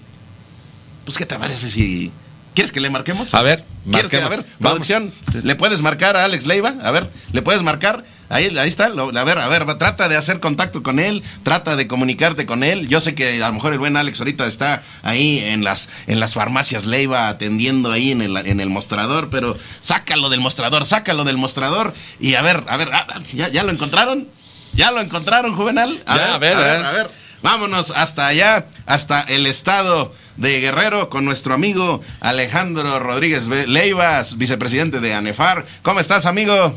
pues 1.05 1.17
¿qué 1.17 1.25
te 1.25 1.37
parece 1.37 1.69
si... 1.69 2.11
¿Quieres 2.53 2.71
que 2.71 2.81
le 2.81 2.89
marquemos? 2.89 3.35
A 3.35 3.43
ver, 3.43 3.63
¿Quieres 3.89 4.09
que, 4.09 4.17
a 4.17 4.21
marquemos. 4.21 4.45
ver, 4.45 4.55
Vamos. 4.57 4.73
producción, 4.77 5.13
¿le 5.43 5.55
puedes 5.55 5.81
marcar 5.81 6.17
a 6.17 6.23
Alex 6.23 6.47
Leiva? 6.47 6.73
A 6.81 6.89
ver, 6.89 7.11
¿le 7.31 7.43
puedes 7.43 7.61
marcar? 7.61 8.03
Ahí, 8.29 8.45
ahí 8.57 8.67
está, 8.67 8.85
a 8.87 9.23
ver, 9.23 9.37
a 9.37 9.47
ver, 9.47 9.65
trata 9.75 10.09
de 10.09 10.17
hacer 10.17 10.39
contacto 10.39 10.81
con 10.81 10.99
él, 10.99 11.21
trata 11.43 11.75
de 11.75 11.87
comunicarte 11.87 12.47
con 12.47 12.63
él. 12.63 12.87
Yo 12.87 12.99
sé 12.99 13.13
que 13.13 13.43
a 13.43 13.47
lo 13.47 13.53
mejor 13.53 13.73
el 13.73 13.79
buen 13.79 13.95
Alex 13.95 14.19
ahorita 14.19 14.47
está 14.47 14.81
ahí 15.03 15.37
en 15.37 15.63
las, 15.63 15.87
en 16.07 16.19
las 16.19 16.33
farmacias 16.33 16.85
Leiva 16.85 17.29
atendiendo 17.29 17.91
ahí 17.91 18.11
en 18.11 18.23
el, 18.23 18.35
en 18.35 18.59
el 18.59 18.69
mostrador, 18.71 19.29
pero 19.29 19.55
sácalo 19.81 20.29
del 20.29 20.39
mostrador, 20.39 20.83
sácalo 20.83 21.25
del 21.25 21.37
mostrador 21.37 21.93
y 22.19 22.33
a 22.33 22.41
ver, 22.41 22.63
a 22.67 22.75
ver, 22.75 22.89
ah, 22.91 23.05
¿ya, 23.33 23.49
ya 23.49 23.63
lo 23.63 23.71
encontraron? 23.71 24.27
¿Ya 24.73 24.89
lo 24.91 24.99
encontraron, 24.99 25.55
Juvenal? 25.55 25.95
Ya, 26.07 26.33
a 26.33 26.37
ver, 26.39 26.55
a 26.55 26.59
ver. 26.59 26.83
a 26.85 26.91
ver. 26.91 27.09
Vámonos 27.41 27.91
hasta 27.91 28.27
allá, 28.27 28.65
hasta 28.85 29.21
el 29.21 29.45
estado 29.45 30.13
de 30.38 30.59
Guerrero 30.59 31.09
con 31.09 31.25
nuestro 31.25 31.53
amigo 31.53 32.01
Alejandro 32.19 32.99
Rodríguez 32.99 33.47
Leivas, 33.47 34.38
vicepresidente 34.38 34.99
de 34.99 35.13
ANEFAR. 35.13 35.65
¿Cómo 35.83 35.99
estás, 35.99 36.25
amigo? 36.25 36.73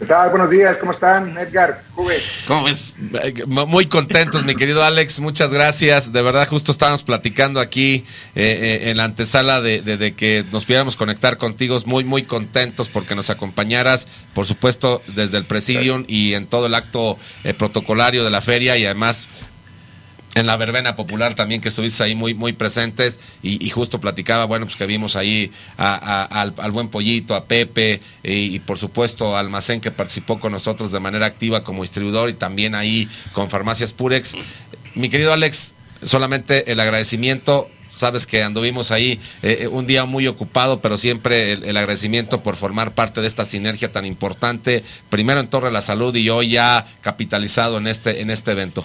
¿Qué 0.00 0.06
tal? 0.06 0.30
Buenos 0.30 0.48
días, 0.48 0.78
¿cómo 0.78 0.92
están? 0.92 1.36
Edgar, 1.36 1.82
Juve. 1.94 2.16
¿Cómo 2.48 2.64
ves? 2.64 2.94
Muy 3.46 3.84
contentos, 3.84 4.46
mi 4.46 4.54
querido 4.54 4.82
Alex, 4.82 5.20
muchas 5.20 5.52
gracias. 5.52 6.10
De 6.10 6.22
verdad, 6.22 6.48
justo 6.48 6.72
estábamos 6.72 7.02
platicando 7.02 7.60
aquí 7.60 7.96
eh, 8.34 8.80
eh, 8.84 8.90
en 8.90 8.96
la 8.96 9.04
antesala 9.04 9.60
de, 9.60 9.82
de- 9.82 9.98
de 9.98 10.14
que 10.14 10.42
nos 10.52 10.64
pudiéramos 10.64 10.96
conectar 10.96 11.36
contigo. 11.36 11.76
Muy, 11.84 12.04
muy 12.04 12.22
contentos 12.22 12.88
porque 12.88 13.14
nos 13.14 13.28
acompañaras, 13.28 14.08
por 14.32 14.46
supuesto, 14.46 15.02
desde 15.08 15.36
el 15.36 15.44
Presidium 15.44 16.04
y 16.08 16.32
en 16.32 16.46
todo 16.46 16.64
el 16.66 16.74
acto 16.74 17.18
eh, 17.44 17.52
protocolario 17.52 18.24
de 18.24 18.30
la 18.30 18.40
feria 18.40 18.78
y 18.78 18.86
además 18.86 19.28
en 20.34 20.46
la 20.46 20.56
verbena 20.56 20.96
popular 20.96 21.34
también 21.34 21.60
que 21.60 21.68
estuviste 21.68 22.02
ahí 22.02 22.14
muy, 22.14 22.34
muy 22.34 22.52
presentes 22.52 23.18
y, 23.42 23.68
justo 23.70 24.00
platicaba, 24.00 24.44
bueno, 24.44 24.66
pues 24.66 24.76
que 24.76 24.86
vimos 24.86 25.16
ahí 25.16 25.50
al, 25.76 26.70
buen 26.72 26.88
Pollito, 26.88 27.34
a 27.34 27.44
Pepe 27.44 28.00
y, 28.22 28.58
por 28.60 28.78
supuesto 28.78 29.36
Almacén 29.36 29.80
que 29.80 29.90
participó 29.90 30.38
con 30.38 30.52
nosotros 30.52 30.92
de 30.92 31.00
manera 31.00 31.26
activa 31.26 31.64
como 31.64 31.82
distribuidor 31.82 32.30
y 32.30 32.34
también 32.34 32.74
ahí 32.74 33.08
con 33.32 33.50
Farmacias 33.50 33.92
Purex. 33.92 34.34
Mi 34.94 35.08
querido 35.08 35.32
Alex, 35.32 35.74
solamente 36.02 36.70
el 36.72 36.80
agradecimiento. 36.80 37.68
Sabes 37.94 38.26
que 38.26 38.42
anduvimos 38.42 38.92
ahí 38.92 39.20
eh, 39.42 39.58
eh, 39.62 39.68
un 39.68 39.86
día 39.86 40.06
muy 40.06 40.26
ocupado, 40.26 40.80
pero 40.80 40.96
siempre 40.96 41.52
el, 41.52 41.76
agradecimiento 41.76 42.42
por 42.42 42.56
formar 42.56 42.94
parte 42.94 43.20
de 43.20 43.26
esta 43.26 43.44
sinergia 43.44 43.92
tan 43.92 44.06
importante, 44.06 44.82
primero 45.10 45.40
en 45.40 45.48
Torre 45.48 45.66
de 45.66 45.72
la 45.72 45.82
Salud 45.82 46.14
y 46.14 46.30
hoy 46.30 46.50
ya 46.50 46.86
capitalizado 47.02 47.76
en 47.76 47.86
este, 47.86 48.22
en 48.22 48.30
este 48.30 48.52
evento. 48.52 48.84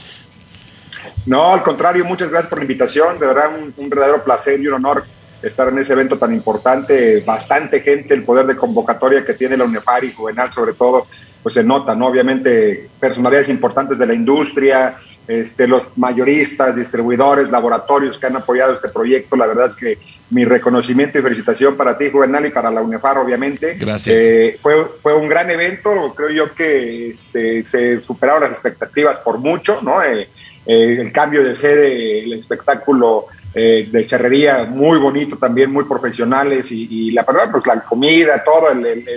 No, 1.26 1.54
al 1.54 1.64
contrario, 1.64 2.06
muchas 2.06 2.30
gracias 2.30 2.50
por 2.50 2.60
la 2.60 2.66
invitación. 2.66 3.20
De 3.20 3.26
verdad, 3.26 3.52
un, 3.78 3.90
verdadero 3.90 4.24
placer 4.24 4.60
y 4.60 4.68
un 4.68 4.76
honor 4.76 5.04
estar 5.42 5.68
en 5.70 5.80
ese 5.80 5.94
evento 5.94 6.18
tan 6.18 6.34
importante. 6.34 7.22
Bastante 7.26 7.82
gente, 7.82 8.14
el 8.14 8.24
poder 8.24 8.46
de 8.46 8.56
convocatoria 8.56 9.26
que 9.26 9.34
tiene 9.34 9.58
la 9.58 9.66
UNEFAR 9.66 10.04
y 10.04 10.12
Juvenal, 10.12 10.52
sobre 10.52 10.74
todo, 10.74 11.08
pues 11.42 11.54
se 11.56 11.64
nota, 11.64 11.96
¿no? 11.96 12.08
Obviamente, 12.08 12.90
personalidades 13.00 13.50
importantes 13.50 13.98
de 13.98 14.08
la 14.08 14.14
industria, 14.14 14.96
este, 15.28 15.68
los 15.68 15.96
mayoristas, 15.98 16.76
distribuidores, 16.76 17.50
laboratorios 17.50 18.18
que 18.20 18.28
han 18.28 18.36
apoyado 18.36 18.74
este 18.74 18.90
proyecto. 18.90 19.36
La 19.36 19.48
verdad 19.48 19.68
es 19.68 19.76
que 19.76 19.98
mi 20.30 20.46
reconocimiento 20.46 21.20
y 21.20 21.22
felicitación 21.22 21.76
para 21.76 21.98
ti, 21.98 22.10
Juvenal, 22.12 22.46
y 22.46 22.52
para 22.52 22.72
la 22.72 22.82
UNEFAR, 22.82 23.18
obviamente. 23.18 23.76
Gracias. 23.76 24.22
Eh, 24.22 24.60
fue, 24.62 24.88
fue 25.02 25.16
un 25.16 25.28
gran 25.28 25.50
evento, 25.50 26.14
creo 26.16 26.30
yo 26.30 26.54
que 26.54 27.10
este, 27.10 27.64
se 27.66 28.02
superaron 28.02 28.44
las 28.44 28.52
expectativas 28.52 29.20
por 29.20 29.38
mucho, 29.38 29.80
¿no? 29.82 30.04
Eh, 30.04 30.28
eh, 30.66 30.98
el 31.00 31.12
cambio 31.12 31.44
de 31.44 31.56
sede, 31.56 32.24
el 32.24 32.34
espectáculo 32.34 33.28
eh, 33.54 33.88
de 33.92 34.06
charrería 34.06 34.66
muy 34.66 34.98
bonito 34.98 35.38
también, 35.38 35.72
muy 35.72 35.86
profesionales 35.86 36.72
y, 36.72 37.12
la 37.12 37.24
verdad, 37.24 37.52
pues 37.52 37.66
la 37.68 37.82
comida, 37.82 38.44
todo, 38.44 38.68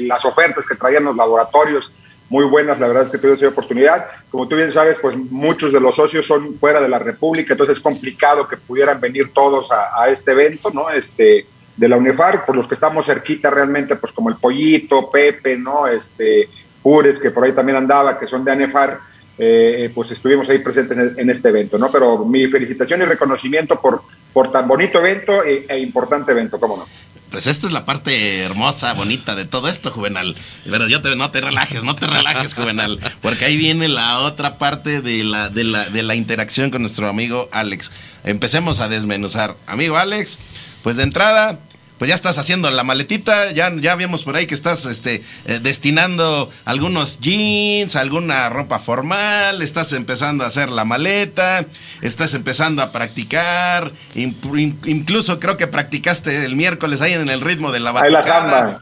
las 0.01 0.25
ofertas 0.25 0.65
que 0.67 0.77
traían 0.77 1.05
los 1.05 1.17
laboratorios, 1.17 1.93
muy 2.31 2.45
buenas, 2.45 2.79
la 2.79 2.89
verdad 2.89 3.05
es 3.05 3.09
que 3.09 3.19
tuve 3.19 3.33
esa 3.33 3.49
oportunidad. 3.49 4.07
Como 4.31 4.47
tú 4.47 4.55
bien 4.55 4.71
sabes, 4.71 4.99
pues 5.01 5.17
muchos 5.17 5.73
de 5.73 5.81
los 5.81 5.97
socios 5.97 6.27
son 6.27 6.57
fuera 6.59 6.81
de 6.81 6.89
la 6.89 6.99
República, 6.99 7.55
entonces 7.55 7.79
es 7.79 7.83
complicado 7.83 8.47
que 8.47 8.59
pudieran 8.59 9.01
venir 9.01 9.33
todos 9.33 9.73
a, 9.73 10.03
a 10.03 10.09
este 10.11 10.33
evento, 10.33 10.71
¿no? 10.71 10.91
Este, 10.91 11.47
de 11.79 11.89
la 11.89 11.97
UNEFAR, 11.97 12.45
por 12.45 12.57
los 12.57 12.67
que 12.67 12.75
estamos 12.75 13.07
cerquita 13.07 13.51
realmente, 13.51 13.97
pues 13.97 14.13
como 14.13 14.29
el 14.29 14.37
Pollito, 14.37 15.11
Pepe, 15.11 15.57
¿no? 15.57 15.87
Este, 15.87 16.49
Pures, 16.83 17.21
que 17.21 17.31
por 17.31 17.45
ahí 17.45 17.53
también 17.53 17.79
andaba, 17.79 18.19
que 18.19 18.27
son 18.27 18.45
de 18.45 18.51
ANEFAR, 18.51 18.99
eh, 19.39 19.91
pues 19.95 20.11
estuvimos 20.11 20.49
ahí 20.49 20.59
presentes 20.59 21.17
en, 21.17 21.31
este 21.31 21.51
evento, 21.51 21.79
¿no? 21.79 21.93
Pero 21.93 22.25
mi 22.25 22.49
felicitación 22.49 23.03
y 23.03 23.05
reconocimiento 23.05 23.81
por, 23.81 24.03
por 24.33 24.51
tan 24.51 24.67
bonito 24.67 24.99
evento 24.99 25.45
e, 25.45 25.65
e, 25.69 25.79
importante 25.79 26.33
evento, 26.33 26.59
¿cómo 26.59 26.77
no? 26.77 26.87
Pues 27.31 27.47
esta 27.47 27.67
es 27.67 27.73
la 27.73 27.85
parte 27.85 28.41
hermosa, 28.41 28.95
bonita 28.95 29.35
de 29.35 29.45
todo 29.45 29.69
esto, 29.69 29.91
Juvenal. 29.91 30.35
Pero 30.69 30.89
yo 30.89 31.03
te, 31.03 31.15
no 31.15 31.31
te 31.31 31.41
relajes, 31.41 31.85
no 31.85 31.95
te 31.95 32.07
relajes, 32.07 32.55
Juvenal, 32.55 32.99
porque 33.21 33.45
ahí 33.45 33.57
viene 33.57 33.87
la 33.87 34.21
otra 34.21 34.59
parte 34.59 35.03
de 35.03 35.23
la, 35.25 35.49
de 35.49 35.65
la, 35.65 35.85
de 35.89 36.03
la 36.03 36.15
interacción 36.15 36.71
con 36.71 36.81
nuestro 36.81 37.07
amigo 37.07 37.49
Alex. 37.53 37.93
Empecemos 38.25 38.81
a 38.81 38.89
desmenuzar. 38.89 39.57
Amigo 39.67 39.99
Alex, 39.99 40.39
pues 40.83 40.97
de 40.97 41.03
entrada, 41.03 41.61
pues 41.99 42.09
ya 42.09 42.15
estás 42.15 42.39
haciendo 42.39 42.71
la 42.71 42.85
maletita, 42.85 43.53
ya, 43.53 43.73
ya 43.77 43.95
vimos 43.97 44.23
por 44.23 44.37
ahí 44.37 44.47
que 44.47 44.55
estás 44.55 44.87
este, 44.87 45.23
eh, 45.47 45.59
destinando 45.61 46.51
algunos 46.65 47.21
jeans, 47.21 47.97
alguna 47.97 48.49
ropa 48.49 48.79
formal, 48.79 49.63
estás 49.63 49.93
empezando 49.93 50.45
a 50.45 50.47
hacer 50.47 50.71
la 50.71 50.85
maleta, 50.85 51.67
estás 52.01 52.35
empezando 52.35 52.83
a 52.83 52.93
practicar, 52.93 53.93
incluso 54.15 55.41
creo 55.41 55.57
que 55.57 55.67
practicaste 55.67 56.45
el 56.45 56.57
miércoles 56.57 57.01
ahí 57.01 57.13
en 57.13 57.29
el 57.29 57.41
ritmo 57.41 57.73
de 57.73 57.81
la 57.81 57.93
batucada. 57.93 58.79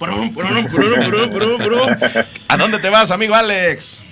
¿A 2.48 2.56
dónde 2.56 2.78
te 2.78 2.88
vas, 2.90 3.10
amigo 3.10 3.34
Alex? 3.34 4.05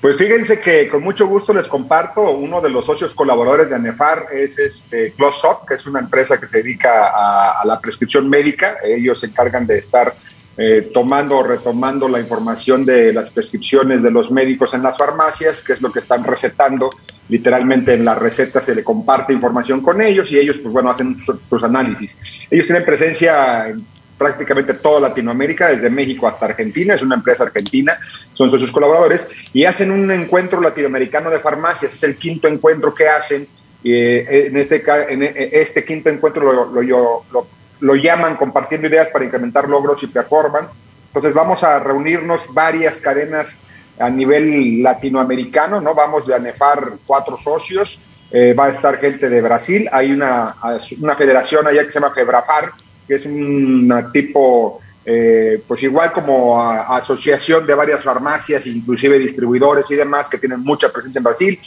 Pues 0.00 0.16
fíjense 0.16 0.60
que 0.60 0.88
con 0.88 1.02
mucho 1.02 1.26
gusto 1.26 1.52
les 1.52 1.68
comparto, 1.68 2.30
uno 2.30 2.62
de 2.62 2.70
los 2.70 2.86
socios 2.86 3.12
colaboradores 3.12 3.68
de 3.68 3.76
ANEFAR 3.76 4.28
es 4.32 4.58
este 4.58 5.12
Close 5.12 5.46
Up, 5.46 5.66
que 5.68 5.74
es 5.74 5.86
una 5.86 6.00
empresa 6.00 6.40
que 6.40 6.46
se 6.46 6.62
dedica 6.62 7.12
a, 7.60 7.62
la 7.66 7.78
prescripción 7.78 8.28
médica. 8.28 8.76
Ellos 8.82 9.20
se 9.20 9.26
encargan 9.26 9.66
de 9.66 9.78
estar 9.78 10.14
eh, 10.56 10.90
tomando 10.94 11.36
o 11.36 11.42
retomando 11.42 12.08
la 12.08 12.18
información 12.18 12.86
de 12.86 13.12
las 13.12 13.28
prescripciones 13.28 14.02
de 14.02 14.10
los 14.10 14.30
médicos 14.30 14.72
en 14.72 14.82
las 14.82 14.96
farmacias, 14.96 15.62
que 15.62 15.74
es 15.74 15.82
lo 15.82 15.92
que 15.92 15.98
están 15.98 16.24
recetando. 16.24 16.88
Literalmente 17.28 17.92
en 17.92 18.06
la 18.06 18.14
receta 18.14 18.62
se 18.62 18.74
le 18.74 18.82
comparte 18.82 19.34
información 19.34 19.82
con 19.82 20.00
ellos 20.00 20.32
y 20.32 20.38
ellos, 20.38 20.56
pues 20.58 20.72
bueno, 20.72 20.88
hacen 20.88 21.18
sus 21.18 21.62
análisis. 21.62 22.18
Ellos 22.50 22.66
tienen 22.66 22.86
presencia 22.86 23.68
en 23.68 23.84
prácticamente 24.20 24.74
toda 24.74 25.00
Latinoamérica, 25.00 25.68
desde 25.68 25.88
México 25.88 26.28
hasta 26.28 26.44
Argentina, 26.44 26.92
es 26.92 27.00
una 27.00 27.14
empresa 27.14 27.44
argentina, 27.44 27.96
son 28.34 28.50
sus 28.50 28.70
colaboradores, 28.70 29.26
y 29.54 29.64
hacen 29.64 29.90
un 29.90 30.10
encuentro 30.10 30.60
latinoamericano 30.60 31.30
de 31.30 31.38
farmacias, 31.38 31.94
es 31.94 32.02
el 32.02 32.18
quinto 32.18 32.46
encuentro 32.46 32.94
que 32.94 33.08
hacen, 33.08 33.48
eh, 33.82 34.48
en, 34.48 34.58
este, 34.58 34.84
en 35.08 35.22
este 35.22 35.86
quinto 35.86 36.10
encuentro 36.10 36.70
lo, 36.70 37.24
lo, 37.80 37.96
llaman 37.96 38.36
compartiendo 38.36 38.88
ideas 38.88 39.08
para 39.08 39.24
incrementar 39.24 39.66
logros 39.66 40.02
y 40.02 40.06
performance, 40.08 40.76
entonces 41.06 41.32
vamos 41.32 41.64
a 41.64 41.78
reunirnos 41.78 42.44
varias 42.52 43.00
cadenas 43.00 43.58
a 43.98 44.10
nivel 44.10 44.82
latinoamericano, 44.82 45.80
¿no? 45.80 45.94
Vamos 45.94 46.26
de 46.26 46.34
ANEFAR 46.34 46.92
cuatro 47.06 47.38
socios, 47.38 48.02
eh, 48.30 48.52
va 48.52 48.66
a 48.66 48.68
estar 48.68 48.98
gente 48.98 49.30
de 49.30 49.40
Brasil, 49.40 49.88
hay 49.90 50.12
una, 50.12 50.56
una 51.00 51.14
federación 51.14 51.66
allá 51.66 51.86
que 51.86 51.90
se 51.90 52.00
llama 52.00 52.12
FEBRAPAR, 52.12 52.72
que 53.10 53.16
es 53.16 53.26
un 53.26 53.92
tipo, 54.12 54.80
eh, 55.04 55.60
pues 55.66 55.82
igual 55.82 56.12
como 56.12 56.62
asociación 56.62 57.66
de 57.66 57.74
varias 57.74 58.04
farmacias, 58.04 58.68
inclusive 58.68 59.18
distribuidores 59.18 59.90
y 59.90 59.96
demás, 59.96 60.28
que 60.28 60.38
tienen 60.38 60.60
mucha 60.60 60.92
presencia 60.92 61.18
en 61.18 61.24
Brasil. 61.24 61.58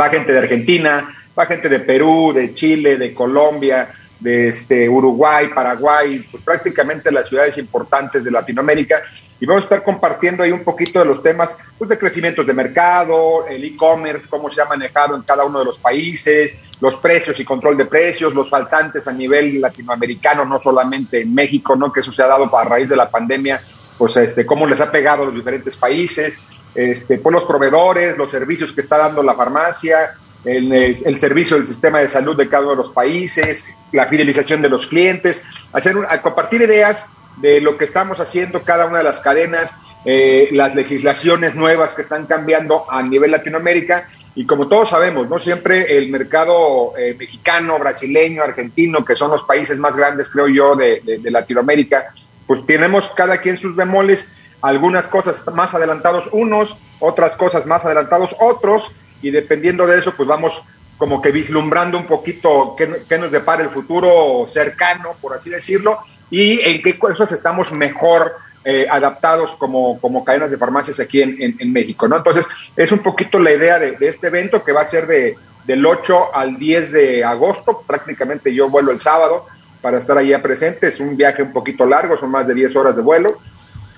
Va 0.00 0.10
gente 0.10 0.30
de 0.30 0.38
Argentina, 0.38 1.12
va 1.36 1.46
gente 1.46 1.68
de 1.68 1.80
Perú, 1.80 2.32
de 2.32 2.54
Chile, 2.54 2.96
de 2.96 3.12
Colombia, 3.12 3.92
de 4.24 4.48
este, 4.48 4.88
Uruguay, 4.88 5.50
Paraguay, 5.54 6.26
pues 6.30 6.42
prácticamente 6.42 7.12
las 7.12 7.28
ciudades 7.28 7.58
importantes 7.58 8.24
de 8.24 8.30
Latinoamérica. 8.30 9.02
Y 9.38 9.44
vamos 9.44 9.64
a 9.64 9.66
estar 9.66 9.82
compartiendo 9.82 10.42
ahí 10.42 10.50
un 10.50 10.64
poquito 10.64 10.98
de 10.98 11.04
los 11.04 11.22
temas 11.22 11.58
pues, 11.76 11.90
de 11.90 11.98
crecimiento 11.98 12.42
de 12.42 12.54
mercado, 12.54 13.46
el 13.46 13.62
e-commerce, 13.62 14.26
cómo 14.26 14.48
se 14.48 14.62
ha 14.62 14.64
manejado 14.64 15.14
en 15.14 15.22
cada 15.22 15.44
uno 15.44 15.58
de 15.58 15.66
los 15.66 15.78
países, 15.78 16.56
los 16.80 16.96
precios 16.96 17.38
y 17.38 17.44
control 17.44 17.76
de 17.76 17.84
precios, 17.84 18.34
los 18.34 18.48
faltantes 18.48 19.06
a 19.06 19.12
nivel 19.12 19.60
latinoamericano, 19.60 20.46
no 20.46 20.58
solamente 20.58 21.20
en 21.20 21.34
México, 21.34 21.76
¿no? 21.76 21.92
que 21.92 22.00
eso 22.00 22.10
se 22.10 22.22
ha 22.22 22.26
dado 22.26 22.56
a 22.56 22.64
raíz 22.64 22.88
de 22.88 22.96
la 22.96 23.10
pandemia, 23.10 23.60
pues 23.98 24.16
este, 24.16 24.46
cómo 24.46 24.66
les 24.66 24.80
ha 24.80 24.90
pegado 24.90 25.24
a 25.24 25.26
los 25.26 25.34
diferentes 25.34 25.76
países, 25.76 26.42
este, 26.74 27.18
pues 27.18 27.34
los 27.34 27.44
proveedores, 27.44 28.16
los 28.16 28.30
servicios 28.30 28.72
que 28.72 28.80
está 28.80 28.96
dando 28.96 29.22
la 29.22 29.34
farmacia, 29.34 30.14
el, 30.44 30.72
el, 30.72 31.18
servicio 31.18 31.56
del 31.56 31.66
sistema 31.66 32.00
de 32.00 32.08
salud 32.08 32.36
de 32.36 32.48
cada 32.48 32.64
uno 32.64 32.72
de 32.72 32.76
los 32.78 32.90
países, 32.90 33.74
la 33.92 34.06
fidelización 34.06 34.62
de 34.62 34.68
los 34.68 34.86
clientes, 34.86 35.42
hacer 35.72 35.96
a 36.08 36.20
compartir 36.22 36.62
ideas 36.62 37.10
de 37.36 37.60
lo 37.60 37.76
que 37.76 37.84
estamos 37.84 38.20
haciendo 38.20 38.62
cada 38.62 38.86
una 38.86 38.98
de 38.98 39.04
las 39.04 39.20
cadenas, 39.20 39.74
eh, 40.04 40.50
las 40.52 40.74
legislaciones 40.74 41.54
nuevas 41.54 41.94
que 41.94 42.02
están 42.02 42.26
cambiando 42.26 42.90
a 42.90 43.02
nivel 43.02 43.30
Latinoamérica. 43.30 44.08
Y 44.34 44.46
como 44.46 44.68
todos 44.68 44.90
sabemos, 44.90 45.28
no 45.28 45.38
siempre 45.38 45.96
el 45.96 46.10
mercado 46.10 46.92
eh, 46.98 47.14
mexicano, 47.18 47.78
brasileño, 47.78 48.42
argentino, 48.42 49.04
que 49.04 49.14
son 49.14 49.30
los 49.30 49.44
países 49.44 49.78
más 49.78 49.96
grandes, 49.96 50.30
creo 50.30 50.48
yo, 50.48 50.76
de, 50.76 51.00
Latinoamérica, 51.24 52.12
pues 52.46 52.66
tenemos 52.66 53.08
cada 53.10 53.38
quien 53.38 53.56
sus 53.56 53.76
bemoles, 53.76 54.30
algunas 54.60 55.08
cosas 55.08 55.44
más 55.54 55.74
adelantados 55.74 56.28
unos, 56.32 56.76
otras 56.98 57.36
cosas 57.36 57.64
más 57.64 57.84
adelantados 57.84 58.34
otros, 58.40 58.90
y 59.24 59.30
dependiendo 59.30 59.86
de 59.86 59.98
eso, 59.98 60.12
pues 60.14 60.28
vamos 60.28 60.62
como 60.98 61.22
que 61.22 61.32
vislumbrando 61.32 61.96
un 61.96 62.06
poquito 62.06 62.76
qué, 62.76 63.18
nos 63.18 63.32
depara 63.32 63.62
el 63.62 63.70
futuro 63.70 64.46
cercano, 64.46 65.14
por 65.18 65.32
así 65.32 65.48
decirlo, 65.48 65.98
y 66.28 66.60
en 66.60 66.82
qué 66.82 66.98
cosas 66.98 67.32
estamos 67.32 67.72
mejor 67.72 68.36
eh, 68.64 68.86
adaptados 68.90 69.54
como, 69.56 69.98
como 69.98 70.24
cadenas 70.24 70.50
de 70.50 70.58
farmacias 70.58 71.00
aquí 71.00 71.22
en, 71.22 71.56
en, 71.58 71.72
México, 71.72 72.06
¿no? 72.06 72.18
Entonces, 72.18 72.46
es 72.76 72.92
un 72.92 72.98
poquito 72.98 73.38
la 73.38 73.52
idea 73.52 73.78
de, 73.78 73.96
este 74.00 74.26
evento 74.26 74.62
que 74.62 74.72
va 74.72 74.82
a 74.82 74.86
ser 74.86 75.06
de, 75.06 75.38
del 75.64 75.84
8 75.84 76.34
al 76.34 76.58
10 76.58 76.92
de 76.92 77.24
agosto, 77.24 77.82
prácticamente 77.86 78.54
yo 78.54 78.68
vuelo 78.68 78.92
el 78.92 79.00
sábado 79.00 79.46
para 79.80 79.98
estar 79.98 80.18
allá 80.18 80.42
presente, 80.42 80.88
es 80.88 81.00
un 81.00 81.16
viaje 81.16 81.42
un 81.42 81.52
poquito 81.52 81.86
largo, 81.86 82.18
son 82.18 82.30
más 82.30 82.46
de 82.46 82.54
10 82.54 82.76
horas 82.76 82.94
de 82.94 83.02
vuelo, 83.02 83.38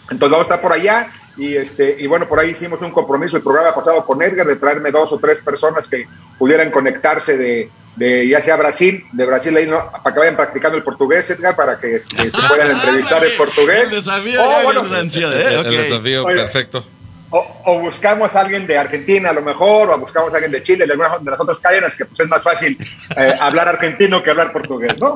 entonces 0.09 0.31
vamos 0.31 0.39
a 0.39 0.55
estar 0.55 0.61
por 0.61 0.73
allá 0.73 1.09
y, 1.37 1.57
este, 1.57 1.97
y 1.99 2.07
bueno, 2.07 2.29
por 2.29 2.41
ahí 2.41 2.51
hicimos 2.51 2.81
un 2.83 2.91
compromiso 2.91 3.37
el 3.37 3.43
programa 3.43 3.75
pasado 3.75 4.05
con 4.05 4.23
Edgar 4.23 4.47
de 4.47 4.57
traerme 4.57 4.91
dos 4.91 5.13
o 5.13 5.19
tres 5.19 5.41
personas 5.41 5.87
que 5.87 6.07
pudieran 6.39 6.71
conectarse 6.71 7.37
de, 7.37 7.71
de 7.97 8.29
ya 8.29 8.41
sea 8.41 8.57
Brasil, 8.57 9.05
de 9.13 9.27
Brasil 9.27 9.57
ahí, 9.57 9.67
¿no? 9.67 9.91
para 10.03 10.15
que 10.15 10.21
vayan 10.21 10.37
practicando 10.37 10.79
el 10.79 10.85
portugués, 10.85 11.29
Edgar, 11.31 11.55
para 11.57 11.79
que, 11.79 12.01
se 12.01 12.31
puedan 12.49 12.71
entrevistar 12.71 13.25
en 13.25 13.37
portugués. 13.37 13.85
El 13.85 13.91
desafío, 13.91 14.43
oh, 14.43 14.71
el, 14.71 15.77
desafío 15.77 16.25
perfecto. 16.25 16.85
O, 17.31 17.81
buscamos 17.81 18.35
a 18.37 18.41
alguien 18.41 18.67
de 18.67 18.79
Argentina 18.79 19.31
a 19.31 19.33
lo 19.33 19.43
mejor, 19.43 19.91
o 19.91 19.99
buscamos 19.99 20.33
a 20.33 20.37
alguien 20.37 20.53
de 20.53 20.63
Chile, 20.63 20.87
de 20.87 20.93
alguna 20.93 21.19
de 21.19 21.31
las 21.31 21.41
otras 21.41 21.59
cadenas, 21.61 21.95
que 21.95 22.05
pues 22.05 22.21
es 22.21 22.29
más 22.29 22.43
fácil 22.43 22.79
eh, 23.17 23.35
hablar 23.41 23.69
argentino 23.69 24.23
que 24.23 24.31
hablar 24.31 24.53
portugués, 24.53 24.97
¿no? 25.01 25.15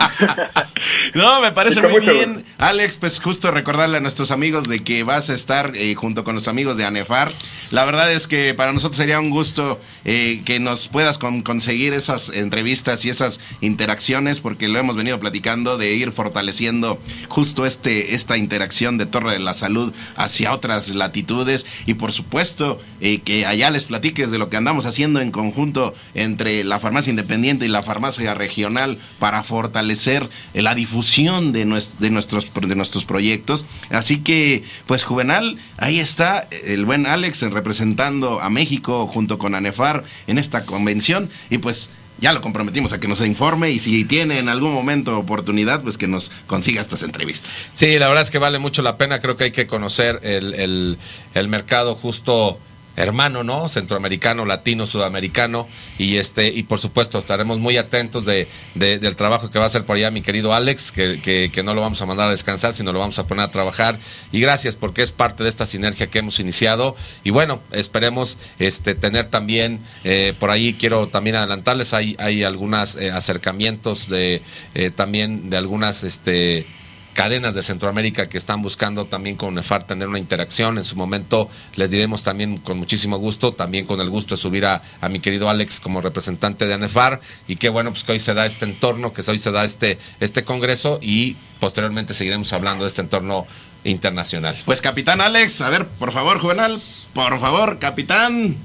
no, 1.15 1.41
me 1.41 1.53
parece 1.53 1.81
muy 1.83 2.01
bien. 2.01 2.45
Alex, 2.59 2.97
pues 2.97 3.21
justo 3.21 3.51
recordarle 3.51 3.99
a 3.99 4.01
nuestros 4.01 4.31
amigos 4.31 4.69
de 4.69 4.83
que 4.83 5.03
vas 5.05 5.31
a 5.31 5.35
estar 5.35 5.73
eh, 5.75 5.95
junto 5.95 6.25
con 6.25 6.35
los 6.35 6.49
amigos 6.49 6.77
de 6.77 6.85
ANEFAR. 6.85 7.31
La 7.71 7.85
verdad 7.85 8.11
es 8.13 8.27
que 8.27 8.55
para 8.55 8.73
nosotros 8.73 8.97
sería 8.97 9.21
un 9.21 9.31
gusto 9.31 9.81
eh, 10.05 10.43
que 10.45 10.59
nos 10.59 10.89
puedas 10.89 11.19
conseguir 11.19 11.93
esas 11.93 12.31
entrevistas 12.31 13.05
y 13.05 13.11
esas 13.11 13.39
interacciones, 13.61 14.41
porque 14.41 14.69
lo 14.69 14.79
hemos 14.79 14.97
venido 14.97 15.21
platicando 15.21 15.79
de 15.79 15.93
ir 15.93 16.11
fortaleciendo 16.11 16.99
justo 17.29 17.67
este, 17.67 18.15
esta 18.15 18.37
interacción 18.37 18.99
de 18.99 19.07
Torre 19.07 19.35
de 19.35 19.39
la 19.39 19.55
Salud 19.55 19.95
hacia 20.17 20.53
otras 20.53 20.89
latitudes 20.89 21.67
y 21.87 21.95
por 21.95 22.10
supuesto 22.13 22.81
eh, 23.01 23.21
que 23.21 23.47
allá 23.47 23.71
les 23.71 23.85
platiques 23.85 24.31
de 24.31 24.39
lo 24.39 24.49
que 24.49 24.57
andamos 24.57 24.87
haciendo 24.87 25.21
en 25.21 25.31
conjunto 25.31 25.95
entre 26.15 26.65
la 26.65 26.81
farmacia 26.81 27.11
independiente 27.11 27.65
y 27.65 27.69
la 27.69 27.83
farmacia 27.83 28.35
regional 28.35 28.99
para 29.19 29.43
fortalecer 29.43 30.29
la 30.55 30.75
difusión 30.75 31.53
de, 31.53 31.61
de, 31.61 32.11
nuestros, 32.11 32.53
de 32.53 32.77
nuestros 32.77 33.05
proyectos. 33.05 33.67
Así 33.91 34.19
que, 34.19 34.65
pues 34.87 35.05
Juvenal, 35.05 35.57
ahí 35.79 35.99
está 35.99 36.49
el 36.65 36.85
buen 36.85 37.07
Alex 37.07 37.43
representando 37.43 38.41
a 38.41 38.51
México 38.51 39.07
junto 39.07 39.39
con 39.39 39.55
ANEFAR 39.55 40.05
en 40.27 40.39
esta 40.39 40.65
convención 40.65 41.31
y 41.51 41.59
pues 41.59 41.91
ya 42.21 42.33
lo 42.33 42.41
comprometimos 42.41 42.93
a 42.93 43.01
que 43.01 43.09
nos 43.09 43.21
informe 43.21 43.71
y 43.71 43.79
si 43.79 44.05
tiene 44.05 44.39
en 44.39 44.49
algún 44.49 44.73
momento 44.73 45.17
oportunidad, 45.19 45.83
pues 45.83 45.99
que 45.99 46.07
nos 46.07 46.31
consiga 46.47 46.81
estas 46.81 47.03
entrevistas. 47.03 47.71
Sí, 47.73 47.99
la 47.99 48.09
verdad 48.09 48.23
es 48.23 48.31
que 48.31 48.39
vale 48.39 48.59
mucho 48.59 48.83
la 48.83 48.97
pena, 48.97 49.21
creo 49.21 49.37
que 49.37 49.45
hay 49.45 49.53
que 49.53 49.67
conocer 49.67 50.21
el, 50.23 50.55
el, 50.55 50.99
el 51.35 51.49
mercado 51.49 51.95
justo 51.95 52.59
hermano, 53.03 53.45
¿no? 53.45 53.69
Centroamericano, 53.69 54.45
latino, 54.45 54.87
sudamericano. 54.87 55.69
Y 55.99 56.17
este, 56.17 56.49
y 56.49 56.63
por 56.63 56.79
supuesto, 56.79 57.19
estaremos 57.19 57.59
muy 57.59 57.77
atentos 57.77 58.25
de, 58.25 58.49
del 58.75 59.17
trabajo 59.17 59.51
que 59.51 59.59
va 59.59 59.65
a 59.65 59.69
hacer 59.69 59.85
por 59.85 59.97
allá 59.97 60.11
mi 60.11 60.23
querido 60.23 60.55
Alex, 60.55 60.93
que, 60.93 61.21
que, 61.21 61.63
no 61.63 61.75
lo 61.75 61.83
vamos 61.83 62.01
a 62.01 62.07
mandar 62.07 62.29
a 62.29 62.31
descansar, 62.31 62.73
sino 62.73 62.93
lo 62.93 62.99
vamos 62.99 63.19
a 63.19 63.27
poner 63.27 63.45
a 63.45 63.51
trabajar. 63.51 63.99
Y 64.33 64.41
gracias 64.41 64.77
porque 64.77 65.03
es 65.03 65.13
parte 65.13 65.43
de 65.43 65.49
esta 65.49 65.67
sinergia 65.67 66.09
que 66.09 66.19
hemos 66.19 66.41
iniciado. 66.41 66.97
Y 67.25 67.31
bueno, 67.31 67.61
esperemos 67.73 68.39
este, 68.59 68.95
tener 68.95 69.27
también, 69.27 69.81
eh, 70.05 70.35
por 70.39 70.51
ahí 70.51 70.75
quiero 70.75 71.09
también 71.09 71.37
adelantarles, 71.37 71.95
hay, 71.95 72.17
hay 72.19 72.45
algunos 72.45 72.97
eh, 72.97 73.11
acercamientos 73.11 74.09
de 74.09 74.43
eh, 74.75 74.91
también 74.91 75.51
de 75.51 75.57
algunas 75.57 76.05
este 76.05 76.67
cadenas 77.15 77.55
de 77.55 77.63
Centroamérica 77.63 78.29
que 78.29 78.39
están 78.39 78.63
buscando 78.63 79.05
también 79.05 79.37
con 79.37 79.55
NEFAR 79.55 79.85
tener 79.85 80.09
una 80.09 80.19
interacción. 80.19 80.79
En 80.79 80.85
su 80.85 80.97
momento 80.97 81.49
les 81.75 81.91
diremos 81.91 82.23
también 82.23 82.57
con 82.59 82.79
muchísimo 82.79 83.19
gusto, 83.19 83.53
también 83.53 83.87
con 83.87 84.01
el 84.01 84.11
gusto 84.11 84.37
de 84.37 84.41
subir 84.41 84.67
a, 84.67 84.83
mi 85.11 85.21
querido 85.21 85.51
Alex 85.51 85.81
como 85.81 86.01
representante 86.01 86.67
de 86.67 86.75
ANEFAR. 86.75 87.21
Y 87.49 87.57
qué 87.57 87.69
bueno 87.69 87.91
pues 87.91 88.05
que 88.05 88.13
hoy 88.13 88.19
se 88.19 88.35
da 88.35 88.47
este 88.47 88.65
entorno, 88.65 89.13
que 89.13 89.23
hoy 89.29 89.39
se 89.39 89.51
da 89.51 89.65
este, 89.65 89.99
este 90.21 90.45
congreso 90.45 90.99
y 91.03 91.37
posteriormente 91.59 92.15
seguiremos 92.15 92.53
hablando 92.53 92.85
de 92.85 92.89
este 92.89 93.03
entorno 93.03 93.47
internacional. 93.85 94.57
Pues 94.65 94.81
capitán 94.81 95.21
Alex, 95.21 95.61
a 95.61 95.69
ver, 95.71 95.87
por 95.87 96.13
favor, 96.13 96.39
Juvenal, 96.39 96.81
por 97.13 97.39
favor, 97.41 97.79
capitán. 97.79 98.57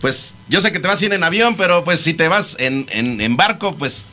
Pues 0.00 0.36
yo 0.48 0.60
sé 0.60 0.70
que 0.70 0.78
te 0.78 0.86
vas 0.86 1.02
a 1.02 1.04
ir 1.04 1.12
en 1.12 1.24
avión, 1.24 1.56
pero 1.56 1.82
pues 1.82 2.00
si 2.00 2.14
te 2.14 2.28
vas 2.28 2.56
en, 2.60 2.86
en 2.90 3.36
barco, 3.36 3.74
pues 3.74 4.06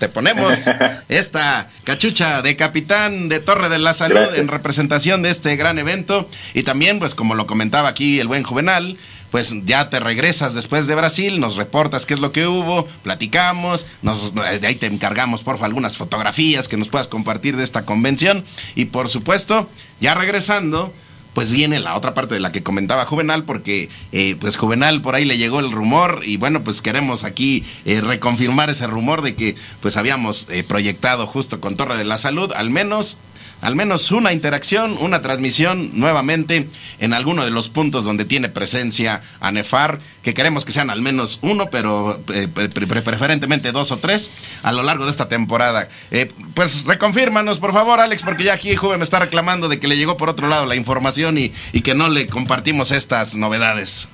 te 0.00 0.08
ponemos 0.08 0.58
esta 1.08 1.70
cachucha 1.84 2.40
de 2.40 2.56
capitán 2.56 3.28
de 3.28 3.38
Torre 3.38 3.68
de 3.68 3.78
la 3.78 3.92
Salud 3.92 4.34
en 4.34 4.48
representación 4.48 5.20
de 5.22 5.28
este 5.30 5.54
gran 5.56 5.78
evento. 5.78 6.26
Y 6.54 6.62
también, 6.62 6.98
pues 6.98 7.14
como 7.14 7.34
lo 7.34 7.46
comentaba 7.46 7.90
aquí 7.90 8.18
el 8.18 8.26
buen 8.26 8.42
Juvenal, 8.42 8.96
pues 9.30 9.54
ya 9.66 9.90
te 9.90 10.00
regresas 10.00 10.54
después 10.54 10.86
de 10.86 10.94
Brasil, 10.94 11.38
nos 11.38 11.56
reportas 11.56 12.06
qué 12.06 12.14
es 12.14 12.20
lo 12.20 12.32
que 12.32 12.46
hubo, 12.46 12.86
platicamos, 13.04 13.86
nos, 14.00 14.34
de 14.34 14.66
ahí 14.66 14.74
te 14.74 14.86
encargamos, 14.86 15.42
porfa, 15.42 15.66
algunas 15.66 15.98
fotografías 15.98 16.66
que 16.66 16.78
nos 16.78 16.88
puedas 16.88 17.06
compartir 17.06 17.56
de 17.58 17.62
esta 17.62 17.84
convención. 17.84 18.42
Y 18.74 18.86
por 18.86 19.10
supuesto, 19.10 19.68
ya 20.00 20.14
regresando, 20.14 20.94
pues 21.34 21.50
viene 21.50 21.80
la 21.80 21.96
otra 21.96 22.14
parte 22.14 22.34
de 22.34 22.40
la 22.40 22.52
que 22.52 22.62
comentaba 22.62 23.04
Juvenal, 23.04 23.44
porque 23.44 23.88
eh, 24.12 24.36
pues 24.40 24.56
Juvenal 24.56 25.02
por 25.02 25.14
ahí 25.14 25.24
le 25.24 25.38
llegó 25.38 25.60
el 25.60 25.72
rumor 25.72 26.22
y 26.24 26.36
bueno, 26.36 26.62
pues 26.62 26.82
queremos 26.82 27.24
aquí 27.24 27.64
eh, 27.84 28.00
reconfirmar 28.00 28.70
ese 28.70 28.86
rumor 28.86 29.22
de 29.22 29.34
que 29.34 29.56
pues 29.80 29.96
habíamos 29.96 30.46
eh, 30.50 30.64
proyectado 30.64 31.26
justo 31.26 31.60
con 31.60 31.76
Torre 31.76 31.96
de 31.96 32.04
la 32.04 32.18
Salud, 32.18 32.52
al 32.54 32.70
menos 32.70 33.18
al 33.60 33.76
menos 33.76 34.10
una 34.10 34.32
interacción, 34.32 34.96
una 35.00 35.22
transmisión 35.22 35.90
nuevamente 35.98 36.68
en 36.98 37.12
alguno 37.12 37.44
de 37.44 37.50
los 37.50 37.68
puntos 37.68 38.04
donde 38.04 38.24
tiene 38.24 38.48
presencia 38.48 39.22
ANEFAR, 39.40 40.00
que 40.22 40.34
queremos 40.34 40.64
que 40.64 40.72
sean 40.72 40.90
al 40.90 41.02
menos 41.02 41.38
uno, 41.42 41.70
pero 41.70 42.20
eh, 42.34 42.48
preferentemente 42.48 43.72
dos 43.72 43.92
o 43.92 43.98
tres 43.98 44.30
a 44.62 44.72
lo 44.72 44.82
largo 44.82 45.04
de 45.04 45.10
esta 45.10 45.28
temporada. 45.28 45.88
Eh, 46.10 46.30
pues 46.54 46.84
reconfírmanos, 46.84 47.58
por 47.58 47.72
favor, 47.72 48.00
Alex, 48.00 48.22
porque 48.22 48.44
ya 48.44 48.54
aquí 48.54 48.74
Juve 48.76 48.98
me 48.98 49.04
está 49.04 49.18
reclamando 49.18 49.68
de 49.68 49.78
que 49.78 49.88
le 49.88 49.96
llegó 49.96 50.16
por 50.16 50.28
otro 50.28 50.48
lado 50.48 50.66
la 50.66 50.76
información 50.76 51.38
y, 51.38 51.52
y 51.72 51.82
que 51.82 51.94
no 51.94 52.08
le 52.08 52.26
compartimos 52.26 52.90
estas 52.90 53.36
novedades. 53.36 54.08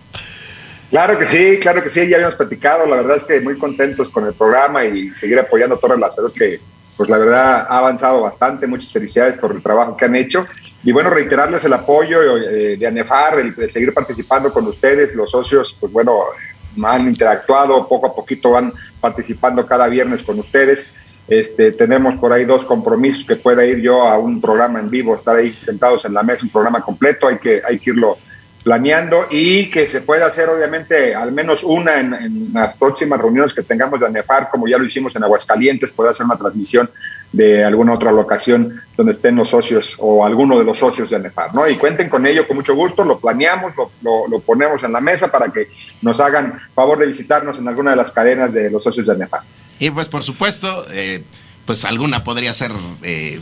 Claro 0.90 1.18
que 1.18 1.26
sí, 1.26 1.59
claro 1.61 1.82
que 1.82 1.90
sí, 1.90 2.09
ya 2.09 2.16
habíamos 2.16 2.36
platicado, 2.36 2.86
la 2.86 2.97
verdad 2.97 3.16
es 3.16 3.24
que 3.24 3.40
muy 3.40 3.59
contentos 3.59 4.09
con 4.09 4.24
el 4.24 4.34
programa 4.34 4.84
y 4.84 5.12
seguir 5.14 5.38
apoyando 5.38 5.74
a 5.74 5.80
Torres 5.80 5.99
salud 6.14 6.32
que 6.32 6.61
pues 6.97 7.11
la 7.11 7.18
verdad 7.18 7.66
ha 7.68 7.78
avanzado 7.78 8.22
bastante. 8.22 8.66
Muchas 8.66 8.92
felicidades 8.92 9.36
por 9.36 9.53
el 9.53 9.62
trabajo 9.62 9.97
que 9.97 10.05
han 10.05 10.16
hecho. 10.16 10.47
Y 10.82 10.92
bueno, 10.92 11.11
reiterarles 11.11 11.64
el 11.64 11.72
apoyo 11.72 12.38
eh, 12.38 12.76
de 12.76 12.86
ANEFAR, 12.86 13.38
el, 13.38 13.70
seguir 13.70 13.92
participando 13.92 14.53
con 14.53 14.66
ustedes. 14.66 15.14
Los 15.14 15.30
socios, 15.30 15.76
pues 15.78 15.92
bueno, 15.92 16.24
han 16.82 17.07
interactuado, 17.07 17.88
poco 17.88 18.07
a 18.07 18.14
poquito 18.14 18.53
van 18.53 18.72
participando 19.01 19.66
cada 19.66 19.88
viernes 19.88 20.22
con 20.22 20.38
ustedes. 20.38 20.92
Este, 21.28 21.72
tenemos 21.72 22.18
por 22.20 22.32
ahí 22.32 22.44
dos 22.44 22.64
compromisos 22.64 23.26
que 23.26 23.36
pueda 23.36 23.64
ir 23.64 23.80
yo 23.80 24.07
a 24.07 24.16
un 24.16 24.40
programa 24.40 24.78
en 24.78 24.88
vivo, 24.88 25.16
estar 25.16 25.34
ahí 25.34 25.53
sentados 25.53 26.05
en 26.05 26.14
la 26.14 26.22
mesa, 26.22 26.44
un 26.44 26.53
programa 26.53 26.80
completo, 26.80 27.26
hay 27.26 27.38
que, 27.38 27.61
hay 27.66 27.78
que 27.80 27.90
irlo 27.90 28.16
planeando 28.67 29.29
y 29.31 29.71
que 29.71 29.87
se 29.87 30.01
pueda 30.01 30.27
hacer 30.27 30.49
obviamente 30.49 31.14
al 31.14 31.31
menos 31.31 31.62
una 31.62 32.01
en, 32.01 32.53
las 32.53 32.75
próximas 32.75 33.21
reuniones 33.21 33.55
que 33.55 33.62
tengamos 33.62 34.01
de 34.01 34.07
ANEFAR, 34.07 34.51
como 34.51 34.67
ya 34.67 34.77
lo 34.77 34.85
hicimos 34.85 35.14
en 35.14 35.23
Aguascalientes, 35.23 35.93
puede 35.93 36.11
hacer 36.11 36.27
una 36.27 36.37
transmisión 36.37 36.91
de 37.31 37.64
alguna 37.64 37.95
otra 37.95 38.11
locación 38.11 38.83
donde 38.97 39.12
estén 39.12 39.37
los 39.37 39.51
socios 39.51 39.95
o 40.01 40.27
alguno 40.27 40.59
de 40.59 40.64
los 40.64 40.81
socios 40.81 41.09
de 41.09 41.14
ANEFAR, 41.14 41.55
¿no? 41.55 41.69
Y 41.69 41.77
cuenten 41.77 42.09
con 42.09 42.27
ello 42.27 42.45
con 42.49 42.57
mucho 42.57 42.75
gusto, 42.75 43.05
lo 43.05 43.21
planeamos, 43.21 43.73
lo, 43.77 44.27
lo, 44.27 44.41
ponemos 44.41 44.83
en 44.83 44.91
la 44.91 45.01
mesa 45.01 45.31
para 45.31 45.53
que 45.53 45.69
nos 46.03 46.19
hagan 46.19 46.59
favor 46.75 46.99
de 46.99 47.07
visitarnos 47.07 47.61
en 47.61 47.69
alguna 47.69 47.93
de 47.93 47.99
las 47.99 48.11
cadenas 48.11 48.53
de 48.53 48.69
los 48.69 48.83
socios 48.83 49.07
de 49.07 49.12
ANEFAR. 49.12 49.43
Y 49.79 49.91
pues 49.93 50.09
por 50.09 50.25
supuesto, 50.25 50.85
eh, 50.91 51.23
pues 51.67 51.85
alguna 51.85 52.25
podría 52.25 52.53
ser... 52.53 52.73
Eh 53.05 53.41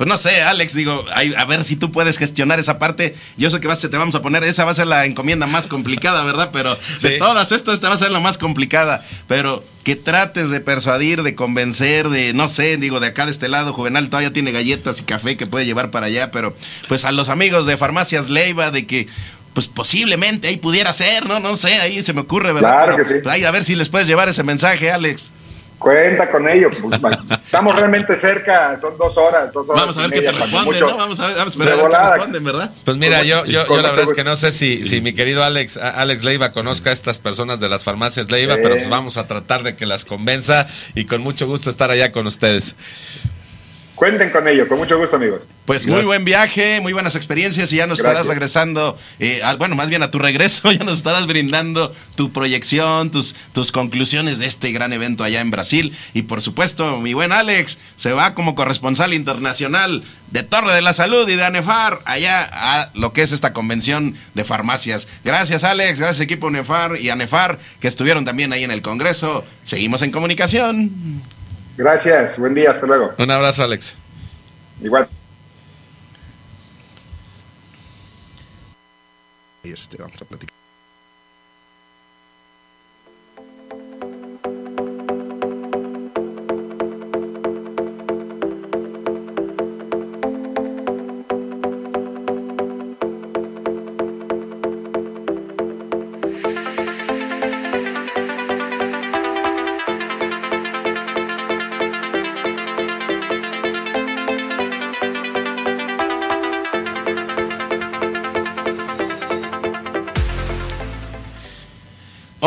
pues 0.00 0.08
no 0.08 0.16
sé, 0.16 0.40
Alex, 0.40 0.72
digo, 0.72 1.04
a 1.36 1.44
ver 1.44 1.62
si 1.62 1.76
tú 1.76 1.92
puedes 1.92 2.16
gestionar 2.16 2.58
esa 2.58 2.78
parte. 2.78 3.14
Yo 3.36 3.50
sé 3.50 3.60
que 3.60 3.68
vas, 3.68 3.80
te 3.80 3.94
vamos 3.98 4.14
a 4.14 4.22
poner, 4.22 4.42
esa 4.44 4.64
va 4.64 4.70
a 4.70 4.74
ser 4.74 4.86
la 4.86 5.04
encomienda 5.04 5.46
más 5.46 5.66
complicada, 5.66 6.24
¿verdad? 6.24 6.48
Pero 6.54 6.74
de 7.02 7.18
todas 7.18 7.52
estas, 7.52 7.74
esta 7.74 7.88
va 7.88 7.96
a 7.96 7.98
ser 7.98 8.10
la 8.10 8.18
más 8.18 8.38
complicada. 8.38 9.04
Pero 9.28 9.62
que 9.82 9.96
trates 9.96 10.48
de 10.48 10.60
persuadir, 10.60 11.22
de 11.22 11.34
convencer, 11.34 12.08
de, 12.08 12.32
no 12.32 12.48
sé, 12.48 12.78
digo, 12.78 12.98
de 12.98 13.08
acá 13.08 13.26
de 13.26 13.30
este 13.30 13.50
lado, 13.50 13.74
Juvenal 13.74 14.08
todavía 14.08 14.32
tiene 14.32 14.52
galletas 14.52 15.00
y 15.00 15.04
café 15.04 15.36
que 15.36 15.46
puede 15.46 15.66
llevar 15.66 15.90
para 15.90 16.06
allá, 16.06 16.30
pero 16.30 16.56
pues 16.88 17.04
a 17.04 17.12
los 17.12 17.28
amigos 17.28 17.66
de 17.66 17.76
Farmacias 17.76 18.30
Leiva, 18.30 18.70
de 18.70 18.86
que 18.86 19.06
pues 19.52 19.66
posiblemente 19.66 20.48
ahí 20.48 20.56
pudiera 20.56 20.94
ser, 20.94 21.26
¿no? 21.26 21.40
No 21.40 21.56
sé, 21.56 21.74
ahí 21.74 22.02
se 22.02 22.14
me 22.14 22.22
ocurre, 22.22 22.54
¿verdad? 22.54 22.84
Claro 22.84 22.96
que 22.96 23.04
sí. 23.04 23.14
Pues, 23.22 23.44
a 23.44 23.50
ver 23.50 23.64
si 23.64 23.74
les 23.74 23.90
puedes 23.90 24.08
llevar 24.08 24.30
ese 24.30 24.44
mensaje, 24.44 24.90
Alex. 24.90 25.30
Cuenta 25.80 26.30
con 26.30 26.46
ello. 26.46 26.68
Pues, 26.70 27.00
estamos 27.44 27.74
realmente 27.74 28.14
cerca, 28.14 28.78
son 28.78 28.98
dos 28.98 29.16
horas, 29.16 29.50
dos 29.50 29.66
horas. 29.66 29.80
Vamos 29.80 29.96
a 29.96 30.00
ver 30.02 30.10
qué 30.10 30.20
te 30.20 30.32
responden, 30.32 30.80
¿no? 30.80 30.96
Vamos 30.98 31.20
a 31.20 31.26
ver, 31.26 31.36
vamos 31.36 31.56
a 31.56 31.58
ver 31.58 31.68
qué 31.68 31.96
te 31.96 32.10
responden, 32.10 32.44
¿verdad? 32.44 32.70
Pues 32.84 32.96
mira, 32.98 33.22
yo, 33.22 33.46
yo, 33.46 33.66
yo 33.66 33.76
la 33.80 33.90
verdad 33.90 34.04
es 34.04 34.12
que 34.12 34.22
no 34.22 34.36
sé 34.36 34.52
si, 34.52 34.84
si 34.84 35.00
mi 35.00 35.14
querido 35.14 35.42
Alex, 35.42 35.78
Alex 35.78 36.22
Leiva 36.22 36.52
conozca 36.52 36.90
a 36.90 36.92
estas 36.92 37.20
personas 37.20 37.60
de 37.60 37.70
las 37.70 37.82
farmacias 37.82 38.30
Leiva, 38.30 38.56
pero 38.56 38.74
pues 38.74 38.90
vamos 38.90 39.16
a 39.16 39.26
tratar 39.26 39.62
de 39.62 39.74
que 39.74 39.86
las 39.86 40.04
convenza 40.04 40.66
y 40.94 41.06
con 41.06 41.22
mucho 41.22 41.46
gusto 41.46 41.70
estar 41.70 41.90
allá 41.90 42.12
con 42.12 42.26
ustedes. 42.26 42.76
Cuenten 44.00 44.30
con 44.30 44.48
ello, 44.48 44.66
con 44.66 44.78
mucho 44.78 44.98
gusto, 44.98 45.16
amigos. 45.16 45.46
Pues 45.66 45.86
muy 45.86 46.06
buen 46.06 46.24
viaje, 46.24 46.80
muy 46.80 46.94
buenas 46.94 47.16
experiencias 47.16 47.70
y 47.70 47.76
ya 47.76 47.86
nos 47.86 47.98
estarás 47.98 48.24
regresando, 48.24 48.96
eh, 49.18 49.42
bueno, 49.58 49.76
más 49.76 49.90
bien 49.90 50.02
a 50.02 50.10
tu 50.10 50.18
regreso, 50.18 50.72
ya 50.72 50.84
nos 50.84 50.96
estarás 50.96 51.26
brindando 51.26 51.92
tu 52.14 52.32
proyección, 52.32 53.10
tus, 53.10 53.34
tus 53.52 53.72
conclusiones 53.72 54.38
de 54.38 54.46
este 54.46 54.72
gran 54.72 54.94
evento 54.94 55.22
allá 55.22 55.42
en 55.42 55.50
Brasil. 55.50 55.94
Y 56.14 56.22
por 56.22 56.40
supuesto, 56.40 56.98
mi 56.98 57.12
buen 57.12 57.30
Alex 57.30 57.76
se 57.96 58.12
va 58.12 58.32
como 58.32 58.54
corresponsal 58.54 59.12
internacional 59.12 60.02
de 60.30 60.44
Torre 60.44 60.72
de 60.72 60.80
la 60.80 60.94
Salud 60.94 61.28
y 61.28 61.36
de 61.36 61.44
ANEFAR 61.44 61.98
allá 62.06 62.48
a 62.50 62.90
lo 62.94 63.12
que 63.12 63.20
es 63.20 63.32
esta 63.32 63.52
convención 63.52 64.14
de 64.32 64.46
farmacias. 64.46 65.08
Gracias, 65.24 65.62
Alex, 65.62 65.98
gracias, 65.98 66.20
equipo 66.20 66.48
ANEFAR 66.48 66.98
y 66.98 67.10
ANEFAR 67.10 67.58
que 67.80 67.88
estuvieron 67.88 68.24
también 68.24 68.54
ahí 68.54 68.64
en 68.64 68.70
el 68.70 68.80
Congreso. 68.80 69.44
Seguimos 69.62 70.00
en 70.00 70.10
comunicación. 70.10 71.20
Gracias, 71.80 72.38
buen 72.38 72.52
día, 72.52 72.72
hasta 72.72 72.86
luego. 72.86 73.14
Un 73.16 73.30
abrazo, 73.30 73.64
Alex. 73.64 73.96
Igual. 74.82 75.08
este, 79.64 79.96
vamos 79.96 80.20
a 80.20 80.26
platicar. 80.26 80.59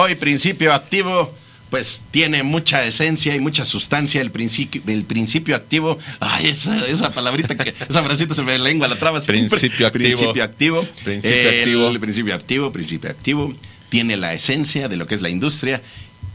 Hoy 0.04 0.16
principio 0.16 0.74
activo, 0.74 1.34
pues 1.70 2.04
tiene 2.12 2.44
mucha 2.44 2.84
esencia 2.84 3.34
y 3.38 3.40
mucha 3.40 3.64
sustancia 3.64 4.20
el 4.20 4.32
principio, 4.32 4.82
el 4.86 5.06
principio 5.06 5.56
activo. 5.56 5.98
Ay, 6.20 6.48
esa, 6.48 6.86
esa 6.88 7.12
palabrita 7.14 7.56
que, 7.56 7.74
esa 7.88 8.04
frasita 8.04 8.36
se 8.36 8.44
me 8.44 8.60
lengua 8.60 8.90
la 8.90 8.98
traba. 8.98 9.22
siempre. 9.22 9.48
Principio 9.48 9.88
activo. 9.88 10.04
Principio 10.04 10.44
activo. 10.44 10.88
Principio 11.06 11.50
El 11.50 11.60
activo. 11.60 12.00
principio 12.02 12.36
activo, 12.36 12.72
principio 12.74 13.10
activo. 13.10 13.54
Tiene 13.88 14.18
la 14.18 14.34
esencia 14.34 14.90
de 14.90 14.98
lo 14.98 15.08
que 15.08 15.16
es 15.16 15.22
la 15.22 15.30
industria. 15.30 15.82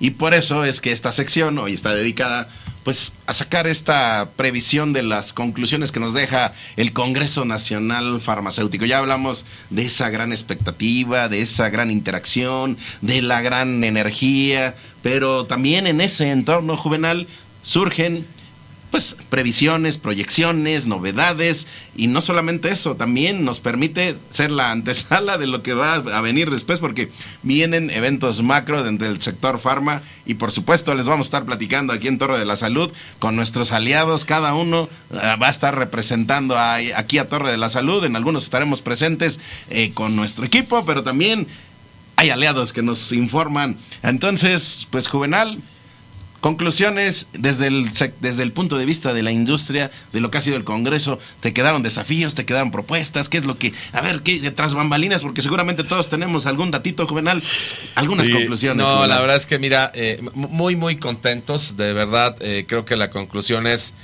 Y 0.01 0.13
por 0.13 0.33
eso 0.33 0.65
es 0.65 0.81
que 0.81 0.93
esta 0.93 1.13
sección 1.13 1.59
hoy 1.59 1.75
está 1.75 1.95
dedicada 1.95 2.49
pues 2.89 3.13
a 3.27 3.35
sacar 3.35 3.67
esta 3.67 4.31
previsión 4.35 4.95
de 4.95 5.03
las 5.03 5.35
conclusiones 5.35 5.93
que 5.93 6.01
nos 6.01 6.15
deja 6.15 6.55
el 6.77 6.95
Congreso 6.95 7.45
Nacional 7.45 8.19
Farmacéutico. 8.19 8.87
Ya 8.87 8.97
hablamos 8.97 9.45
de 9.69 9.85
esa 9.85 10.09
gran 10.09 10.33
expectativa, 10.33 11.29
de 11.29 11.43
esa 11.43 11.69
gran 11.69 11.91
interacción, 11.91 12.79
de 13.03 13.21
la 13.21 13.43
gran 13.43 13.85
energía, 13.85 14.75
pero 15.03 15.45
también 15.45 15.87
en 15.87 16.01
ese 16.01 16.31
entorno 16.31 16.79
juvenal 16.79 17.27
surgen 17.61 18.27
pues 18.91 19.17
previsiones, 19.29 19.99
proyecciones, 19.99 20.87
novedades 20.87 21.67
y 21.95 22.07
no 22.07 22.23
solamente 22.23 22.71
eso, 22.71 22.97
también 22.97 23.45
nos 23.45 23.61
permite 23.61 24.17
ser 24.31 24.51
la 24.51 24.71
antesala 24.71 25.37
de 25.37 25.47
lo 25.47 25.63
que 25.63 25.75
va 25.75 25.95
a 25.95 26.21
venir 26.23 26.51
después 26.51 26.79
porque 26.79 27.11
vienen 27.43 27.91
eventos 27.91 28.43
macro 28.43 28.83
dentro 28.83 29.07
del 29.07 29.21
sector 29.21 29.59
farma 29.59 30.01
y 30.25 30.35
por 30.35 30.53
supuesto 30.53 30.95
les 30.95 31.07
vamos 31.07 31.27
a 31.27 31.29
estar 31.29 31.45
platicando 31.45 31.93
aquí 31.93 32.09
en 32.09 32.17
Torre 32.19 32.39
de 32.39 32.47
la 32.47 32.57
Salud 32.57 32.91
con 33.19 33.37
nuestros 33.37 33.73
aliados, 33.73 34.25
cada 34.25 34.55
uno 34.55 34.89
eh, 35.13 35.17
va 35.41 35.49
a 35.49 35.51
estar 35.51 35.77
representando 35.77 36.57
a- 36.57 36.77
aquí 36.97 37.19
a 37.19 37.29
Torre 37.29 37.51
de 37.51 37.59
la 37.59 37.69
Salud, 37.69 38.05
en 38.05 38.17
algunos 38.17 38.45
estaremos 38.45 38.81
presentes 38.81 39.39
eh, 39.69 39.93
con 39.93 40.17
nuestro 40.17 40.45
equipo, 40.47 40.87
pero 40.87 41.03
también 41.03 41.47
hay 42.17 42.31
aliados 42.31 42.73
que 42.73 42.83
nos 42.83 43.13
informan. 43.13 43.77
Entonces, 44.03 44.89
pues 44.91 45.07
Juvenal, 45.07 45.61
Conclusiones 46.41 47.27
desde 47.33 47.67
el, 47.67 47.91
desde 48.21 48.43
el 48.45 48.53
punto 48.53 48.79
de 48.79 48.85
vista 48.87 49.13
de 49.13 49.25
la 49.25 49.33
industria, 49.33 49.91
de 50.13 50.21
lo 50.21 50.31
que 50.31 50.39
ha 50.39 50.41
sido 50.41 50.57
el 50.57 50.63
Congreso, 50.63 51.19
¿te 51.41 51.53
quedaron 51.53 51.83
desafíos, 51.83 52.37
te 52.37 52.45
quedaron 52.47 52.71
propuestas? 52.71 53.29
¿Qué 53.29 53.39
es 53.39 53.45
lo 53.45 53.59
que, 53.59 53.73
a 53.93 54.01
ver, 54.03 54.23
qué 54.23 54.39
detrás 54.41 54.73
bambalinas? 54.73 55.23
Porque 55.23 55.43
seguramente 55.43 55.83
todos 55.83 56.09
tenemos 56.09 56.47
algún 56.47 56.71
datito 56.71 57.07
juvenal, 57.09 57.43
algunas 57.97 58.27
Sí, 58.27 58.33
conclusiones. 58.33 58.79
No, 58.79 58.87
Juvenal. 58.89 59.09
la 59.09 59.21
verdad 59.21 59.37
es 59.37 59.47
que 59.47 59.59
mira, 59.59 59.91
eh, 59.95 60.23
muy, 60.35 60.77
muy 60.77 60.97
contentos, 60.97 61.77
de 61.77 61.93
verdad. 61.93 62.37
eh, 62.41 62.65
creo 62.69 62.85
que 62.85 62.97
la 62.97 63.11
conclusión 63.11 63.67
es, 63.67 63.95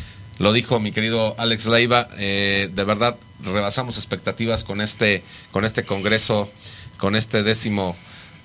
lo 0.40 0.52
dijo 0.52 0.80
mi 0.80 0.90
querido 0.90 1.36
Alex 1.38 1.66
Leiva, 1.66 2.08
eh, 2.18 2.68
de 2.74 2.84
verdad 2.84 3.16
rebasamos 3.44 3.96
expectativas 3.96 4.64
con 4.64 4.80
este, 4.80 5.22
con 5.52 5.64
este 5.64 5.84
congreso, 5.84 6.50
con 6.96 7.14
este 7.14 7.44
décimo, 7.44 7.94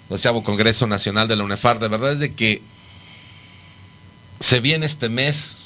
doceavo 0.10 0.44
Congreso 0.44 0.86
Nacional 0.86 1.28
de 1.28 1.36
la 1.38 1.44
UNEFAR. 1.44 1.80
De 1.80 1.88
verdad 1.88 2.12
es 2.14 2.20
de 2.20 2.34
que 2.34 2.62
se 4.40 4.60
viene 4.60 4.86
este 4.86 5.10
mes 5.10 5.64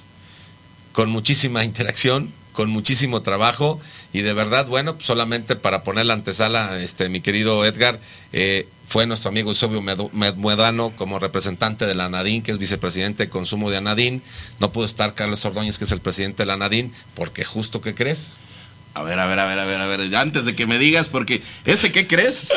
con 0.91 1.09
muchísima 1.09 1.63
interacción, 1.63 2.33
con 2.53 2.69
muchísimo 2.69 3.21
trabajo 3.21 3.79
y 4.13 4.21
de 4.21 4.33
verdad, 4.33 4.67
bueno, 4.67 4.95
pues 4.95 5.05
solamente 5.05 5.55
para 5.55 5.83
poner 5.83 6.05
la 6.05 6.13
antesala, 6.13 6.79
este, 6.79 7.09
mi 7.09 7.19
querido 7.19 7.65
Edgar, 7.65 7.99
eh, 8.31 8.67
fue 8.87 9.07
nuestro 9.07 9.29
amigo 9.29 9.49
Eusebio 9.49 9.81
Meduedano 9.81 10.93
como 10.95 11.17
representante 11.17 11.85
de 11.87 11.95
la 11.95 12.05
ANADIN, 12.05 12.43
que 12.43 12.51
es 12.51 12.59
vicepresidente 12.59 13.23
de 13.23 13.29
consumo 13.29 13.71
de 13.71 13.77
ANADIN. 13.77 14.21
No 14.59 14.71
pudo 14.71 14.85
estar 14.85 15.15
Carlos 15.15 15.43
Ordóñez, 15.45 15.79
que 15.79 15.85
es 15.85 15.91
el 15.91 16.01
presidente 16.01 16.43
de 16.43 16.47
la 16.47 16.53
ANADIN, 16.53 16.93
porque 17.15 17.43
justo, 17.43 17.81
¿qué 17.81 17.95
crees? 17.95 18.35
A 18.93 19.01
ver, 19.01 19.19
a 19.19 19.25
ver, 19.25 19.39
a 19.39 19.45
ver, 19.45 19.57
a 19.57 19.65
ver, 19.65 19.81
a 19.81 19.87
ver, 19.87 20.15
antes 20.15 20.45
de 20.45 20.55
que 20.55 20.67
me 20.67 20.77
digas, 20.77 21.09
porque 21.09 21.41
ese, 21.65 21.91
¿qué 21.91 22.05
crees? 22.05 22.53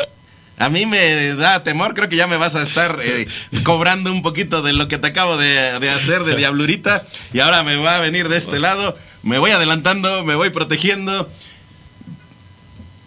A 0.58 0.70
mí 0.70 0.86
me 0.86 1.34
da 1.34 1.62
temor, 1.62 1.92
creo 1.92 2.08
que 2.08 2.16
ya 2.16 2.26
me 2.26 2.38
vas 2.38 2.54
a 2.54 2.62
estar 2.62 2.98
eh, 3.02 3.26
cobrando 3.62 4.10
un 4.10 4.22
poquito 4.22 4.62
de 4.62 4.72
lo 4.72 4.88
que 4.88 4.96
te 4.96 5.08
acabo 5.08 5.36
de, 5.36 5.68
hacer 5.90 6.24
de 6.24 6.34
diablurita 6.34 7.06
y 7.34 7.40
ahora 7.40 7.62
me 7.62 7.76
va 7.76 7.96
a 7.96 8.00
venir 8.00 8.30
de 8.30 8.38
este 8.38 8.58
lado, 8.58 8.96
me 9.22 9.38
voy 9.38 9.50
adelantando, 9.50 10.24
me 10.24 10.34
voy 10.34 10.50
protegiendo. 10.50 11.28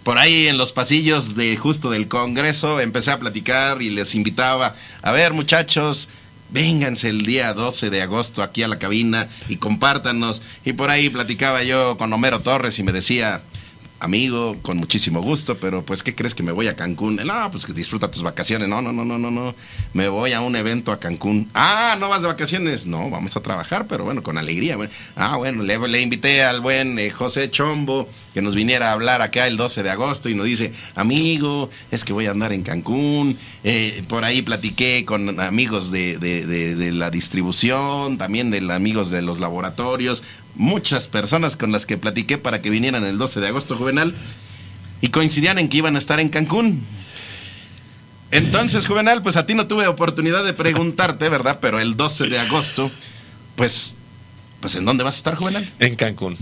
Por 0.04 0.18
ahí 0.18 0.48
en 0.48 0.58
los 0.58 0.72
pasillos 0.72 1.36
de 1.36 1.56
justo 1.58 1.90
del 1.90 2.08
Congreso 2.08 2.80
empecé 2.80 3.12
a 3.12 3.20
platicar 3.20 3.82
y 3.82 3.90
les 3.90 4.14
invitaba, 4.16 4.76
a 5.02 5.12
ver 5.12 5.34
muchachos, 5.34 6.08
vénganse 6.50 7.10
el 7.10 7.26
día 7.26 7.54
12 7.54 7.90
de 7.90 8.02
agosto 8.02 8.44
aquí 8.44 8.64
a 8.64 8.68
la 8.68 8.80
cabina 8.80 9.28
y 9.48 9.58
compártanos. 9.58 10.42
Y 10.66 10.74
por 10.74 10.90
ahí 10.90 11.10
platicaba 11.10 11.64
yo 11.64 11.98
con 11.98 12.14
Homero 12.14 12.40
Torres 12.40 12.80
y 12.80 12.84
me 12.84 12.92
decía, 12.92 13.42
amigo, 14.00 14.58
con 14.62 14.78
muchísimo 14.78 15.22
gusto, 15.22 15.58
pero 15.58 15.84
pues, 15.86 16.04
¿qué 16.04 16.16
crees 16.16 16.34
que 16.36 16.44
me 16.44 16.52
voy 16.52 16.68
a 16.68 16.76
Cancún? 16.76 17.18
No, 17.18 17.52
pues 17.52 17.66
que 17.66 17.74
disfruta 17.74 18.10
tus 18.10 18.24
vacaciones. 18.24 18.68
No, 18.68 18.82
no, 18.82 18.92
no, 18.94 19.04
no, 19.06 19.18
no, 19.18 19.32
no. 19.32 19.56
Me 19.94 20.08
voy 20.10 20.34
a 20.34 20.42
un 20.42 20.56
evento 20.56 20.92
a 20.92 21.00
Cancún. 21.00 21.50
Ah, 21.54 21.98
¿no 22.00 22.10
vas 22.10 22.22
de 22.22 22.28
vacaciones? 22.28 22.86
No, 22.86 23.10
vamos 23.10 23.36
a 23.36 23.42
trabajar, 23.42 23.88
pero 23.88 24.06
bueno, 24.06 24.24
con 24.24 24.38
alegría. 24.38 24.78
Ah, 25.16 25.36
bueno, 25.38 25.64
le, 25.64 26.02
invité 26.02 26.44
al 26.44 26.62
buen 26.62 26.98
eh, 27.00 27.10
José 27.10 27.50
Chombo 27.52 28.10
que 28.34 28.42
nos 28.44 28.54
viniera 28.54 28.90
a 28.90 28.94
hablar 28.94 29.24
acá 29.24 29.48
el 29.48 29.58
12 29.58 29.82
de 29.82 29.90
agosto 29.90 30.30
y 30.30 30.36
nos 30.36 30.46
dice, 30.46 30.72
amigo, 30.96 31.70
es 31.90 32.04
que 32.04 32.14
voy 32.14 32.28
a 32.28 32.32
andar 32.32 32.54
en 32.54 32.62
Cancún. 32.62 33.38
Eh, 33.64 34.04
por 34.08 34.24
ahí 34.24 34.44
platiqué 34.44 35.04
con 35.04 35.40
amigos 35.40 35.92
de- 35.92 36.18
de 36.20 36.92
la 36.94 37.10
distribución, 37.10 38.18
también 38.18 38.52
de 38.52 38.60
amigos 38.72 39.10
de 39.10 39.24
los 39.24 39.40
laboratorios, 39.40 40.24
muchas 40.60 41.08
personas 41.08 41.56
con 41.56 41.72
las 41.72 41.86
que 41.86 41.98
platiqué 41.98 42.38
para 42.38 42.62
que 42.62 42.70
vinieran 42.70 43.06
el 43.06 43.18
12 43.18 43.40
de 43.40 43.48
agosto 43.48 43.78
juvenal 43.78 44.14
y 45.02 45.08
coincidían 45.08 45.58
en 45.58 45.70
que 45.70 45.78
iban 45.78 45.96
a 45.96 46.00
estar 46.00 46.20
en 46.20 46.28
Cancún. 46.28 46.84
Entonces, 48.32 48.86
Juvenal, 48.86 49.24
pues 49.24 49.38
a 49.38 49.46
ti 49.46 49.56
no 49.56 49.68
tuve 49.68 49.88
oportunidad 49.88 50.44
de 50.44 50.54
preguntarte, 50.54 51.30
¿verdad? 51.30 51.60
Pero 51.62 51.80
el 51.80 51.96
12 51.96 52.28
de 52.28 52.38
agosto, 52.38 52.92
pues, 53.56 53.96
pues 54.60 54.76
¿en 54.76 54.86
dónde 54.86 55.04
vas 55.04 55.16
a 55.16 55.18
estar, 55.18 55.36
Juvenal? 55.36 55.68
En 55.80 55.96
Cancún. 55.96 56.38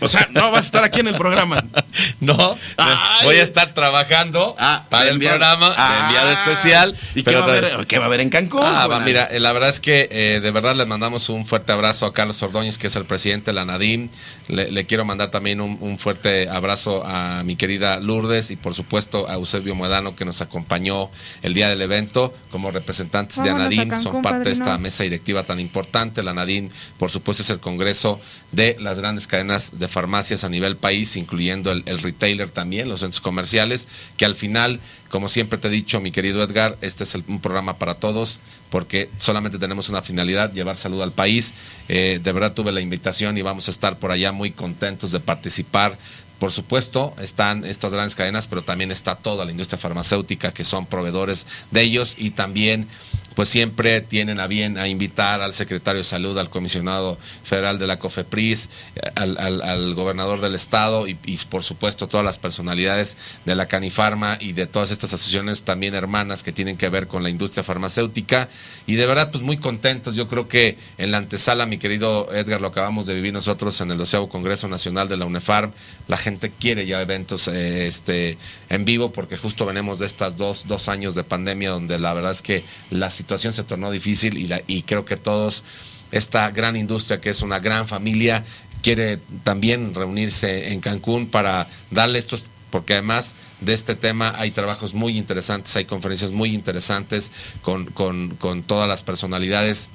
O 0.00 0.08
sea, 0.08 0.28
no 0.32 0.50
vas 0.50 0.64
a 0.64 0.66
estar 0.66 0.84
aquí 0.84 1.00
en 1.00 1.08
el 1.08 1.14
programa. 1.14 1.62
No, 2.20 2.56
Ay. 2.78 3.24
voy 3.26 3.36
a 3.36 3.42
estar 3.42 3.74
trabajando 3.74 4.56
Ah, 4.58 4.86
para 4.88 5.04
de 5.04 5.10
el 5.10 5.14
enviado. 5.16 5.36
programa 5.38 5.68
de 5.70 5.74
Ah. 5.76 6.00
enviado 6.06 6.30
especial. 6.32 6.96
¿Y 7.14 7.22
qué 7.22 7.24
pero 7.24 7.40
va, 7.40 7.44
a 7.44 7.46
ta- 7.60 7.74
haber, 7.74 7.86
qué 7.86 7.98
va 7.98 8.04
a 8.04 8.06
haber 8.06 8.20
en 8.20 8.30
Cancún? 8.30 8.60
Ah, 8.64 8.86
va, 8.86 9.00
mira, 9.00 9.24
eh, 9.26 9.40
la 9.40 9.52
verdad 9.52 9.68
es 9.68 9.80
que 9.80 10.08
eh, 10.10 10.40
de 10.40 10.50
verdad 10.52 10.74
les 10.76 10.86
mandamos 10.86 11.28
un 11.28 11.44
fuerte 11.44 11.72
abrazo 11.72 12.06
a 12.06 12.12
Carlos 12.14 12.42
Ordóñez, 12.42 12.78
que 12.78 12.86
es 12.86 12.96
el 12.96 13.04
presidente 13.04 13.50
de 13.50 13.54
la 13.56 13.64
Nadim. 13.64 14.08
Le, 14.48 14.70
le 14.70 14.86
quiero 14.86 15.04
mandar 15.04 15.30
también 15.30 15.60
un, 15.60 15.76
un 15.80 15.98
fuerte 15.98 16.48
abrazo 16.48 17.04
a 17.04 17.42
mi 17.44 17.56
querida 17.56 17.98
Lourdes 18.00 18.50
y 18.52 18.56
por 18.56 18.72
supuesto 18.74 19.28
a 19.28 19.34
Eusebio 19.34 19.74
Muedano, 19.74 20.16
que 20.16 20.24
nos 20.24 20.40
acompañó 20.40 21.10
el 21.42 21.52
día 21.54 21.68
del 21.68 21.82
evento 21.82 22.32
como 22.50 22.70
representantes 22.70 23.36
de 23.42 23.50
Vámonos 23.50 23.62
a 23.62 23.66
Anadim. 23.66 23.88
Cancún, 23.90 24.02
Son 24.02 24.22
parte 24.22 24.48
de 24.48 24.52
esta 24.54 24.78
mesa 24.78 25.02
directiva 25.02 25.42
tan 25.42 25.60
importante. 25.60 26.22
La 26.22 26.32
Nadim, 26.32 26.70
por 26.98 27.10
supuesto, 27.10 27.42
es 27.42 27.50
el 27.50 27.60
congreso 27.60 28.20
de 28.52 28.76
las 28.80 28.98
grandes 28.98 29.26
cadenas 29.26 29.41
de 29.46 29.88
farmacias 29.88 30.44
a 30.44 30.48
nivel 30.48 30.76
país, 30.76 31.16
incluyendo 31.16 31.72
el, 31.72 31.98
retailer 32.00 32.50
también, 32.50 32.88
los 32.88 33.00
centros 33.00 33.20
comerciales, 33.20 33.88
que 34.16 34.24
al 34.24 34.34
final, 34.34 34.80
como 35.10 35.28
siempre 35.28 35.58
te 35.58 35.68
he 35.68 35.70
dicho, 35.70 36.00
mi 36.00 36.10
querido 36.12 36.42
Edgar, 36.42 36.78
este 36.80 37.04
es 37.04 37.14
el- 37.14 37.24
un 37.28 37.40
programa 37.40 37.78
para 37.78 37.94
todos, 37.94 38.40
porque 38.70 39.10
solamente 39.18 39.58
tenemos 39.58 39.88
una 39.88 40.02
finalidad, 40.02 40.52
llevar 40.52 40.76
salud 40.76 41.02
al 41.02 41.12
país. 41.12 41.54
Eh, 41.88 42.20
de 42.22 42.32
verdad 42.32 42.54
tuve 42.54 42.72
la 42.72 42.80
invitación 42.80 43.36
y 43.36 43.42
vamos 43.42 43.68
a 43.68 43.70
estar 43.70 43.98
por 43.98 44.10
allá 44.12 44.32
muy 44.32 44.50
contentos 44.52 45.12
de 45.12 45.20
participar. 45.20 45.98
Por 46.38 46.50
supuesto, 46.50 47.14
están 47.20 47.64
estas 47.64 47.92
grandes 47.92 48.16
cadenas, 48.16 48.48
pero 48.48 48.62
también 48.64 48.90
está 48.90 49.14
toda 49.14 49.44
la 49.44 49.52
industria 49.52 49.78
farmacéutica 49.78 50.52
que 50.52 50.64
son 50.64 50.86
proveedores 50.86 51.46
de 51.70 51.82
ellos 51.82 52.16
y 52.18 52.30
también 52.30 52.88
pues 53.34 53.48
siempre 53.48 54.00
tienen 54.00 54.40
a 54.40 54.46
bien 54.46 54.78
a 54.78 54.88
invitar 54.88 55.40
al 55.40 55.54
secretario 55.54 55.98
de 55.98 56.04
salud, 56.04 56.36
al 56.38 56.50
comisionado 56.50 57.18
federal 57.44 57.78
de 57.78 57.86
la 57.86 57.98
COFEPRIS, 57.98 58.68
al, 59.14 59.38
al- 59.38 59.94
gobernador 59.94 60.40
del 60.40 60.54
estado 60.54 61.06
y, 61.08 61.18
y, 61.26 61.36
por 61.48 61.64
supuesto 61.64 62.08
todas 62.08 62.24
las 62.24 62.38
personalidades 62.38 63.16
de 63.44 63.54
la 63.54 63.66
Canifarma 63.66 64.36
y 64.40 64.52
de 64.52 64.66
todas 64.66 64.90
estas 64.90 65.12
asociaciones 65.14 65.64
también 65.64 65.94
hermanas 65.94 66.42
que 66.42 66.52
tienen 66.52 66.76
que 66.76 66.88
ver 66.88 67.06
con 67.08 67.22
la 67.22 67.30
industria 67.30 67.62
farmacéutica 67.62 68.48
y 68.86 68.94
de 68.94 69.06
verdad 69.06 69.30
pues 69.30 69.42
muy 69.42 69.56
contentos. 69.56 70.14
Yo 70.16 70.28
creo 70.28 70.48
que 70.48 70.76
en 70.98 71.10
la 71.10 71.18
antesala, 71.18 71.66
mi 71.66 71.78
querido 71.78 72.28
Edgar, 72.32 72.60
lo 72.60 72.68
acabamos 72.68 73.06
de 73.06 73.14
vivir 73.14 73.32
nosotros 73.32 73.80
en 73.80 73.90
el 73.90 73.98
12 73.98 74.12
Congreso 74.28 74.68
Nacional 74.68 75.08
de 75.08 75.16
la 75.16 75.24
UNEFARM, 75.26 75.72
la 76.08 76.16
gente 76.16 76.50
quiere 76.50 76.86
ya 76.86 77.00
eventos 77.00 77.48
eh, 77.48 77.86
este, 77.86 78.36
en 78.72 78.86
vivo 78.86 79.12
porque 79.12 79.36
justo 79.36 79.66
venimos 79.66 79.98
de 79.98 80.06
estas 80.06 80.38
dos, 80.38 80.64
dos 80.66 80.88
años 80.88 81.14
de 81.14 81.24
pandemia 81.24 81.70
donde 81.70 81.98
la 81.98 82.14
verdad 82.14 82.30
es 82.30 82.40
que 82.40 82.64
la 82.90 83.10
situación 83.10 83.52
se 83.52 83.64
tornó 83.64 83.90
difícil 83.90 84.38
y, 84.38 84.46
la, 84.46 84.62
y 84.66 84.82
creo 84.82 85.04
que 85.04 85.18
todos, 85.18 85.62
esta 86.10 86.50
gran 86.50 86.74
industria 86.74 87.20
que 87.20 87.28
es 87.28 87.42
una 87.42 87.58
gran 87.58 87.86
familia, 87.86 88.44
quiere 88.82 89.18
también 89.44 89.94
reunirse 89.94 90.72
en 90.72 90.80
Cancún 90.80 91.26
para 91.26 91.68
darle 91.90 92.18
estos 92.18 92.46
porque 92.70 92.94
además 92.94 93.34
de 93.60 93.74
este 93.74 93.94
tema 93.94 94.32
hay 94.38 94.50
trabajos 94.52 94.94
muy 94.94 95.18
interesantes, 95.18 95.76
hay 95.76 95.84
conferencias 95.84 96.30
muy 96.32 96.54
interesantes 96.54 97.30
con, 97.60 97.84
con, 97.84 98.36
con 98.36 98.62
todas 98.62 98.88
las 98.88 99.02
personalidades 99.02 99.90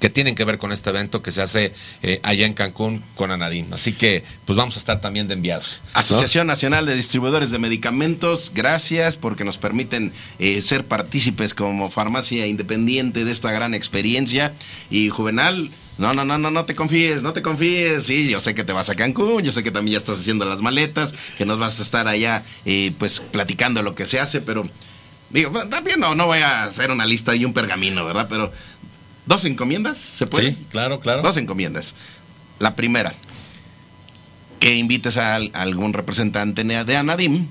que 0.00 0.10
tienen 0.10 0.34
que 0.34 0.44
ver 0.44 0.58
con 0.58 0.70
este 0.70 0.90
evento 0.90 1.22
que 1.22 1.32
se 1.32 1.42
hace 1.42 1.72
eh, 2.02 2.20
allá 2.22 2.46
en 2.46 2.54
Cancún 2.54 3.02
con 3.16 3.30
Anadín. 3.30 3.72
Así 3.72 3.92
que 3.92 4.22
pues 4.44 4.56
vamos 4.56 4.76
a 4.76 4.78
estar 4.78 5.00
también 5.00 5.28
de 5.28 5.34
enviados. 5.34 5.82
Asociación 5.94 6.46
Nacional 6.46 6.86
de 6.86 6.94
Distribuidores 6.94 7.50
de 7.50 7.58
Medicamentos, 7.58 8.52
gracias 8.54 9.16
porque 9.16 9.44
nos 9.44 9.58
permiten 9.58 10.12
eh, 10.38 10.62
ser 10.62 10.84
partícipes 10.84 11.54
como 11.54 11.90
farmacia 11.90 12.46
independiente 12.46 13.24
de 13.24 13.32
esta 13.32 13.50
gran 13.50 13.74
experiencia. 13.74 14.52
Y 14.90 15.08
Juvenal, 15.08 15.70
no, 15.96 16.14
no, 16.14 16.24
no, 16.24 16.38
no, 16.38 16.50
no 16.50 16.64
te 16.64 16.74
confíes, 16.74 17.22
no 17.22 17.32
te 17.32 17.42
confíes. 17.42 18.04
Sí, 18.04 18.28
yo 18.28 18.40
sé 18.40 18.54
que 18.54 18.64
te 18.64 18.72
vas 18.72 18.88
a 18.90 18.94
Cancún, 18.94 19.42
yo 19.42 19.52
sé 19.52 19.62
que 19.62 19.70
también 19.70 19.94
ya 19.94 19.98
estás 19.98 20.20
haciendo 20.20 20.44
las 20.44 20.62
maletas, 20.62 21.14
que 21.36 21.44
nos 21.44 21.58
vas 21.58 21.80
a 21.80 21.82
estar 21.82 22.06
allá 22.06 22.44
eh, 22.64 22.92
pues 22.98 23.20
platicando 23.20 23.82
lo 23.82 23.94
que 23.94 24.06
se 24.06 24.20
hace, 24.20 24.40
pero 24.40 24.68
digo, 25.30 25.50
también 25.68 26.00
no, 26.00 26.14
no 26.14 26.26
voy 26.26 26.38
a 26.38 26.64
hacer 26.64 26.90
una 26.90 27.04
lista 27.04 27.34
y 27.34 27.44
un 27.44 27.52
pergamino, 27.52 28.04
¿verdad? 28.04 28.26
Pero 28.30 28.52
dos 29.28 29.44
encomiendas, 29.44 29.98
¿se 29.98 30.26
puede? 30.26 30.50
Sí, 30.52 30.66
claro, 30.70 30.98
claro. 31.00 31.22
Dos 31.22 31.36
encomiendas. 31.36 31.94
La 32.58 32.74
primera, 32.74 33.14
que 34.58 34.74
invites 34.74 35.16
a, 35.16 35.36
al- 35.36 35.50
a 35.54 35.62
algún 35.62 35.92
representante 35.92 36.64
de 36.64 36.96
Anadim 36.96 37.46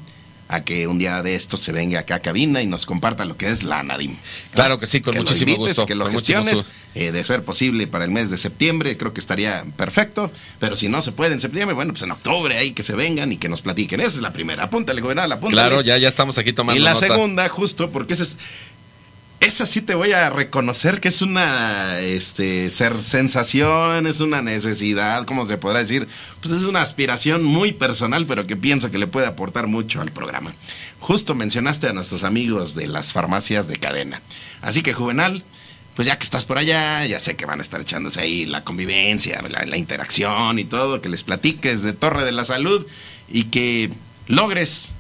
a 0.49 0.63
que 0.63 0.87
un 0.87 0.97
día 0.97 1.21
de 1.23 1.35
estos 1.35 1.59
se 1.59 1.73
venga 1.73 1.99
acá 1.99 2.15
a 2.15 2.19
cabina 2.19 2.61
y 2.61 2.67
nos 2.67 2.85
comparta 2.85 3.25
lo 3.25 3.35
que 3.35 3.49
es 3.49 3.63
la 3.63 3.79
Anadim. 3.79 4.15
Claro 4.53 4.79
que 4.79 4.85
sí, 4.85 5.01
con 5.01 5.13
lo 5.13 5.21
muchísimo 5.21 5.51
invites, 5.51 5.75
gusto, 5.75 5.85
Que 5.85 5.93
lo 5.95 6.05
gestiones, 6.05 6.63
eh, 6.95 7.11
de 7.11 7.25
ser 7.25 7.43
posible 7.43 7.85
para 7.85 8.05
el 8.05 8.11
mes 8.11 8.29
de 8.29 8.37
septiembre, 8.37 8.95
creo 8.95 9.13
que 9.13 9.19
estaría 9.19 9.65
perfecto. 9.75 10.31
Pero 10.59 10.77
si 10.77 10.87
no 10.87 11.01
se 11.01 11.11
puede 11.11 11.33
en 11.33 11.41
septiembre, 11.41 11.75
bueno, 11.75 11.91
pues 11.91 12.03
en 12.03 12.11
octubre 12.11 12.57
ahí 12.57 12.71
que 12.71 12.81
se 12.81 12.93
vengan 12.93 13.29
y 13.33 13.37
que 13.37 13.49
nos 13.49 13.61
platiquen. 13.61 13.99
Esa 13.99 14.09
es 14.09 14.21
la 14.21 14.31
primera. 14.31 14.63
Apúntale, 14.63 15.01
gobernador, 15.01 15.33
apúntale. 15.33 15.61
Claro, 15.67 15.81
ya, 15.81 15.97
ya 15.97 16.07
estamos 16.07 16.37
aquí 16.37 16.53
tomando 16.53 16.79
Y 16.79 16.83
la 16.83 16.93
nota. 16.93 17.07
segunda, 17.07 17.49
justo, 17.49 17.89
porque 17.91 18.13
esa 18.13 18.23
es. 18.23 18.37
Esa 19.39 19.67
sí 19.67 19.81
te 19.81 19.93
voy 19.93 20.13
a 20.13 20.31
reconocer 20.31 20.99
que 20.99 21.09
es 21.09 21.21
una 21.21 21.99
este, 21.99 22.71
ser 22.71 22.99
sensación, 23.03 24.07
es 24.07 24.19
una 24.19 24.41
necesidad, 24.41 25.25
¿cómo 25.25 25.45
se 25.45 25.59
podrá 25.59 25.77
decir? 25.79 26.07
Pues 26.41 26.55
es 26.55 26.63
una 26.63 26.81
aspiración 26.81 27.43
muy 27.43 27.71
personal, 27.71 28.25
pero 28.25 28.47
que 28.47 28.55
pienso 28.55 28.89
que 28.89 28.97
le 28.97 29.05
puede 29.05 29.27
aportar 29.27 29.67
mucho 29.67 30.01
al 30.01 30.11
programa. 30.11 30.55
Justo 30.99 31.35
mencionaste 31.35 31.87
a 31.87 31.93
nuestros 31.93 32.23
amigos 32.23 32.73
de 32.73 32.87
las 32.87 33.13
farmacias 33.13 33.67
de 33.67 33.77
cadena. 33.77 34.23
Así 34.61 34.81
que, 34.81 34.93
Juvenal, 34.93 35.43
pues 35.95 36.07
ya 36.07 36.17
que 36.17 36.23
estás 36.23 36.45
por 36.45 36.57
allá, 36.57 37.05
ya 37.05 37.19
sé 37.19 37.35
que 37.35 37.45
van 37.45 37.59
a 37.59 37.61
estar 37.61 37.79
echándose 37.79 38.19
ahí 38.19 38.47
la 38.47 38.63
convivencia, 38.63 39.43
la 39.43 39.77
interacción 39.77 40.57
y 40.57 40.63
todo, 40.63 40.99
que 40.99 41.09
les 41.09 41.23
platiques 41.23 41.83
de 41.83 41.93
Torre 41.93 42.25
de 42.25 42.31
la 42.31 42.43
Salud 42.43 42.87
y 43.29 43.45
que 43.45 43.91
logres 44.25 44.96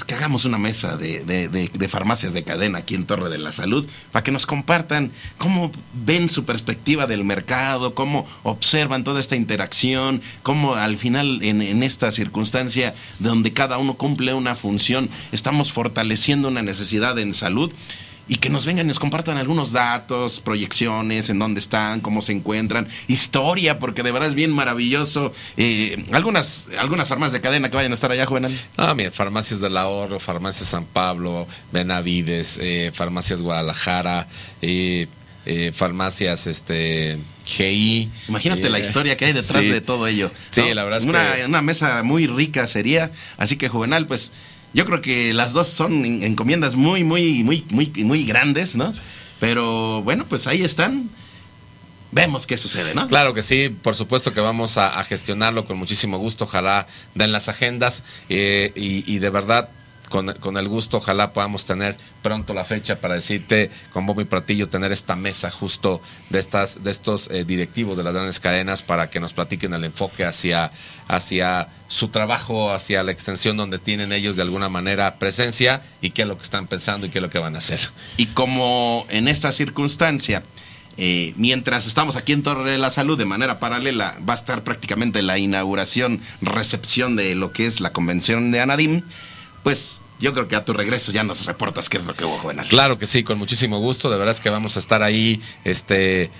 pues 0.00 0.04
que 0.06 0.14
hagamos 0.14 0.46
una 0.46 0.56
mesa 0.56 0.96
de, 0.96 1.24
de- 1.26 1.88
farmacias 1.88 2.32
de 2.32 2.42
cadena 2.42 2.78
aquí 2.78 2.94
en 2.94 3.04
Torre 3.04 3.28
de 3.28 3.36
la 3.36 3.52
Salud 3.52 3.86
para 4.12 4.22
que 4.24 4.32
nos 4.32 4.46
compartan 4.46 5.12
cómo 5.36 5.70
ven 6.06 6.30
su 6.30 6.44
perspectiva 6.46 7.06
del 7.06 7.22
mercado, 7.22 7.94
cómo 7.94 8.26
observan 8.42 9.04
toda 9.04 9.20
esta 9.20 9.36
interacción, 9.36 10.22
cómo 10.42 10.74
al 10.74 10.96
final 10.96 11.40
en 11.42 11.82
esta 11.82 12.10
circunstancia 12.12 12.94
donde 13.18 13.52
cada 13.52 13.76
uno 13.76 13.94
cumple 13.94 14.32
una 14.32 14.54
función, 14.54 15.10
estamos 15.32 15.70
fortaleciendo 15.70 16.48
una 16.48 16.62
necesidad 16.62 17.18
en 17.18 17.34
salud. 17.34 17.70
Y 18.32 18.36
que 18.36 18.48
nos 18.48 18.64
vengan 18.64 18.86
y 18.86 18.88
nos 18.90 19.00
compartan 19.00 19.38
algunos 19.38 19.72
datos, 19.72 20.40
proyecciones, 20.40 21.30
en 21.30 21.40
dónde 21.40 21.58
están, 21.58 22.00
cómo 22.00 22.22
se 22.22 22.30
encuentran, 22.30 22.86
historia, 23.08 23.80
porque 23.80 24.04
de 24.04 24.12
verdad 24.12 24.28
es 24.28 24.36
bien 24.36 24.52
maravilloso. 24.52 25.32
Eh, 25.56 26.06
algunas, 26.12 26.68
algunas 26.78 27.08
farmacias 27.08 27.32
de 27.32 27.40
cadena 27.40 27.70
que 27.70 27.76
vayan 27.76 27.90
a 27.90 27.94
estar 27.96 28.12
allá, 28.12 28.26
Juvenal. 28.26 28.56
Ah, 28.76 28.94
mira, 28.94 29.10
farmacias 29.10 29.60
del 29.60 29.76
ahorro, 29.76 30.20
farmacias 30.20 30.68
San 30.68 30.84
Pablo, 30.84 31.48
Benavides, 31.72 32.58
eh, 32.62 32.92
farmacias 32.94 33.42
Guadalajara, 33.42 34.28
eh, 34.62 35.08
eh, 35.44 35.72
farmacias 35.74 36.46
este 36.46 37.18
GI. 37.44 38.10
Imagínate 38.28 38.68
eh, 38.68 38.70
la 38.70 38.78
historia 38.78 39.16
que 39.16 39.24
hay 39.24 39.32
detrás 39.32 39.64
sí. 39.64 39.70
de 39.70 39.80
todo 39.80 40.06
ello. 40.06 40.30
Sí, 40.50 40.72
la 40.72 40.84
verdad 40.84 41.00
es 41.00 41.06
una, 41.06 41.34
que- 41.34 41.46
una 41.46 41.62
mesa 41.62 42.00
muy 42.04 42.28
rica 42.28 42.68
sería. 42.68 43.10
Así 43.38 43.56
que, 43.56 43.68
Juvenal, 43.68 44.06
pues 44.06 44.30
yo 44.74 44.84
creo 44.86 45.00
que 45.02 45.34
las 45.34 45.52
dos 45.52 45.68
son 45.68 46.04
en- 46.04 46.22
encomiendas 46.22 46.74
muy, 46.74 47.04
muy, 47.04 47.42
muy, 47.44 47.64
muy, 47.70 47.92
muy 48.04 48.24
grandes, 48.24 48.76
¿no? 48.76 48.94
Pero 49.40 50.02
bueno, 50.02 50.26
pues 50.28 50.46
ahí 50.46 50.62
están. 50.62 51.10
Vemos 52.12 52.46
qué 52.46 52.58
sucede, 52.58 52.92
¿no? 52.94 53.06
Claro 53.06 53.34
que 53.34 53.42
sí, 53.42 53.68
por 53.68 53.94
supuesto 53.94 54.32
que 54.32 54.40
vamos 54.40 54.76
a, 54.78 54.98
a 54.98 55.04
gestionarlo 55.04 55.64
con 55.64 55.78
muchísimo 55.78 56.18
gusto, 56.18 56.44
ojalá 56.44 56.88
den 57.14 57.30
las 57.30 57.48
agendas 57.48 58.02
eh, 58.28 58.72
y, 58.74 59.04
y 59.12 59.20
de 59.20 59.30
verdad 59.30 59.68
con, 60.10 60.34
con 60.34 60.58
el 60.58 60.68
gusto, 60.68 60.98
ojalá 60.98 61.32
podamos 61.32 61.64
tener 61.64 61.96
pronto 62.20 62.52
la 62.52 62.64
fecha 62.64 63.00
para 63.00 63.14
decirte 63.14 63.70
con 63.94 64.04
bombo 64.04 64.20
y 64.20 64.26
platillo, 64.26 64.68
tener 64.68 64.92
esta 64.92 65.16
mesa 65.16 65.50
justo 65.50 66.02
de 66.28 66.38
estas 66.38 66.84
de 66.84 66.90
estos 66.90 67.30
eh, 67.30 67.44
directivos 67.44 67.96
de 67.96 68.04
las 68.04 68.12
grandes 68.12 68.40
cadenas 68.40 68.82
para 68.82 69.08
que 69.08 69.20
nos 69.20 69.32
platiquen 69.32 69.72
el 69.72 69.84
enfoque 69.84 70.24
hacia, 70.24 70.72
hacia 71.08 71.68
su 71.88 72.08
trabajo, 72.08 72.72
hacia 72.72 73.02
la 73.02 73.12
extensión 73.12 73.56
donde 73.56 73.78
tienen 73.78 74.12
ellos 74.12 74.36
de 74.36 74.42
alguna 74.42 74.68
manera 74.68 75.18
presencia 75.18 75.82
y 76.02 76.10
qué 76.10 76.22
es 76.22 76.28
lo 76.28 76.36
que 76.36 76.42
están 76.42 76.66
pensando 76.66 77.06
y 77.06 77.10
qué 77.10 77.18
es 77.18 77.22
lo 77.22 77.30
que 77.30 77.38
van 77.38 77.54
a 77.54 77.58
hacer. 77.58 77.80
Y 78.16 78.26
como 78.26 79.06
en 79.10 79.28
esta 79.28 79.52
circunstancia, 79.52 80.42
eh, 80.96 81.32
mientras 81.36 81.86
estamos 81.86 82.16
aquí 82.16 82.32
en 82.32 82.42
Torre 82.42 82.72
de 82.72 82.78
la 82.78 82.90
Salud, 82.90 83.16
de 83.16 83.24
manera 83.24 83.58
paralela, 83.58 84.18
va 84.28 84.34
a 84.34 84.36
estar 84.36 84.64
prácticamente 84.64 85.22
la 85.22 85.38
inauguración, 85.38 86.20
recepción 86.42 87.16
de 87.16 87.34
lo 87.34 87.52
que 87.52 87.66
es 87.66 87.80
la 87.80 87.92
convención 87.92 88.50
de 88.50 88.60
Anadim, 88.60 89.02
pues 89.62 90.02
yo 90.20 90.32
creo 90.34 90.48
que 90.48 90.56
a 90.56 90.64
tu 90.64 90.72
regreso 90.72 91.12
ya 91.12 91.22
nos 91.22 91.46
reportas 91.46 91.88
qué 91.88 91.96
es 91.98 92.04
lo 92.06 92.14
que 92.14 92.24
hubo, 92.24 92.38
Juvenal. 92.38 92.66
Claro 92.68 92.98
que 92.98 93.06
sí, 93.06 93.22
con 93.22 93.38
muchísimo 93.38 93.78
gusto. 93.78 94.10
De 94.10 94.18
verdad 94.18 94.34
es 94.34 94.40
que 94.40 94.50
vamos 94.50 94.76
a 94.76 94.78
estar 94.80 95.02
ahí, 95.02 95.40
este, 95.64 96.30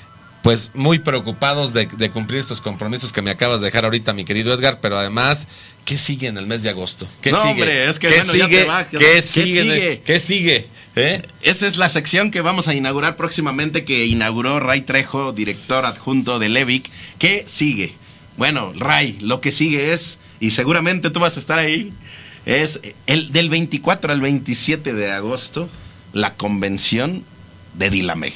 pues 0.42 0.70
muy 0.74 0.98
preocupados 0.98 1.72
de, 1.72 1.86
de 1.86 2.10
cumplir 2.10 2.40
estos 2.40 2.60
compromisos 2.60 3.12
que 3.12 3.22
me 3.22 3.30
acabas 3.30 3.60
de 3.60 3.66
dejar 3.66 3.84
ahorita, 3.84 4.12
mi 4.12 4.24
querido 4.24 4.52
Edgar. 4.54 4.80
Pero 4.80 4.98
además, 4.98 5.48
¿qué 5.84 5.96
sigue 5.98 6.26
en 6.28 6.36
el 6.36 6.46
mes 6.46 6.62
de 6.62 6.70
agosto? 6.70 7.06
¿Qué 7.22 7.30
No, 7.32 7.38
sigue? 7.40 7.50
hombre, 7.52 7.88
es 7.88 7.98
que 7.98 8.08
¿Qué 8.08 8.16
bueno, 8.18 8.34
ya 8.34 8.44
sigue? 8.46 8.60
te 8.62 8.66
va. 8.68 8.84
¿Qué, 8.84 8.98
¿Qué 8.98 9.22
sigue? 9.22 9.62
sigue? 9.62 10.02
¿Qué 10.04 10.20
sigue? 10.20 10.68
¿Eh? 10.96 11.22
Esa 11.42 11.66
es 11.66 11.76
la 11.76 11.88
sección 11.88 12.30
que 12.30 12.40
vamos 12.42 12.68
a 12.68 12.74
inaugurar 12.74 13.16
próximamente, 13.16 13.84
que 13.84 14.06
inauguró 14.06 14.60
Ray 14.60 14.82
Trejo, 14.82 15.32
director 15.32 15.86
adjunto 15.86 16.38
de 16.38 16.48
Levic. 16.48 16.90
¿Qué 17.18 17.44
sigue? 17.46 17.94
Bueno, 18.36 18.72
Ray, 18.76 19.18
lo 19.20 19.40
que 19.40 19.52
sigue 19.52 19.92
es, 19.92 20.18
y 20.40 20.50
seguramente 20.50 21.10
tú 21.10 21.20
vas 21.20 21.36
a 21.36 21.40
estar 21.40 21.58
ahí, 21.58 21.92
es 22.44 22.80
el 23.06 23.32
del 23.32 23.50
24 23.50 24.12
al 24.12 24.20
27 24.20 24.92
de 24.92 25.12
agosto, 25.12 25.68
la 26.12 26.34
convención 26.34 27.24
de 27.74 27.90
Dilameg. 27.90 28.34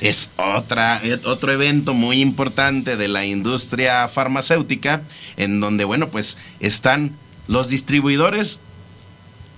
Es 0.00 0.30
otra, 0.36 0.96
es 1.02 1.24
otro 1.24 1.52
evento 1.52 1.94
muy 1.94 2.20
importante 2.20 2.96
de 2.96 3.08
la 3.08 3.24
industria 3.24 4.08
farmacéutica, 4.08 5.02
en 5.36 5.60
donde, 5.60 5.84
bueno, 5.84 6.10
pues 6.10 6.36
están 6.60 7.16
los 7.46 7.68
distribuidores 7.68 8.60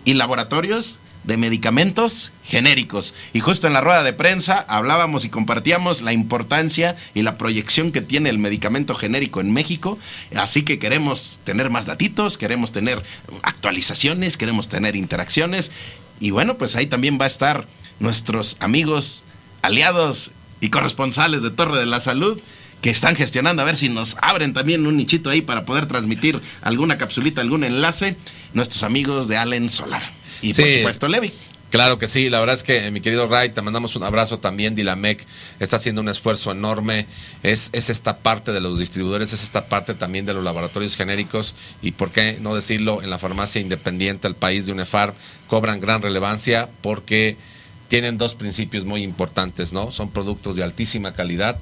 y 0.05 0.15
laboratorios 0.15 0.99
de 1.27 1.37
medicamentos 1.37 2.33
genéricos. 2.45 3.15
Y 3.33 3.41
justo 3.41 3.67
en 3.67 3.73
la 3.73 3.81
rueda 3.81 4.03
de 4.03 4.13
prensa 4.13 4.65
hablábamos 4.69 5.25
y 5.25 5.29
compartíamos 5.29 6.03
la 6.03 6.13
importancia 6.13 6.97
y 7.15 7.23
la 7.23 7.37
proyección 7.37 7.93
que 7.93 8.01
tiene 8.01 8.31
el 8.31 8.39
medicamento 8.39 8.95
genérico 8.95 9.41
en 9.41 9.53
México. 9.53 9.99
Así 10.35 10.63
que 10.63 10.79
queremos 10.79 11.41
tener 11.45 11.71
más 11.71 11.87
datitos, 11.87 12.39
queremos 12.39 12.73
tener 12.73 13.03
actualizaciones, 13.43 14.37
queremos 14.37 14.69
tener 14.69 14.97
interacciones. 14.97 15.71
Y 16.21 16.31
bueno, 16.31 16.57
pues 16.57 16.77
ahí 16.77 16.87
también 16.87 17.19
va 17.21 17.25
a 17.25 17.29
estar 17.29 17.67
nuestros 17.99 18.57
amigos, 18.61 19.25
aliados 19.63 20.31
y 20.61 20.71
corresponsales 20.71 21.43
de 21.43 21.51
Torre 21.51 21.79
de 21.79 21.87
la 21.87 22.01
Salud 22.01 22.41
que 22.81 22.91
están 22.91 23.17
gestionando 23.17 23.63
a 23.63 23.65
ver 23.65 23.77
si 23.77 23.89
nos 23.89 24.17
abren 24.21 24.53
también 24.53 24.87
un 24.87 24.97
nichito 24.97 25.31
ahí 25.31 25.43
para 25.43 25.65
poder 25.65 25.87
transmitir 25.87 26.41
alguna 26.61 26.99
capsulita, 26.99 27.41
algún 27.41 27.65
enlace, 27.65 28.17
nuestros 28.53 28.83
amigos 28.83 29.29
de 29.29 29.39
Allen 29.39 29.69
Solar. 29.69 30.16
Y 30.43 30.55
por 30.55 30.69
supuesto 30.69 31.09
Levi. 31.09 31.33
Claro 31.71 31.99
que 31.99 32.07
sí, 32.07 32.31
la 32.31 32.39
verdad 32.39 32.55
es 32.55 32.63
que 32.63 32.87
eh, 32.87 32.91
mi 32.93 33.01
querido 33.01 33.27
Ray, 33.27 33.51
te 33.51 33.61
mandamos 33.61 33.97
un 33.97 34.05
abrazo 34.05 34.39
también. 34.39 34.77
Dilamec 34.77 35.25
está 35.59 35.77
haciendo 35.77 36.01
un 36.01 36.09
esfuerzo 36.09 36.53
enorme. 36.53 37.07
Es, 37.43 37.71
es 37.73 37.91
esta 37.91 38.19
parte 38.19 38.53
de 38.53 38.61
los 38.61 38.79
distribuidores, 38.79 39.33
es 39.33 39.43
esta 39.43 39.69
parte 39.69 39.95
también 39.95 40.27
de 40.27 40.35
los 40.35 40.45
laboratorios 40.45 40.97
genéricos 40.97 41.57
y, 41.83 41.91
por 41.91 42.13
qué 42.13 42.39
no 42.41 42.55
decirlo, 42.55 43.03
en 43.03 43.11
la 43.11 43.19
farmacia 43.19 43.61
independiente, 43.61 44.29
el 44.29 44.37
país 44.37 44.67
de 44.67 44.73
UNEFAR, 44.73 45.15
cobran 45.49 45.81
gran 45.81 46.03
relevancia 46.03 46.69
porque 46.83 47.37
tienen 47.89 48.17
dos 48.17 48.37
principios 48.37 48.85
muy 48.85 49.03
importantes, 49.03 49.73
¿no? 49.73 49.91
Son 49.91 50.11
productos 50.11 50.55
de 50.55 50.63
altísima 50.63 51.15
calidad 51.15 51.59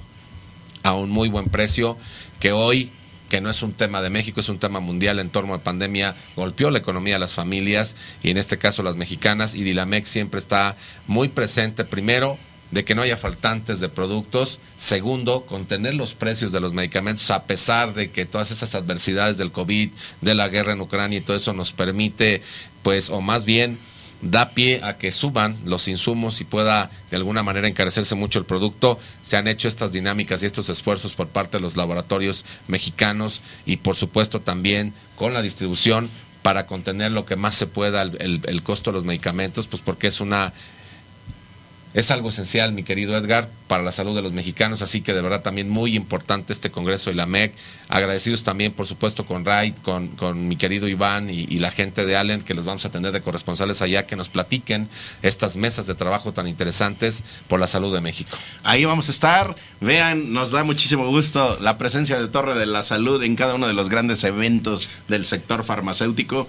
a 0.82 0.94
un 0.94 1.10
muy 1.10 1.28
buen 1.28 1.46
precio 1.46 1.96
que 2.40 2.52
hoy 2.52 2.92
que 3.28 3.40
no 3.40 3.50
es 3.50 3.62
un 3.62 3.72
tema 3.72 4.02
de 4.02 4.10
México, 4.10 4.40
es 4.40 4.48
un 4.48 4.58
tema 4.58 4.80
mundial 4.80 5.18
en 5.18 5.30
torno 5.30 5.54
a 5.54 5.62
pandemia, 5.62 6.14
golpeó 6.36 6.70
la 6.70 6.78
economía 6.78 7.14
de 7.14 7.20
las 7.20 7.34
familias 7.34 7.96
y 8.22 8.30
en 8.30 8.36
este 8.36 8.58
caso 8.58 8.82
las 8.82 8.96
mexicanas 8.96 9.54
y 9.54 9.64
Dilamex 9.64 10.08
siempre 10.08 10.38
está 10.38 10.76
muy 11.06 11.28
presente 11.28 11.84
primero 11.84 12.38
de 12.70 12.84
que 12.84 12.94
no 12.94 13.02
haya 13.02 13.16
faltantes 13.16 13.80
de 13.80 13.88
productos. 13.88 14.60
Segundo, 14.76 15.46
contener 15.46 15.94
los 15.94 16.14
precios 16.14 16.52
de 16.52 16.60
los 16.60 16.72
medicamentos 16.72 17.30
a 17.30 17.44
pesar 17.44 17.94
de 17.94 18.10
que 18.10 18.26
todas 18.26 18.50
esas 18.50 18.74
adversidades 18.74 19.38
del 19.38 19.52
COVID, 19.52 19.90
de 20.20 20.34
la 20.34 20.48
guerra 20.48 20.72
en 20.72 20.80
Ucrania 20.80 21.18
y 21.18 21.22
todo 21.22 21.36
eso 21.36 21.52
nos 21.52 21.72
permite, 21.72 22.42
pues, 22.82 23.10
o 23.10 23.20
más 23.20 23.44
bien 23.44 23.78
da 24.24 24.50
pie 24.50 24.80
a 24.82 24.96
que 24.96 25.12
suban 25.12 25.56
los 25.64 25.86
insumos 25.86 26.40
y 26.40 26.44
pueda 26.44 26.90
de 27.10 27.16
alguna 27.16 27.42
manera 27.42 27.68
encarecerse 27.68 28.14
mucho 28.14 28.38
el 28.38 28.44
producto. 28.44 28.98
Se 29.20 29.36
han 29.36 29.46
hecho 29.46 29.68
estas 29.68 29.92
dinámicas 29.92 30.42
y 30.42 30.46
estos 30.46 30.68
esfuerzos 30.70 31.14
por 31.14 31.28
parte 31.28 31.58
de 31.58 31.62
los 31.62 31.76
laboratorios 31.76 32.44
mexicanos 32.66 33.42
y 33.66 33.76
por 33.76 33.96
supuesto 33.96 34.40
también 34.40 34.94
con 35.16 35.34
la 35.34 35.42
distribución 35.42 36.10
para 36.42 36.66
contener 36.66 37.10
lo 37.10 37.24
que 37.24 37.36
más 37.36 37.54
se 37.54 37.66
pueda 37.66 38.02
el, 38.02 38.62
costo 38.62 38.90
de 38.90 38.96
los 38.96 39.04
medicamentos, 39.04 39.66
pues 39.66 39.80
porque 39.80 40.08
es 40.08 40.20
una 40.20 40.52
es 41.94 42.10
algo 42.10 42.30
esencial, 42.30 42.72
mi 42.72 42.82
querido 42.82 43.16
Edgar, 43.16 43.48
para 43.68 43.84
la 43.84 43.92
salud 43.92 44.16
de 44.16 44.22
los 44.22 44.32
mexicanos, 44.32 44.82
así 44.82 45.00
que 45.00 45.14
de 45.14 45.22
verdad 45.22 45.42
también 45.42 45.70
muy 45.70 45.94
importante 45.94 46.52
este 46.52 46.70
Congreso 46.70 47.10
de 47.10 47.16
la 47.16 47.26
MEC. 47.26 47.54
Agradecidos 47.88 48.42
también, 48.42 48.72
por 48.72 48.86
supuesto, 48.86 49.24
con 49.24 49.44
Raid, 49.44 49.74
con, 49.82 50.08
con 50.08 50.48
mi 50.48 50.56
querido 50.56 50.88
Iván 50.88 51.30
y, 51.30 51.46
la 51.58 51.70
gente 51.70 52.04
de 52.04 52.16
Allen, 52.16 52.42
que 52.42 52.52
los 52.52 52.64
vamos 52.64 52.84
a 52.84 52.88
atender 52.88 53.12
de 53.12 53.22
corresponsales 53.22 53.80
allá, 53.80 54.06
que 54.06 54.16
nos 54.16 54.28
platiquen 54.28 54.88
estas 55.22 55.56
mesas 55.56 55.86
de 55.86 55.94
trabajo 55.94 56.32
tan 56.32 56.48
interesantes 56.48 57.22
por 57.46 57.60
la 57.60 57.68
salud 57.68 57.94
de 57.94 58.00
México. 58.00 58.36
Ahí 58.64 58.84
vamos 58.84 59.08
a 59.08 59.12
estar. 59.12 59.54
Vean, 59.80 60.32
nos 60.32 60.50
da 60.50 60.64
muchísimo 60.64 61.06
gusto 61.06 61.56
la 61.60 61.78
presencia 61.78 62.18
de 62.18 62.26
Torre 62.26 62.54
de 62.54 62.66
la 62.66 62.82
Salud 62.82 63.22
en 63.22 63.36
cada 63.36 63.54
uno 63.54 63.68
de 63.68 63.72
los 63.72 63.88
grandes 63.88 64.24
eventos 64.24 64.90
del 65.08 65.24
sector 65.24 65.62
farmacéutico. 65.62 66.48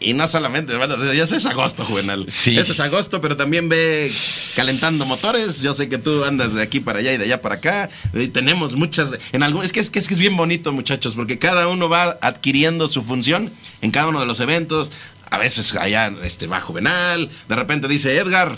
Y 0.00 0.14
no 0.14 0.28
solamente, 0.28 0.76
bueno, 0.76 0.96
ya 1.12 1.24
es 1.24 1.46
agosto, 1.46 1.84
Juvenal. 1.84 2.24
Sí. 2.28 2.56
Eso 2.56 2.72
es 2.72 2.80
agosto, 2.80 3.20
pero 3.20 3.36
también 3.36 3.68
ve 3.68 4.10
calentando 4.54 5.04
motores. 5.06 5.60
Yo 5.60 5.74
sé 5.74 5.88
que 5.88 5.98
tú 5.98 6.24
andas 6.24 6.54
de 6.54 6.62
aquí 6.62 6.78
para 6.78 7.00
allá 7.00 7.12
y 7.12 7.16
de 7.16 7.24
allá 7.24 7.42
para 7.42 7.56
acá. 7.56 7.90
Y 8.14 8.28
tenemos 8.28 8.76
muchas. 8.76 9.18
En 9.32 9.42
algún, 9.42 9.64
es, 9.64 9.72
que, 9.72 9.80
es, 9.80 9.90
que, 9.90 9.98
es 9.98 10.18
bien 10.18 10.36
bonito, 10.36 10.72
muchachos, 10.72 11.14
porque 11.16 11.38
cada 11.40 11.66
uno 11.66 11.88
va 11.88 12.16
adquiriendo 12.20 12.86
su 12.86 13.02
función 13.02 13.50
en 13.82 13.90
cada 13.90 14.06
uno 14.06 14.20
de 14.20 14.26
los 14.26 14.38
eventos. 14.38 14.92
A 15.30 15.38
veces 15.38 15.74
allá 15.74 16.12
este, 16.22 16.46
va 16.46 16.60
Juvenal. 16.60 17.28
De 17.48 17.56
repente 17.56 17.88
dice 17.88 18.16
Edgar 18.16 18.56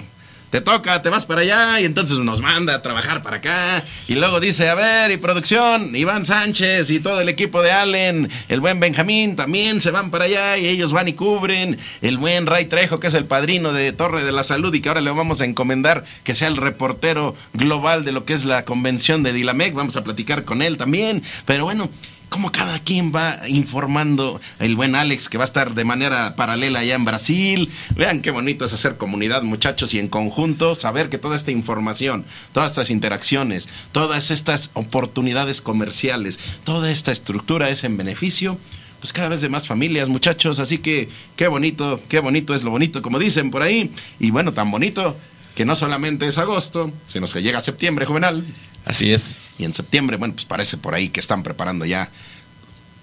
te 0.51 0.61
toca, 0.61 1.01
te 1.01 1.09
vas 1.09 1.27
para 1.27 1.43
allá 1.43 1.81
y 1.81 1.85
entonces 1.85 2.19
nos 2.19 2.41
manda 2.41 2.75
a 2.75 2.83
trabajar 2.83 3.23
para 3.23 3.37
acá. 3.37 3.85
Y 4.09 4.15
luego 4.15 4.41
dice, 4.41 4.69
a 4.69 4.75
ver, 4.75 5.11
y 5.13 5.17
producción, 5.17 5.95
Iván 5.95 6.25
Sánchez 6.25 6.91
y 6.91 7.01
todo 7.01 7.21
el 7.21 7.29
equipo 7.29 7.63
de 7.63 7.71
Allen, 7.73 8.29
el 8.49 8.61
buen 8.61 8.81
Benjamín 8.81 9.37
también 9.37 9.81
se 9.81 9.91
van 9.91 10.11
para 10.11 10.25
allá 10.25 10.59
y 10.59 10.67
ellos 10.67 10.93
van 10.93 11.09
y 11.09 11.13
cubren. 11.13 11.79
El 12.03 12.19
buen 12.19 12.47
Ray 12.47 12.67
Trejo, 12.67 12.99
que 13.01 13.07
es 13.07 13.15
el 13.15 13.27
padrino 13.27 13.73
de 13.73 13.93
Torre 13.93 14.25
de 14.25 14.33
la 14.33 14.43
Salud 14.43 14.75
y 14.75 14.81
que 14.81 14.89
ahora 14.89 15.01
le 15.01 15.11
vamos 15.11 15.41
a 15.41 15.45
encomendar 15.45 16.05
que 16.25 16.35
sea 16.35 16.49
el 16.49 16.57
reportero 16.57 17.37
global 17.53 18.05
de 18.05 18.13
lo 18.13 18.25
que 18.25 18.35
es 18.35 18.45
la 18.45 18.65
convención 18.65 19.23
de 19.23 19.33
Dilamec. 19.33 19.75
Vamos 19.75 19.97
a 19.97 20.05
platicar 20.05 20.45
con 20.45 20.63
él 20.63 20.77
también. 20.77 21.23
Pero 21.47 21.65
bueno, 21.65 21.91
cómo 22.31 22.51
cada 22.51 22.79
quien 22.79 23.13
va 23.15 23.39
informando. 23.47 24.41
El 24.59 24.77
buen 24.77 24.95
Alex 24.95 25.29
que 25.29 25.37
va 25.37 25.45
a 25.45 25.47
estar 25.47 25.75
de 25.75 25.85
manera 25.85 26.37
paralela 26.37 26.79
allá 26.79 26.95
en 26.95 27.05
Brasil. 27.05 27.71
Vean 27.97 28.23
qué 28.23 28.31
bonito 28.31 28.65
es 28.65 28.73
hacer 28.73 28.97
comunidad, 28.97 29.43
muchachos, 29.43 29.93
y 29.93 29.99
en 29.99 30.09
conjunto 30.09 30.75
saber 30.75 31.11
que 31.11 31.19
toda 31.19 31.37
esta 31.37 31.51
información, 31.51 32.25
todas 32.53 32.71
estas 32.71 32.89
interacciones, 32.89 33.69
todas 33.93 34.31
estas 34.31 34.71
oportunidades 34.73 35.61
comerciales, 35.61 36.39
toda 36.65 36.91
esta 36.91 37.13
estructura 37.13 37.69
es 37.69 37.85
en 37.85 37.99
beneficio 37.99 38.59
pues 39.01 39.15
cada 39.15 39.31
vez 39.31 39.41
de 39.41 39.49
más 39.49 39.67
familias, 39.67 40.09
muchachos, 40.09 40.59
así 40.59 40.77
que 40.77 41.09
qué 41.35 41.49
bonito, 41.49 42.03
qué 42.11 42.21
bonito 42.21 42.55
es 42.55 42.63
lo 42.65 42.71
bonito, 42.71 43.01
como 43.01 43.19
dicen 43.19 43.51
por 43.51 43.63
ahí, 43.63 43.91
y 44.19 44.31
bueno, 44.31 44.53
tan 44.53 44.71
bonito 44.71 45.17
que 45.55 45.65
no 45.65 45.75
solamente 45.75 46.27
es 46.27 46.39
agosto, 46.39 46.93
sino 47.09 47.27
que 47.27 47.43
llega 47.43 47.61
septiembre, 47.61 48.07
juvenal. 48.07 48.45
Así 48.85 49.13
es. 49.13 49.39
Y 49.59 49.65
en 49.65 49.75
septiembre, 49.75 50.17
bueno, 50.17 50.35
pues 50.35 50.47
parece 50.47 50.77
por 50.77 50.95
ahí 50.95 51.11
que 51.11 51.21
están 51.21 51.43
preparando 51.43 51.85
ya, 51.85 52.11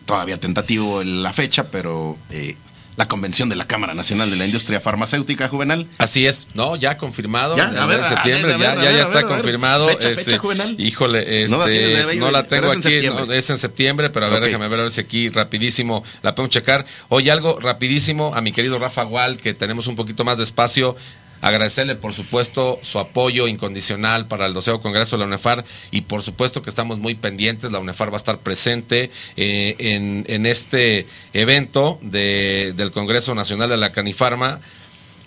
todavía 0.05 0.39
tentativo 0.39 1.03
la 1.03 1.33
fecha, 1.33 1.69
pero 1.69 2.17
eh, 2.31 2.55
la 2.97 3.07
convención 3.07 3.47
de 3.47 3.55
la 3.55 3.67
Cámara 3.67 3.93
Nacional 3.93 4.31
de 4.31 4.37
la 4.37 4.45
Industria 4.47 4.81
Farmacéutica 4.81 5.47
Juvenal. 5.47 5.87
Así 5.99 6.25
es, 6.25 6.47
no, 6.55 6.75
ya 6.75 6.97
confirmado. 6.97 7.55
Ya, 7.55 7.67
a 7.67 7.85
ver, 7.85 7.99
en 7.99 8.03
septiembre, 8.03 8.55
ya, 8.59 8.73
ya, 8.73 8.91
ya 8.91 9.03
está 9.03 9.23
confirmado. 9.27 9.87
Fecha, 9.87 10.09
fecha, 10.09 10.21
este, 10.21 10.37
Juvenal. 10.39 10.75
Híjole, 10.79 11.43
este, 11.43 12.15
no 12.15 12.31
la, 12.31 12.47
tengo 12.47 12.71
aquí, 12.71 13.07
es 13.31 13.49
en 13.51 13.59
septiembre, 13.59 14.09
pero 14.09 14.25
a 14.25 14.29
ver, 14.29 14.41
déjame 14.41 14.67
ver 14.67 14.89
si 14.89 14.99
aquí 14.99 15.29
rapidísimo 15.29 16.03
la 16.23 16.33
podemos 16.33 16.51
checar. 16.51 16.87
Oye, 17.09 17.31
algo 17.31 17.59
rapidísimo 17.59 18.33
a 18.33 18.41
mi 18.41 18.51
querido 18.51 18.79
Rafa 18.79 19.03
Gual, 19.03 19.37
que 19.37 19.53
tenemos 19.53 19.85
un 19.85 19.95
poquito 19.95 20.25
más 20.25 20.39
de 20.39 20.43
espacio. 20.43 20.95
Agradecerle, 21.41 21.95
por 21.95 22.13
supuesto, 22.13 22.79
su 22.81 22.99
apoyo 22.99 23.47
incondicional 23.47 24.27
para 24.27 24.47
el 24.47 24.53
12 24.53 24.79
Congreso 24.81 25.15
de 25.15 25.19
la 25.19 25.25
UNEFAR 25.25 25.65
y, 25.91 26.01
por 26.01 26.23
supuesto, 26.23 26.61
que 26.61 26.69
estamos 26.69 26.99
muy 26.99 27.15
pendientes. 27.15 27.71
La 27.71 27.79
UNEFAR 27.79 28.09
va 28.09 28.15
a 28.15 28.17
estar 28.17 28.39
presente 28.39 29.11
eh, 29.35 29.75
en, 30.27 30.45
este 30.45 31.05
evento 31.33 31.99
del 32.01 32.91
Congreso 32.91 33.35
Nacional 33.35 33.69
de 33.69 33.77
la 33.77 33.91
Canifarma. 33.91 34.61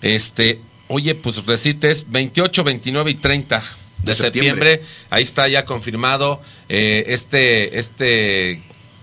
Este, 0.01 0.59
oye, 0.87 1.15
pues 1.15 1.45
recites 1.45 2.05
28, 2.09 2.63
29 2.63 3.11
y 3.11 3.15
30 3.15 3.63
de, 4.03 4.15
septiembre. 4.15 4.81
Ahí 5.09 5.23
está 5.23 5.47
ya 5.47 5.65
confirmado 5.65 6.41
eh, 6.69 7.05
este, 7.07 7.79
este, 7.79 8.61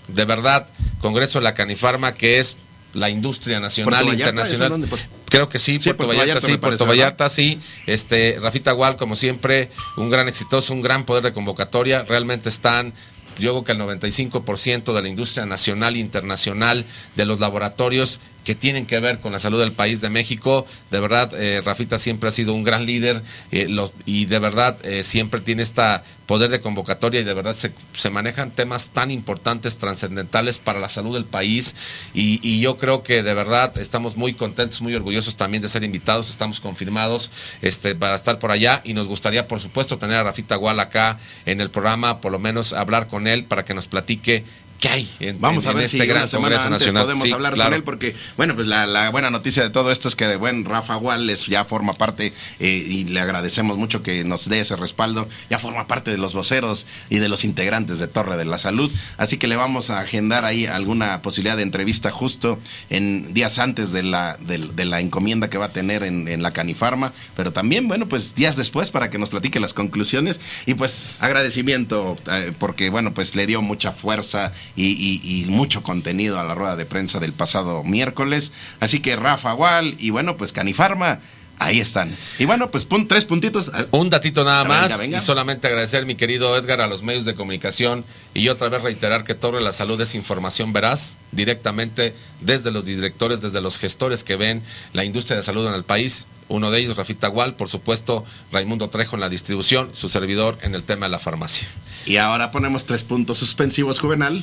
de 0.08 0.24
verdad, 0.24 0.68
Congreso 1.00 1.38
de 1.38 1.44
la 1.44 1.54
Canifarma, 1.54 2.14
que 2.14 2.38
es 2.38 2.56
la 2.92 3.10
industria 3.10 3.60
nacional 3.60 4.08
e 4.08 4.12
internacional. 4.12 4.84
Creo 5.30 5.48
que 5.48 5.58
sí, 5.58 5.78
Puerto, 5.78 6.06
Vallarta, 6.06 6.40
sí, 6.40 6.56
Puerto 6.56 6.86
Vallarta 6.86 7.28
sí. 7.28 7.60
Este, 7.86 8.38
Rafita 8.40 8.72
Gual, 8.72 8.96
como 8.96 9.16
siempre, 9.16 9.70
un 9.96 10.10
gran 10.10 10.28
exitoso, 10.28 10.72
un 10.72 10.80
gran 10.80 11.04
poder 11.04 11.22
de 11.22 11.32
convocatoria. 11.32 12.02
Realmente 12.04 12.48
están 12.48 12.94
yo 13.38 13.52
creo 13.52 13.64
que 13.64 13.72
el 13.72 13.78
95% 13.78 14.92
de 14.92 15.02
la 15.02 15.08
industria 15.08 15.46
nacional 15.46 15.94
e 15.94 15.98
internacional 15.98 16.84
de 17.14 17.24
los 17.24 17.40
laboratorios 17.40 18.20
que 18.48 18.54
tienen 18.54 18.86
que 18.86 18.98
ver 18.98 19.20
con 19.20 19.30
la 19.30 19.38
salud 19.38 19.60
del 19.60 19.72
país 19.72 20.00
de 20.00 20.08
México. 20.08 20.64
De 20.90 21.00
verdad, 21.00 21.30
eh, 21.34 21.60
Rafita 21.62 21.98
siempre 21.98 22.30
ha 22.30 22.32
sido 22.32 22.54
un 22.54 22.64
gran 22.64 22.86
líder 22.86 23.22
eh, 23.52 23.68
y 24.06 24.24
de 24.24 24.38
verdad 24.38 24.78
eh, 24.86 25.04
siempre 25.04 25.42
tiene 25.42 25.60
esta 25.60 26.02
poder 26.24 26.50
de 26.50 26.58
convocatoria 26.62 27.20
y 27.20 27.24
de 27.24 27.34
verdad 27.34 27.54
se, 27.54 28.10
manejan 28.10 28.50
temas 28.50 28.92
tan 28.92 29.10
importantes, 29.10 29.76
trascendentales 29.76 30.56
para 30.56 30.80
la 30.80 30.88
salud 30.88 31.12
del 31.12 31.26
país. 31.26 31.74
Y, 32.14 32.40
y, 32.42 32.60
yo 32.60 32.78
creo 32.78 33.02
que 33.02 33.22
de 33.22 33.34
verdad 33.34 33.76
estamos 33.76 34.16
muy 34.16 34.32
contentos, 34.32 34.80
muy 34.80 34.94
orgullosos 34.94 35.36
también 35.36 35.62
de 35.62 35.68
ser 35.68 35.84
invitados, 35.84 36.30
estamos 36.30 36.62
confirmados 36.62 37.30
este, 37.60 37.94
para 37.94 38.16
estar 38.16 38.38
por 38.38 38.50
allá. 38.50 38.80
Y 38.82 38.94
nos 38.94 39.08
gustaría 39.08 39.46
por 39.46 39.60
supuesto 39.60 39.98
tener 39.98 40.16
a 40.16 40.22
Rafita 40.22 40.56
Gual 40.56 40.80
acá 40.80 41.18
en 41.44 41.60
el 41.60 41.70
programa, 41.70 42.22
por 42.22 42.32
lo 42.32 42.38
menos 42.38 42.72
hablar 42.72 43.08
con 43.08 43.26
él 43.26 43.44
para 43.44 43.66
que 43.66 43.74
nos 43.74 43.88
platique 43.88 44.44
¿Qué 44.78 44.88
hay 44.88 45.08
en, 45.18 45.40
Vamos 45.40 45.66
a 45.66 45.72
ver 45.72 45.84
este 45.84 45.98
si 45.98 46.06
gran 46.06 46.28
Congreso 46.28 46.70
Nacional 46.70 47.04
podemos 47.04 47.32
hablar 47.32 47.56
con 47.56 47.74
él 47.74 47.82
porque 47.82 48.14
bueno 48.36 48.54
pues 48.54 48.66
la, 48.66 49.10
buena 49.10 49.30
noticia 49.30 49.62
de 49.62 49.70
todo 49.70 49.90
esto 49.90 50.08
es 50.08 50.14
que 50.14 50.36
buen 50.36 50.64
Rafa 50.64 50.96
Wallace 50.96 51.50
ya 51.50 51.64
forma 51.64 51.94
parte 51.94 52.32
eh, 52.60 52.68
y 52.68 53.04
le 53.04 53.20
agradecemos 53.20 53.76
mucho 53.76 54.02
que 54.02 54.22
nos 54.24 54.48
dé 54.48 54.60
ese 54.60 54.76
respaldo 54.76 55.28
ya 55.50 55.58
forma 55.58 55.86
parte 55.88 56.12
de 56.12 56.18
los 56.18 56.32
voceros 56.32 56.86
y 57.10 57.18
de 57.18 57.28
los 57.28 57.44
integrantes 57.44 57.98
de 57.98 58.06
Torre 58.06 58.36
de 58.36 58.44
la 58.44 58.58
Salud. 58.58 58.90
Así 59.16 59.36
que 59.36 59.48
le 59.48 59.56
vamos 59.56 59.90
a 59.90 59.98
agendar 60.00 60.44
ahí 60.44 60.66
alguna 60.66 61.22
posibilidad 61.22 61.56
de 61.56 61.62
entrevista 61.62 62.10
justo 62.10 62.58
en 62.90 63.34
días 63.34 63.58
antes 63.58 63.92
de 63.92 64.02
la 64.04 64.36
de, 64.40 64.84
la 64.84 65.00
encomienda 65.00 65.50
que 65.50 65.58
va 65.58 65.66
a 65.66 65.72
tener 65.72 66.02
en, 66.02 66.42
la 66.42 66.52
Canifarma 66.52 67.12
pero 67.36 67.52
también 67.52 67.88
bueno 67.88 68.08
pues 68.08 68.34
días 68.34 68.56
después 68.56 68.90
para 68.90 69.10
que 69.10 69.18
nos 69.18 69.28
platique 69.30 69.58
las 69.58 69.74
conclusiones. 69.74 70.40
Y 70.66 70.74
pues 70.74 71.00
agradecimiento 71.18 72.16
eh, 72.30 72.52
porque 72.58 72.90
bueno 72.90 73.12
pues 73.12 73.34
le 73.34 73.46
dio 73.46 73.60
mucha 73.60 73.90
fuerza 73.90 74.52
y, 74.78 75.44
mucho 75.48 75.82
contenido 75.82 76.38
a 76.38 76.44
la 76.44 76.54
rueda 76.54 76.76
de 76.76 76.86
prensa 76.86 77.18
del 77.18 77.32
pasado 77.32 77.84
miércoles. 77.84 78.52
Así 78.80 79.00
que 79.00 79.16
Rafa 79.16 79.54
Wall 79.54 79.96
y 79.98 80.10
bueno, 80.10 80.36
pues 80.36 80.52
Canifarma. 80.52 81.20
Ahí 81.60 81.80
están. 81.80 82.14
Y 82.38 82.44
bueno, 82.44 82.70
pues 82.70 82.84
pon 82.84 83.08
tres 83.08 83.24
puntitos. 83.24 83.72
Un 83.90 84.10
datito 84.10 84.44
nada 84.44 84.62
más. 84.62 85.00
Y 85.02 85.18
solamente 85.20 85.66
agradecer, 85.66 86.06
mi 86.06 86.14
querido 86.14 86.56
Edgar, 86.56 86.80
a 86.80 86.86
los 86.86 87.02
medios 87.02 87.24
de 87.24 87.34
comunicación. 87.34 88.04
Y 88.32 88.48
otra 88.48 88.68
vez 88.68 88.80
reiterar 88.80 89.24
que 89.24 89.34
Torre 89.34 89.60
la 89.60 89.72
Salud 89.72 90.00
es 90.00 90.14
información 90.14 90.72
veraz, 90.72 91.16
directamente 91.32 92.14
desde 92.40 92.70
los 92.70 92.84
directores, 92.84 93.42
desde 93.42 93.60
los 93.60 93.76
gestores 93.78 94.22
que 94.22 94.36
ven 94.36 94.62
la 94.92 95.04
industria 95.04 95.36
de 95.36 95.42
salud 95.42 95.66
en 95.66 95.74
el 95.74 95.82
país. 95.82 96.28
Uno 96.46 96.70
de 96.70 96.78
ellos, 96.78 96.96
Rafita 96.96 97.26
Gual, 97.26 97.56
por 97.56 97.68
supuesto, 97.68 98.24
Raimundo 98.52 98.88
Trejo 98.88 99.16
en 99.16 99.20
la 99.20 99.28
distribución, 99.28 99.90
su 99.92 100.08
servidor 100.08 100.58
en 100.62 100.76
el 100.76 100.84
tema 100.84 101.06
de 101.06 101.10
la 101.10 101.18
farmacia. 101.18 101.66
Y 102.08 102.16
ahora 102.16 102.50
ponemos 102.50 102.84
tres 102.86 103.04
puntos 103.04 103.38
suspensivos, 103.38 103.98
Juvenal. 104.00 104.42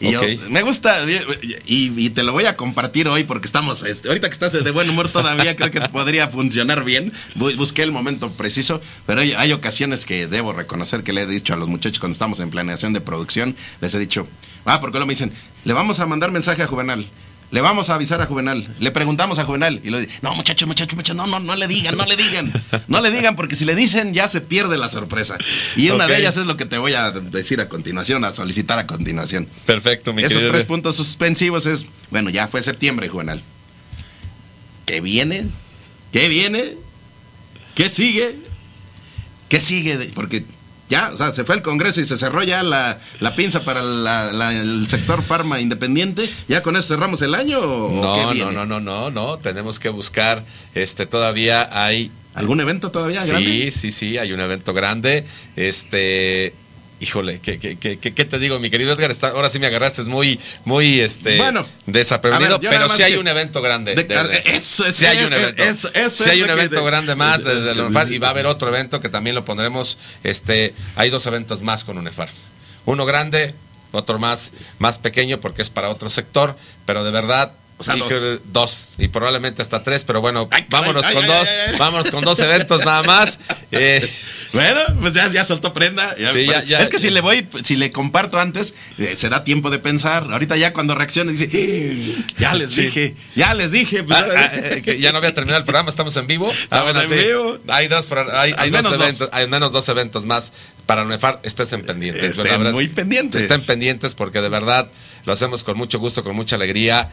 Y 0.00 0.10
yo, 0.10 0.20
me 0.50 0.62
gusta, 0.62 1.06
y, 1.66 1.92
y 1.96 2.10
te 2.10 2.24
lo 2.24 2.32
voy 2.32 2.46
a 2.46 2.56
compartir 2.56 3.06
hoy 3.06 3.22
porque 3.22 3.46
estamos, 3.46 3.84
este, 3.84 4.08
ahorita 4.08 4.28
que 4.28 4.32
estás 4.32 4.52
de 4.52 4.70
buen 4.72 4.90
humor 4.90 5.08
todavía, 5.08 5.54
creo 5.54 5.70
que 5.70 5.80
podría 5.82 6.26
funcionar 6.28 6.84
bien. 6.84 7.12
Bu- 7.36 7.56
Busqué 7.56 7.84
el 7.84 7.92
momento 7.92 8.30
preciso, 8.32 8.82
pero 9.06 9.20
hay, 9.20 9.32
hay 9.32 9.52
ocasiones 9.52 10.04
que 10.04 10.26
debo 10.26 10.52
reconocer 10.52 11.04
que 11.04 11.12
le 11.12 11.22
he 11.22 11.26
dicho 11.26 11.54
a 11.54 11.56
los 11.56 11.68
muchachos 11.68 12.00
cuando 12.00 12.14
estamos 12.14 12.40
en 12.40 12.50
planeación 12.50 12.92
de 12.92 13.00
producción, 13.00 13.54
les 13.80 13.94
he 13.94 14.00
dicho, 14.00 14.26
ah, 14.64 14.80
porque 14.80 14.94
luego 14.98 15.06
me 15.06 15.12
dicen, 15.12 15.32
le 15.64 15.72
vamos 15.72 16.00
a 16.00 16.06
mandar 16.06 16.32
mensaje 16.32 16.62
a 16.64 16.66
Juvenal. 16.66 17.06
Le 17.50 17.60
vamos 17.60 17.88
a 17.88 17.94
avisar 17.94 18.20
a 18.20 18.26
Juvenal. 18.26 18.74
Le 18.80 18.90
preguntamos 18.90 19.38
a 19.38 19.44
Juvenal. 19.44 19.80
Y 19.84 19.90
lo 19.90 20.00
dice, 20.00 20.12
no, 20.22 20.34
muchachos, 20.34 20.66
muchachos, 20.66 20.96
muchachos, 20.96 21.14
no, 21.16 21.26
no, 21.26 21.38
no 21.38 21.54
le 21.54 21.68
digan, 21.68 21.96
no 21.96 22.04
le 22.04 22.16
digan. 22.16 22.52
No 22.88 23.00
le 23.00 23.10
digan, 23.12 23.36
porque 23.36 23.54
si 23.54 23.64
le 23.64 23.74
dicen, 23.76 24.12
ya 24.12 24.28
se 24.28 24.40
pierde 24.40 24.76
la 24.76 24.88
sorpresa. 24.88 25.36
Y 25.76 25.90
una 25.90 26.06
de 26.08 26.18
ellas 26.18 26.36
es 26.36 26.46
lo 26.46 26.56
que 26.56 26.64
te 26.64 26.78
voy 26.78 26.94
a 26.94 27.12
decir 27.12 27.60
a 27.60 27.68
continuación, 27.68 28.24
a 28.24 28.32
solicitar 28.32 28.78
a 28.78 28.86
continuación. 28.86 29.48
Perfecto, 29.66 30.12
mi 30.12 30.22
Esos 30.22 30.34
querido. 30.38 30.52
tres 30.52 30.64
puntos 30.64 30.96
suspensivos 30.96 31.66
es, 31.66 31.86
bueno, 32.10 32.30
ya 32.30 32.48
fue 32.48 32.60
septiembre, 32.62 33.08
Juvenal. 33.08 33.42
¿Qué 34.86 35.00
viene? 35.00 35.46
¿Qué 36.12 36.28
viene? 36.28 36.76
¿Qué 37.74 37.88
sigue? 37.88 38.38
¿Qué 39.48 39.60
sigue? 39.60 39.96
Porque 40.14 40.44
ya, 40.88 41.10
o 41.12 41.16
sea, 41.16 41.32
se 41.32 41.44
fue 41.44 41.54
el 41.56 41.62
Congreso 41.62 42.00
y 42.00 42.06
se 42.06 42.16
cerró 42.16 42.42
ya 42.42 42.62
la, 42.62 42.98
la 43.20 43.34
pinza 43.34 43.60
para 43.64 43.82
la- 43.82 44.32
la- 44.32 44.52
el 44.52 44.88
sector 44.88 45.22
farma 45.22 45.60
independiente. 45.60 46.28
¿Ya 46.48 46.62
con 46.62 46.76
eso 46.76 46.88
cerramos 46.94 47.22
el 47.22 47.34
año? 47.34 47.58
o 47.60 48.30
qué 48.32 48.38
No, 48.40 48.52
no, 48.52 48.64
no, 48.66 48.66
no, 48.66 48.80
no, 48.80 49.10
no. 49.10 49.38
Tenemos 49.38 49.80
que 49.80 49.88
buscar. 49.88 50.42
Este, 50.74 51.06
todavía 51.06 51.68
hay. 51.72 52.10
¿Algún 52.34 52.60
evento 52.60 52.90
todavía 52.90 53.22
sí, 53.22 53.30
grande? 53.30 53.70
sí, 53.72 53.90
sí, 53.92 54.18
hay 54.18 54.32
un 54.32 54.40
evento 54.40 54.72
grande. 54.74 55.24
Este. 55.56 56.54
Híjole, 57.04 57.38
¿qué, 57.38 57.58
qué, 57.58 57.76
qué, 57.76 57.98
qué- 57.98 58.24
te 58.24 58.38
digo, 58.38 58.58
mi 58.60 58.70
querido 58.70 58.94
Edgar? 58.94 59.10
Está- 59.10 59.28
ahora 59.28 59.50
sí 59.50 59.58
me 59.58 59.66
agarraste, 59.66 60.00
es 60.00 60.08
muy, 60.08 60.40
muy, 60.64 61.00
este, 61.00 61.36
Bueno, 61.36 61.66
desaprevenido, 61.84 62.58
ver, 62.58 62.70
pero 62.70 62.88
sí 62.88 63.02
hay 63.02 63.16
un 63.16 63.28
evento 63.28 63.60
grande. 63.60 63.94
de- 63.94 64.04
de- 64.04 64.24
de- 64.24 64.42
eso 64.56 64.86
es- 64.86 64.96
sí 64.96 65.04
hay 65.04 65.22
un 65.22 65.34
eh, 65.34 65.36
evento, 65.36 65.62
eso- 65.64 65.90
eso 65.92 66.24
sí 66.24 66.30
hay 66.30 66.40
un 66.40 66.48
evento 66.48 66.76
de- 66.76 66.86
grande 66.86 67.14
más 67.14 67.44
de- 67.44 67.56
desde 67.56 67.72
el 67.72 67.80
UNEFAR 67.82 68.10
y 68.10 68.16
va 68.16 68.28
a 68.28 68.30
haber 68.30 68.46
otro 68.46 68.68
evento 68.70 69.00
que 69.00 69.10
también 69.10 69.36
lo 69.36 69.44
pondremos, 69.44 69.98
este, 70.22 70.72
hay 70.96 71.10
dos 71.10 71.26
eventos 71.26 71.60
más 71.60 71.84
con 71.84 71.98
UNEFAR. 71.98 72.30
Uno 72.86 73.04
grande, 73.04 73.54
otro 73.92 74.18
más, 74.18 74.52
más 74.78 74.98
pequeño 74.98 75.40
porque 75.40 75.60
es 75.60 75.68
para 75.68 75.90
otro 75.90 76.08
sector, 76.08 76.56
pero 76.86 77.04
de 77.04 77.10
verdad, 77.10 77.52
O 77.76 77.82
sea, 77.82 77.96
híjole, 77.96 78.38
dos. 78.52 78.90
y 78.98 79.08
probablemente 79.08 79.60
hasta 79.60 79.82
tres, 79.82 80.04
pero 80.04 80.20
bueno, 80.20 80.48
Ay, 80.52 80.64
vámonos 80.70 81.04
ay, 81.06 81.14
con 81.14 81.24
ay, 81.24 81.30
dos, 81.30 81.48
vámonos 81.78 82.10
con 82.12 82.22
dos 82.24 82.38
eventos 82.38 82.84
nada 82.84 83.02
más. 83.02 83.38
Eh, 83.72 84.08
Bueno, 84.52 84.80
pues 85.00 85.14
ya, 85.14 85.26
ya 85.28 85.42
soltó 85.44 85.72
prenda. 85.72 86.14
Ya- 86.16 86.32
Sí, 86.32 86.46
ya- 86.46 86.62
ya- 86.62 86.78
es 86.78 86.88
que 86.88 87.00
si 87.00 87.10
le 87.10 87.20
voy, 87.20 87.48
si 87.64 87.74
le 87.74 87.90
comparto 87.90 88.38
antes, 88.38 88.72
eh, 88.98 89.16
se 89.18 89.28
da 89.28 89.42
tiempo 89.42 89.68
de 89.70 89.80
pensar. 89.80 90.28
Ahorita 90.30 90.56
ya 90.56 90.72
cuando 90.72 90.94
reacciona 90.94 91.32
dice, 91.32 91.48
"Eh, 91.52 92.14
ya 92.38 92.54
les 92.54 92.70
Sí. 92.70 92.82
dije, 92.82 93.16
ya 93.34 93.52
les 93.54 93.72
dije. 93.72 94.04
pues, 94.04 94.16
Ah, 94.16 94.26
ah, 94.30 94.80
que 94.80 95.00
ya 95.00 95.10
no 95.10 95.18
había 95.18 95.34
terminado 95.34 95.58
el 95.58 95.64
programa, 95.64 95.88
estamos 95.90 96.16
en 96.16 96.28
vivo. 96.28 96.52
Estamos 96.52 96.96
en 96.96 97.10
vivo. 97.10 97.58
Hay 97.66 97.88
dos, 97.88 98.08
hay, 98.32 98.54
hay 98.56 98.70
dos 98.70 98.78
menos 98.84 98.92
dos. 98.92 99.02
eventos, 99.02 99.28
hay 99.32 99.48
menos 99.48 99.72
dos 99.72 99.88
eventos 99.88 100.24
más 100.24 100.52
para 100.86 101.02
UNEFAR. 101.02 101.40
Estés 101.42 101.72
en 101.72 101.82
pendientes. 101.82 102.38
Estén 102.38 102.44
verdad 102.62 102.72
muy 102.74 102.86
pendientes. 102.86 103.42
Estén 103.42 103.60
pendientes 103.66 104.14
porque 104.14 104.40
de 104.40 104.48
verdad 104.50 104.88
lo 105.24 105.32
hacemos 105.32 105.64
con 105.64 105.76
mucho 105.76 105.98
gusto, 105.98 106.22
con 106.22 106.36
mucha 106.36 106.54
alegría. 106.54 107.10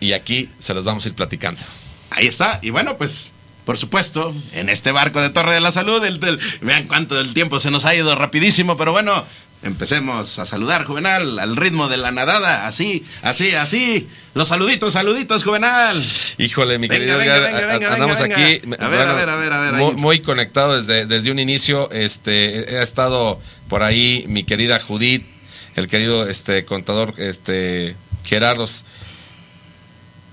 Y 0.00 0.12
aquí 0.12 0.48
se 0.58 0.74
los 0.74 0.84
vamos 0.84 1.04
a 1.04 1.08
ir 1.08 1.14
platicando. 1.14 1.62
Ahí 2.10 2.26
está. 2.26 2.58
Y 2.62 2.70
bueno, 2.70 2.96
pues, 2.96 3.32
por 3.64 3.76
supuesto, 3.78 4.34
en 4.52 4.68
este 4.68 4.92
barco 4.92 5.20
de 5.20 5.30
Torre 5.30 5.54
de 5.54 5.60
la 5.60 5.72
Salud, 5.72 6.02
el, 6.04 6.18
vean 6.62 6.88
cuánto 6.88 7.14
del 7.16 7.34
tiempo 7.34 7.60
se 7.60 7.70
nos 7.70 7.84
ha 7.84 7.94
ido 7.94 8.14
rapidísimo, 8.16 8.76
pero 8.76 8.92
bueno, 8.92 9.24
empecemos 9.62 10.38
a 10.38 10.46
saludar, 10.46 10.84
Juvenal, 10.84 11.38
al 11.38 11.56
ritmo 11.56 11.88
de 11.88 11.98
la 11.98 12.10
nadada, 12.12 12.66
así, 12.66 13.04
así, 13.22 13.54
así. 13.54 14.08
Los 14.32 14.48
saluditos, 14.48 14.92
saluditos, 14.94 15.44
Juvenal. 15.44 16.02
Híjole, 16.38 16.78
mi 16.78 16.88
Venga, 16.88 16.98
querido 17.00 17.18
venga, 17.18 17.36
Edgar, 17.36 17.52
venga, 17.52 17.58
a- 17.58 17.72
venga, 17.72 17.92
andamos 17.94 18.20
aquí. 18.20 18.60
A 18.78 18.88
ver, 18.88 19.00
a 19.02 19.12
ver, 19.12 19.28
a 19.28 19.36
ver, 19.36 19.52
a 19.52 19.60
ver, 19.60 19.96
Muy, 19.96 20.20
conectado 20.20 20.80
desde, 20.80 21.06
desde 21.06 21.30
un 21.30 21.38
inicio. 21.38 21.90
Este, 21.90 22.78
ha 22.78 22.82
estado 22.82 23.40
por 23.68 23.82
ahí 23.82 24.24
mi 24.28 24.44
querida 24.44 24.80
Judith, 24.80 25.26
el 25.76 25.88
querido 25.88 26.28
este 26.28 26.64
contador, 26.64 27.14
este 27.18 27.96
Gerardo. 28.24 28.66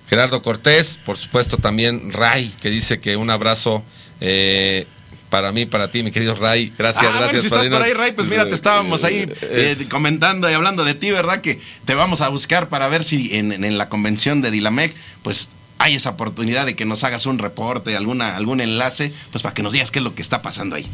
Gerardo 0.09 0.41
Cortés, 0.41 0.99
por 1.05 1.17
supuesto 1.17 1.57
también 1.57 2.11
Ray, 2.13 2.53
que 2.61 2.69
dice 2.69 2.99
que 2.99 3.15
un 3.17 3.29
abrazo 3.29 3.83
eh, 4.21 4.87
para 5.29 5.51
mí, 5.51 5.65
para 5.65 5.91
ti, 5.91 6.03
mi 6.03 6.11
querido 6.11 6.35
Ray. 6.35 6.73
Gracias, 6.77 7.03
Ah, 7.03 7.07
bueno, 7.09 7.19
gracias. 7.21 7.41
si 7.41 7.47
estás 7.47 7.67
por 7.67 7.81
ahí, 7.81 7.93
Ray, 7.93 8.13
pues 8.13 8.27
mira, 8.27 8.47
te 8.47 8.55
estábamos 8.55 9.03
ahí 9.03 9.29
eh, 9.41 9.75
Es- 9.79 9.87
comentando 9.87 10.49
y 10.49 10.53
hablando 10.53 10.85
de 10.85 10.93
ti, 10.93 11.11
¿verdad? 11.11 11.41
Que 11.41 11.59
te 11.85 11.93
vamos 11.95 12.21
a 12.21 12.29
buscar 12.29 12.69
para 12.69 12.87
ver 12.87 13.03
si 13.03 13.35
en, 13.35 13.51
en 13.51 13.77
la 13.77 13.89
convención 13.89 14.41
de 14.41 14.51
Dilamec, 14.51 14.95
pues 15.23 15.49
hay 15.79 15.95
esa 15.95 16.11
oportunidad 16.11 16.65
de 16.65 16.75
que 16.75 16.85
nos 16.85 17.03
hagas 17.03 17.25
un 17.25 17.37
reporte, 17.39 17.95
alguna, 17.97 18.35
algún 18.37 18.61
enlace, 18.61 19.11
pues 19.31 19.41
para 19.43 19.53
que 19.53 19.61
nos 19.63 19.73
digas 19.73 19.91
qué 19.91 19.99
es 19.99 20.03
lo 20.03 20.15
que 20.15 20.21
está 20.21 20.41
pasando 20.41 20.75
ahí. 20.77 20.87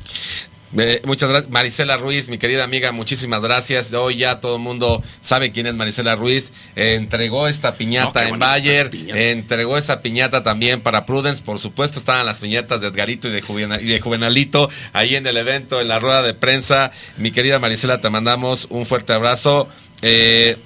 Eh, 0.78 1.02
muchas 1.06 1.30
gracias. 1.30 1.52
Marisela 1.52 1.98
Ruiz, 1.98 2.30
mi 2.30 2.38
querida 2.38 2.64
amiga, 2.64 2.92
muchísimas 2.92 3.42
gracias. 3.44 3.94
Hoy 3.94 4.18
ya 4.18 4.40
todo 4.40 4.56
el 4.56 4.62
mundo 4.62 5.04
sabe 5.22 5.52
quién 5.52 5.68
es 5.68 5.76
Marisela 5.76 6.16
Ruiz. 6.16 6.52
Eh, 6.76 6.96
entregó 6.96 7.48
esta 7.48 7.76
piñata 7.76 8.28
en 8.28 8.40
Bayer. 8.40 8.90
piñata. 8.90 9.20
eh, 9.20 9.32
entregó 9.32 9.78
esa 9.78 10.02
piñata 10.02 10.42
también 10.44 10.82
para 10.82 11.06
Prudence. 11.06 11.42
Por 11.44 11.60
supuesto, 11.60 12.00
estaban 12.00 12.26
las 12.26 12.40
piñatas 12.40 12.82
de 12.82 12.88
Edgarito 12.88 13.28
y 13.28 13.32
de, 13.32 13.42
Juvena- 13.42 13.80
y 13.82 13.86
de 13.86 14.00
Juvenalito 14.00 14.70
ahí 14.94 15.16
en 15.16 15.28
el 15.28 15.38
evento, 15.38 15.80
en 15.80 15.88
la 15.88 16.00
rueda 16.00 16.24
de 16.24 16.34
prensa. 16.34 16.92
Mi 17.18 17.32
querida 17.32 17.60
Marisela, 17.60 18.00
te 18.00 18.10
mandamos 18.10 18.68
un 18.70 18.86
fuerte 18.86 19.14
abrazo. 19.14 19.68
Eh, 20.02 20.58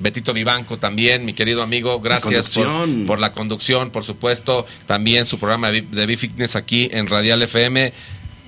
Betito 0.00 0.32
Vivanco 0.32 0.76
también, 0.78 1.24
mi 1.24 1.32
querido 1.34 1.62
amigo, 1.62 2.00
gracias 2.00 2.48
por, 2.48 3.06
por 3.06 3.20
la 3.20 3.32
conducción, 3.32 3.90
por 3.92 4.04
supuesto, 4.04 4.66
también 4.86 5.24
su 5.24 5.38
programa 5.38 5.70
de, 5.70 5.82
de 5.82 6.06
B-Fitness 6.06 6.56
aquí 6.56 6.88
en 6.92 7.06
Radial 7.06 7.40
FM. 7.42 7.92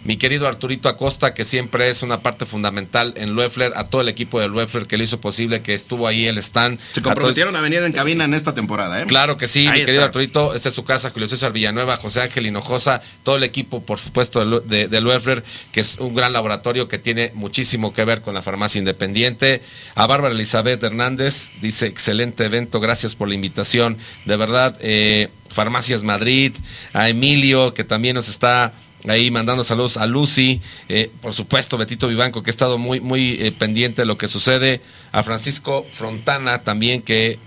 Mi 0.07 0.17
querido 0.17 0.47
Arturito 0.47 0.89
Acosta, 0.89 1.35
que 1.35 1.45
siempre 1.45 1.89
es 1.89 2.03
una 2.03 2.23
parte 2.23 2.47
fundamental 2.47 3.13
en 3.17 3.35
Loeffler, 3.35 3.73
a 3.75 3.85
todo 3.85 4.03
el 4.03 4.09
equipo 4.09 4.41
de 4.41 4.49
Loeffler 4.49 4.87
que 4.87 4.97
lo 4.97 5.03
hizo 5.03 5.21
posible, 5.21 5.63
que 5.63 5.75
estuvo 5.75 6.07
ahí 6.07 6.27
el 6.27 6.39
stand. 6.39 6.79
Se 6.93 7.03
comprometieron 7.03 7.57
a 7.57 7.61
venir 7.61 7.83
en 7.83 7.93
cabina 7.93 8.25
en 8.25 8.35
esta 8.35 8.55
temporada, 8.55 9.01
¿eh? 9.01 9.07
Claro 9.07 9.37
que 9.37 9.49
sí, 9.49 9.67
Ahí 9.67 9.81
mi 9.81 9.87
querido 9.87 10.05
está. 10.05 10.07
Arturito, 10.07 10.55
esta 10.55 10.69
es 10.69 10.75
su 10.77 10.85
casa, 10.85 11.11
Julio 11.11 11.29
César 11.29 11.53
Villanueva, 11.53 11.97
José 11.97 12.21
Ángel 12.21 12.47
Hinojosa, 12.47 13.03
todo 13.25 13.35
el 13.37 13.43
equipo, 13.43 13.85
por 13.85 13.99
supuesto, 13.99 14.61
de 14.61 15.01
Loeffler, 15.01 15.43
que 15.73 15.81
es 15.81 15.99
un 15.99 16.15
gran 16.15 16.33
laboratorio 16.33 16.87
que 16.87 16.99
tiene 16.99 17.33
muchísimo 17.35 17.93
que 17.93 18.05
ver 18.05 18.23
con 18.23 18.35
la 18.35 18.43
farmacia 18.43 18.79
independiente. 18.79 19.61
A 19.97 20.07
Bárbara 20.07 20.35
Elizabeth 20.35 20.83
Hernández, 20.85 21.51
dice, 21.61 21.87
excelente 21.87 22.45
evento, 22.45 22.79
gracias 22.79 23.17
por 23.17 23.29
la 23.29 23.35
invitación. 23.35 23.99
De 24.25 24.37
verdad, 24.37 24.77
eh, 24.81 25.31
Farmacias 25.53 26.03
Madrid, 26.03 26.53
a 26.93 27.09
Emilio, 27.09 27.75
que 27.75 27.83
también 27.83 28.15
nos 28.15 28.29
está 28.29 28.75
ahí 29.09 29.31
mandando 29.31 29.63
saludos 29.65 29.97
a 29.97 30.07
Lucy, 30.07 30.61
eh, 30.89 31.11
por 31.21 31.33
supuesto 31.33 31.77
Betito 31.79 32.09
Vivanco 32.09 32.43
que 32.43 32.51
ha 32.51 32.53
estado 32.53 32.79
muy 32.79 33.01
muy 33.01 33.33
eh, 33.41 33.53
pendiente 33.53 34.03
de 34.03 34.07
lo 34.07 34.19
que 34.19 34.29
sucede, 34.29 34.81
a 35.13 35.23
Francisco 35.23 35.87
Frontana 35.93 36.63
también 36.63 37.03
que 37.03 37.39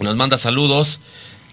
nos 0.00 0.16
manda 0.16 0.38
saludos. 0.38 1.00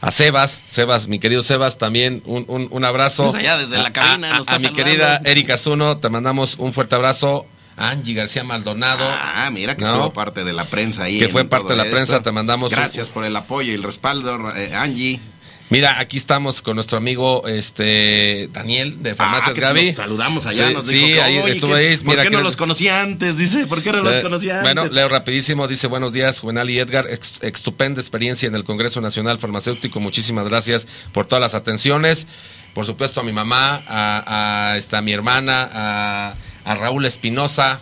A 0.01 0.11
Sebas, 0.11 0.51
Sebas, 0.65 1.07
mi 1.07 1.17
querido 1.17 1.41
Sebas, 1.43 1.77
también 1.77 2.21
un, 2.25 2.43
un- 2.49 2.67
un 2.71 2.83
abrazo. 2.83 3.23
Pues 3.31 3.35
allá 3.35 3.57
desde 3.57 3.77
la 3.81 3.93
cabina 3.93 4.31
a, 4.31 4.37
nos 4.37 4.41
está 4.41 4.55
a 4.55 4.59
mi 4.59 4.73
querida 4.73 5.21
Erika 5.23 5.57
Zuno, 5.57 5.97
te 5.99 6.09
mandamos 6.09 6.55
un 6.57 6.73
fuerte 6.73 6.95
abrazo. 6.95 7.45
A 7.77 7.89
Angie 7.91 8.13
García 8.13 8.43
Maldonado. 8.43 9.03
Ah, 9.09 9.49
mira 9.49 9.77
que 9.77 9.83
¿no? 9.83 9.91
estuvo 9.91 10.11
parte 10.11 10.43
de 10.43 10.51
la 10.51 10.65
prensa 10.65 11.03
ahí. 11.03 11.19
Que 11.19 11.29
fue 11.29 11.45
parte 11.45 11.69
de 11.69 11.77
la 11.77 11.83
esto. 11.83 11.95
prensa, 11.95 12.21
te 12.21 12.33
mandamos 12.33 12.71
un- 12.73 12.77
Gracias 12.79 13.07
por 13.07 13.23
el 13.23 13.33
apoyo 13.35 13.71
y 13.71 13.75
el 13.75 13.81
respaldo, 13.83 14.37
eh, 14.57 14.75
Angie. 14.75 15.21
Mira, 15.69 15.99
aquí 15.99 16.17
estamos 16.17 16.61
con 16.61 16.75
nuestro 16.75 16.99
amigo 16.99 17.47
este 17.47 18.47
Daniel 18.51 19.01
de 19.01 19.15
Farmacias 19.15 19.57
Ah, 19.57 19.61
Gaby. 19.61 19.87
Nos 19.87 19.95
saludamos 19.95 20.45
allá, 20.45 20.67
Sí, 20.67 20.73
nos 20.75 20.85
sí, 20.87 20.93
dijo 20.97 21.07
que, 21.07 21.21
ahí 21.21 21.37
"Oye, 21.39 21.51
estuvo 21.53 21.73
ahí. 21.73 21.97
¿Por 21.97 22.07
Mira, 22.09 22.23
qué 22.23 22.29
no 22.29 22.41
los 22.41 22.55
conocía 22.55 23.01
antes? 23.01 23.37
Dice, 23.39 23.65
¿por 23.65 23.81
qué 23.81 23.91
no 23.91 24.01
los 24.01 24.19
conocía 24.19 24.61
Bueno, 24.61 24.81
antes? 24.81 24.93
leo 24.93 25.09
rapidísimo, 25.09 25.67
dice 25.67 25.87
buenos 25.87 26.13
días, 26.13 26.39
Juvenal 26.41 26.69
y 26.69 26.77
Edgar, 26.77 27.07
ex- 27.09 27.39
estupenda 27.41 28.01
experiencia 28.01 28.45
en 28.47 28.53
el 28.53 28.63
Congreso 28.65 29.01
Nacional 29.01 29.39
Farmacéutico, 29.39 29.99
muchísimas 29.99 30.47
gracias 30.47 30.85
por 31.11 31.25
todas 31.25 31.41
las 31.41 31.55
atenciones, 31.55 32.27
por 32.75 32.85
supuesto 32.85 33.21
a 33.21 33.23
mi 33.23 33.31
mamá, 33.33 33.83
a, 33.87 34.71
a, 34.73 34.77
esta, 34.77 34.99
a 34.99 35.01
mi 35.01 35.11
hermana, 35.13 35.69
a, 35.73 36.35
a 36.65 36.75
Raúl 36.75 37.05
Espinosa, 37.07 37.79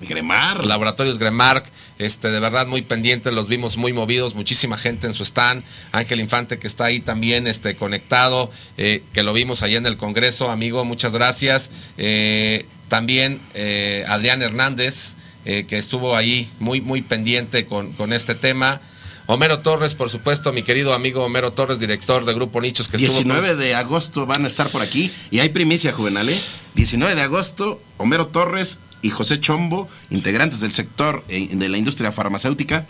Gremar. 0.00 0.64
Laboratorios 0.64 1.18
Gremark, 1.18 1.64
este, 2.04 2.30
de 2.30 2.40
verdad 2.40 2.66
muy 2.66 2.82
pendientes, 2.82 3.32
los 3.32 3.48
vimos 3.48 3.76
muy 3.76 3.92
movidos, 3.92 4.34
muchísima 4.34 4.76
gente 4.76 5.06
en 5.06 5.12
su 5.12 5.22
stand, 5.22 5.64
Ángel 5.92 6.20
Infante 6.20 6.58
que 6.58 6.66
está 6.66 6.86
ahí 6.86 7.00
también 7.00 7.46
este, 7.46 7.76
conectado, 7.76 8.50
eh, 8.76 9.02
que 9.12 9.22
lo 9.22 9.32
vimos 9.32 9.62
allá 9.62 9.78
en 9.78 9.86
el 9.86 9.96
Congreso, 9.96 10.50
amigo, 10.50 10.84
muchas 10.84 11.12
gracias. 11.12 11.70
Eh, 11.98 12.66
también 12.88 13.40
eh, 13.54 14.04
Adrián 14.08 14.42
Hernández, 14.42 15.14
que 15.44 15.76
estuvo 15.76 16.14
ahí 16.14 16.48
muy, 16.60 16.80
muy 16.80 17.02
pendiente 17.02 17.66
con, 17.66 17.94
con 17.94 18.12
este 18.12 18.36
tema. 18.36 18.80
Homero 19.26 19.58
Torres, 19.58 19.94
por 19.94 20.08
supuesto, 20.08 20.52
mi 20.52 20.62
querido 20.62 20.94
amigo 20.94 21.24
Homero 21.24 21.52
Torres, 21.52 21.80
director 21.80 22.24
de 22.24 22.34
Grupo 22.34 22.60
Nichos, 22.60 22.88
que 22.88 22.96
estuvo 22.96 23.16
con 23.16 23.24
19 23.24 23.56
de 23.56 23.74
agosto 23.74 24.24
van 24.24 24.44
a 24.44 24.48
estar 24.48 24.68
por 24.68 24.82
aquí 24.82 25.10
y 25.32 25.40
hay 25.40 25.48
primicia 25.48 25.92
juvenal, 25.92 26.28
¿eh? 26.28 26.40
19 26.74 27.16
de 27.16 27.22
agosto, 27.22 27.82
Homero 27.98 28.28
Torres 28.28 28.78
y 29.02 29.10
José 29.10 29.40
Chombo, 29.40 29.88
integrantes 30.10 30.60
del 30.60 30.72
sector 30.72 31.24
eh, 31.28 31.48
de 31.50 31.68
la 31.68 31.76
industria 31.76 32.12
farmacéutica, 32.12 32.86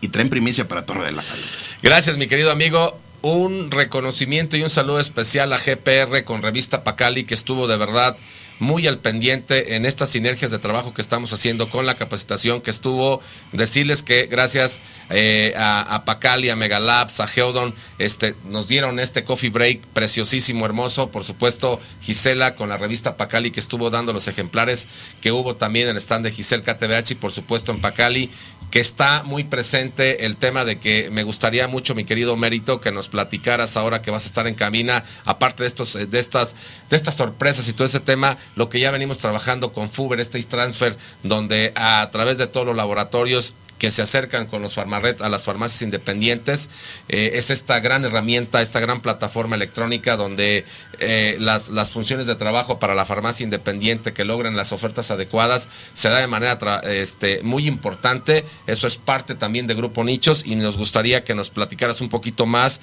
y 0.00 0.08
traen 0.08 0.28
primicia 0.28 0.68
para 0.68 0.84
Torre 0.84 1.06
de 1.06 1.12
la 1.12 1.22
Salud. 1.22 1.44
Gracias, 1.82 2.16
mi 2.18 2.26
querido 2.26 2.50
amigo. 2.50 3.00
Un 3.22 3.70
reconocimiento 3.70 4.58
y 4.58 4.62
un 4.62 4.68
saludo 4.68 5.00
especial 5.00 5.50
a 5.54 5.58
GPR 5.58 6.24
con 6.24 6.42
Revista 6.42 6.84
Pacali, 6.84 7.24
que 7.24 7.32
estuvo 7.32 7.66
de 7.66 7.78
verdad 7.78 8.18
muy 8.58 8.86
al 8.86 8.98
pendiente 8.98 9.74
en 9.74 9.84
estas 9.84 10.10
sinergias 10.10 10.50
de 10.50 10.58
trabajo 10.58 10.94
que 10.94 11.02
estamos 11.02 11.32
haciendo 11.32 11.70
con 11.70 11.86
la 11.86 11.96
capacitación 11.96 12.60
que 12.60 12.70
estuvo. 12.70 13.20
Decirles 13.52 14.02
que 14.02 14.26
gracias 14.26 14.80
eh, 15.10 15.54
a, 15.56 15.80
a, 15.94 16.04
Pacali, 16.04 16.50
a 16.50 16.56
Megalabs, 16.56 17.20
a 17.20 17.26
Geodon, 17.26 17.74
este, 17.98 18.34
nos 18.44 18.68
dieron 18.68 19.00
este 19.00 19.24
coffee 19.24 19.50
break 19.50 19.80
preciosísimo, 19.92 20.66
hermoso. 20.66 21.10
Por 21.10 21.24
supuesto, 21.24 21.80
Gisela 22.00 22.54
con 22.54 22.68
la 22.68 22.76
revista 22.76 23.16
Pacali 23.16 23.50
que 23.50 23.60
estuvo 23.60 23.90
dando 23.90 24.12
los 24.12 24.28
ejemplares 24.28 24.86
que 25.20 25.32
hubo 25.32 25.56
también 25.56 25.88
en 25.88 25.96
el 25.96 26.00
stand 26.00 26.24
de 26.24 26.30
Giselle 26.30 26.62
KTBH 26.62 27.12
y 27.12 27.14
por 27.14 27.32
supuesto 27.32 27.72
en 27.72 27.80
Pacali 27.80 28.30
que 28.74 28.80
está 28.80 29.22
muy 29.22 29.44
presente 29.44 30.26
el 30.26 30.36
tema 30.36 30.64
de 30.64 30.80
que 30.80 31.08
me 31.12 31.22
gustaría 31.22 31.68
mucho, 31.68 31.94
mi 31.94 32.02
querido 32.02 32.36
Mérito, 32.36 32.80
que 32.80 32.90
nos 32.90 33.06
platicaras 33.06 33.76
ahora 33.76 34.02
que 34.02 34.10
vas 34.10 34.24
a 34.24 34.26
estar 34.26 34.48
en 34.48 34.56
cabina, 34.56 35.04
aparte 35.24 35.62
de 35.62 35.68
estos, 35.68 35.92
de 35.92 36.18
estas, 36.18 36.56
de 36.90 36.96
estas 36.96 37.14
sorpresas 37.14 37.68
y 37.68 37.72
todo 37.72 37.84
ese 37.84 38.00
tema, 38.00 38.36
lo 38.56 38.68
que 38.68 38.80
ya 38.80 38.90
venimos 38.90 39.18
trabajando 39.18 39.72
con 39.72 39.90
Fuber, 39.90 40.18
este 40.18 40.42
transfer, 40.42 40.96
donde 41.22 41.72
a 41.76 42.08
través 42.10 42.36
de 42.36 42.48
todos 42.48 42.66
los 42.66 42.74
laboratorios 42.74 43.54
que 43.84 43.90
se 43.90 44.00
acercan 44.00 44.46
con 44.46 44.62
los 44.62 44.72
farmaret 44.72 45.20
a 45.20 45.28
las 45.28 45.44
farmacias 45.44 45.82
independientes. 45.82 46.70
Eh, 47.10 47.32
es 47.34 47.50
esta 47.50 47.80
gran 47.80 48.02
herramienta, 48.02 48.62
esta 48.62 48.80
gran 48.80 49.02
plataforma 49.02 49.56
electrónica 49.56 50.16
donde 50.16 50.64
eh, 51.00 51.36
las, 51.38 51.68
las, 51.68 51.92
funciones 51.92 52.26
de 52.26 52.34
trabajo 52.34 52.78
para 52.78 52.94
la 52.94 53.04
farmacia 53.04 53.44
independiente 53.44 54.14
que 54.14 54.24
logren 54.24 54.56
las 54.56 54.72
ofertas 54.72 55.10
adecuadas 55.10 55.68
se 55.92 56.08
da 56.08 56.20
de 56.20 56.26
manera 56.26 56.80
este, 56.84 57.42
muy 57.42 57.68
importante. 57.68 58.46
Eso 58.66 58.86
es 58.86 58.96
parte 58.96 59.34
también 59.34 59.66
de 59.66 59.74
Grupo 59.74 60.02
Nichos 60.02 60.46
y 60.46 60.56
nos 60.56 60.78
gustaría 60.78 61.22
que 61.22 61.34
nos 61.34 61.50
platicaras 61.50 62.00
un 62.00 62.08
poquito 62.08 62.46
más 62.46 62.80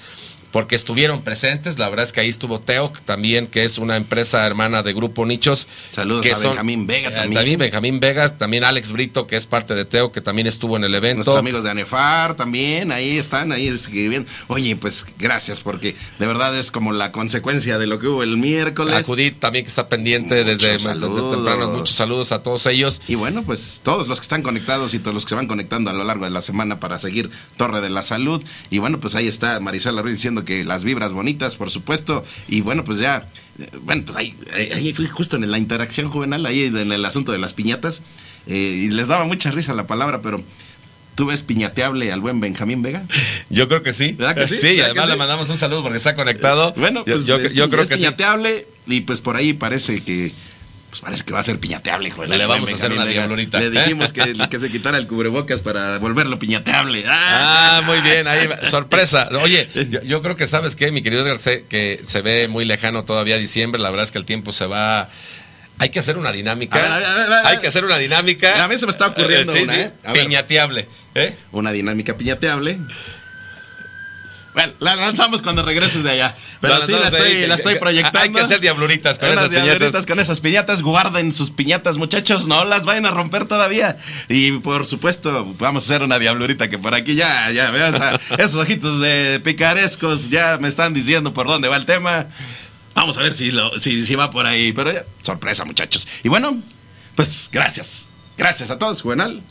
porque 0.52 0.76
estuvieron 0.76 1.22
presentes. 1.22 1.78
La 1.78 1.88
verdad 1.88 2.04
es 2.04 2.12
que 2.12 2.20
ahí 2.20 2.28
estuvo 2.28 2.60
Teo, 2.60 2.92
también, 3.04 3.46
que 3.46 3.64
es 3.64 3.78
una 3.78 3.96
empresa 3.96 4.46
hermana 4.46 4.82
de 4.82 4.92
Grupo 4.92 5.26
Nichos. 5.26 5.66
Saludos 5.90 6.22
que 6.22 6.32
a 6.32 6.36
son, 6.36 6.50
Benjamín 6.50 6.86
Vega 6.86 7.08
eh, 7.08 7.12
también. 7.12 7.34
también. 7.34 7.58
Benjamín 7.58 8.00
Vega, 8.00 8.28
también 8.28 8.64
Alex 8.64 8.92
Brito, 8.92 9.26
que 9.26 9.36
es 9.36 9.46
parte 9.46 9.74
de 9.74 9.84
Teo, 9.84 10.12
que 10.12 10.20
también 10.20 10.46
estuvo 10.46 10.76
en 10.76 10.84
el 10.84 10.94
evento. 10.94 11.16
Nuestros 11.16 11.36
amigos 11.36 11.64
de 11.64 11.70
ANEFAR 11.70 12.36
también, 12.36 12.92
ahí 12.92 13.18
están, 13.18 13.50
ahí 13.50 13.68
escribiendo. 13.68 14.28
Oye, 14.48 14.76
pues 14.76 15.06
gracias, 15.18 15.60
porque 15.60 15.96
de 16.18 16.26
verdad 16.26 16.56
es 16.56 16.70
como 16.70 16.92
la 16.92 17.12
consecuencia 17.12 17.78
de 17.78 17.86
lo 17.86 17.98
que 17.98 18.08
hubo 18.08 18.22
el 18.22 18.36
miércoles. 18.36 18.94
A 18.94 19.02
Judith 19.02 19.38
también 19.38 19.64
que 19.64 19.70
está 19.70 19.88
pendiente 19.88 20.44
Muchos 20.44 20.60
desde 20.60 20.78
saludos. 20.80 21.32
temprano. 21.32 21.70
Muchos 21.70 21.96
saludos 21.96 22.32
a 22.32 22.42
todos 22.42 22.66
ellos. 22.66 23.00
Y 23.08 23.14
bueno, 23.14 23.42
pues 23.42 23.80
todos 23.82 24.06
los 24.06 24.20
que 24.20 24.24
están 24.24 24.42
conectados 24.42 24.92
y 24.92 24.98
todos 24.98 25.14
los 25.14 25.24
que 25.24 25.30
se 25.30 25.34
van 25.34 25.46
conectando 25.46 25.90
a 25.90 25.94
lo 25.94 26.04
largo 26.04 26.24
de 26.24 26.30
la 26.30 26.42
semana 26.42 26.78
para 26.78 26.98
seguir 26.98 27.30
Torre 27.56 27.80
de 27.80 27.90
la 27.90 28.02
Salud. 28.02 28.42
Y 28.70 28.78
bueno, 28.78 29.00
pues 29.00 29.14
ahí 29.14 29.26
está 29.26 29.58
Marisela 29.60 30.02
Ruiz 30.02 30.16
diciendo 30.16 30.41
que 30.44 30.64
las 30.64 30.84
vibras 30.84 31.12
bonitas, 31.12 31.54
por 31.56 31.70
supuesto. 31.70 32.24
Y 32.48 32.60
bueno, 32.60 32.84
pues 32.84 32.98
ya, 32.98 33.28
eh, 33.58 33.68
bueno, 33.82 34.02
pues 34.06 34.16
ahí, 34.16 34.36
ahí 34.74 34.92
fui 34.94 35.06
justo 35.06 35.36
en 35.36 35.50
la 35.50 35.58
interacción 35.58 36.08
juvenil, 36.08 36.44
ahí 36.46 36.64
en 36.64 36.92
el 36.92 37.04
asunto 37.04 37.32
de 37.32 37.38
las 37.38 37.52
piñatas. 37.52 38.02
eh, 38.46 38.84
y 38.84 38.88
les 38.90 39.08
daba 39.08 39.24
mucha 39.24 39.50
risa 39.50 39.72
la 39.74 39.86
palabra, 39.86 40.20
pero 40.22 40.42
¿tú 41.14 41.26
ves 41.26 41.42
piñateable 41.42 42.10
al 42.10 42.20
buen 42.20 42.40
Benjamín 42.40 42.82
Vega? 42.82 43.04
Yo 43.50 43.68
creo 43.68 43.82
que 43.82 43.92
sí. 43.92 44.12
¿Verdad 44.12 44.34
que 44.34 44.48
sí? 44.48 44.56
Sí, 44.60 44.66
y 44.68 44.76
¿Verdad 44.76 44.90
además 44.90 45.08
le 45.10 45.16
mandamos 45.16 45.50
un 45.50 45.58
saludo 45.58 45.82
porque 45.82 45.98
está 45.98 46.14
conectado. 46.16 46.72
Bueno, 46.76 47.04
yo, 47.06 47.14
pues 47.14 47.26
yo, 47.54 47.68
creo 47.70 47.82
es 47.82 47.88
que 47.88 47.94
sí. 47.94 48.00
piñateable 48.00 48.66
y 48.86 49.02
pues 49.02 49.20
por 49.20 49.36
ahí 49.36 49.52
parece 49.52 50.02
que 50.02 50.32
pues 50.92 51.00
parece 51.00 51.24
que 51.24 51.32
va 51.32 51.40
a 51.40 51.42
ser 51.42 51.58
piñateable, 51.58 52.10
joder. 52.10 52.28
Le 52.36 52.44
vamos 52.44 52.70
a 52.70 52.74
hacer 52.74 52.92
una 52.92 53.06
Vega. 53.06 53.20
diablurita. 53.22 53.58
Le 53.60 53.70
dijimos 53.70 54.12
que, 54.12 54.34
que 54.50 54.60
se 54.60 54.70
quitara 54.70 54.98
el 54.98 55.06
cubrebocas 55.06 55.62
para 55.62 55.96
volverlo 55.98 56.38
piñateable. 56.38 57.02
Ah, 57.08 57.80
muy 57.86 58.02
bien, 58.02 58.28
ahí 58.28 58.46
va. 58.46 58.62
sorpresa. 58.66 59.26
Oye, 59.40 59.70
yo, 59.88 60.02
yo 60.02 60.20
creo 60.20 60.36
que 60.36 60.46
sabes 60.46 60.76
qué, 60.76 60.92
mi 60.92 61.00
querido 61.00 61.24
Garcés, 61.24 61.62
que 61.66 61.98
se 62.04 62.20
ve 62.20 62.46
muy 62.48 62.66
lejano 62.66 63.06
todavía 63.06 63.38
diciembre, 63.38 63.80
la 63.80 63.88
verdad 63.88 64.04
es 64.04 64.12
que 64.12 64.18
el 64.18 64.26
tiempo 64.26 64.52
se 64.52 64.66
va... 64.66 65.08
Hay 65.78 65.88
que 65.88 65.98
hacer 65.98 66.18
una 66.18 66.30
dinámica. 66.30 66.78
A 66.78 66.82
ver, 66.82 66.92
a 66.92 66.98
ver, 66.98 67.06
a 67.06 67.14
ver, 67.14 67.22
a 67.32 67.36
ver. 67.36 67.46
Hay 67.46 67.58
que 67.58 67.68
hacer 67.68 67.86
una 67.86 67.96
dinámica. 67.96 68.62
A 68.62 68.68
mí 68.68 68.76
se 68.76 68.84
me 68.84 68.92
está 68.92 69.06
ocurriendo 69.06 69.50
Sí, 69.50 69.62
una, 69.62 69.72
sí, 69.72 69.80
¿eh? 69.80 69.92
Piñateable. 70.12 70.88
¿eh? 71.14 71.34
Una 71.52 71.72
dinámica 71.72 72.18
piñateable. 72.18 72.78
Bueno, 74.54 74.72
la 74.80 74.96
lanzamos 74.96 75.40
cuando 75.40 75.62
regreses 75.62 76.02
de 76.04 76.10
allá. 76.10 76.36
Pero 76.60 76.78
La 76.78 76.86
sí, 76.86 76.92
la 76.92 76.98
ahí, 76.98 77.44
estoy, 77.54 77.74
la 77.74 77.80
proyectando. 77.80 78.18
hay 78.18 78.30
que 78.32 78.40
hacer 78.40 78.60
diabluritas 78.60 79.18
con 79.18 79.30
Unas 79.30 79.44
esas 79.44 79.48
piñatas. 79.50 79.64
diabluritas 79.70 80.06
con 80.06 80.20
esas 80.20 80.40
piñatas. 80.40 80.82
Guarden 80.82 81.32
sus 81.32 81.50
piñatas, 81.50 81.96
muchachos. 81.96 82.46
No 82.46 82.64
las 82.64 82.84
vayan 82.84 83.06
a 83.06 83.10
romper 83.10 83.46
todavía. 83.46 83.96
Y 84.28 84.52
por 84.58 84.84
supuesto, 84.86 85.54
vamos 85.58 85.84
a 85.84 85.86
hacer 85.86 86.02
una 86.02 86.18
diablurita 86.18 86.68
que 86.68 86.76
por 86.78 86.94
aquí 86.94 87.14
ya, 87.14 87.50
ya, 87.50 87.70
veas 87.70 87.94
esos 88.38 88.56
ojitos 88.56 89.00
de 89.00 89.40
picarescos 89.42 90.28
ya 90.28 90.58
me 90.60 90.68
están 90.68 90.92
diciendo 90.92 91.32
por 91.32 91.46
dónde 91.48 91.68
va 91.68 91.76
el 91.76 91.86
tema. 91.86 92.26
Vamos 92.94 93.16
a 93.16 93.22
ver 93.22 93.32
si, 93.32 93.52
lo, 93.52 93.78
si, 93.78 94.04
si 94.04 94.14
va 94.16 94.30
por 94.30 94.46
ahí. 94.46 94.72
Pero 94.74 94.92
ya, 94.92 95.04
sorpresa, 95.22 95.64
muchachos. 95.64 96.06
Y 96.22 96.28
bueno, 96.28 96.60
pues 97.16 97.48
gracias. 97.50 98.08
Gracias 98.36 98.70
a 98.70 98.78
todos, 98.78 99.00
Juvenal. 99.00 99.42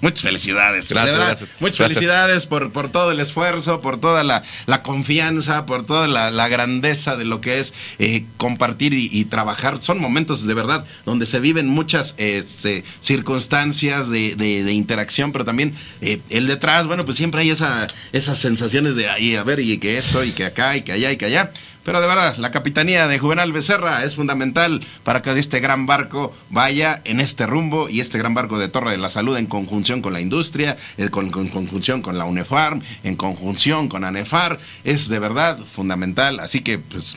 Muchas 0.00 0.20
felicidades. 0.20 0.88
Gracias. 0.88 1.48
Muchas 1.58 1.78
Gracias. 1.78 1.78
felicidades 1.88 2.46
por, 2.46 2.70
por 2.72 2.88
todo 2.90 3.10
el 3.10 3.18
esfuerzo, 3.18 3.80
por 3.80 3.98
toda 4.00 4.22
la, 4.22 4.44
la 4.66 4.82
confianza, 4.82 5.66
por 5.66 5.84
toda 5.84 6.06
la, 6.06 6.30
la 6.30 6.46
grandeza 6.48 7.16
de 7.16 7.24
lo 7.24 7.40
que 7.40 7.58
es 7.58 7.74
eh, 7.98 8.24
compartir 8.36 8.94
y, 8.94 9.08
y 9.12 9.24
trabajar. 9.24 9.80
Son 9.80 9.98
momentos 10.00 10.46
de 10.46 10.54
verdad 10.54 10.84
donde 11.04 11.26
se 11.26 11.40
viven 11.40 11.66
muchas 11.66 12.14
este, 12.18 12.84
circunstancias 13.00 14.08
de, 14.08 14.36
de- 14.36 14.62
de 14.64 14.72
interacción, 14.72 15.32
pero 15.32 15.44
también 15.44 15.74
eh, 16.00 16.20
el 16.30 16.46
detrás, 16.46 16.86
bueno, 16.86 17.04
pues 17.04 17.16
siempre 17.16 17.40
hay 17.42 17.50
esa, 17.50 17.86
esas 18.12 18.38
sensaciones 18.38 18.94
de 18.96 19.08
ahí, 19.10 19.34
a 19.36 19.42
ver, 19.42 19.60
y 19.60 19.78
que 19.78 19.98
esto, 19.98 20.22
y 20.24 20.30
que 20.32 20.44
acá, 20.44 20.76
y 20.76 20.82
que 20.82 20.92
allá, 20.92 21.10
y 21.12 21.16
que 21.16 21.24
allá. 21.26 21.50
Pero 21.88 22.02
de 22.02 22.06
verdad, 22.06 22.36
la 22.36 22.50
capitanía 22.50 23.08
de 23.08 23.18
Juvenal 23.18 23.50
Becerra 23.50 24.04
es 24.04 24.14
fundamental 24.14 24.84
para 25.04 25.22
que 25.22 25.30
este 25.38 25.58
gran 25.60 25.86
barco 25.86 26.36
vaya 26.50 27.00
en 27.06 27.18
este 27.18 27.46
rumbo 27.46 27.88
y 27.88 28.00
este 28.00 28.18
gran 28.18 28.34
barco 28.34 28.58
de 28.58 28.68
Torre 28.68 28.90
de 28.90 28.98
la 28.98 29.08
Salud 29.08 29.38
en 29.38 29.46
conjunción 29.46 30.02
con 30.02 30.12
la 30.12 30.20
industria, 30.20 30.76
eh, 30.98 31.08
con, 31.08 31.30
con 31.30 31.48
conjunción 31.48 32.02
con 32.02 32.18
la 32.18 32.26
UNEFARM, 32.26 32.82
en 33.04 33.16
conjunción 33.16 33.88
con 33.88 34.04
ANEFAR, 34.04 34.58
es 34.84 35.08
de 35.08 35.18
verdad 35.18 35.58
fundamental. 35.64 36.40
Así 36.40 36.60
que, 36.60 36.78
pues, 36.78 37.16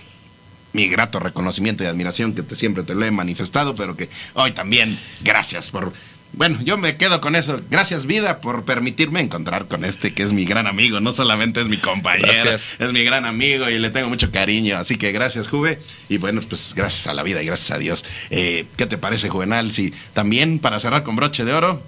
mi 0.71 0.87
grato 0.87 1.19
reconocimiento 1.19 1.83
y 1.83 1.87
admiración 1.87 2.33
que 2.33 2.43
te- 2.43 2.55
siempre 2.55 2.83
te 2.85 2.95
lo 2.95 3.05
he 3.05 3.11
manifestado, 3.11 3.75
pero 3.75 3.97
que 3.97 4.09
hoy 4.35 4.53
también 4.53 4.97
gracias 5.21 5.69
por... 5.69 5.91
Bueno, 6.33 6.59
yo 6.63 6.77
me 6.77 6.95
quedo 6.95 7.19
con 7.19 7.35
eso. 7.35 7.61
Gracias 7.69 8.05
vida 8.05 8.39
por 8.39 8.63
permitirme 8.63 9.19
encontrar 9.19 9.67
con 9.67 9.83
este 9.83 10.13
que 10.13 10.23
es 10.23 10.31
mi 10.31 10.45
gran 10.45 10.65
amigo. 10.65 10.99
No 11.01 11.11
solamente 11.11 11.59
es 11.59 11.67
mi 11.67 11.77
compañero, 11.77 12.27
Gracias. 12.31 12.77
es 12.79 12.93
mi 12.93 13.03
gran 13.03 13.25
amigo 13.25 13.69
y 13.69 13.77
le 13.79 13.89
tengo 13.89 14.07
mucho 14.07 14.31
cariño. 14.31 14.77
Así 14.77 14.95
que 14.95 15.11
gracias, 15.11 15.49
Juve. 15.49 15.79
Y 16.07 16.17
bueno, 16.17 16.41
pues 16.47 16.73
gracias 16.73 17.07
a 17.07 17.13
la 17.13 17.23
vida 17.23 17.43
y 17.43 17.45
gracias 17.45 17.71
a 17.71 17.77
Dios. 17.79 18.05
Eh, 18.29 18.65
¿Qué 18.77 18.85
te 18.85 18.97
parece, 18.97 19.29
Juvenal? 19.29 19.71
Si 19.71 19.93
también, 20.13 20.59
para 20.59 20.79
cerrar 20.79 21.03
con 21.03 21.17
broche 21.17 21.43
de 21.43 21.53
oro, 21.53 21.83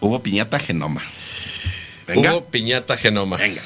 hubo 0.00 0.22
piñata 0.22 0.58
genoma. 0.60 1.02
Venga. 2.06 2.32
Hubo 2.34 2.44
piñata 2.48 2.96
genoma. 2.96 3.38
Venga. 3.38 3.62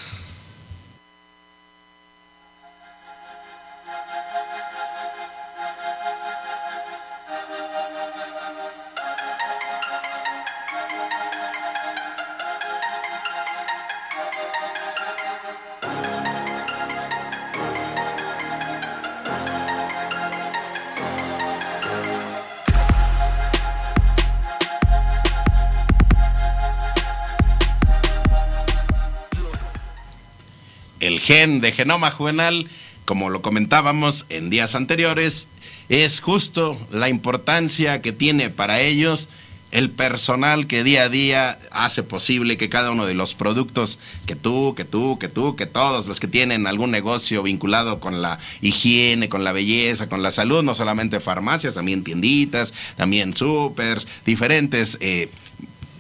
Gen 31.27 31.61
de 31.61 31.73
genoma 31.73 32.13
juvenal, 32.13 32.69
como 33.05 33.31
lo 33.31 33.43
comentábamos 33.43 34.27
en 34.29 34.49
días 34.49 34.77
anteriores, 34.77 35.49
es 35.89 36.21
justo 36.21 36.79
la 36.93 37.09
importancia 37.09 38.01
que 38.01 38.13
tiene 38.13 38.49
para 38.49 38.81
ellos 38.81 39.29
el 39.73 39.91
personal 39.91 40.69
que 40.69 40.85
día 40.85 41.03
a 41.03 41.09
día 41.09 41.59
hace 41.73 42.05
posible 42.05 42.57
que 42.57 42.69
cada 42.69 42.93
uno 42.93 43.07
de 43.07 43.15
los 43.15 43.35
productos 43.35 43.99
que 44.25 44.37
tú, 44.37 44.77
que 44.77 44.85
tú, 44.85 45.19
que 45.19 45.29
tú, 45.29 45.57
que 45.57 45.67
todos 45.67 46.07
los 46.07 46.21
que 46.21 46.29
tienen 46.29 46.69
algún 46.69 46.93
negocio 46.93 47.43
vinculado 47.43 47.99
con 47.99 48.23
la 48.23 48.39
higiene, 48.61 49.29
con 49.29 49.43
la 49.43 49.51
belleza, 49.51 50.09
con 50.09 50.23
la 50.23 50.31
salud, 50.31 50.63
no 50.63 50.77
solamente 50.77 51.19
farmacias, 51.19 51.75
también 51.75 52.05
tienditas, 52.05 52.73
también 52.97 53.35
supers, 53.35 54.07
diferentes 54.25 54.97
eh, 55.01 55.29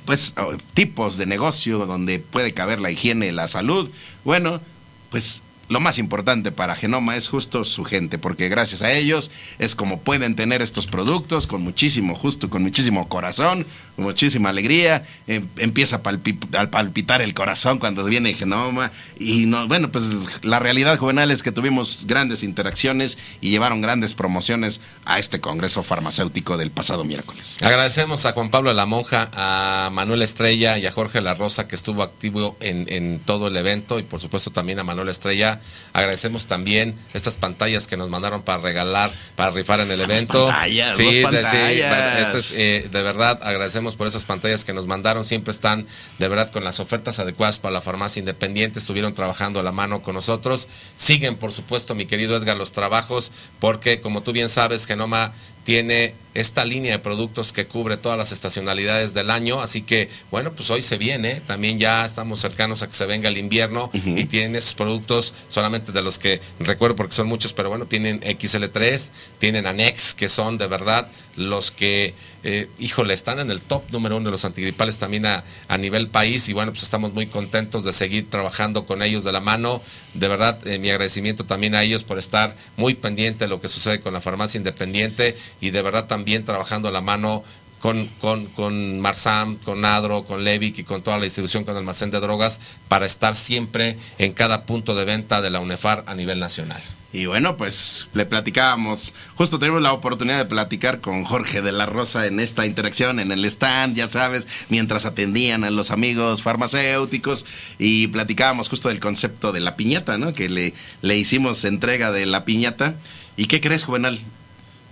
pues 0.05 0.35
tipos 0.75 1.17
de 1.17 1.27
negocio 1.27 1.85
donde 1.85 2.21
puede 2.21 2.55
caber 2.55 2.81
la 2.81 2.93
higiene, 2.93 3.33
la 3.33 3.49
salud. 3.49 3.91
Bueno, 4.25 4.61
pues 5.11 5.43
lo 5.69 5.81
más 5.81 5.99
importante 5.99 6.53
para 6.53 6.77
Genoma 6.77 7.17
es 7.17 7.29
justo 7.29 7.65
su 7.65 7.85
gente, 7.85 8.19
porque 8.19 8.49
gracias 8.49 8.83
a 8.83 8.93
ellos 8.93 9.31
es 9.59 9.75
como 9.75 10.01
pueden 10.01 10.37
tener 10.37 10.63
estos 10.63 10.87
productos 10.87 11.47
con 11.47 11.63
muchísimo, 11.63 12.15
justo 12.15 12.51
con 12.51 12.63
muchísimo 12.63 13.09
corazón, 13.09 13.67
muchísima 13.97 14.51
alegría. 14.51 15.05
em- 15.27 15.49
empieza 15.59 15.97
a, 15.97 16.03
palpi- 16.03 16.39
a 16.57 16.71
palpitar 16.71 17.23
el 17.23 17.35
corazón 17.35 17.79
cuando 17.79 18.05
viene 18.05 18.35
Genoma. 18.35 18.91
Y 19.19 19.47
no, 19.47 19.67
bueno, 19.69 19.91
pues 19.91 20.05
la 20.43 20.59
realidad 20.59 20.97
juvenil 20.99 21.31
es 21.31 21.43
que 21.43 21.53
tuvimos 21.53 22.05
grandes 22.07 22.43
interacciones 22.43 23.19
y 23.41 23.51
llevaron 23.51 23.81
grandes 23.81 24.15
promociones 24.15 24.81
a 25.05 25.19
este 25.19 25.41
Congreso 25.41 25.83
Farmacéutico 25.83 26.57
del 26.57 26.71
pasado 26.71 27.05
miércoles. 27.05 27.59
Agradecemos 27.63 28.27
a 28.27 28.33
Juan 28.33 28.51
Pablo 28.51 28.73
La 28.73 28.87
Monja, 28.87 29.31
a 29.35 29.91
Manuel 29.93 30.23
Estrella 30.23 30.79
y 30.79 30.87
a 30.87 30.93
Jorge 30.93 31.21
La 31.21 31.35
Rosa 31.35 31.69
que 31.69 31.75
estuvo 31.75 32.03
activo 32.03 32.57
en, 32.61 32.87
en 32.93 33.21
todo 33.21 33.49
el 33.49 33.57
evento 33.57 33.99
y 33.99 34.03
por 34.03 34.21
supuesto 34.21 34.51
también 34.51 34.79
a 34.79 34.85
Manuel 34.85 35.09
Estrella. 35.09 35.61
Agradecemos 35.93 36.47
también 36.47 36.95
estas 37.15 37.37
pantallas 37.37 37.87
que 37.87 37.97
nos 37.97 38.09
mandaron 38.11 38.43
para 38.43 38.59
regalar, 38.63 39.13
para 39.35 39.51
rifar 39.51 39.81
en 39.81 39.91
el 39.91 40.01
evento. 40.01 40.47
pantallas, 40.47 40.97
sí, 40.97 41.21
dos 41.23 41.31
de, 41.33 41.39
sí, 41.39 41.45
pantallas. 41.83 42.35
es, 42.35 42.53
eh, 42.57 42.89
de 42.91 43.03
verdad 43.03 43.41
agradecemos 43.43 43.86
por 43.95 44.07
esas 44.07 44.25
pantallas 44.25 44.65
que 44.65 44.73
nos 44.73 44.87
mandaron. 44.87 45.25
Siempre 45.25 45.53
están 45.53 45.87
de 46.19 46.29
verdad 46.29 46.51
con 46.51 46.65
las 46.65 46.81
ofertas 46.81 47.19
adecuadas 47.21 47.59
para 47.59 47.75
la 47.75 47.81
farmacia 47.81 48.21
independiente. 48.21 48.79
Estuvieron 48.79 49.15
trabajando 49.15 49.61
a 49.61 49.63
la 49.63 49.73
mano 49.73 50.03
con 50.03 50.15
nosotros. 50.15 50.67
Siguen, 50.97 51.37
por 51.37 51.53
supuesto, 51.53 51.95
mi 51.95 52.07
querido 52.07 52.37
Edgar, 52.37 52.57
los 52.57 52.73
trabajos 52.73 53.31
porque 53.61 54.01
como 54.01 54.23
tú 54.23 54.33
bien 54.33 54.49
sabes, 54.49 54.87
Genoma 54.87 55.33
tiene 55.65 56.15
esta 56.35 56.65
línea 56.65 56.93
de 56.93 56.99
productos 57.01 57.53
que 57.53 57.67
cubre 57.67 57.97
todas 57.97 58.17
las 58.17 58.31
estacionalidades 58.31 59.15
del 59.15 59.31
año, 59.31 59.61
así 59.61 59.83
que 59.83 60.09
bueno, 60.31 60.53
pues 60.53 60.71
hoy 60.71 60.81
se 60.81 60.97
viene, 60.97 61.41
también 61.41 61.81
ya 61.81 62.05
estamos 62.05 62.39
cercanos 62.39 62.83
a 62.83 62.87
que 62.87 62.95
se 62.95 63.07
venga 63.07 63.29
el 63.29 63.37
invierno 63.37 63.91
y 63.93 64.27
tienen 64.27 64.55
esos 64.55 64.75
productos 64.75 65.35
solamente 65.49 65.91
de 65.91 66.03
los 66.03 66.21
que 66.21 66.41
recuerdo 66.61 66.95
porque 66.95 67.15
son 67.15 67.27
muchos, 67.27 67.53
pero 67.53 67.69
bueno, 67.69 67.87
tienen 67.87 68.21
XL3, 68.21 69.11
tienen 69.39 69.67
Anex, 69.67 70.15
que 70.15 70.29
son 70.29 70.57
de 70.57 70.69
verdad 70.69 71.09
los 71.35 71.73
que, 71.73 72.15
eh, 72.49 72.71
híjole, 72.79 73.13
están 73.13 73.41
en 73.41 73.51
el 73.51 73.61
top 73.61 73.83
número 73.91 74.17
uno 74.17 74.27
de 74.27 74.31
los 74.31 74.45
antigripales 74.45 74.99
también 74.99 75.27
a, 75.27 75.43
a 75.67 75.79
nivel 75.79 76.07
país 76.07 76.49
y 76.49 76.53
bueno, 76.53 76.71
pues 76.71 76.85
estamos 76.85 77.13
muy 77.13 77.27
contentos 77.27 77.83
de 77.83 77.93
seguir 77.93 78.31
trabajando 78.31 78.87
con 78.87 79.03
ellos 79.03 79.25
de 79.25 79.33
la 79.33 79.41
mano, 79.41 79.83
de 80.15 80.29
verdad, 80.29 80.65
eh, 80.65 80.79
mi 80.79 80.89
agradecimiento 80.89 81.45
también 81.45 81.75
a 81.75 81.83
ellos 81.83 82.05
por 82.05 82.21
estar 82.21 82.57
muy 82.77 82.95
pendiente 82.95 83.47
de 83.47 83.49
lo 83.49 83.61
que 83.61 83.67
sucede 83.67 84.01
con 84.01 84.13
la 84.13 84.21
farmacia 84.21 84.59
independiente 84.59 85.37
y 85.61 85.71
de 85.71 85.83
verdad 85.83 86.07
también 86.07 86.45
trabajando 86.45 86.87
a 86.87 86.93
la 86.93 87.01
mano 87.01 87.43
con, 87.81 88.07
con, 88.21 88.47
con 88.47 89.01
Marsam, 89.01 89.57
con 89.57 89.81
Nadro, 89.81 90.25
con 90.25 90.45
Levic 90.45 90.79
y 90.79 90.85
con 90.85 91.03
toda 91.03 91.19
la 91.19 91.25
distribución 91.25 91.65
con 91.65 91.77
almacén 91.77 92.13
de 92.13 92.21
drogas 92.21 92.61
para 92.87 93.07
estar 93.07 93.35
siempre 93.35 93.99
en 94.19 94.33
cada 94.33 94.67
punto 94.67 94.95
de 94.95 95.05
venta 95.05 95.43
de 95.43 95.51
la 95.51 95.59
UNEFAR 95.59 96.05
a 96.07 96.15
nivel 96.15 96.39
nacional. 96.39 96.81
Y 97.17 97.25
bueno, 97.25 97.57
pues 97.57 98.09
le 98.13 98.27
platicábamos, 98.27 99.15
justo 99.37 99.59
tuvimos 99.59 99.81
la 99.81 99.95
oportunidad 99.95 100.37
de 100.37 100.45
platicar 100.45 101.01
con 101.01 101.25
Jorge 101.25 101.63
de 101.63 101.73
la 101.73 101.87
Rosa 101.87 102.27
en 102.27 102.41
esta 102.41 102.67
interacción, 102.67 103.21
en 103.21 103.33
el 103.33 103.43
stand, 103.47 103.97
ya 103.97 104.07
sabes, 104.07 104.47
mientras 104.69 105.07
atendían 105.07 105.65
a 105.65 105.71
los 105.71 105.91
amigos 105.91 106.43
farmacéuticos 106.43 107.47
y 107.79 108.09
platicábamos 108.09 108.69
justo 108.69 108.91
del 108.91 109.01
concepto 109.01 109.53
de 109.53 109.61
la 109.61 109.77
piñata, 109.77 110.19
¿no? 110.19 110.35
Que 110.35 110.51
le, 110.51 110.75
le 111.01 111.17
hicimos 111.17 111.65
entrega 111.65 112.13
de 112.13 112.27
la 112.27 112.45
piñata. 112.45 112.97
¿Y 113.39 113.47
qué 113.47 113.63
crees, 113.63 113.85
Juvenal? 113.85 114.21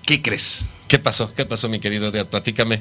¿Qué 0.06 0.22
crees? 0.22 0.64
¿Qué 0.88 0.98
pasó? 0.98 1.34
¿Qué 1.34 1.44
pasó, 1.44 1.68
mi 1.68 1.78
querido? 1.78 2.10
Platícame. 2.10 2.80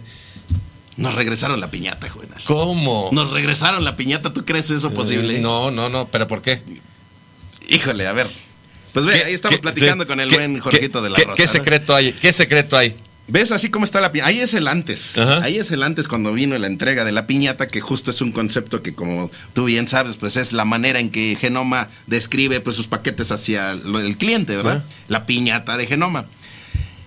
Nos 0.95 1.15
regresaron 1.15 1.59
la 1.59 1.69
piñata, 1.69 2.09
Juvenal. 2.09 2.41
¿Cómo? 2.45 3.09
Nos 3.11 3.29
regresaron 3.31 3.83
la 3.83 3.97
piñata, 3.97 4.31
¿tú 4.31 4.45
crees 4.45 4.69
eso 4.69 4.93
posible? 4.93 5.35
Eh, 5.35 5.41
No, 5.41 5.69
no, 5.69 5.89
no, 5.89 6.07
pero 6.07 6.27
¿por 6.27 6.41
qué? 6.41 6.63
Híjole, 7.67 8.07
a 8.07 8.13
ver. 8.13 8.29
Pues 8.93 9.05
ve, 9.05 9.13
¿Qué- 9.13 9.23
ahí 9.25 9.33
estamos 9.33 9.59
platicando 9.59 10.07
con 10.07 10.19
el 10.19 10.29
buen 10.29 10.59
Jorgito 10.59 11.01
de 11.01 11.09
la 11.09 11.15
qué- 11.15 11.23
Rosa. 11.25 11.35
¿Qué 11.35 11.47
secreto 11.47 11.95
hay? 11.95 12.13
¿Qué 12.13 12.31
secreto 12.31 12.77
hay? 12.77 12.95
¿Ves 13.25 13.51
así 13.53 13.69
como 13.69 13.85
está 13.85 14.01
la 14.01 14.11
piñata? 14.11 14.27
Ahí 14.29 14.39
es 14.41 14.53
el 14.53 14.67
antes. 14.67 15.17
Ajá. 15.17 15.41
Ahí 15.43 15.57
es 15.57 15.71
el 15.71 15.81
antes 15.81 16.09
cuando 16.09 16.33
vino 16.33 16.57
la 16.57 16.67
entrega 16.67 17.05
de 17.05 17.13
la 17.13 17.25
piñata, 17.25 17.67
que 17.69 17.79
justo 17.79 18.11
es 18.11 18.19
un 18.21 18.33
concepto 18.33 18.83
que, 18.83 18.93
como 18.93 19.31
tú 19.53 19.63
bien 19.65 19.87
sabes, 19.87 20.17
pues 20.17 20.35
es 20.35 20.51
la 20.51 20.65
manera 20.65 20.99
en 20.99 21.09
que 21.09 21.37
Genoma 21.39 21.89
describe 22.05 22.59
pues, 22.59 22.75
sus 22.75 22.87
paquetes 22.87 23.31
hacia 23.31 23.71
el 23.71 24.17
cliente, 24.17 24.57
¿verdad? 24.57 24.83
La 25.07 25.25
piñata 25.25 25.77
de 25.77 25.87
Genoma. 25.87 26.25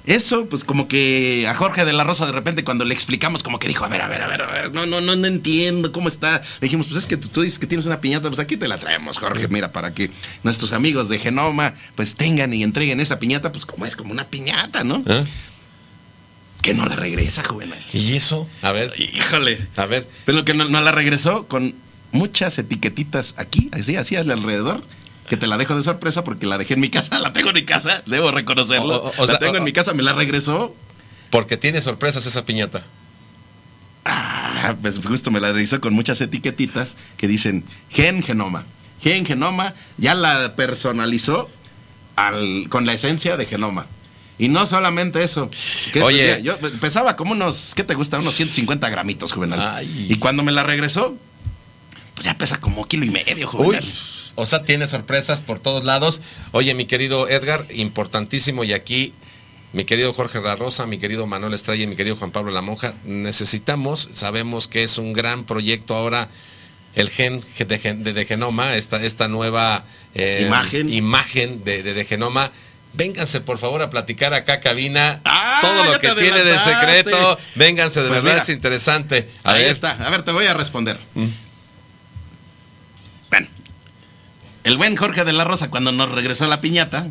Eso, 0.06 0.46
pues 0.46 0.62
como 0.62 0.86
que 0.86 1.46
a 1.48 1.54
Jorge 1.54 1.84
de 1.84 1.92
la 1.92 2.04
Rosa 2.04 2.26
de 2.26 2.32
repente 2.32 2.62
cuando 2.62 2.84
le 2.84 2.94
explicamos, 2.94 3.42
como 3.42 3.58
que 3.58 3.66
dijo, 3.66 3.84
a 3.84 3.88
ver, 3.88 4.00
a 4.02 4.08
ver, 4.08 4.22
a 4.22 4.28
ver, 4.28 4.42
a 4.42 4.46
ver, 4.46 4.72
no, 4.72 4.86
no, 4.86 5.00
no, 5.00 5.16
no 5.16 5.26
entiendo 5.26 5.90
cómo 5.90 6.06
está. 6.06 6.38
Le 6.38 6.66
dijimos, 6.66 6.86
pues 6.86 6.98
es 6.98 7.06
que 7.06 7.16
tú, 7.16 7.28
tú 7.28 7.42
dices 7.42 7.58
que 7.58 7.66
tienes 7.66 7.86
una 7.86 8.00
piñata, 8.00 8.28
pues 8.28 8.38
aquí 8.38 8.56
te 8.56 8.68
la 8.68 8.78
traemos, 8.78 9.18
Jorge, 9.18 9.48
mira, 9.48 9.72
para 9.72 9.92
que 9.94 10.10
nuestros 10.44 10.72
amigos 10.72 11.08
de 11.08 11.18
Genoma 11.18 11.74
pues 11.96 12.14
tengan 12.14 12.54
y 12.54 12.62
entreguen 12.62 13.00
esa 13.00 13.18
piñata, 13.18 13.50
pues 13.50 13.66
como 13.66 13.84
es 13.84 13.96
como 13.96 14.12
una 14.12 14.28
piñata, 14.28 14.84
¿no? 14.84 15.02
¿Ah? 15.08 15.24
Que 16.62 16.72
no 16.72 16.86
la 16.86 16.94
regresa, 16.96 17.42
Juvenal. 17.42 17.78
¿Y 17.92 18.14
eso? 18.14 18.48
A 18.62 18.70
ver, 18.72 18.92
Híjole. 18.98 19.66
a 19.76 19.86
ver. 19.86 20.08
Pero 20.24 20.44
que 20.44 20.54
no, 20.54 20.66
no 20.66 20.80
la 20.80 20.92
regresó 20.92 21.48
con 21.48 21.74
muchas 22.12 22.58
etiquetitas 22.58 23.34
aquí, 23.38 23.70
así, 23.72 23.96
así 23.96 24.16
alrededor. 24.16 24.84
Que 25.28 25.36
te 25.36 25.46
la 25.46 25.56
dejo 25.58 25.74
de 25.76 25.82
sorpresa 25.82 26.22
porque 26.24 26.46
la 26.46 26.58
dejé 26.58 26.74
en 26.74 26.80
mi 26.80 26.90
casa, 26.90 27.18
la 27.20 27.32
tengo 27.32 27.48
en 27.50 27.54
mi 27.54 27.64
casa, 27.64 28.02
debo 28.06 28.30
reconocerlo. 28.30 28.96
O- 28.96 29.08
o- 29.08 29.12
o 29.18 29.20
la 29.22 29.26
sea, 29.26 29.38
tengo 29.38 29.56
en 29.56 29.64
mi 29.64 29.72
casa, 29.72 29.92
me 29.94 30.02
la 30.02 30.12
regresó. 30.12 30.74
Porque 31.30 31.56
tiene 31.56 31.80
sorpresas 31.82 32.24
esa 32.26 32.44
piñata. 32.44 32.84
Ah, 34.04 34.74
pues 34.80 35.00
justo 35.04 35.30
me 35.30 35.40
la 35.40 35.48
regresó 35.52 35.80
con 35.80 35.92
muchas 35.94 36.20
etiquetitas 36.20 36.96
que 37.16 37.26
dicen 37.26 37.64
Gen 37.90 38.22
Genoma. 38.22 38.64
Gen 39.00 39.26
Genoma 39.26 39.74
ya 39.98 40.14
la 40.14 40.54
personalizó 40.56 41.50
al- 42.14 42.66
con 42.68 42.86
la 42.86 42.92
esencia 42.92 43.36
de 43.36 43.46
Genoma. 43.46 43.86
Y 44.38 44.48
no 44.48 44.66
solamente 44.66 45.22
eso. 45.22 45.50
que 45.92 46.02
Oye. 46.02 46.40
yo 46.42 46.58
pesaba 46.80 47.16
como 47.16 47.32
unos, 47.32 47.72
¿qué 47.74 47.84
te 47.84 47.94
gusta? 47.94 48.18
Unos 48.18 48.34
150 48.34 48.88
gramitos, 48.90 49.32
juvenal. 49.32 49.60
Ay. 49.76 50.06
Y 50.10 50.16
cuando 50.16 50.42
me 50.42 50.52
la 50.52 50.62
regresó, 50.62 51.16
pues 52.14 52.26
ya 52.26 52.36
pesa 52.38 52.60
como 52.60 52.84
kilo 52.86 53.04
y 53.06 53.10
medio, 53.10 53.46
juvenal. 53.46 53.82
Uy, 53.82 53.90
o 54.36 54.46
sea, 54.46 54.62
tiene 54.62 54.86
sorpresas 54.86 55.42
por 55.42 55.58
todos 55.58 55.84
lados. 55.84 56.20
Oye, 56.52 56.74
mi 56.74 56.84
querido 56.84 57.28
Edgar, 57.28 57.66
importantísimo, 57.70 58.62
y 58.64 58.72
aquí, 58.72 59.12
mi 59.72 59.84
querido 59.84 60.12
Jorge 60.14 60.40
La 60.40 60.54
Rosa, 60.54 60.86
mi 60.86 60.98
querido 60.98 61.26
Manuel 61.26 61.52
Estrella 61.54 61.82
y 61.84 61.86
mi 61.88 61.96
querido 61.96 62.16
Juan 62.16 62.30
Pablo 62.30 62.52
La 62.52 62.62
Monja, 62.62 62.94
necesitamos, 63.04 64.08
sabemos 64.12 64.68
que 64.68 64.82
es 64.84 64.98
un 64.98 65.12
gran 65.12 65.44
proyecto 65.44 65.94
ahora. 65.96 66.28
El 66.94 67.10
gen 67.10 67.42
de, 67.58 67.66
de, 67.76 68.12
de 68.14 68.24
genoma, 68.24 68.74
esta, 68.74 69.02
esta 69.02 69.28
nueva 69.28 69.84
eh, 70.14 70.44
Imagen. 70.46 70.90
imagen 70.90 71.62
de, 71.62 71.82
de, 71.82 72.04
genoma. 72.06 72.50
Vénganse, 72.94 73.42
por 73.42 73.58
favor, 73.58 73.82
a 73.82 73.90
platicar 73.90 74.32
acá, 74.32 74.60
cabina. 74.60 75.20
Ah, 75.26 75.58
todo 75.60 75.84
lo 75.92 75.98
que 76.00 76.08
tiene 76.12 76.42
de 76.42 76.58
secreto. 76.58 77.38
Vénganse, 77.54 78.00
de 78.00 78.08
Pues 78.08 78.22
verdad 78.22 78.36
mira. 78.36 78.42
es 78.44 78.48
interesante. 78.48 79.28
A 79.44 79.52
Ahí 79.52 79.64
ver, 79.64 79.72
está. 79.72 79.90
A 79.90 80.08
ver, 80.08 80.22
te 80.22 80.32
voy 80.32 80.46
a 80.46 80.54
responder. 80.54 80.98
Mm. 81.12 81.26
Bueno, 83.30 83.46
el 84.66 84.76
buen 84.76 84.97
Jorge 84.97 85.24
de 85.24 85.32
la 85.32 85.44
Rosa, 85.44 85.70
cuando 85.70 85.93
nos 85.93 86.10
regresó 86.10 86.47
la 86.47 86.60
piñata, 86.60 87.09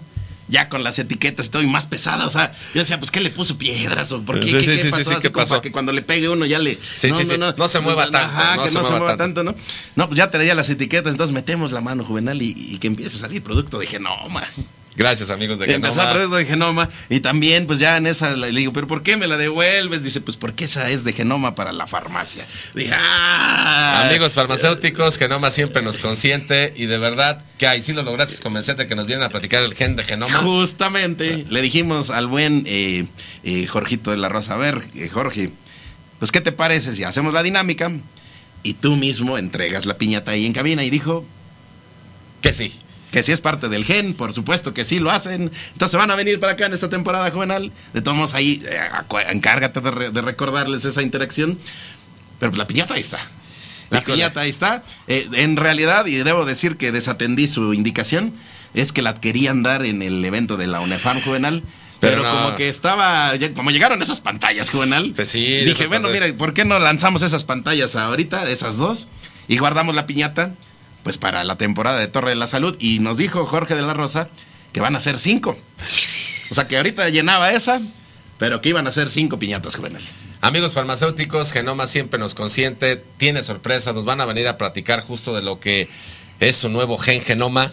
ya 0.48 0.69
con 0.69 0.84
las 0.84 0.99
etiquetas 0.99 1.45
estoy 1.48 1.65
más 1.65 1.88
pesada. 1.88 2.27
O 2.27 2.30
sea, 2.30 2.52
yo 2.76 2.82
decía, 2.82 2.99
pues, 2.99 3.10
¿qué 3.10 3.19
le 3.19 3.32
puso 3.32 3.57
piedras? 3.57 4.11
¿O 4.11 4.22
por 4.22 4.40
qué? 4.40 4.48
Sí, 4.48 4.57
¿Qué, 4.72 4.77
sí, 4.77 4.90
pasó? 4.91 5.03
sí, 5.03 5.10
Así 5.14 5.22
¿qué 5.22 5.32
como 5.32 5.41
pasó? 5.44 5.49
para 5.56 5.61
que 5.64 5.72
cuando 5.72 5.91
le 5.91 6.03
pegue 6.03 6.30
uno 6.30 6.45
ya 6.45 6.60
le. 6.60 6.76
Sí, 6.76 7.11
sí, 7.11 7.26
sí. 7.26 7.36
No 7.38 7.68
se 7.68 7.80
mueva 7.80 8.03
tanto, 8.11 8.18
Ajá, 8.38 8.57
no 8.57 8.64
que 8.64 8.69
se 8.69 8.77
no 8.77 8.84
se 8.84 8.91
mueva 8.91 9.18
tanto. 9.18 9.41
tanto, 9.41 9.44
¿no? 9.44 9.56
No, 9.95 10.07
pues 10.07 10.18
ya 10.18 10.30
tenía 10.30 10.53
las 10.53 10.69
etiquetas, 10.69 11.11
entonces 11.11 11.34
metemos 11.34 11.72
la 11.72 11.82
mano 11.82 12.03
juvenal 12.06 12.40
y, 12.41 12.52
y 12.56 12.77
que 12.77 12.86
empiece 12.88 13.18
a 13.18 13.19
salir 13.22 13.41
producto 13.41 13.80
de 13.80 13.88
genoma. 13.88 14.44
Gracias, 14.95 15.30
amigos 15.30 15.59
de 15.59 15.73
Empezó 15.73 15.95
Genoma. 15.95 16.09
a 16.09 16.13
producto 16.13 16.35
de 16.38 16.45
genoma 16.45 16.89
y 17.09 17.19
también 17.19 17.67
pues 17.67 17.80
ya 17.80 17.97
en 17.97 18.07
esa 18.07 18.35
le 18.35 18.51
digo, 18.51 18.73
pero 18.73 18.88
¿por 18.88 19.03
qué 19.03 19.17
me 19.17 19.27
la 19.27 19.38
devuelves? 19.38 20.03
Dice, 20.03 20.22
pues 20.22 20.38
porque 20.38 20.65
esa 20.65 20.89
es 20.89 21.03
de 21.03 21.13
genoma 21.13 21.55
para 21.55 21.73
la 21.73 21.88
farmacia. 21.88 22.45
Dije, 22.73 22.91
ah. 22.93 24.07
Amigos 24.07 24.34
farmacéuticos, 24.34 25.17
Genoma 25.17 25.51
siempre 25.51 25.81
nos 25.81 25.99
consiente 25.99 26.73
y 26.76 26.85
de 26.85 26.97
verdad 26.97 27.43
que 27.57 27.67
ahí 27.67 27.81
sí 27.81 27.93
lo 27.93 28.03
lograste 28.03 28.41
convencer 28.41 28.76
de 28.76 28.88
que 28.88 28.95
nos 28.95 29.07
vienen 29.07 29.23
a 29.23 29.30
platicar 29.30 29.63
el 29.63 29.73
gen 29.73 29.95
de 29.95 30.03
Genoma. 30.03 30.34
Justamente 30.38 31.45
le 31.49 31.61
dijimos 31.61 32.09
al 32.09 32.27
buen 32.27 32.63
eh, 32.67 33.05
eh, 33.43 33.67
Jorgito 33.67 34.11
de 34.11 34.17
la 34.17 34.30
Rosa, 34.30 34.55
a 34.55 34.57
ver, 34.57 34.84
eh, 34.95 35.09
Jorge, 35.09 35.51
pues 36.19 36.31
¿qué 36.31 36.41
te 36.41 36.51
parece 36.51 36.95
si 36.95 37.03
hacemos 37.03 37.34
la 37.34 37.43
dinámica 37.43 37.91
y 38.63 38.73
tú 38.73 38.95
mismo 38.95 39.38
entregas 39.38 39.85
la 39.85 39.97
piñata 39.97 40.31
ahí 40.31 40.45
en 40.45 40.53
cabina? 40.53 40.84
Y 40.84 40.89
dijo 40.89 41.26
Que 42.41 42.53
sí. 42.53 42.73
Que 43.15 43.23
sí 43.23 43.31
es 43.31 43.39
parte 43.39 43.69
del 43.69 43.85
gen, 43.85 44.13
por 44.13 44.33
supuesto 44.33 44.73
que 44.73 44.83
sí 44.83 44.99
lo 44.99 45.09
hacen. 45.09 45.49
Entonces 45.71 45.97
van 45.97 46.11
a 46.11 46.15
venir 46.15 46.37
para 46.37 46.51
acá 46.51 46.65
en 46.65 46.73
esta 46.73 46.89
temporada 46.89 47.31
juvenil. 47.31 47.71
De 47.93 48.01
todos 48.01 48.17
modos 48.17 48.33
ahí, 48.33 48.61
eh, 48.67 48.77
encárgate 49.29 49.79
de, 49.79 49.89
re- 49.89 50.09
de 50.09 50.21
recordarles 50.21 50.83
esa 50.83 51.01
interacción. 51.01 51.57
Pero 52.41 52.51
la 52.57 52.67
piñata 52.67 52.95
ahí 52.95 52.99
está. 52.99 53.19
La 53.89 53.99
Híjole. 53.99 54.15
piñata 54.15 54.41
ahí 54.41 54.49
está. 54.49 54.83
Eh, 55.07 55.29
en 55.31 55.55
realidad, 55.55 56.05
y 56.07 56.15
debo 56.15 56.43
decir 56.43 56.75
que 56.75 56.91
desatendí 56.91 57.47
su 57.47 57.73
indicación, 57.73 58.33
es 58.73 58.91
que 58.91 59.01
la 59.01 59.13
querían 59.13 59.63
dar 59.63 59.85
en 59.85 60.01
el 60.01 60.25
evento 60.25 60.57
de 60.57 60.67
la 60.67 60.81
UNEFAM 60.81 61.21
juvenil. 61.21 61.63
Pero 62.01 62.17
Pero, 62.17 62.23
no. 62.23 62.31
como 62.43 62.55
que 62.57 62.67
estaba, 62.67 63.31
como 63.55 63.71
llegaron 63.71 64.01
esas 64.01 64.19
pantallas 64.19 64.71
juvenil, 64.71 65.13
Pues 65.15 65.29
sí, 65.29 65.39
dije, 65.63 65.87
bueno, 65.87 66.09
pantallas. 66.09 66.27
mira, 66.31 66.37
¿por 66.37 66.53
qué 66.53 66.65
no 66.65 66.79
lanzamos 66.79 67.21
esas 67.21 67.45
pantallas 67.45 67.95
ahorita, 67.95 68.43
esas 68.51 68.75
dos, 68.75 69.07
y 69.47 69.57
guardamos 69.57 69.95
la 69.95 70.05
piñata 70.05 70.51
pues 71.06 71.19
para 71.19 71.44
la 71.44 71.56
temporada 71.56 71.99
de 71.99 72.07
Torre 72.07 72.32
de 72.32 72.36
la 72.36 72.48
Salud. 72.48 72.76
Y 72.80 72.98
nos 72.98 73.18
dijo 73.18 73.45
Jorge 73.45 73.76
de 73.76 73.84
la 73.84 73.94
Rosa 73.94 74.27
que 74.73 74.82
van 74.82 74.95
a 74.95 74.99
ser 74.99 75.19
cinco. 75.19 75.56
O 76.49 76.56
sea 76.56 76.68
que 76.68 76.77
ahorita 76.77 77.07
llenaba 77.10 77.52
esa, 77.52 77.80
pero 78.40 78.60
que 78.60 78.69
iban 78.69 78.88
a 78.88 78.91
ser 78.91 79.11
cinco 79.11 79.38
piñatas, 79.38 79.76
juvenil. 79.76 80.02
Amigos 80.41 80.73
farmacéuticos, 80.73 81.52
Genoma 81.52 81.86
siempre 81.86 82.19
nos 82.19 82.34
consiente, 82.34 83.03
tiene 83.18 83.44
sorpresa, 83.44 83.94
nos 83.94 84.06
van 84.06 84.19
a 84.19 84.26
venir 84.26 84.48
a 84.48 84.57
platicar 84.57 85.02
justo 85.02 85.36
de 85.36 85.44
lo 85.44 85.60
que 85.60 85.90
es 86.40 86.56
su 86.56 86.69
nuevo 86.69 86.98
gen 86.98 87.22
Genoma. 87.22 87.72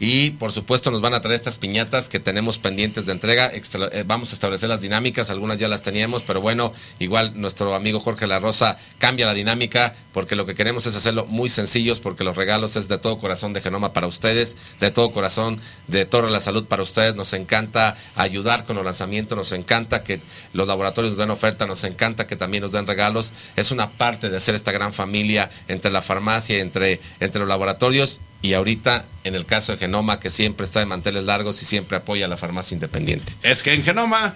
Y 0.00 0.30
por 0.30 0.52
supuesto 0.52 0.90
nos 0.90 1.00
van 1.00 1.14
a 1.14 1.20
traer 1.20 1.36
estas 1.36 1.58
piñatas 1.58 2.08
que 2.08 2.18
tenemos 2.18 2.58
pendientes 2.58 3.06
de 3.06 3.12
entrega. 3.12 3.50
Eh, 3.52 4.04
vamos 4.06 4.30
a 4.30 4.34
establecer 4.34 4.68
las 4.68 4.80
dinámicas, 4.80 5.30
algunas 5.30 5.58
ya 5.58 5.68
las 5.68 5.82
teníamos, 5.82 6.22
pero 6.22 6.40
bueno, 6.40 6.72
igual 6.98 7.32
nuestro 7.40 7.74
amigo 7.74 8.00
Jorge 8.00 8.26
La 8.26 8.40
Rosa 8.40 8.76
cambia 8.98 9.26
la 9.26 9.34
dinámica 9.34 9.94
porque 10.12 10.36
lo 10.36 10.46
que 10.46 10.54
queremos 10.54 10.86
es 10.86 10.96
hacerlo 10.96 11.26
muy 11.26 11.48
sencillos 11.48 12.00
porque 12.00 12.24
los 12.24 12.36
regalos 12.36 12.76
es 12.76 12.88
de 12.88 12.98
todo 12.98 13.18
corazón 13.18 13.52
de 13.52 13.60
Genoma 13.60 13.92
para 13.92 14.06
ustedes, 14.06 14.56
de 14.80 14.90
todo 14.90 15.12
corazón 15.12 15.60
de 15.86 16.04
Torre 16.04 16.30
la 16.30 16.40
Salud 16.40 16.64
para 16.64 16.82
ustedes. 16.82 17.14
Nos 17.14 17.32
encanta 17.32 17.96
ayudar 18.14 18.64
con 18.64 18.76
los 18.76 18.84
lanzamientos, 18.84 19.36
nos 19.36 19.52
encanta 19.52 20.02
que 20.02 20.20
los 20.52 20.66
laboratorios 20.66 21.12
nos 21.12 21.18
den 21.18 21.30
oferta, 21.30 21.66
nos 21.66 21.84
encanta 21.84 22.26
que 22.26 22.36
también 22.36 22.62
nos 22.62 22.72
den 22.72 22.86
regalos. 22.86 23.32
Es 23.56 23.70
una 23.70 23.90
parte 23.92 24.28
de 24.28 24.36
hacer 24.36 24.54
esta 24.54 24.72
gran 24.72 24.92
familia 24.92 25.50
entre 25.68 25.90
la 25.90 26.02
farmacia 26.02 26.56
y 26.56 26.60
entre, 26.60 27.00
entre 27.20 27.40
los 27.40 27.48
laboratorios 27.48 28.20
y 28.44 28.52
ahorita 28.52 29.06
en 29.24 29.34
el 29.34 29.46
caso 29.46 29.72
de 29.72 29.78
Genoma, 29.78 30.20
que 30.20 30.28
siempre 30.28 30.66
está 30.66 30.78
de 30.78 30.84
manteles 30.84 31.24
largos 31.24 31.62
y 31.62 31.64
siempre 31.64 31.96
apoya 31.96 32.26
a 32.26 32.28
la 32.28 32.36
farmacia 32.36 32.74
independiente. 32.74 33.32
Es 33.42 33.62
que 33.62 33.72
en 33.72 33.82
Genoma, 33.82 34.34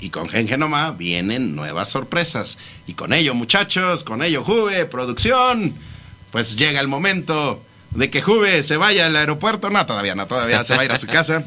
y 0.00 0.10
con 0.10 0.28
Gen 0.28 0.46
Genoma 0.46 0.90
vienen 0.90 1.56
nuevas 1.56 1.88
sorpresas. 1.88 2.58
Y 2.86 2.92
con 2.92 3.14
ello, 3.14 3.32
muchachos, 3.32 4.04
con 4.04 4.22
ello, 4.22 4.44
Juve, 4.44 4.84
producción, 4.84 5.74
pues 6.30 6.56
llega 6.56 6.78
el 6.78 6.88
momento 6.88 7.64
de 7.92 8.10
que 8.10 8.20
Juve 8.20 8.62
se 8.62 8.76
vaya 8.76 9.06
al 9.06 9.16
aeropuerto. 9.16 9.70
No, 9.70 9.86
todavía 9.86 10.14
no, 10.14 10.26
todavía 10.26 10.62
se 10.62 10.76
va 10.76 10.82
a 10.82 10.84
ir 10.84 10.92
a 10.92 10.98
su 10.98 11.06
casa, 11.06 11.46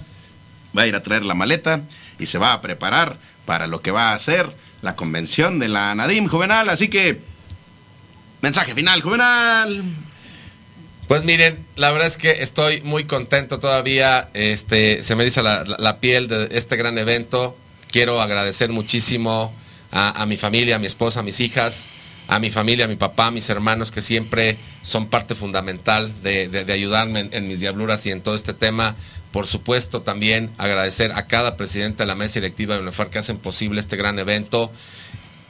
va 0.76 0.82
a 0.82 0.88
ir 0.88 0.96
a 0.96 1.04
traer 1.04 1.22
la 1.22 1.36
maleta 1.36 1.84
y 2.18 2.26
se 2.26 2.40
va 2.40 2.54
a 2.54 2.62
preparar 2.62 3.20
para 3.46 3.68
lo 3.68 3.84
que 3.84 3.92
va 3.92 4.14
a 4.14 4.18
ser 4.18 4.52
la 4.82 4.96
convención 4.96 5.60
de 5.60 5.68
la 5.68 5.94
Nadim 5.94 6.28
Juvenal. 6.28 6.68
Así 6.68 6.88
que, 6.88 7.22
mensaje 8.42 8.74
final, 8.74 9.04
Juvenal. 9.04 9.84
Pues 11.08 11.24
miren, 11.24 11.64
la 11.76 11.92
verdad 11.92 12.08
es 12.08 12.18
que 12.18 12.32
estoy 12.42 12.82
muy 12.82 13.04
contento 13.04 13.60
todavía. 13.60 14.30
Este, 14.34 15.04
se 15.04 15.16
me 15.16 15.22
eriza 15.22 15.44
la, 15.44 16.00
piel 16.00 16.28
de 16.28 16.50
este 16.52 16.78
gran 16.78 16.98
evento. 16.98 17.56
Quiero 17.92 18.22
agradecer 18.22 18.72
muchísimo 18.72 19.54
a, 19.92 20.26
mi 20.26 20.36
familia, 20.36 20.78
a 20.78 20.80
mi 20.80 20.88
esposa, 20.88 21.20
a 21.20 21.24
mis 21.24 21.40
hijas, 21.42 21.86
a 22.28 22.40
mi 22.40 22.50
familia, 22.50 22.86
a 22.86 22.88
mi 22.88 22.96
papá, 22.96 23.28
a 23.28 23.32
mis 23.32 23.48
hermanos, 23.52 23.92
que 23.92 24.02
siempre 24.02 24.58
son 24.82 25.06
parte 25.06 25.36
fundamental 25.36 26.12
de, 26.24 26.66
ayudarme 26.74 27.30
en, 27.32 27.48
mis 27.48 27.60
diabluras 27.60 28.04
y 28.08 28.12
en 28.12 28.22
todo 28.22 28.34
este 28.34 28.56
tema. 28.56 28.96
Por 29.32 29.46
supuesto, 29.46 30.02
también 30.02 30.50
agradecer 30.58 31.12
a 31.12 31.28
cada 31.28 31.56
presidente 31.56 32.02
de 32.02 32.08
la 32.08 32.16
mesa 32.16 32.40
directiva 32.40 32.74
de 32.74 32.82
UNEFAR 32.82 33.12
que 33.12 33.20
hacen 33.20 33.38
posible 33.38 33.80
este 33.80 33.96
gran 33.96 34.18
evento. 34.18 34.72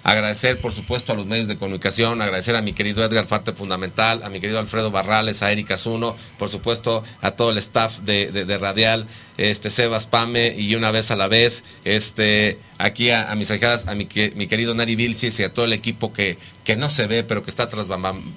Agradecer, 0.05 0.61
por 0.61 0.71
supuesto, 0.71 1.13
a 1.13 1.15
los 1.15 1.25
medios 1.25 1.47
de 1.47 1.57
comunicación, 1.57 2.21
agradecer 2.21 2.55
a 2.55 2.61
mi 2.61 2.73
querido 2.73 3.03
Edgar 3.03 3.25
Farte 3.25 3.53
Fundamental, 3.53 4.21
a 4.23 4.29
mi 4.29 4.39
querido 4.39 4.59
Alfredo 4.59 4.91
Barrales, 4.91 5.41
a 5.41 5.51
Erika 5.51 5.77
Zuno, 5.77 6.15
por 6.37 6.49
supuesto, 6.49 7.03
a 7.21 7.31
todo 7.31 7.49
el 7.49 7.57
staff 7.57 7.97
de, 8.01 8.57
Radial, 8.61 9.07
este 9.37 9.71
Sebas 9.71 10.05
Pame 10.05 10.53
y 10.55 10.75
una 10.75 10.91
vez 10.91 11.09
a 11.09 11.15
la 11.15 11.27
vez, 11.27 11.63
este, 11.85 12.59
aquí 12.77 13.09
a, 13.09 13.33
mis 13.33 13.49
hijadas, 13.49 13.87
a 13.87 13.95
mi, 13.95 14.07
mi, 14.35 14.45
querido 14.45 14.75
Nari 14.75 14.95
Vilchis 14.95 15.39
y 15.39 15.43
a 15.43 15.51
todo 15.51 15.65
el 15.65 15.73
equipo 15.73 16.13
que, 16.13 16.37
que 16.63 16.75
no 16.75 16.91
se 16.91 17.07
ve, 17.07 17.23
pero 17.23 17.41
que 17.41 17.49
está 17.49 17.67
tras, 17.67 17.87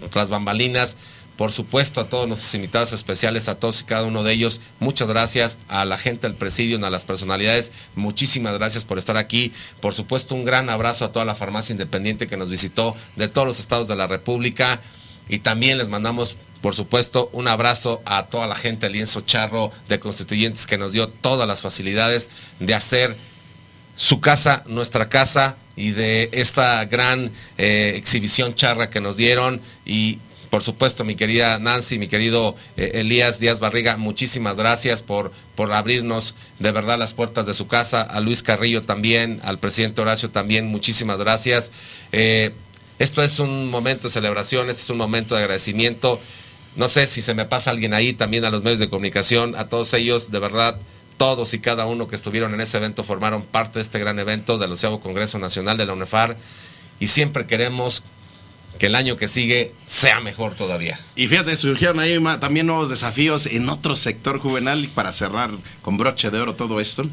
tras 0.09 0.31
bambalinas 0.31 0.97
por 1.39 1.52
supuesto 1.52 2.01
a 2.01 2.09
todos 2.09 2.27
nuestros 2.27 2.52
invitados 2.55 2.93
especiales, 2.93 3.48
a 3.48 3.60
todos 3.60 3.82
y 3.82 3.85
cada 3.85 4.02
uno 4.02 4.24
de 4.24 4.32
ellos, 4.32 4.60
muchas 4.81 5.09
gracias 5.09 5.60
a 5.69 5.85
la 5.85 5.97
gente 5.97 6.27
del 6.27 6.36
presidio, 6.36 6.85
a 6.85 6.90
las 6.90 7.05
personalidades, 7.05 7.70
muchísimas 7.94 8.59
gracias 8.59 8.85
por 8.85 8.98
estar 8.98 9.16
aquí. 9.16 9.52
Por 9.81 9.94
supuesto, 9.94 10.35
un 10.35 10.44
gran 10.44 10.69
abrazo 10.69 11.05
a 11.05 11.12
toda 11.12 11.24
la 11.24 11.36
farmacia 11.36 11.73
independiente 11.73 12.27
que 12.27 12.36
nos 12.36 12.51
visitó 12.51 12.97
de 13.15 13.28
todos 13.28 13.47
los 13.47 13.60
estados 13.60 13.86
de 13.86 13.94
la 13.94 14.09
República. 14.09 14.81
Y 15.28 15.39
también 15.39 15.78
les 15.78 15.89
mandamos, 15.89 16.36
por 16.60 16.74
supuesto, 16.74 17.31
un 17.32 17.47
abrazo 17.47 18.02
a 18.05 18.27
toda 18.27 18.48
la 18.48 18.56
gente 18.56 18.86
del 18.86 18.94
lienzo 18.94 19.20
charro 19.20 19.70
de 19.89 20.01
constituyentes 20.01 20.66
que 20.66 20.77
nos 20.77 20.90
dio 20.90 21.09
todas 21.09 21.47
las 21.47 21.62
facilidades 21.62 22.31
de 22.59 22.74
hacer 22.74 23.16
su 23.94 24.20
casa, 24.20 24.65
nuestra 24.66 25.09
casa, 25.09 25.56
y 25.77 25.93
de 25.93 26.31
esta 26.32 26.85
gran 26.86 27.31
eh, 27.56 27.93
exhibición 27.94 28.56
charra 28.56 28.90
que 28.90 29.01
nos 29.01 29.16
dieron. 29.16 29.60
Y 29.86 30.19
por 30.51 30.62
supuesto, 30.62 31.05
mi 31.05 31.15
querida 31.15 31.59
Nancy, 31.59 31.99
mi 31.99 32.09
querido 32.09 32.57
eh, 32.77 32.93
Elías 32.95 33.39
Díaz 33.39 33.61
Barriga, 33.61 33.97
muchísimas 33.97 34.57
gracias 34.57 35.03
por, 35.03 35.33
por 35.55 35.73
abrirnos 35.73 36.35
de 36.59 36.73
verdad 36.73 36.99
las 36.99 37.12
puertas 37.12 37.47
de 37.47 37.55
su 37.55 37.66
casa. 37.66 38.03
A 38.03 38.20
Luis 38.20 38.43
Carrillo 38.43 38.83
también, 38.83 39.41
al 39.45 39.59
presidente 39.59 40.01
Horacio 40.01 40.31
también, 40.31 40.66
muchísimas 40.66 41.19
gracias. 41.19 41.73
Eh, 42.12 42.53
esto 42.99 43.23
es 43.23 43.39
un 43.39 43.70
momento 43.70 44.05
de 44.05 44.11
celebración, 44.11 44.70
este 44.70 44.83
es 44.83 44.91
un 44.91 44.99
momento 44.99 45.35
de 45.35 45.43
agradecimiento. 45.43 46.20
No 46.77 46.89
sé 46.89 47.07
si 47.07 47.23
se 47.23 47.35
me 47.35 47.45
pasa 47.45 47.70
alguien 47.70 47.95
ahí, 47.95 48.12
también 48.12 48.45
a 48.45 48.51
los 48.51 48.62
medios 48.62 48.79
de 48.79 48.89
comunicación, 48.89 49.55
a 49.57 49.69
todos 49.69 49.93
ellos, 49.95 50.31
de 50.31 50.39
verdad, 50.39 50.79
todos 51.19 51.53
y 51.53 51.59
cada 51.59 51.87
uno 51.87 52.09
que 52.09 52.16
estuvieron 52.16 52.55
en 52.55 52.61
ese 52.61 52.77
evento 52.79 53.05
formaron 53.05 53.43
parte 53.43 53.81
de 53.81 53.83
este 53.83 53.99
gran 53.99 54.19
evento 54.19 54.57
del 54.57 54.73
Oceavo 54.73 55.01
Congreso 55.01 55.39
Nacional 55.39 55.77
de 55.77 55.85
la 55.85 55.93
UNEFAR 55.93 56.37
y 57.01 57.09
siempre 57.09 57.47
queremos 57.47 58.03
que 58.78 58.86
el 58.86 58.94
año 58.94 59.16
que 59.16 59.28
sigue 59.28 59.74
sea 59.84 60.20
mejor 60.20 60.55
todavía. 60.55 61.00
Y 61.16 61.28
fíjate, 61.28 61.56
surgieron 61.56 61.98
ahí 61.98 62.18
también 62.40 62.66
nuevos 62.66 62.90
desafíos 62.90 63.46
en 63.46 63.68
otro 63.68 63.96
sector 63.96 64.38
juvenil 64.38 64.88
para 64.94 65.12
cerrar 65.12 65.50
con 65.82 65.96
broche 65.96 66.30
de 66.30 66.40
oro 66.40 66.55
todo 66.55 66.80
esto. 66.80 67.05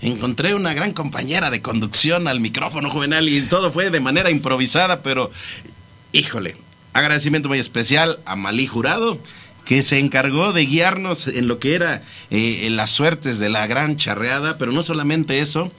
Encontré 0.00 0.54
una 0.54 0.74
gran 0.74 0.92
compañera 0.92 1.50
de 1.50 1.60
conducción 1.60 2.28
al 2.28 2.40
micrófono 2.40 2.90
juvenil 2.90 3.28
y 3.28 3.42
todo 3.42 3.70
fue 3.70 3.90
de 3.90 4.00
manera 4.00 4.30
improvisada, 4.30 5.02
pero 5.02 5.30
híjole, 6.12 6.56
agradecimiento 6.92 7.48
muy 7.48 7.58
especial 7.58 8.20
a 8.24 8.36
Malí 8.36 8.66
Jurado, 8.66 9.18
que 9.64 9.82
se 9.82 9.98
encargó 9.98 10.52
de 10.52 10.64
guiarnos 10.64 11.26
en 11.26 11.48
lo 11.48 11.58
que 11.58 11.74
era 11.74 12.02
eh, 12.30 12.66
las 12.70 12.90
suertes 12.90 13.38
de 13.38 13.50
la 13.50 13.66
gran 13.66 13.96
charreada, 13.96 14.56
pero 14.56 14.72
no 14.72 14.82
solamente 14.82 15.40
eso, 15.40 15.70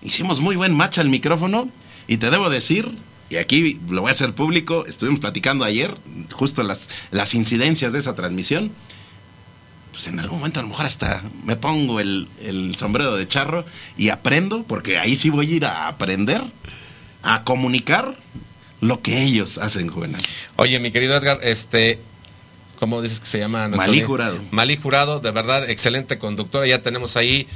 hicimos 0.00 0.40
muy 0.40 0.56
buen 0.56 0.74
match 0.74 0.98
al 0.98 1.10
micrófono 1.10 1.68
y 2.06 2.16
te 2.16 2.30
debo 2.30 2.48
decir 2.48 2.96
y 3.30 3.36
aquí 3.36 3.80
lo 3.88 4.02
voy 4.02 4.08
a 4.08 4.12
hacer 4.12 4.34
público, 4.34 4.84
estuvimos 4.86 5.20
platicando 5.20 5.64
ayer, 5.64 5.96
justo 6.32 6.64
las, 6.64 6.90
las 7.12 7.34
incidencias 7.34 7.92
de 7.92 8.00
esa 8.00 8.16
transmisión. 8.16 8.72
Pues 9.92 10.08
en 10.08 10.18
algún 10.18 10.38
momento 10.38 10.58
a 10.60 10.62
lo 10.64 10.68
mejor 10.68 10.86
hasta 10.86 11.22
me 11.44 11.56
pongo 11.56 12.00
el, 12.00 12.28
sombrero 12.76 13.16
de 13.16 13.26
charro 13.28 13.64
y 13.96 14.08
aprendo, 14.08 14.64
porque 14.64 14.98
ahí 14.98 15.14
sí 15.14 15.30
voy 15.30 15.52
a 15.52 15.56
ir 15.56 15.64
a 15.64 15.86
aprender, 15.88 16.42
a 17.22 17.44
comunicar 17.44 18.16
lo 18.80 19.00
que 19.00 19.22
ellos 19.22 19.58
hacen, 19.58 19.88
Juvenal. 19.88 20.20
Oye, 20.56 20.80
mi 20.80 20.90
querido 20.90 21.16
Edgar, 21.16 21.38
este, 21.42 22.00
¿cómo 22.80 23.00
dices 23.00 23.20
que 23.20 23.26
se 23.26 23.38
llama? 23.38 23.68
Malí 23.68 24.02
Jurado. 24.02 24.40
Malí 24.50 24.76
Jurado, 24.76 25.20
de 25.20 25.30
verdad, 25.30 25.70
excelente 25.70 26.18
conductora. 26.18 26.66
Ya 26.66 26.82
tenemos 26.82 27.16
ahí 27.16 27.46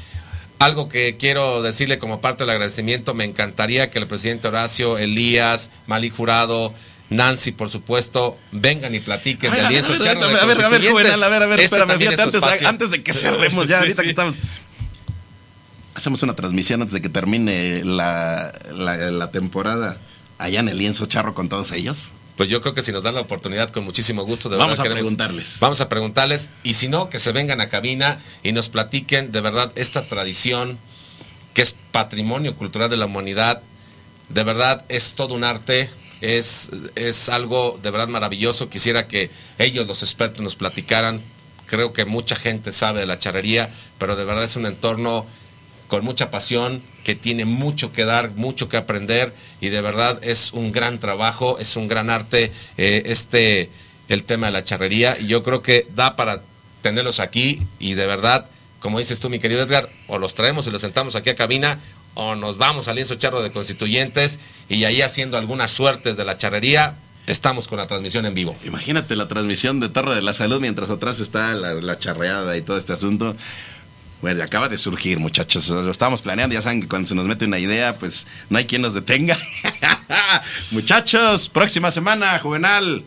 algo 0.65 0.89
que 0.89 1.17
quiero 1.17 1.63
decirle 1.63 1.99
como 1.99 2.21
parte 2.21 2.45
del 2.45 2.51
agradecimiento, 2.51 3.15
me 3.15 3.25
encantaría 3.25 3.91
que 3.91 3.99
el 3.99 4.07
presidente 4.07 4.49
Horacio, 4.49 4.99
Elías, 4.99 5.71
Malí 5.87 6.11
Jurado, 6.11 6.73
Nancy, 7.11 7.53
por 7.53 7.71
supuesto, 7.71 8.39
vengan 8.53 8.95
y 8.95 9.01
platiquen 9.01 9.53
del 9.53 9.69
lienzo 9.69 9.93
A 9.93 9.99
ver, 9.99 10.19
a 10.19 10.47
ver, 10.47 10.65
a 10.65 10.69
ver, 10.69 11.23
a 11.23 11.29
ver, 11.29 11.43
a 11.43 11.47
ver, 11.47 11.61
espérame, 11.61 12.67
antes, 12.67 12.91
de 12.91 13.03
que 13.03 13.13
cerremos 13.13 13.67
ya, 13.67 13.79
ahorita 13.79 14.03
que 14.03 14.09
estamos... 14.09 14.37
Hacemos 15.95 16.23
una 16.25 16.35
transmisión 16.35 16.83
antes 16.83 16.95
de 16.95 17.01
que 17.01 17.09
termine 17.09 17.85
la, 17.85 18.53
la 18.73 19.31
temporada 19.31 19.99
allá 20.39 20.59
en 20.59 20.69
el 20.69 20.79
lienzo 20.79 21.07
charro 21.07 21.35
con 21.35 21.49
todos 21.49 21.71
ellos 21.71 22.13
pues 22.37 22.49
yo 22.49 22.61
creo 22.61 22.75
que 22.75 22.83
si 22.83 22.91
nos 22.93 23.05
dan 23.05 23.15
la 23.15 23.21
oportunidad, 23.21 23.71
con 23.71 23.85
muchísimo 23.85 24.25
gusto, 24.25 24.49
de 24.49 24.57
vamos 24.57 24.81
a 24.81 24.83
preguntarles. 24.83 25.59
Vamos 25.61 25.81
a 25.81 25.89
preguntarles, 25.89 26.51
y 26.63 26.75
si 26.75 26.89
no, 26.89 27.09
que 27.09 27.21
se 27.21 27.33
vengan 27.33 27.61
a 27.61 27.69
cabina 27.69 28.19
y 28.43 28.53
nos 28.53 28.69
platiquen 28.69 29.31
de 29.31 29.41
verdad 29.41 29.73
esta 29.77 30.09
tradición 30.09 30.79
que 31.55 31.63
es 31.63 31.77
patrimonio 31.93 32.57
cultural 32.57 32.91
de 32.91 32.97
la 32.97 33.07
humanidad. 33.07 33.63
De 34.29 34.43
verdad 34.43 34.85
es 34.89 35.15
todo 35.15 35.35
un 35.35 35.45
arte, 35.45 35.89
es, 36.21 36.71
es 36.97 37.29
algo 37.29 37.79
de 37.83 37.91
verdad 37.91 38.09
maravilloso. 38.09 38.69
Quisiera 38.69 39.07
que 39.07 39.31
ellos, 39.59 39.87
los 39.87 40.03
expertos, 40.03 40.43
nos 40.43 40.57
platicaran. 40.57 41.23
Creo 41.67 41.93
que 41.93 42.05
mucha 42.05 42.35
gente 42.35 42.73
sabe 42.73 43.01
de 43.01 43.07
la 43.07 43.19
charrería, 43.19 43.71
pero 43.99 44.17
de 44.17 44.25
verdad 44.25 44.45
es 44.45 44.57
un 44.57 44.67
entorno 44.67 45.27
con 45.89 46.05
mucha 46.05 46.31
pasión, 46.31 46.83
que 47.05 47.15
tiene 47.15 47.45
mucho 47.45 47.93
que 47.93 48.05
dar, 48.05 48.31
mucho 48.31 48.69
que 48.69 48.77
aprender 48.77 49.35
y 49.61 49.69
de 49.69 49.81
verdad 49.81 50.19
es 50.23 50.53
un 50.53 50.73
gran 50.73 50.99
trabajo, 50.99 51.59
es 51.59 51.77
un 51.77 51.87
gran 51.87 52.11
arte 52.11 52.51
eh, 52.79 53.03
este 53.07 53.71
el 54.09 54.25
tema 54.25 54.47
de 54.47 54.53
la 54.53 54.65
charrería 54.65 55.19
y 55.19 55.27
yo 55.27 55.43
creo 55.43 55.63
que 55.63 55.87
da 55.95 56.17
para 56.17 56.43
tenerlos 56.83 57.21
aquí 57.21 57.63
y 57.79 57.95
de 57.95 58.07
verdad, 58.07 58.47
como 58.81 58.99
dices 58.99 59.21
tú 59.21 59.31
mi 59.31 59.39
querido 59.39 59.63
Edgar, 59.63 59.89
o 60.09 60.19
los 60.19 60.35
traemos 60.35 60.67
y 60.67 60.71
los 60.71 60.81
sentamos 60.81 61.15
aquí 61.15 61.31
a 61.31 61.35
cabina 61.35 61.79
o 62.15 62.35
nos 62.35 62.59
vamos 62.59 62.89
al 62.89 62.97
lienzo 62.97 63.15
charro 63.17 63.43
de 63.43 63.51
constituyentes 63.51 64.39
y 64.69 64.85
ahí 64.85 65.03
haciendo 65.03 65.37
algunas 65.37 65.71
suertes 65.71 66.17
de 66.17 66.25
la 66.25 66.37
charrería 66.37 66.97
estamos 67.27 67.69
con 67.69 67.79
la 67.79 67.87
transmisión 67.87 68.27
en 68.27 68.35
vivo. 68.35 68.57
Imagínate 68.65 69.17
la 69.17 69.29
transmisión 69.29 69.81
de 69.81 69.89
Torre 69.89 70.15
de 70.15 70.23
la 70.23 70.35
Salud 70.35 70.61
mientras 70.61 70.91
atrás 70.91 71.21
está 71.21 71.55
la, 71.55 71.75
la 71.75 71.99
charreada 71.99 72.57
y 72.57 72.63
todo 72.63 72.77
este 72.77 72.93
asunto. 72.93 73.35
Bueno, 74.25 74.43
acaba 74.43 74.71
de 74.71 74.79
surgir, 74.79 75.19
muchachos. 75.19 75.69
Lo 75.69 75.91
estábamos 75.91 76.23
planeando. 76.23 76.55
Ya 76.55 76.63
saben 76.63 76.81
que 76.81 76.89
cuando 76.89 77.07
se 77.07 77.15
nos 77.15 77.27
mete 77.27 77.45
una 77.45 77.59
idea, 77.59 77.99
pues 77.99 78.27
no 78.49 78.57
hay 78.57 78.65
quien 78.65 78.81
nos 78.81 78.95
detenga. 78.95 79.37
muchachos, 80.71 81.51
próxima 81.51 81.91
semana, 81.91 82.39
Juvenal. 82.39 83.05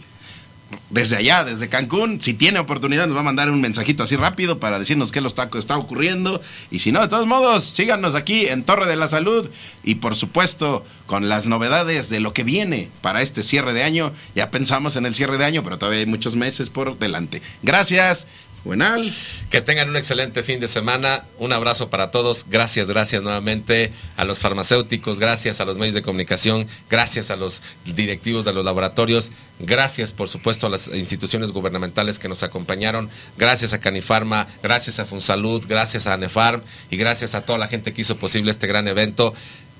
Desde 0.91 1.15
allá, 1.15 1.43
desde 1.43 1.69
Cancún, 1.69 2.21
si 2.21 2.35
tiene 2.35 2.59
oportunidad, 2.59 3.07
nos 3.07 3.15
va 3.15 3.21
a 3.21 3.23
mandar 3.23 3.49
un 3.49 3.59
mensajito 3.59 4.03
así 4.03 4.15
rápido 4.15 4.59
para 4.59 4.77
decirnos 4.77 5.11
qué 5.11 5.21
lo 5.21 5.27
está, 5.27 5.49
está 5.57 5.75
ocurriendo. 5.77 6.39
Y 6.69 6.79
si 6.79 6.91
no, 6.91 7.01
de 7.01 7.07
todos 7.07 7.25
modos, 7.25 7.63
síganos 7.63 8.13
aquí 8.13 8.45
en 8.45 8.63
Torre 8.63 8.85
de 8.85 8.95
la 8.95 9.07
Salud. 9.07 9.49
Y 9.83 9.95
por 9.95 10.15
supuesto, 10.15 10.85
con 11.07 11.29
las 11.29 11.47
novedades 11.47 12.09
de 12.09 12.19
lo 12.19 12.31
que 12.31 12.43
viene 12.43 12.91
para 13.01 13.23
este 13.23 13.41
cierre 13.41 13.73
de 13.73 13.81
año. 13.81 14.13
Ya 14.35 14.51
pensamos 14.51 14.95
en 14.97 15.07
el 15.07 15.15
cierre 15.15 15.39
de 15.39 15.45
año, 15.45 15.63
pero 15.63 15.79
todavía 15.79 16.01
hay 16.01 16.05
muchos 16.05 16.35
meses 16.35 16.69
por 16.69 16.99
delante. 16.99 17.41
Gracias 17.63 18.27
Buenal. 18.63 19.09
Que 19.49 19.61
tengan 19.61 19.89
un 19.89 19.95
excelente 19.95 20.43
fin 20.43 20.59
de 20.59 20.67
semana. 20.67 21.23
Un 21.37 21.53
abrazo 21.53 21.89
para 21.89 22.11
todos. 22.11 22.45
Gracias, 22.49 22.89
gracias 22.89 23.23
nuevamente 23.23 23.91
a 24.15 24.25
los 24.25 24.39
farmacéuticos, 24.39 25.19
gracias 25.19 25.61
a 25.61 25.65
los 25.65 25.77
medios 25.77 25.95
de 25.95 26.01
comunicación, 26.01 26.67
gracias 26.89 27.31
a 27.31 27.35
los 27.35 27.61
directivos 27.85 28.45
de 28.45 28.53
los 28.53 28.65
laboratorios, 28.65 29.31
gracias 29.59 30.11
por 30.13 30.27
supuesto 30.27 30.67
a 30.67 30.69
las 30.69 30.87
instituciones 30.89 31.51
gubernamentales 31.51 32.19
que 32.19 32.27
nos 32.27 32.43
acompañaron, 32.43 33.09
gracias 33.37 33.73
a 33.73 33.79
Canifarma, 33.79 34.47
gracias 34.61 34.99
a 34.99 35.05
Funsalud, 35.05 35.65
gracias 35.67 36.07
a 36.07 36.13
Anefarm 36.13 36.61
y 36.89 36.97
gracias 36.97 37.35
a 37.35 37.41
toda 37.41 37.59
la 37.59 37.67
gente 37.67 37.93
que 37.93 38.01
hizo 38.01 38.17
posible 38.17 38.51
este 38.51 38.67
gran 38.67 38.87
evento. 38.87 39.33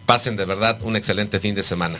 Pasen 0.06 0.38
de 0.38 0.46
verdad 0.46 0.80
un 0.84 0.96
excelente 0.96 1.40
fin 1.40 1.56
de 1.56 1.64
semana. 1.64 2.00